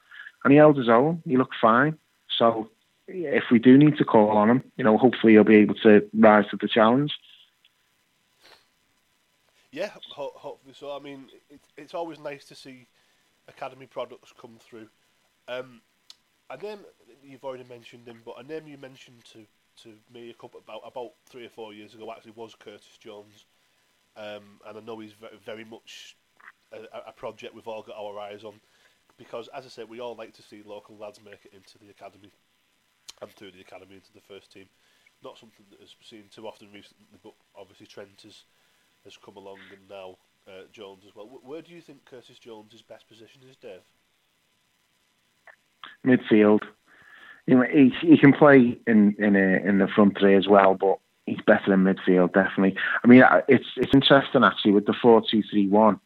and 0.47 0.53
he 0.53 0.57
held 0.57 0.77
his 0.77 0.87
own. 0.87 1.21
He 1.25 1.35
looked 1.35 1.55
fine. 1.59 1.97
So 2.37 2.69
if 3.07 3.45
we 3.51 3.59
do 3.59 3.77
need 3.77 3.97
to 3.97 4.05
call 4.05 4.29
on 4.29 4.49
him, 4.49 4.63
you 4.77 4.83
know, 4.85 4.97
hopefully 4.97 5.33
he'll 5.33 5.43
be 5.43 5.57
able 5.57 5.75
to 5.75 6.07
rise 6.13 6.45
to 6.51 6.57
the 6.57 6.69
challenge. 6.69 7.13
Yeah, 9.71 9.91
ho- 10.11 10.33
hopefully 10.35 10.73
so. 10.77 10.95
I 10.95 10.99
mean, 10.99 11.29
it, 11.49 11.59
it's 11.77 11.93
always 11.93 12.19
nice 12.19 12.45
to 12.45 12.55
see 12.55 12.87
academy 13.47 13.85
products 13.85 14.33
come 14.39 14.57
through. 14.59 14.87
Um, 15.47 15.81
a 16.49 16.57
name 16.57 16.79
you've 17.23 17.43
already 17.43 17.65
mentioned 17.65 18.07
him, 18.07 18.21
but 18.25 18.35
a 18.39 18.43
name 18.43 18.67
you 18.67 18.77
mentioned 18.77 19.23
to, 19.33 19.45
to 19.83 19.95
me 20.13 20.29
a 20.29 20.33
couple 20.33 20.59
about 20.59 20.81
about 20.85 21.11
three 21.27 21.45
or 21.45 21.49
four 21.49 21.73
years 21.73 21.93
ago 21.93 22.11
actually 22.11 22.31
was 22.31 22.55
Curtis 22.55 22.97
Jones, 22.99 23.45
um, 24.15 24.59
and 24.67 24.77
I 24.77 24.81
know 24.81 24.99
he's 24.99 25.13
very, 25.13 25.37
very 25.45 25.65
much 25.65 26.15
a, 26.71 27.09
a 27.09 27.11
project 27.11 27.53
we've 27.53 27.67
all 27.67 27.81
got 27.83 27.97
our 27.97 28.19
eyes 28.19 28.43
on 28.43 28.55
because, 29.17 29.49
as 29.53 29.65
I 29.65 29.69
said, 29.69 29.89
we 29.89 29.99
all 29.99 30.15
like 30.15 30.33
to 30.33 30.43
see 30.43 30.61
local 30.65 30.97
lads 30.97 31.19
make 31.23 31.45
it 31.45 31.53
into 31.53 31.77
the 31.77 31.89
academy 31.89 32.31
and 33.21 33.31
through 33.31 33.51
the 33.51 33.61
academy 33.61 33.95
into 33.95 34.13
the 34.13 34.21
first 34.21 34.51
team. 34.51 34.65
Not 35.23 35.37
something 35.37 35.65
that 35.71 35.79
has 35.81 35.95
seen 36.03 36.25
too 36.33 36.47
often 36.47 36.67
recently, 36.67 37.05
but 37.23 37.33
obviously 37.57 37.87
Trent 37.87 38.21
has 38.23 38.43
has 39.07 39.17
come 39.23 39.37
along 39.37 39.57
and 39.71 39.89
now 39.89 40.17
uh, 40.47 40.63
Jones 40.71 41.03
as 41.07 41.15
well. 41.15 41.25
where 41.43 41.61
do 41.61 41.71
you 41.71 41.81
think 41.81 42.05
Curtis 42.05 42.39
Jones' 42.39 42.73
is 42.73 42.81
best 42.81 43.07
position 43.07 43.41
is, 43.49 43.55
Dave? 43.55 43.79
Midfield. 46.05 46.63
You 47.45 47.55
know, 47.55 47.63
he, 47.63 47.93
he 48.01 48.17
can 48.17 48.33
play 48.33 48.77
in 48.85 49.15
in 49.17 49.35
a, 49.35 49.67
in 49.67 49.79
the 49.79 49.87
front 49.87 50.17
three 50.19 50.35
as 50.35 50.47
well, 50.47 50.75
but 50.75 50.99
he's 51.25 51.39
better 51.45 51.73
in 51.73 51.83
midfield, 51.83 52.33
definitely. 52.33 52.75
I 53.03 53.07
mean, 53.07 53.23
it's 53.47 53.67
it's 53.77 53.93
interesting 53.93 54.43
actually 54.43 54.71
with 54.71 54.85
the 54.85 54.95
four 55.01 55.21
two 55.21 55.41
three 55.49 55.67
one. 55.67 55.99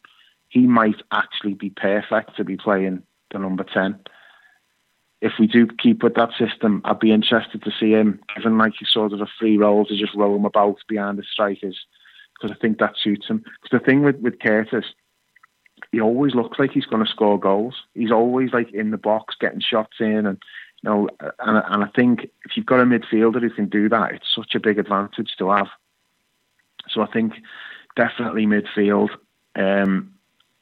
He 0.48 0.66
might 0.66 1.02
actually 1.10 1.54
be 1.54 1.70
perfect 1.70 2.36
to 2.36 2.44
be 2.44 2.56
playing 2.56 3.02
the 3.32 3.38
number 3.38 3.64
ten. 3.64 3.98
If 5.20 5.32
we 5.38 5.46
do 5.46 5.66
keep 5.66 6.02
with 6.02 6.14
that 6.14 6.30
system, 6.38 6.82
I'd 6.84 7.00
be 7.00 7.12
interested 7.12 7.62
to 7.62 7.72
see 7.78 7.92
him 7.92 8.20
given 8.36 8.58
like 8.58 8.74
sort 8.86 9.12
of 9.12 9.20
a 9.20 9.28
free 9.38 9.56
role 9.56 9.84
to 9.86 9.96
just 9.96 10.16
him 10.36 10.44
about 10.44 10.78
behind 10.88 11.18
the 11.18 11.24
strikers 11.24 11.86
because 12.42 12.56
I 12.56 12.60
think 12.60 12.78
that 12.78 12.96
suits 13.02 13.28
him. 13.28 13.38
Because 13.38 13.80
the 13.80 13.84
thing 13.84 14.02
with 14.02 14.16
with 14.16 14.40
Curtis, 14.40 14.86
he 15.92 16.00
always 16.00 16.34
looks 16.34 16.58
like 16.58 16.72
he's 16.72 16.86
going 16.86 17.04
to 17.04 17.10
score 17.10 17.38
goals. 17.38 17.74
He's 17.94 18.10
always 18.10 18.52
like 18.52 18.72
in 18.72 18.90
the 18.90 18.98
box 18.98 19.34
getting 19.38 19.60
shots 19.60 19.96
in 20.00 20.26
and 20.26 20.38
you 20.82 20.90
know, 20.90 21.08
and, 21.38 21.62
and 21.64 21.84
I 21.84 21.88
think 21.94 22.24
if 22.44 22.56
you've 22.56 22.66
got 22.66 22.80
a 22.80 22.84
midfielder 22.84 23.40
who 23.40 23.50
can 23.50 23.68
do 23.68 23.88
that, 23.88 24.12
it's 24.12 24.34
such 24.34 24.54
a 24.54 24.60
big 24.60 24.78
advantage 24.78 25.36
to 25.38 25.50
have. 25.50 25.68
So 26.88 27.02
I 27.02 27.06
think 27.06 27.34
definitely 27.94 28.46
midfield. 28.46 29.10
Um, 29.54 30.12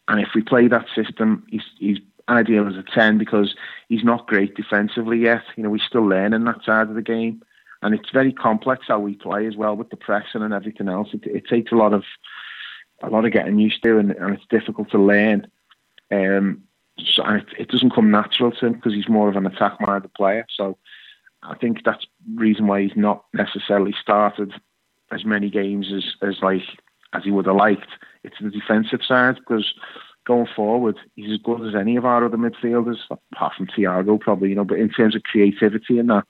and 0.08 0.20
if 0.20 0.28
we 0.34 0.42
play 0.42 0.68
that 0.68 0.86
system, 0.94 1.46
he's 1.48 1.62
he's 1.78 1.98
ideal 2.28 2.68
as 2.68 2.76
a 2.76 2.84
ten 2.94 3.16
because 3.18 3.54
he's 3.88 4.04
not 4.04 4.26
great 4.26 4.54
defensively 4.54 5.18
yet. 5.18 5.42
You 5.56 5.62
know, 5.62 5.72
he's 5.72 5.86
still 5.86 6.06
learning 6.06 6.44
that 6.44 6.64
side 6.64 6.88
of 6.88 6.94
the 6.94 7.02
game, 7.02 7.42
and 7.82 7.94
it's 7.94 8.10
very 8.10 8.32
complex 8.32 8.86
how 8.88 8.98
we 8.98 9.14
play 9.14 9.46
as 9.46 9.56
well 9.56 9.76
with 9.76 9.90
the 9.90 9.96
pressing 9.96 10.42
and 10.42 10.52
everything 10.54 10.88
else. 10.88 11.08
It, 11.12 11.24
it 11.24 11.48
takes 11.48 11.72
a 11.72 11.76
lot 11.76 11.92
of 11.92 12.04
a 13.02 13.08
lot 13.08 13.24
of 13.24 13.32
getting 13.32 13.58
used 13.58 13.82
to, 13.82 13.98
and, 13.98 14.10
and 14.10 14.34
it's 14.34 14.46
difficult 14.50 14.90
to 14.90 14.98
learn. 14.98 15.46
Um, 16.10 16.62
so, 16.98 17.22
and 17.22 17.40
it, 17.40 17.48
it 17.58 17.68
doesn't 17.68 17.94
come 17.94 18.10
natural 18.10 18.52
to 18.52 18.66
him 18.66 18.74
because 18.74 18.92
he's 18.92 19.08
more 19.08 19.28
of 19.28 19.36
an 19.36 19.46
attack-minded 19.46 20.12
player. 20.12 20.44
So 20.54 20.76
I 21.42 21.56
think 21.56 21.82
that's 21.84 22.06
reason 22.34 22.66
why 22.66 22.82
he's 22.82 22.96
not 22.96 23.24
necessarily 23.32 23.94
started 23.98 24.52
as 25.10 25.24
many 25.24 25.48
games 25.48 25.92
as, 25.94 26.04
as 26.28 26.42
like 26.42 26.62
as 27.12 27.24
he 27.24 27.30
would 27.30 27.46
have 27.46 27.56
liked. 27.56 27.88
It's 28.22 28.36
the 28.40 28.50
defensive 28.50 29.00
side 29.02 29.36
because 29.36 29.72
going 30.26 30.48
forward, 30.54 30.96
he's 31.16 31.32
as 31.32 31.38
good 31.38 31.66
as 31.66 31.74
any 31.74 31.96
of 31.96 32.04
our 32.04 32.24
other 32.24 32.36
midfielders, 32.36 32.98
apart 33.10 33.54
from 33.56 33.66
Thiago 33.66 34.20
probably, 34.20 34.50
you 34.50 34.54
know. 34.54 34.64
But 34.64 34.78
in 34.78 34.90
terms 34.90 35.16
of 35.16 35.22
creativity 35.22 35.98
and 35.98 36.10
that, 36.10 36.26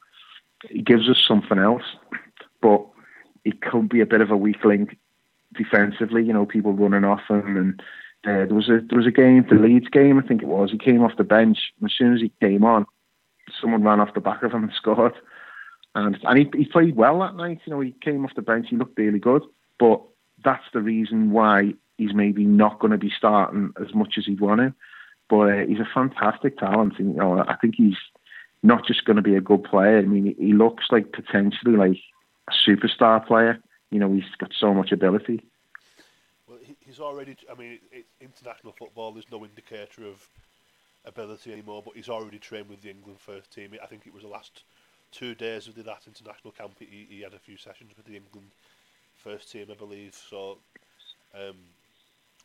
he 0.69 0.83
gives 0.83 1.09
us 1.09 1.23
something 1.27 1.59
else. 1.59 1.83
But 2.61 2.85
he 3.45 3.53
could 3.53 3.89
be 3.89 4.01
a 4.01 4.07
bit 4.07 4.21
of 4.21 4.31
a 4.31 4.37
weak 4.37 4.65
link 4.65 4.99
defensively. 5.55 6.25
You 6.25 6.33
know, 6.33 6.47
people 6.47 6.73
running 6.73 7.05
off 7.05 7.23
him 7.29 7.57
and 7.57 7.83
uh, 8.27 8.45
there 8.45 8.55
was 8.55 8.69
a 8.69 8.81
there 8.87 8.99
was 8.99 9.07
a 9.07 9.11
game, 9.11 9.47
the 9.49 9.55
Leeds 9.55 9.89
game, 9.89 10.19
I 10.19 10.27
think 10.27 10.43
it 10.43 10.49
was. 10.49 10.71
He 10.71 10.79
came 10.79 11.03
off 11.03 11.17
the 11.17 11.25
bench. 11.25 11.59
and 11.81 11.91
As 11.91 11.97
soon 11.97 12.15
as 12.15 12.21
he 12.21 12.31
came 12.41 12.65
on, 12.65 12.85
someone 13.61 13.83
ran 13.83 14.01
off 14.01 14.13
the 14.15 14.21
back 14.21 14.43
of 14.43 14.53
him 14.53 14.65
and 14.65 14.73
scored. 14.77 15.15
And 15.95 16.19
and 16.23 16.39
he, 16.39 16.51
he 16.55 16.65
played 16.67 16.97
well 16.97 17.21
that 17.21 17.37
night. 17.37 17.61
You 17.65 17.73
know, 17.73 17.81
he 17.81 17.95
came 18.03 18.25
off 18.25 18.35
the 18.37 18.43
bench. 18.43 18.67
He 18.69 18.77
looked 18.77 18.99
really 18.99 19.19
good. 19.19 19.43
But 19.79 20.03
that's 20.45 20.65
the 20.75 20.81
reason 20.81 21.31
why 21.31 21.75
he's 21.97 22.15
maybe 22.15 22.45
not 22.45 22.79
going 22.79 22.93
to 22.93 22.99
be 22.99 23.13
starting 23.17 23.73
as 23.81 23.95
much 23.95 24.15
as 24.19 24.27
he'd 24.27 24.41
want 24.41 24.61
to. 24.61 24.75
But 25.31 25.49
uh, 25.49 25.67
he's 25.67 25.81
a 25.81 25.89
fantastic 25.93 26.59
talent. 26.59 26.99
And, 26.99 27.15
you 27.15 27.21
know, 27.21 27.43
I 27.47 27.57
think 27.57 27.77
he's 27.77 27.97
not 28.63 28.87
just 28.87 29.05
going 29.05 29.17
to 29.17 29.23
be 29.23 29.37
a 29.37 29.41
good 29.41 29.65
player. 29.65 29.99
I 29.99 30.03
mean, 30.03 30.35
he 30.39 30.53
looks 30.53 30.85
like 30.91 31.13
potentially 31.13 31.77
like 31.77 31.99
a 32.49 32.53
superstar 32.69 33.25
player. 33.27 33.59
You 33.91 33.99
know, 33.99 34.13
he's 34.13 34.25
got 34.39 34.53
so 34.59 34.75
much 34.75 34.93
ability 34.93 35.43
he's 36.91 37.01
already. 37.01 37.37
I 37.51 37.59
mean, 37.59 37.73
it, 37.73 37.81
it, 37.93 38.07
international 38.21 38.75
football. 38.79 39.13
There's 39.13 39.31
no 39.31 39.45
indicator 39.45 40.05
of 40.07 40.29
ability 41.05 41.53
anymore, 41.53 41.83
but 41.85 41.95
he's 41.95 42.09
already 42.09 42.39
trained 42.39 42.69
with 42.69 42.83
the 42.83 42.91
England 42.91 43.21
first 43.21 43.53
team. 43.53 43.75
I 43.83 43.87
think 43.87 44.07
it 44.07 44.15
was 44.15 44.25
the 44.25 44.29
last 44.29 44.65
two 45.13 45.35
days 45.35 45.69
of 45.69 45.77
that 45.77 46.03
international 46.07 46.53
camp. 46.53 46.73
He, 46.79 47.07
he 47.09 47.21
had 47.23 47.35
a 47.35 47.39
few 47.39 47.57
sessions 47.57 47.93
with 47.97 48.07
the 48.07 48.17
England 48.17 48.51
first 49.17 49.51
team, 49.51 49.67
I 49.71 49.75
believe. 49.75 50.15
So, 50.15 50.59
um, 51.35 51.57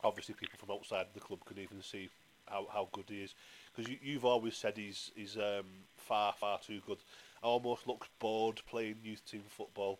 obviously, 0.04 0.34
people 0.34 0.58
from 0.58 0.74
outside 0.74 1.06
the 1.14 1.20
club 1.20 1.44
can 1.44 1.58
even 1.58 1.82
see 1.82 2.08
how, 2.46 2.66
how 2.72 2.88
good 2.92 3.06
he 3.08 3.22
is. 3.22 3.34
Because 3.76 3.90
you, 3.90 3.98
you've 4.02 4.24
always 4.24 4.56
said 4.56 4.76
he's 4.76 5.10
he's 5.14 5.36
um, 5.36 5.66
far 5.96 6.32
far 6.32 6.58
too 6.58 6.80
good. 6.86 6.98
I 7.42 7.46
almost 7.46 7.86
looks 7.86 8.08
bored 8.18 8.62
playing 8.68 8.96
youth 9.02 9.22
team 9.30 9.42
football. 9.48 9.98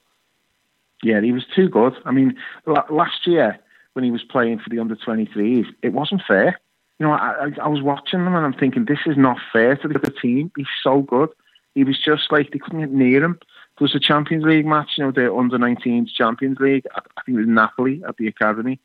Yeah, 1.02 1.20
he 1.20 1.32
was 1.32 1.44
too 1.54 1.68
good. 1.68 1.94
I 2.04 2.10
mean, 2.10 2.36
last 2.66 3.26
year 3.26 3.58
when 3.92 4.04
he 4.04 4.10
was 4.10 4.22
playing 4.22 4.58
for 4.58 4.70
the 4.70 4.78
under 4.78 4.96
23s, 4.96 5.66
it 5.82 5.92
wasn't 5.92 6.22
fair. 6.26 6.60
You 6.98 7.06
know, 7.06 7.12
I, 7.12 7.50
I, 7.62 7.68
was 7.68 7.82
watching 7.82 8.24
them 8.24 8.34
and 8.34 8.44
I'm 8.44 8.54
thinking, 8.54 8.86
this 8.86 9.00
is 9.06 9.16
not 9.18 9.36
fair 9.52 9.76
to 9.76 9.88
the 9.88 9.96
other 9.96 10.12
team. 10.22 10.50
He's 10.56 10.66
so 10.82 11.02
good. 11.02 11.28
He 11.74 11.84
was 11.84 11.98
just 12.02 12.32
like, 12.32 12.50
they 12.50 12.58
couldn't 12.58 12.80
get 12.80 12.90
near 12.90 13.22
him. 13.22 13.38
There 13.78 13.84
was 13.84 13.94
a 13.94 14.00
Champions 14.00 14.44
League 14.44 14.66
match, 14.66 14.92
you 14.96 15.04
know, 15.04 15.12
the 15.12 15.32
under 15.32 15.58
19s 15.58 16.08
Champions 16.14 16.58
League. 16.58 16.86
I, 16.94 17.00
I 17.16 17.22
think 17.22 17.36
it 17.36 17.40
was 17.40 17.48
Napoli 17.48 18.02
at 18.08 18.16
the 18.16 18.28
academy. 18.28 18.80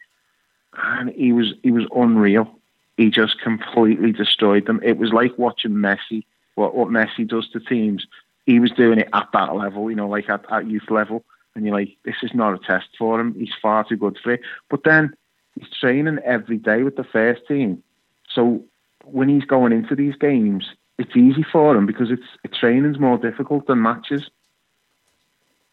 And 0.73 1.09
he 1.11 1.31
was, 1.31 1.53
he 1.63 1.71
was 1.71 1.85
unreal. 1.95 2.59
He 3.01 3.09
just 3.09 3.41
completely 3.41 4.11
destroyed 4.11 4.67
them. 4.67 4.79
It 4.83 4.99
was 4.99 5.11
like 5.11 5.35
watching 5.35 5.71
Messi, 5.71 6.23
what, 6.53 6.75
what 6.75 6.89
Messi 6.89 7.27
does 7.27 7.49
to 7.49 7.59
teams. 7.59 8.05
He 8.45 8.59
was 8.59 8.69
doing 8.69 8.99
it 8.99 9.09
at 9.11 9.27
that 9.33 9.55
level, 9.55 9.89
you 9.89 9.95
know, 9.95 10.07
like 10.07 10.29
at, 10.29 10.45
at 10.51 10.67
youth 10.67 10.91
level 10.91 11.23
and 11.55 11.65
you're 11.65 11.73
like, 11.73 11.97
this 12.05 12.17
is 12.21 12.29
not 12.35 12.53
a 12.53 12.59
test 12.59 12.89
for 12.99 13.19
him. 13.19 13.33
He's 13.33 13.55
far 13.59 13.83
too 13.83 13.95
good 13.95 14.19
for 14.23 14.33
it. 14.33 14.41
But 14.69 14.83
then 14.83 15.15
he's 15.55 15.67
training 15.79 16.19
every 16.23 16.57
day 16.57 16.83
with 16.83 16.95
the 16.95 17.03
first 17.03 17.47
team. 17.47 17.81
So 18.29 18.63
when 19.03 19.29
he's 19.29 19.45
going 19.45 19.73
into 19.73 19.95
these 19.95 20.15
games, 20.15 20.69
it's 20.99 21.15
easy 21.15 21.43
for 21.51 21.75
him 21.75 21.87
because 21.87 22.11
it's 22.11 22.57
training's 22.59 22.99
more 22.99 23.17
difficult 23.17 23.65
than 23.65 23.81
matches. 23.81 24.29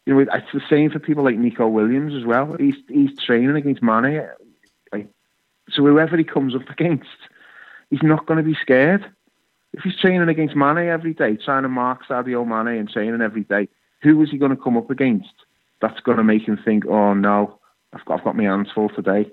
You 0.06 0.14
know, 0.14 0.20
it's 0.20 0.52
the 0.55 0.62
same 0.70 0.90
for 0.90 0.98
people 0.98 1.24
like 1.24 1.36
Neco 1.36 1.68
Williams 1.68 2.14
as 2.14 2.24
well. 2.24 2.56
He's 2.59 2.76
he's 2.88 3.14
training 3.18 3.55
against 3.55 3.82
Mane. 3.82 4.26
So 5.70 5.82
whoever 5.82 6.16
he 6.16 6.24
comes 6.24 6.55
up 6.55 6.69
against, 6.70 7.07
he's 7.90 8.03
not 8.03 8.27
going 8.27 8.39
to 8.39 8.43
be 8.43 8.57
scared. 8.61 9.05
If 9.73 9.82
he's 9.82 9.97
training 9.97 10.28
against 10.28 10.57
Mane 10.57 10.78
every 10.78 11.15
day, 11.15 11.36
trying 11.36 11.62
to 11.65 11.69
mark 11.69 12.07
Sadio 12.09 12.47
Mane 12.47 12.78
and 12.78 12.89
training 12.89 13.20
every 13.20 13.45
day, 13.45 13.69
who 14.03 14.20
is 14.23 14.31
he 14.31 14.39
going 14.39 14.57
to 14.57 14.62
come 14.62 14.77
up 14.77 14.90
against? 14.90 15.28
that's 15.81 16.01
going 16.01 16.19
to 16.19 16.24
make 16.24 16.47
him 16.47 16.59
think, 16.65 16.86
oh 16.86 17.15
no, 17.15 17.59
I've 17.93 18.05
got, 18.05 18.19
I've 18.19 18.24
got 18.24 18.36
my 18.36 18.45
hands 18.45 18.69
full 18.74 18.89
today. 18.89 19.31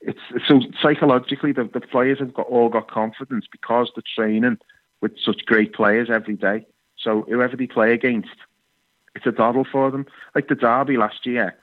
It's 0.00 0.20
so 0.46 0.60
psychologically 0.80 1.52
the, 1.52 1.68
the 1.72 1.80
players 1.80 2.18
have 2.18 2.34
got 2.34 2.46
all 2.46 2.68
got 2.68 2.90
confidence 2.90 3.46
because 3.50 3.90
they're 3.94 4.02
training 4.14 4.58
with 5.00 5.12
such 5.24 5.46
great 5.46 5.72
players 5.74 6.10
every 6.10 6.36
day. 6.36 6.66
So 6.98 7.22
whoever 7.28 7.56
they 7.56 7.66
play 7.66 7.92
against, 7.92 8.28
it's 9.14 9.26
a 9.26 9.32
doddle 9.32 9.66
for 9.70 9.90
them. 9.90 10.06
Like 10.34 10.48
the 10.48 10.54
derby 10.54 10.96
last 10.96 11.24
year, 11.24 11.56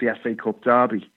the 0.00 0.14
FA 0.22 0.34
Cup 0.34 0.62
derby, 0.62 1.10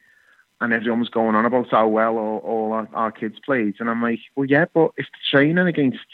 and 0.61 0.73
everyone 0.73 0.99
was 0.99 1.09
going 1.09 1.35
on 1.35 1.45
about 1.45 1.69
how 1.69 1.87
well 1.87 2.17
all, 2.17 2.37
all 2.39 2.73
our, 2.73 2.89
our, 2.93 3.11
kids 3.11 3.37
played, 3.45 3.75
and 3.79 3.89
I'm 3.89 4.01
like, 4.01 4.19
well, 4.35 4.45
yeah, 4.45 4.65
but 4.73 4.91
if 4.97 5.05
they're 5.05 5.41
training 5.41 5.67
against, 5.67 6.05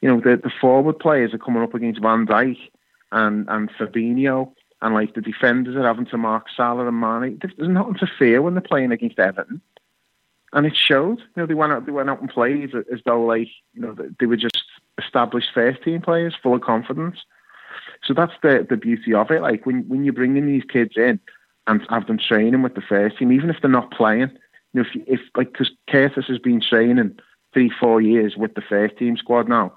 you 0.00 0.08
know, 0.08 0.20
the, 0.20 0.36
the 0.36 0.52
forward 0.60 0.98
players 0.98 1.34
are 1.34 1.38
coming 1.38 1.62
up 1.62 1.74
against 1.74 2.00
Van 2.00 2.26
Dijk 2.26 2.58
and 3.10 3.46
and 3.48 3.70
Fabinho 3.72 4.52
and 4.82 4.94
like 4.94 5.14
the 5.14 5.20
defenders 5.20 5.76
are 5.76 5.86
having 5.86 6.06
to 6.06 6.18
mark 6.18 6.46
Salah 6.54 6.88
and 6.88 7.00
Mane. 7.00 7.38
There's 7.40 7.70
nothing 7.70 7.94
to 7.94 8.10
fear 8.18 8.42
when 8.42 8.54
they're 8.54 8.60
playing 8.60 8.90
against 8.90 9.18
Everton, 9.18 9.60
and 10.52 10.66
it 10.66 10.76
showed. 10.76 11.20
You 11.20 11.26
know, 11.36 11.46
they 11.46 11.54
went 11.54 11.72
out, 11.72 11.86
they 11.86 11.92
went 11.92 12.10
out 12.10 12.20
and 12.20 12.28
played 12.28 12.74
as 12.74 13.00
though 13.06 13.24
like 13.24 13.48
you 13.74 13.80
know 13.80 13.96
they 14.18 14.26
were 14.26 14.36
just 14.36 14.62
established 14.98 15.50
first 15.54 15.82
team 15.82 16.02
players, 16.02 16.34
full 16.42 16.54
of 16.54 16.62
confidence. 16.62 17.18
So 18.04 18.12
that's 18.12 18.32
the 18.42 18.66
the 18.68 18.76
beauty 18.76 19.14
of 19.14 19.30
it. 19.30 19.40
Like 19.40 19.64
when 19.64 19.88
when 19.88 20.04
you're 20.04 20.12
bringing 20.12 20.46
these 20.46 20.64
kids 20.64 20.96
in 20.96 21.20
and 21.66 21.80
have 21.88 22.06
them 22.06 22.18
training 22.18 22.62
with 22.62 22.74
the 22.74 22.80
first 22.80 23.18
team, 23.18 23.32
even 23.32 23.50
if 23.50 23.56
they're 23.60 23.70
not 23.70 23.90
playing. 23.92 24.30
You 24.72 24.82
know, 24.82 24.88
if, 24.94 25.02
if 25.06 25.20
like 25.36 25.52
because 25.52 25.70
Curtis 25.88 26.26
has 26.28 26.38
been 26.38 26.60
training 26.60 27.18
three 27.52 27.70
four 27.80 28.00
years 28.00 28.36
with 28.36 28.54
the 28.54 28.62
first 28.62 28.96
team 28.98 29.16
squad 29.16 29.48
now, 29.48 29.74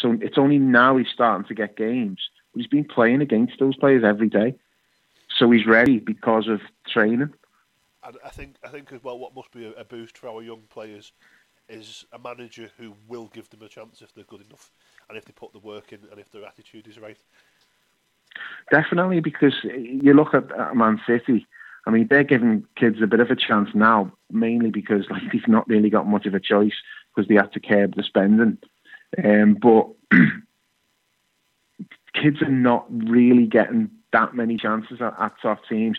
so 0.00 0.16
it's 0.20 0.38
only 0.38 0.58
now 0.58 0.96
he's 0.96 1.08
starting 1.12 1.46
to 1.48 1.54
get 1.54 1.76
games 1.76 2.20
But 2.52 2.60
he's 2.60 2.70
been 2.70 2.84
playing 2.84 3.22
against 3.22 3.58
those 3.58 3.76
players 3.76 4.04
every 4.04 4.28
day, 4.28 4.54
so 5.36 5.50
he's 5.50 5.66
ready 5.66 5.98
because 5.98 6.48
of 6.48 6.60
training. 6.86 7.32
And 8.02 8.16
I 8.24 8.28
think 8.28 8.56
I 8.64 8.68
think 8.68 8.92
as 8.92 9.02
well, 9.02 9.18
what 9.18 9.34
must 9.34 9.50
be 9.50 9.66
a, 9.66 9.72
a 9.72 9.84
boost 9.84 10.16
for 10.18 10.28
our 10.28 10.42
young 10.42 10.62
players 10.68 11.12
is 11.68 12.04
a 12.12 12.18
manager 12.18 12.70
who 12.78 12.94
will 13.08 13.28
give 13.34 13.50
them 13.50 13.62
a 13.62 13.68
chance 13.68 14.00
if 14.00 14.14
they're 14.14 14.24
good 14.24 14.46
enough, 14.46 14.70
and 15.08 15.18
if 15.18 15.24
they 15.24 15.32
put 15.32 15.52
the 15.52 15.58
work 15.58 15.92
in, 15.92 16.00
and 16.10 16.20
if 16.20 16.30
their 16.30 16.44
attitude 16.46 16.86
is 16.86 16.98
right. 16.98 17.18
Definitely, 18.70 19.20
because 19.20 19.54
you 19.64 20.12
look 20.12 20.34
at 20.34 20.74
Man 20.74 21.00
City. 21.06 21.46
I 21.86 21.90
mean, 21.90 22.08
they're 22.10 22.24
giving 22.24 22.64
kids 22.74 23.00
a 23.00 23.06
bit 23.06 23.20
of 23.20 23.30
a 23.30 23.36
chance 23.36 23.70
now, 23.74 24.12
mainly 24.30 24.70
because 24.70 25.04
like 25.10 25.22
they've 25.32 25.48
not 25.48 25.68
really 25.68 25.90
got 25.90 26.08
much 26.08 26.26
of 26.26 26.34
a 26.34 26.40
choice 26.40 26.74
because 27.14 27.28
they 27.28 27.36
had 27.36 27.52
to 27.52 27.60
curb 27.60 27.94
the 27.94 28.02
spending. 28.02 28.58
Um, 29.22 29.54
but 29.54 29.88
kids 32.14 32.42
are 32.42 32.48
not 32.48 32.86
really 32.90 33.46
getting 33.46 33.90
that 34.12 34.34
many 34.34 34.56
chances 34.56 35.00
at, 35.00 35.14
at 35.18 35.32
top 35.40 35.60
teams. 35.68 35.98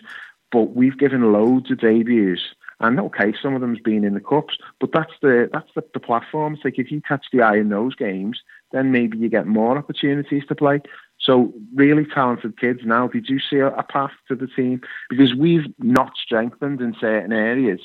But 0.50 0.74
we've 0.74 0.98
given 0.98 1.32
loads 1.32 1.70
of 1.70 1.80
debuts. 1.80 2.40
And 2.80 3.00
okay, 3.00 3.34
some 3.42 3.54
of 3.54 3.60
them's 3.60 3.80
been 3.80 4.04
in 4.04 4.14
the 4.14 4.20
cups, 4.20 4.56
but 4.78 4.92
that's 4.92 5.12
the 5.20 5.50
that's 5.52 5.68
the, 5.74 5.82
the 5.94 6.00
platform. 6.00 6.54
It's 6.54 6.64
like 6.64 6.78
if 6.78 6.92
you 6.92 7.00
catch 7.00 7.26
the 7.32 7.42
eye 7.42 7.56
in 7.56 7.70
those 7.70 7.96
games, 7.96 8.40
then 8.70 8.92
maybe 8.92 9.18
you 9.18 9.28
get 9.28 9.48
more 9.48 9.76
opportunities 9.76 10.44
to 10.46 10.54
play. 10.54 10.80
So 11.28 11.52
really 11.74 12.06
talented 12.06 12.58
kids 12.58 12.80
now. 12.84 13.06
Did 13.06 13.28
you 13.28 13.38
see 13.38 13.58
a, 13.58 13.68
a 13.68 13.82
path 13.82 14.12
to 14.28 14.34
the 14.34 14.46
team? 14.46 14.80
Because 15.10 15.34
we've 15.34 15.66
not 15.78 16.12
strengthened 16.16 16.80
in 16.80 16.96
certain 16.98 17.34
areas 17.34 17.80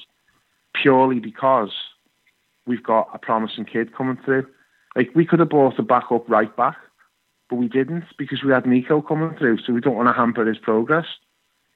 purely 0.73 1.19
because 1.19 1.73
we've 2.65 2.81
got 2.81 3.09
a 3.13 3.19
promising 3.19 3.65
kid 3.65 3.93
coming 3.93 4.17
through. 4.23 4.47
Like 4.95 5.11
we 5.13 5.25
could 5.25 5.39
have 5.39 5.49
bought 5.49 5.77
a 5.77 5.83
backup 5.83 6.29
right 6.29 6.55
back, 6.55 6.77
but 7.49 7.57
we 7.57 7.67
didn't 7.67 8.05
because 8.17 8.43
we 8.43 8.53
had 8.53 8.65
Neco 8.65 9.01
coming 9.01 9.35
through. 9.37 9.57
So 9.57 9.73
we 9.73 9.81
don't 9.81 9.97
want 9.97 10.07
to 10.07 10.13
hamper 10.13 10.45
his 10.45 10.57
progress. 10.57 11.07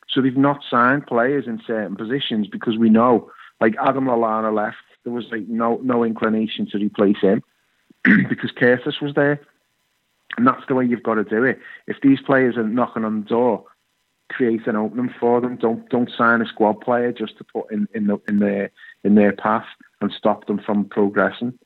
So 0.07 0.21
they've 0.21 0.37
not 0.37 0.63
signed 0.69 1.05
players 1.05 1.47
in 1.47 1.61
certain 1.67 1.97
positions 1.97 2.47
because 2.47 2.77
we 2.77 2.89
know, 2.89 3.29
like 3.59 3.75
Adam 3.85 4.05
Lallana 4.05 4.55
left, 4.55 4.77
there 5.03 5.11
was 5.11 5.25
like 5.31 5.49
no 5.49 5.81
no 5.83 6.05
inclination 6.05 6.65
to 6.71 6.77
replace 6.77 7.19
him 7.19 7.43
because 8.03 8.51
Curtis 8.51 9.01
was 9.01 9.15
there. 9.15 9.41
And 10.37 10.45
that's 10.45 10.65
the 10.67 10.75
way 10.75 10.85
you've 10.85 11.03
got 11.03 11.15
to 11.15 11.23
do 11.23 11.43
it. 11.43 11.59
If 11.87 11.97
these 12.01 12.21
players 12.21 12.57
are 12.57 12.63
knocking 12.63 13.03
on 13.03 13.21
the 13.21 13.27
door, 13.27 13.65
create 14.29 14.67
an 14.67 14.75
opening 14.75 15.13
for 15.19 15.41
them. 15.41 15.55
Don't 15.55 15.87
don't 15.89 16.11
sign 16.15 16.41
a 16.41 16.45
squad 16.45 16.81
player 16.81 17.11
just 17.11 17.37
to 17.37 17.43
put 17.43 17.71
in, 17.71 17.87
in 17.93 18.07
the 18.07 18.19
in 18.27 18.39
their 18.39 18.71
in 19.03 19.15
their 19.15 19.33
path 19.33 19.65
and 20.01 20.11
stop 20.11 20.45
them 20.47 20.59
from 20.59 20.85
progressing. 20.85 21.57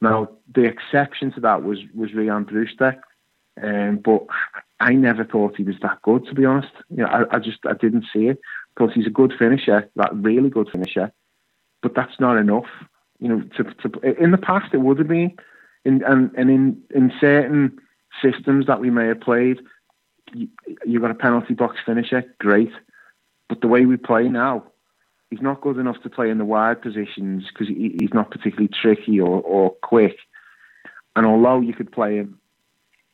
Now 0.00 0.30
the 0.54 0.64
exception 0.64 1.32
to 1.32 1.40
that 1.40 1.62
was 1.62 1.78
was 1.94 2.14
Ryan 2.14 2.44
Brewster, 2.44 3.02
um, 3.62 3.98
but 3.98 4.24
I 4.80 4.94
never 4.94 5.24
thought 5.24 5.56
he 5.56 5.64
was 5.64 5.76
that 5.82 6.02
good 6.02 6.26
to 6.26 6.34
be 6.34 6.44
honest. 6.44 6.72
You 6.90 6.98
know, 6.98 7.06
I, 7.06 7.36
I 7.36 7.38
just 7.38 7.58
I 7.66 7.74
didn't 7.74 8.06
see 8.12 8.28
it 8.28 8.40
because 8.74 8.94
he's 8.94 9.06
a 9.06 9.10
good 9.10 9.32
finisher, 9.38 9.88
that 9.96 10.14
really 10.14 10.50
good 10.50 10.68
finisher, 10.70 11.12
but 11.82 11.94
that's 11.94 12.20
not 12.20 12.36
enough. 12.36 12.66
You 13.18 13.28
know, 13.28 13.42
to, 13.56 13.64
to 13.64 14.22
in 14.22 14.30
the 14.30 14.38
past 14.38 14.74
it 14.74 14.78
would 14.80 14.98
have 14.98 15.08
been, 15.08 15.34
in, 15.84 16.04
and 16.04 16.30
and 16.36 16.50
in 16.50 16.82
in 16.94 17.12
certain 17.20 17.78
systems 18.22 18.66
that 18.66 18.80
we 18.80 18.90
may 18.90 19.06
have 19.08 19.20
played, 19.20 19.60
you, 20.32 20.48
you 20.84 21.00
got 21.00 21.10
a 21.10 21.14
penalty 21.14 21.54
box 21.54 21.76
finisher, 21.84 22.24
great. 22.38 22.72
But 23.48 23.60
the 23.60 23.68
way 23.68 23.86
we 23.86 23.96
play 23.96 24.28
now, 24.28 24.64
he's 25.30 25.42
not 25.42 25.60
good 25.60 25.78
enough 25.78 26.02
to 26.02 26.10
play 26.10 26.30
in 26.30 26.38
the 26.38 26.44
wide 26.44 26.82
positions 26.82 27.44
because 27.52 27.68
he, 27.68 27.96
he's 27.98 28.14
not 28.14 28.30
particularly 28.30 28.68
tricky 28.68 29.20
or, 29.20 29.40
or 29.40 29.70
quick. 29.82 30.16
And 31.14 31.26
although 31.26 31.60
you 31.60 31.72
could 31.72 31.92
play 31.92 32.16
him 32.16 32.38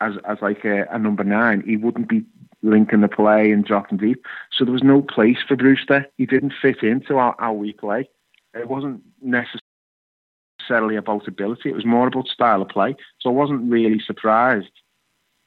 as 0.00 0.14
as 0.24 0.38
like 0.42 0.64
a, 0.64 0.86
a 0.90 0.98
number 0.98 1.24
nine, 1.24 1.62
he 1.66 1.76
wouldn't 1.76 2.08
be 2.08 2.24
linking 2.62 3.00
the 3.00 3.08
play 3.08 3.50
and 3.50 3.64
dropping 3.64 3.98
deep. 3.98 4.24
So 4.52 4.64
there 4.64 4.72
was 4.72 4.82
no 4.82 5.02
place 5.02 5.38
for 5.46 5.56
Brewster. 5.56 6.06
He 6.16 6.26
didn't 6.26 6.54
fit 6.60 6.82
into 6.82 7.18
how, 7.18 7.34
how 7.38 7.52
we 7.52 7.72
play. 7.72 8.08
It 8.54 8.68
wasn't 8.68 9.02
necessarily 9.20 10.96
about 10.96 11.26
ability. 11.26 11.70
It 11.70 11.74
was 11.74 11.86
more 11.86 12.06
about 12.06 12.28
style 12.28 12.62
of 12.62 12.68
play. 12.68 12.94
So 13.20 13.30
I 13.30 13.32
wasn't 13.32 13.70
really 13.70 14.00
surprised 14.04 14.70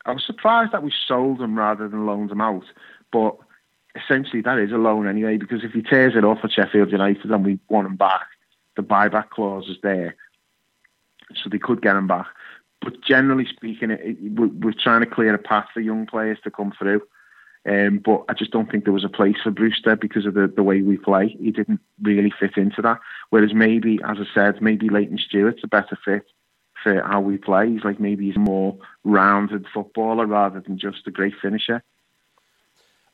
I 0.06 0.12
was 0.12 0.24
surprised 0.26 0.72
that 0.72 0.84
we 0.84 0.94
sold 1.08 1.42
him 1.42 1.58
rather 1.58 1.88
than 1.88 2.06
loaned 2.06 2.32
him 2.32 2.42
out. 2.42 2.66
But 3.12 3.36
essentially, 3.96 4.42
that 4.42 4.60
is 4.60 4.72
a 4.72 4.78
loan 4.78 5.08
anyway, 5.08 5.38
because 5.38 5.64
if 5.64 5.72
he 5.72 5.82
tears 5.82 6.14
it 6.16 6.24
off 6.24 6.40
at 6.44 6.52
Sheffield 6.52 6.92
United 6.92 7.32
and 7.32 7.46
we 7.46 7.60
want 7.70 7.88
him 7.88 7.96
back, 7.96 8.28
the 8.76 8.84
buyback 8.84 9.30
clause 9.30 9.68
is 9.68 9.78
there. 9.82 10.16
So 11.36 11.50
they 11.50 11.58
could 11.58 11.82
get 11.82 11.96
him 11.96 12.08
back. 12.08 12.28
But 12.82 13.02
generally 13.02 13.48
speaking, 13.48 13.90
it, 13.90 14.00
it, 14.04 14.18
we're 14.32 14.74
trying 14.74 15.02
to 15.02 15.08
clear 15.08 15.34
a 15.34 15.40
path 15.40 15.68
for 15.74 15.80
young 15.80 16.06
players 16.06 16.38
to 16.44 16.52
come 16.52 16.72
through. 16.78 17.02
Um, 17.68 18.00
but 18.04 18.26
I 18.30 18.34
just 18.34 18.52
don't 18.52 18.70
think 18.70 18.84
there 18.84 18.94
was 18.94 19.04
a 19.04 19.10
place 19.10 19.38
for 19.42 19.50
Brewster 19.50 19.96
because 19.96 20.28
of 20.28 20.36
the, 20.36 20.52
the 20.56 20.62
way 20.62 20.84
we 20.84 20.98
play. 20.98 21.36
He 21.40 21.50
didn't 21.50 21.80
really 22.00 22.32
fit 22.40 22.58
into 22.58 22.84
that. 22.84 23.00
Whereas 23.32 23.56
maybe, 23.56 24.00
as 24.08 24.18
I 24.20 24.26
said, 24.36 24.62
maybe 24.62 24.88
Layton 24.88 25.18
Stewart's 25.18 25.64
a 25.64 25.68
better 25.68 25.98
fit 26.06 26.28
how 26.86 27.22
we 27.22 27.38
play. 27.38 27.72
He's 27.72 27.84
like 27.84 28.00
maybe 28.00 28.26
he's 28.28 28.36
a 28.36 28.40
more 28.40 28.78
rounded 29.04 29.66
footballer 29.74 30.26
rather 30.26 30.60
than 30.60 30.78
just 30.78 31.08
a 31.08 31.12
great 31.12 31.34
finisher. 31.42 31.84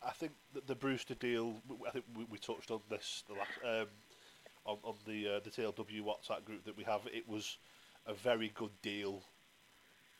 I 0.05 0.11
think 0.11 0.33
that 0.53 0.67
the 0.67 0.75
Brewster 0.75 1.15
deal. 1.15 1.55
I 1.87 1.91
think 1.91 2.05
we, 2.15 2.25
we 2.29 2.37
touched 2.37 2.71
on 2.71 2.81
this 2.89 3.23
the 3.27 3.35
last 3.35 3.81
um, 3.81 3.87
on 4.65 4.77
on 4.83 4.95
the 5.05 5.35
uh, 5.35 5.39
the 5.43 5.49
TLW 5.49 6.01
WhatsApp 6.03 6.45
group 6.45 6.65
that 6.65 6.77
we 6.77 6.83
have. 6.83 7.01
It 7.13 7.27
was 7.27 7.57
a 8.07 8.13
very 8.13 8.51
good 8.55 8.71
deal 8.81 9.21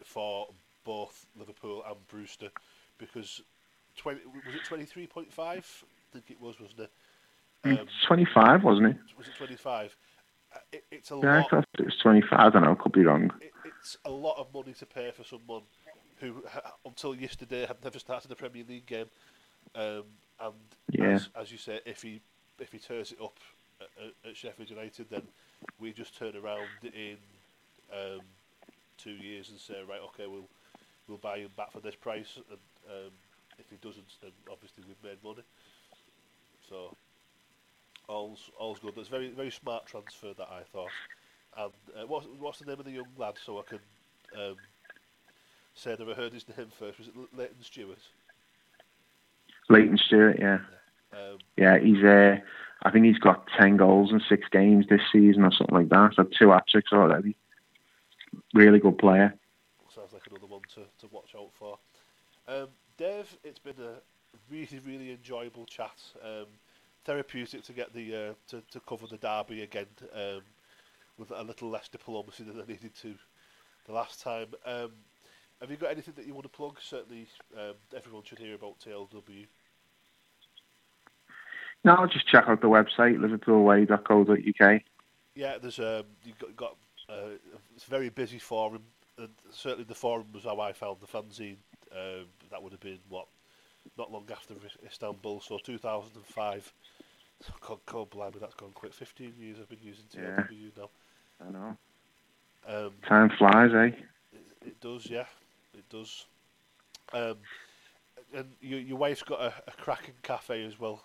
for 0.03 0.47
both 0.83 1.25
Liverpool 1.37 1.83
and 1.87 1.95
Brewster 2.07 2.49
because 2.97 3.41
20, 3.97 4.21
was 4.25 4.55
it 4.55 4.63
twenty 4.67 4.85
three 4.85 5.07
point 5.07 5.31
five? 5.31 5.65
I 5.83 6.13
think 6.13 6.25
it 6.29 6.41
was, 6.41 6.59
wasn't 6.59 6.81
it? 6.81 6.91
Um, 7.63 7.87
twenty 8.07 8.25
five, 8.25 8.63
wasn't 8.63 8.87
it? 8.87 8.97
Was 9.17 9.27
it 9.27 9.35
twenty 9.35 9.55
five? 9.55 9.95
Uh, 10.53 10.59
it, 10.71 10.83
it's 10.91 11.11
a 11.11 11.15
yeah, 11.15 11.37
lot. 11.37 11.45
I 11.45 11.49
thought 11.49 11.65
it 11.79 11.85
was 11.85 11.97
25. 11.97 12.39
I 12.39 12.49
don't 12.49 12.63
know. 12.63 12.75
Could 12.75 12.91
be 12.91 13.03
wrong. 13.03 13.31
It, 13.41 13.53
it's 13.65 13.97
a 14.05 14.11
lot 14.11 14.37
of 14.37 14.53
money 14.53 14.73
to 14.73 14.85
pay 14.85 15.11
for 15.11 15.23
someone 15.23 15.63
who, 16.19 16.43
until 16.85 17.15
yesterday, 17.15 17.65
had 17.65 17.83
never 17.83 17.99
started 17.99 18.31
a 18.31 18.35
Premier 18.35 18.63
League 18.67 18.85
game. 18.85 19.07
Um, 19.75 20.03
and 20.39 20.53
yeah. 20.91 21.09
as, 21.11 21.29
as, 21.35 21.51
you 21.51 21.57
say, 21.57 21.79
if 21.85 22.01
he 22.01 22.21
if 22.59 22.71
he 22.71 22.79
tears 22.79 23.11
it 23.11 23.21
up 23.21 23.37
at, 23.79 24.29
at, 24.29 24.35
Sheffield 24.35 24.69
United, 24.69 25.09
then 25.09 25.23
we 25.79 25.93
just 25.93 26.17
turn 26.17 26.35
around 26.35 26.67
in 26.83 27.17
um, 27.93 28.21
two 28.97 29.11
years 29.11 29.49
and 29.49 29.59
say, 29.59 29.75
right, 29.87 30.01
okay, 30.09 30.27
we'll 30.27 30.47
we'll 31.07 31.17
buy 31.17 31.39
him 31.39 31.49
back 31.55 31.71
for 31.71 31.79
this 31.79 31.95
price, 31.95 32.37
and 32.49 32.57
um, 32.89 33.11
if 33.59 33.69
he 33.69 33.77
doesn't, 33.77 34.05
then 34.21 34.31
obviously 34.51 34.83
we've 34.87 35.03
made 35.03 35.23
money. 35.23 35.43
So 36.67 36.95
all's 38.11 38.51
all's 38.59 38.79
good. 38.79 38.93
That's 38.95 39.07
very 39.07 39.29
very 39.29 39.51
smart 39.51 39.85
transfer 39.85 40.33
that 40.37 40.47
I 40.49 40.61
thought. 40.71 40.91
And 41.57 41.71
uh, 41.97 42.07
what's 42.07 42.27
what's 42.39 42.59
the 42.59 42.65
name 42.65 42.79
of 42.79 42.85
the 42.85 42.91
young 42.91 43.07
lad 43.17 43.35
so 43.43 43.59
I 43.59 43.63
can 43.63 43.79
um, 44.37 44.55
say 45.73 45.95
that 45.95 46.07
I 46.07 46.13
heard 46.13 46.33
his 46.33 46.45
name 46.57 46.67
first? 46.77 46.99
Was 46.99 47.07
it 47.07 47.13
Layton 47.35 47.61
Stewart? 47.61 47.99
Layton 49.69 49.97
Stewart, 49.97 50.37
yeah. 50.39 50.59
Yeah, 51.13 51.19
um, 51.19 51.37
yeah 51.57 51.77
he's 51.79 52.03
uh, 52.03 52.37
I 52.83 52.91
think 52.91 53.05
he's 53.05 53.19
got 53.19 53.47
ten 53.57 53.77
goals 53.77 54.11
in 54.11 54.21
six 54.27 54.47
games 54.51 54.85
this 54.89 55.01
season 55.11 55.43
or 55.43 55.51
something 55.51 55.75
like 55.75 55.89
that. 55.89 56.13
So 56.15 56.23
two 56.23 56.51
hat 56.51 56.67
tricks 56.67 56.91
already. 56.93 57.35
Really 58.53 58.79
good 58.79 58.97
player. 58.97 59.33
Sounds 59.93 60.13
like 60.13 60.23
another 60.29 60.47
one 60.47 60.61
to, 60.75 60.81
to 60.99 61.13
watch 61.13 61.35
out 61.35 61.49
for. 61.59 61.77
Um, 62.47 62.67
Dave, 62.97 63.37
it's 63.43 63.59
been 63.59 63.75
a 63.79 63.95
really 64.49 64.79
really 64.85 65.11
enjoyable 65.11 65.65
chat. 65.65 65.97
Um, 66.23 66.45
therapeutic 67.05 67.63
to 67.63 67.73
get 67.73 67.93
the 67.93 68.15
uh, 68.15 68.33
to 68.47 68.61
to 68.71 68.79
cover 68.81 69.07
the 69.07 69.17
derby 69.17 69.63
again 69.63 69.87
um, 70.13 70.41
with 71.17 71.31
a 71.31 71.43
little 71.43 71.69
less 71.69 71.87
diplomacy 71.87 72.43
than 72.43 72.59
I 72.59 72.65
needed 72.65 72.95
to 73.01 73.15
the 73.85 73.93
last 73.93 74.21
time. 74.21 74.47
Um, 74.65 74.91
have 75.59 75.69
you 75.69 75.77
got 75.77 75.91
anything 75.91 76.15
that 76.17 76.25
you 76.25 76.33
want 76.33 76.43
to 76.45 76.49
plug? 76.49 76.77
Certainly, 76.81 77.27
um, 77.57 77.73
everyone 77.95 78.23
should 78.23 78.39
hear 78.39 78.55
about 78.55 78.79
TLW. 78.79 79.45
No, 81.83 82.07
just 82.07 82.27
check 82.27 82.45
out 82.47 82.61
the 82.61 82.67
website 82.67 83.17
liverpoolway.co.uk. 83.17 84.81
Yeah, 85.35 85.57
there's 85.59 85.79
um, 85.79 86.03
you've 86.23 86.39
got, 86.39 86.55
got 86.55 86.75
uh, 87.09 87.37
it's 87.75 87.85
a 87.87 87.89
very 87.89 88.09
busy 88.09 88.39
forum. 88.39 88.83
And 89.17 89.29
certainly, 89.51 89.83
the 89.83 89.95
forum 89.95 90.27
was 90.33 90.43
how 90.43 90.59
I 90.59 90.73
found 90.73 90.97
the 90.99 91.07
fanzine. 91.07 91.57
Um, 91.91 92.25
that 92.49 92.61
would 92.61 92.71
have 92.71 92.81
been 92.81 92.99
what 93.09 93.27
not 93.97 94.11
long 94.11 94.25
after 94.31 94.53
Istanbul, 94.85 95.41
so 95.41 95.57
2005. 95.57 96.73
God, 97.67 97.79
God 97.85 98.09
blimey, 98.11 98.37
that's 98.39 98.53
gone 98.53 98.71
quick. 98.73 98.93
15 98.93 99.33
years 99.39 99.57
I've 99.59 99.69
been 99.69 99.79
using 99.81 100.05
TLW 100.05 100.47
yeah. 100.51 100.69
now. 100.77 100.89
I 101.47 101.51
know. 101.51 101.77
Um, 102.67 102.93
Time 103.07 103.31
flies, 103.37 103.71
eh? 103.73 103.97
It, 104.33 104.45
it 104.65 104.81
does, 104.81 105.07
yeah. 105.09 105.25
It 105.73 105.89
does. 105.89 106.25
Um, 107.13 107.37
and 108.33 108.47
your, 108.61 108.79
your 108.79 108.97
wife's 108.97 109.23
got 109.23 109.41
a, 109.41 109.53
a 109.67 109.71
cracking 109.71 110.13
cafe 110.21 110.63
as 110.63 110.79
well. 110.79 111.03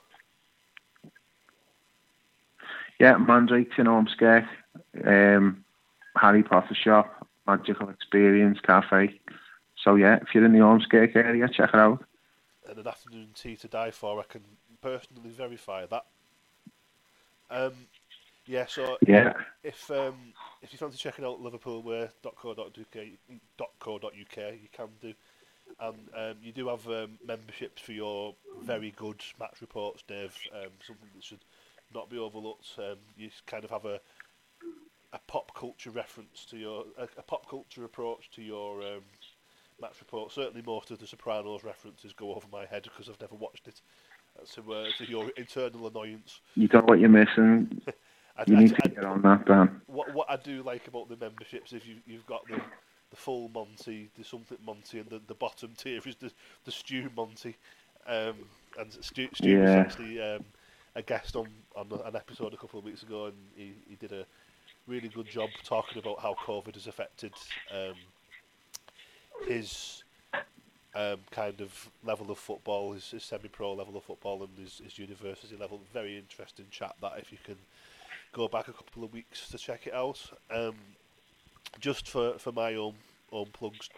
Yeah, 2.98 3.16
Mandrake's 3.18 3.78
in 3.78 3.86
Ormskirk. 3.86 4.46
Um, 5.04 5.64
Harry 6.16 6.42
Potter 6.42 6.74
shop, 6.74 7.26
Magical 7.46 7.90
Experience 7.90 8.58
Cafe. 8.60 9.20
So 9.82 9.94
yeah, 9.96 10.16
if 10.16 10.34
you're 10.34 10.44
in 10.44 10.52
the 10.52 10.60
Ormskirk 10.60 11.14
area, 11.14 11.48
check 11.48 11.70
it 11.70 11.74
out. 11.74 12.04
And 12.68 12.78
an 12.78 12.86
afternoon 12.86 13.28
tea 13.34 13.56
to 13.56 13.68
die 13.68 13.90
for, 13.90 14.20
I 14.20 14.24
can 14.24 14.42
personally 14.80 15.30
verify 15.30 15.86
that. 15.86 16.04
Um, 17.50 17.72
yeah, 18.46 18.66
so 18.66 18.98
yeah. 19.06 19.32
if 19.62 19.90
um, 19.90 20.32
if 20.62 20.72
you 20.72 20.78
fancy 20.78 20.98
checking 20.98 21.24
out 21.24 21.42
liverpoolway.co.uk, 21.42 22.96
you 24.36 24.68
can 24.72 24.88
do. 25.00 25.14
And 25.78 26.08
um, 26.16 26.36
you 26.42 26.52
do 26.52 26.68
have 26.68 26.86
um, 26.88 27.18
memberships 27.26 27.82
for 27.82 27.92
your 27.92 28.34
very 28.62 28.92
good 28.96 29.22
match 29.38 29.60
reports, 29.60 30.02
Dave. 30.08 30.34
Um, 30.54 30.70
something 30.86 31.08
that 31.14 31.22
should 31.24 31.44
not 31.94 32.08
be 32.08 32.18
overlooked. 32.18 32.66
Um, 32.78 32.96
you 33.16 33.30
kind 33.46 33.64
of 33.64 33.70
have 33.70 33.84
a 33.84 34.00
a 35.12 35.18
pop 35.26 35.54
culture 35.54 35.90
reference 35.90 36.44
to 36.46 36.56
your 36.56 36.84
a, 36.98 37.04
a 37.18 37.22
pop 37.22 37.48
culture 37.48 37.84
approach 37.84 38.30
to 38.32 38.42
your 38.42 38.82
um, 38.82 39.02
match 39.80 39.96
report. 40.00 40.32
Certainly, 40.32 40.62
most 40.66 40.90
of 40.90 40.98
the 40.98 41.06
Sopranos 41.06 41.64
references 41.64 42.12
go 42.12 42.34
over 42.34 42.46
my 42.52 42.66
head 42.66 42.84
because 42.84 43.08
I've 43.08 43.20
never 43.20 43.34
watched 43.34 43.68
it. 43.68 43.80
To, 44.54 44.74
uh, 44.74 44.84
to 44.98 45.08
your 45.08 45.30
internal 45.38 45.86
annoyance. 45.86 46.42
You 46.56 46.68
know 46.70 46.80
what 46.80 47.00
you're 47.00 47.08
missing. 47.08 47.80
I, 48.36 48.44
you 48.46 48.56
need 48.58 48.74
I, 48.74 48.76
to 48.80 48.88
get 48.90 49.04
on 49.04 49.22
that, 49.22 49.46
Dan. 49.46 49.80
What 49.86 50.12
what 50.12 50.30
I 50.30 50.36
do 50.36 50.62
like 50.62 50.86
about 50.88 51.08
the 51.08 51.16
memberships 51.16 51.72
is 51.72 51.86
you 51.86 51.96
you've 52.06 52.26
got 52.26 52.46
the 52.46 52.56
the 52.56 52.62
the 53.10 53.16
full 53.16 53.48
Monty, 53.48 54.10
the 54.16 54.24
something 54.24 54.58
Monty, 54.64 54.98
and 54.98 55.08
the, 55.08 55.20
the 55.26 55.34
bottom 55.34 55.72
tier 55.76 56.00
is 56.04 56.16
the 56.16 56.30
the 56.64 56.72
Stew 56.72 57.10
Monty. 57.16 57.56
Um, 58.06 58.34
and 58.78 58.92
Stu, 59.00 59.28
Stu 59.34 59.48
yeah. 59.48 59.60
was 59.62 59.70
actually 59.70 60.20
um, 60.20 60.44
a 60.94 61.02
guest 61.02 61.34
on, 61.34 61.48
on 61.74 61.88
an 62.04 62.14
episode 62.14 62.54
a 62.54 62.56
couple 62.56 62.78
of 62.78 62.84
weeks 62.84 63.02
ago, 63.02 63.26
and 63.26 63.36
he, 63.56 63.72
he 63.88 63.96
did 63.96 64.12
a 64.12 64.24
really 64.86 65.08
good 65.08 65.28
job 65.28 65.50
talking 65.64 65.98
about 65.98 66.20
how 66.20 66.34
COVID 66.34 66.74
has 66.74 66.86
affected 66.86 67.32
um, 67.74 67.94
his 69.46 70.04
um, 70.94 71.18
kind 71.30 71.60
of 71.60 71.90
level 72.04 72.30
of 72.30 72.38
football, 72.38 72.92
his, 72.92 73.10
his 73.10 73.24
semi-pro 73.24 73.74
level 73.74 73.96
of 73.96 74.04
football, 74.04 74.42
and 74.42 74.50
his, 74.58 74.80
his 74.82 74.98
university 74.98 75.56
level. 75.56 75.80
Very 75.92 76.16
interesting 76.16 76.66
chat. 76.70 76.94
That 77.00 77.14
if 77.18 77.32
you 77.32 77.38
can 77.44 77.56
go 78.32 78.48
back 78.48 78.68
a 78.68 78.72
couple 78.72 79.04
of 79.04 79.12
weeks 79.12 79.48
to 79.48 79.58
check 79.58 79.86
it 79.86 79.94
out. 79.94 80.20
Um, 80.50 80.74
just 81.80 82.08
for, 82.08 82.38
for 82.38 82.52
my 82.52 82.74
own 82.74 82.94
own 83.32 83.46
plugs 83.52 83.88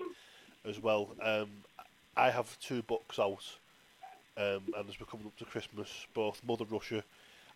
as 0.65 0.81
well. 0.83 1.11
Um, 1.23 1.49
I 2.17 2.31
have 2.31 2.59
two 2.61 2.83
books 2.83 3.19
out, 3.19 3.45
um, 4.37 4.63
and 4.77 4.89
as 4.89 4.99
we're 4.99 5.07
coming 5.07 5.27
up 5.27 5.37
to 5.37 5.45
Christmas, 5.45 6.07
both 6.15 6.41
Mother 6.47 6.65
Russia 6.69 7.05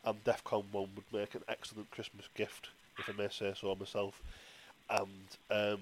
and 0.05 0.23
DEFCON 0.25 0.65
One 0.71 0.89
would 0.95 1.21
make 1.21 1.35
an 1.35 1.43
excellent 1.49 1.91
Christmas 1.91 2.29
gift, 2.35 2.69
if 2.99 3.09
I 3.09 3.13
may 3.21 3.29
say 3.31 3.55
so 3.59 3.75
myself. 3.75 4.21
And 4.91 5.39
um, 5.51 5.81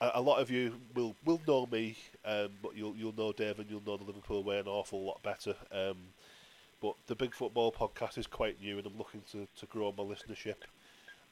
a, 0.00 0.20
lot 0.20 0.40
of 0.40 0.50
you 0.50 0.74
will 0.94 1.14
will 1.24 1.40
know 1.46 1.66
me, 1.70 1.96
um, 2.24 2.48
but 2.62 2.76
you'll 2.76 2.94
you'll 2.96 3.16
know 3.16 3.32
Dave 3.32 3.58
and 3.58 3.70
you'll 3.70 3.82
know 3.86 3.96
the 3.96 4.04
Liverpool 4.04 4.42
way 4.42 4.58
an 4.58 4.66
awful 4.66 5.02
lot 5.04 5.22
better. 5.22 5.54
Um, 5.72 5.96
but 6.80 6.94
the 7.06 7.14
Big 7.14 7.34
Football 7.34 7.72
podcast 7.72 8.18
is 8.18 8.26
quite 8.26 8.60
new, 8.60 8.76
and 8.78 8.86
I'm 8.86 8.98
looking 8.98 9.22
to, 9.32 9.46
to 9.58 9.66
grow 9.66 9.92
my 9.96 10.04
listenership. 10.04 10.56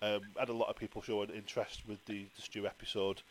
Um, 0.01 0.23
had 0.39 0.49
a 0.49 0.53
lot 0.55 0.71
of 0.71 0.77
people 0.77 1.03
showing 1.03 1.29
interest 1.31 1.83
with 1.87 2.05
the, 2.07 2.27
the 2.37 2.43
Stew 2.43 2.67
episode. 2.67 3.23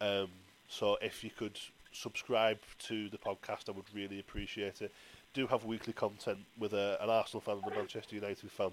Um, 0.00 0.28
so 0.68 0.98
if 1.00 1.22
you 1.22 1.30
could 1.30 1.58
subscribe 1.92 2.58
to 2.80 3.08
the 3.08 3.18
podcast, 3.18 3.68
I 3.68 3.72
would 3.72 3.84
really 3.94 4.18
appreciate 4.18 4.82
it. 4.82 4.92
Do 5.34 5.46
have 5.46 5.64
weekly 5.64 5.92
content 5.92 6.38
with 6.58 6.72
a, 6.72 6.98
an 7.00 7.10
Arsenal 7.10 7.40
fan 7.40 7.58
and 7.62 7.72
a 7.72 7.76
Manchester 7.76 8.16
United 8.16 8.50
fan, 8.50 8.72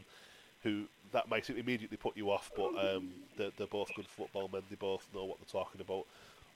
who 0.64 0.85
that 1.11 1.30
might 1.30 1.49
immediately 1.49 1.98
put 1.98 2.18
you 2.18 2.31
off, 2.31 2.52
but 2.56 2.72
um, 2.77 3.11
they're, 3.38 3.52
they're 3.57 3.68
both 3.68 3.94
good 3.95 4.07
football 4.07 4.49
men. 4.52 4.64
They 4.69 4.76
both 4.76 5.07
know 5.14 5.26
what 5.26 5.38
they're 5.40 5.61
talking 5.61 5.80
about. 5.80 6.06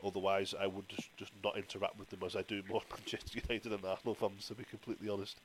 Otherwise, 0.03 0.53
I 0.59 0.67
would 0.67 0.87
just, 0.89 1.15
just 1.17 1.31
not 1.43 1.57
interact 1.57 1.97
with 1.97 2.09
them 2.09 2.19
as 2.25 2.35
I 2.35 2.41
do 2.43 2.61
most 2.69 2.85
Manchester 2.91 3.39
United 3.47 3.71
and 3.71 3.85
Arsenal 3.85 4.15
fans, 4.15 4.47
to 4.47 4.55
be 4.55 4.63
completely 4.63 5.09
honest. 5.09 5.37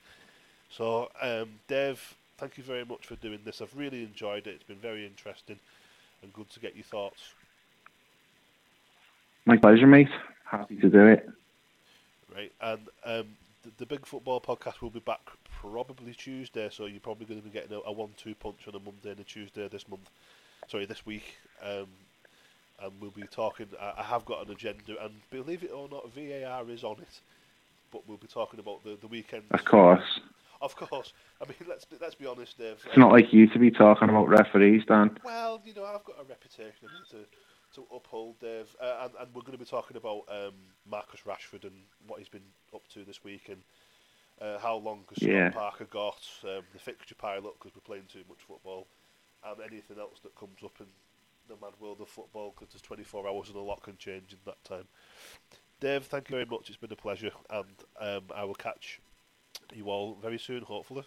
So, 0.71 1.11
um, 1.21 1.51
Dave, 1.69 2.15
thank 2.39 2.57
you 2.57 2.65
very 2.65 2.85
much 2.85 3.07
for 3.07 3.17
doing 3.17 3.41
this. 3.45 3.61
I've 3.61 3.77
really 3.77 4.03
enjoyed 4.03 4.47
it. 4.47 4.55
It's 4.55 4.65
been 4.65 4.77
very 4.77 5.07
interesting 5.07 5.59
and 6.23 6.33
good 6.33 6.51
to 6.51 6.61
get 6.61 6.75
your 6.75 6.85
thoughts. 6.85 7.21
My 9.45 9.57
pleasure, 9.57 9.87
mate. 9.87 10.09
Happy 10.45 10.77
to 10.77 10.89
do 10.89 11.07
it. 11.07 11.29
Right, 12.35 12.53
and 12.61 12.81
um, 13.05 13.27
the, 13.63 13.71
the, 13.79 13.87
Big 13.87 14.07
Football 14.07 14.41
Podcast 14.41 14.81
will 14.81 14.91
be 14.91 15.01
back 15.01 15.21
probably 15.61 16.13
Tuesday, 16.13 16.69
so 16.71 16.87
you're 16.87 17.01
probably 17.01 17.27
going 17.27 17.41
to 17.41 17.45
be 17.47 17.53
getting 17.53 17.73
a, 17.77 17.81
a 17.87 17.93
one-two 17.93 18.35
punch 18.35 18.67
on 18.69 18.75
a 18.75 18.79
Monday 18.79 19.11
and 19.11 19.21
a 19.21 19.25
Tuesday 19.25 19.69
this 19.69 19.89
month. 19.89 20.11
Sorry, 20.69 20.87
this 20.87 21.05
week. 21.07 21.37
Um, 21.63 21.87
and 22.83 22.93
we'll 23.01 23.11
be 23.11 23.23
talking. 23.31 23.67
I, 23.81 23.95
I, 23.99 24.03
have 24.03 24.25
got 24.25 24.45
an 24.45 24.53
agenda, 24.53 25.03
and 25.03 25.15
believe 25.31 25.63
it 25.63 25.71
or 25.73 25.89
not, 25.89 26.13
VAR 26.15 26.69
is 26.71 26.85
on 26.85 26.97
it. 27.01 27.21
But 27.93 28.09
we'll 28.09 28.17
be 28.17 28.27
talking 28.27 28.59
about 28.59 28.83
the, 28.85 28.97
the 29.01 29.07
weekend. 29.07 29.45
Of 29.51 29.65
course. 29.65 30.21
Of 30.61 30.77
course. 30.77 31.13
I 31.41 31.45
mean, 31.49 31.69
let's 31.69 31.87
let's 32.01 32.15
be 32.15 32.27
honest, 32.27 32.57
Dave. 32.57 32.79
It's 32.87 32.97
not 32.97 33.13
like 33.13 33.33
you 33.33 33.49
to 33.49 33.59
be 33.59 33.71
talking 33.71 34.09
about 34.09 34.29
referees, 34.29 34.83
Dan. 34.87 35.19
Well, 35.25 35.61
you 35.65 35.75
know, 35.75 35.85
I've 35.85 36.05
got 36.05 36.17
a 36.21 36.25
reputation 36.25 36.89
to 37.11 37.17
to 37.75 37.87
uphold, 37.95 38.39
Dave, 38.41 38.75
uh, 38.81 39.05
and 39.05 39.13
and 39.21 39.35
we're 39.35 39.43
going 39.43 39.53
to 39.53 39.59
be 39.59 39.65
talking 39.65 39.97
about 39.97 40.23
um, 40.29 40.55
Marcus 40.89 41.21
Rashford 41.27 41.65
and 41.65 41.75
what 42.07 42.19
he's 42.19 42.29
been 42.29 42.53
up 42.75 42.87
to 42.89 43.05
this 43.05 43.25
week 43.25 43.49
and. 43.49 43.63
Uh, 44.41 44.59
how 44.59 44.75
long 44.75 45.05
has 45.11 45.23
yeah. 45.23 45.51
Scott 45.51 45.61
Parker 45.61 45.85
got? 45.85 46.19
Um, 46.43 46.63
the 46.73 46.79
fixture 46.79 47.15
pile-up 47.15 47.55
because 47.61 47.77
we're 47.77 47.83
playing 47.83 48.07
too 48.11 48.25
much 48.29 48.39
football, 48.49 48.89
and 49.45 49.61
anything 49.61 49.99
else 50.01 50.19
that 50.25 50.35
comes 50.35 50.65
up 50.65 50.73
in 50.81 50.87
the 51.49 51.55
mad 51.65 51.75
world 51.81 52.01
of 52.01 52.09
football 52.09 52.53
because 52.55 52.73
there's 52.73 52.83
24 52.83 53.29
hours 53.29 53.49
and 53.49 53.57
a 53.57 53.61
lot 53.61 53.83
can 53.83 53.97
change 53.97 54.33
in 54.33 54.39
that 54.45 54.63
time. 54.65 54.87
Dave, 55.81 56.05
thank 56.05 56.31
you 56.31 56.37
very 56.37 56.47
much. 56.47 56.69
It's 56.69 56.77
been 56.77 56.93
a 56.93 56.97
pleasure, 56.97 57.33
and 57.51 57.67
um, 58.01 58.23
I 58.35 58.45
will 58.45 58.55
catch 58.55 59.01
you 59.75 59.89
all 59.89 60.17
very 60.21 60.39
soon, 60.39 60.63
hopefully. 60.63 61.05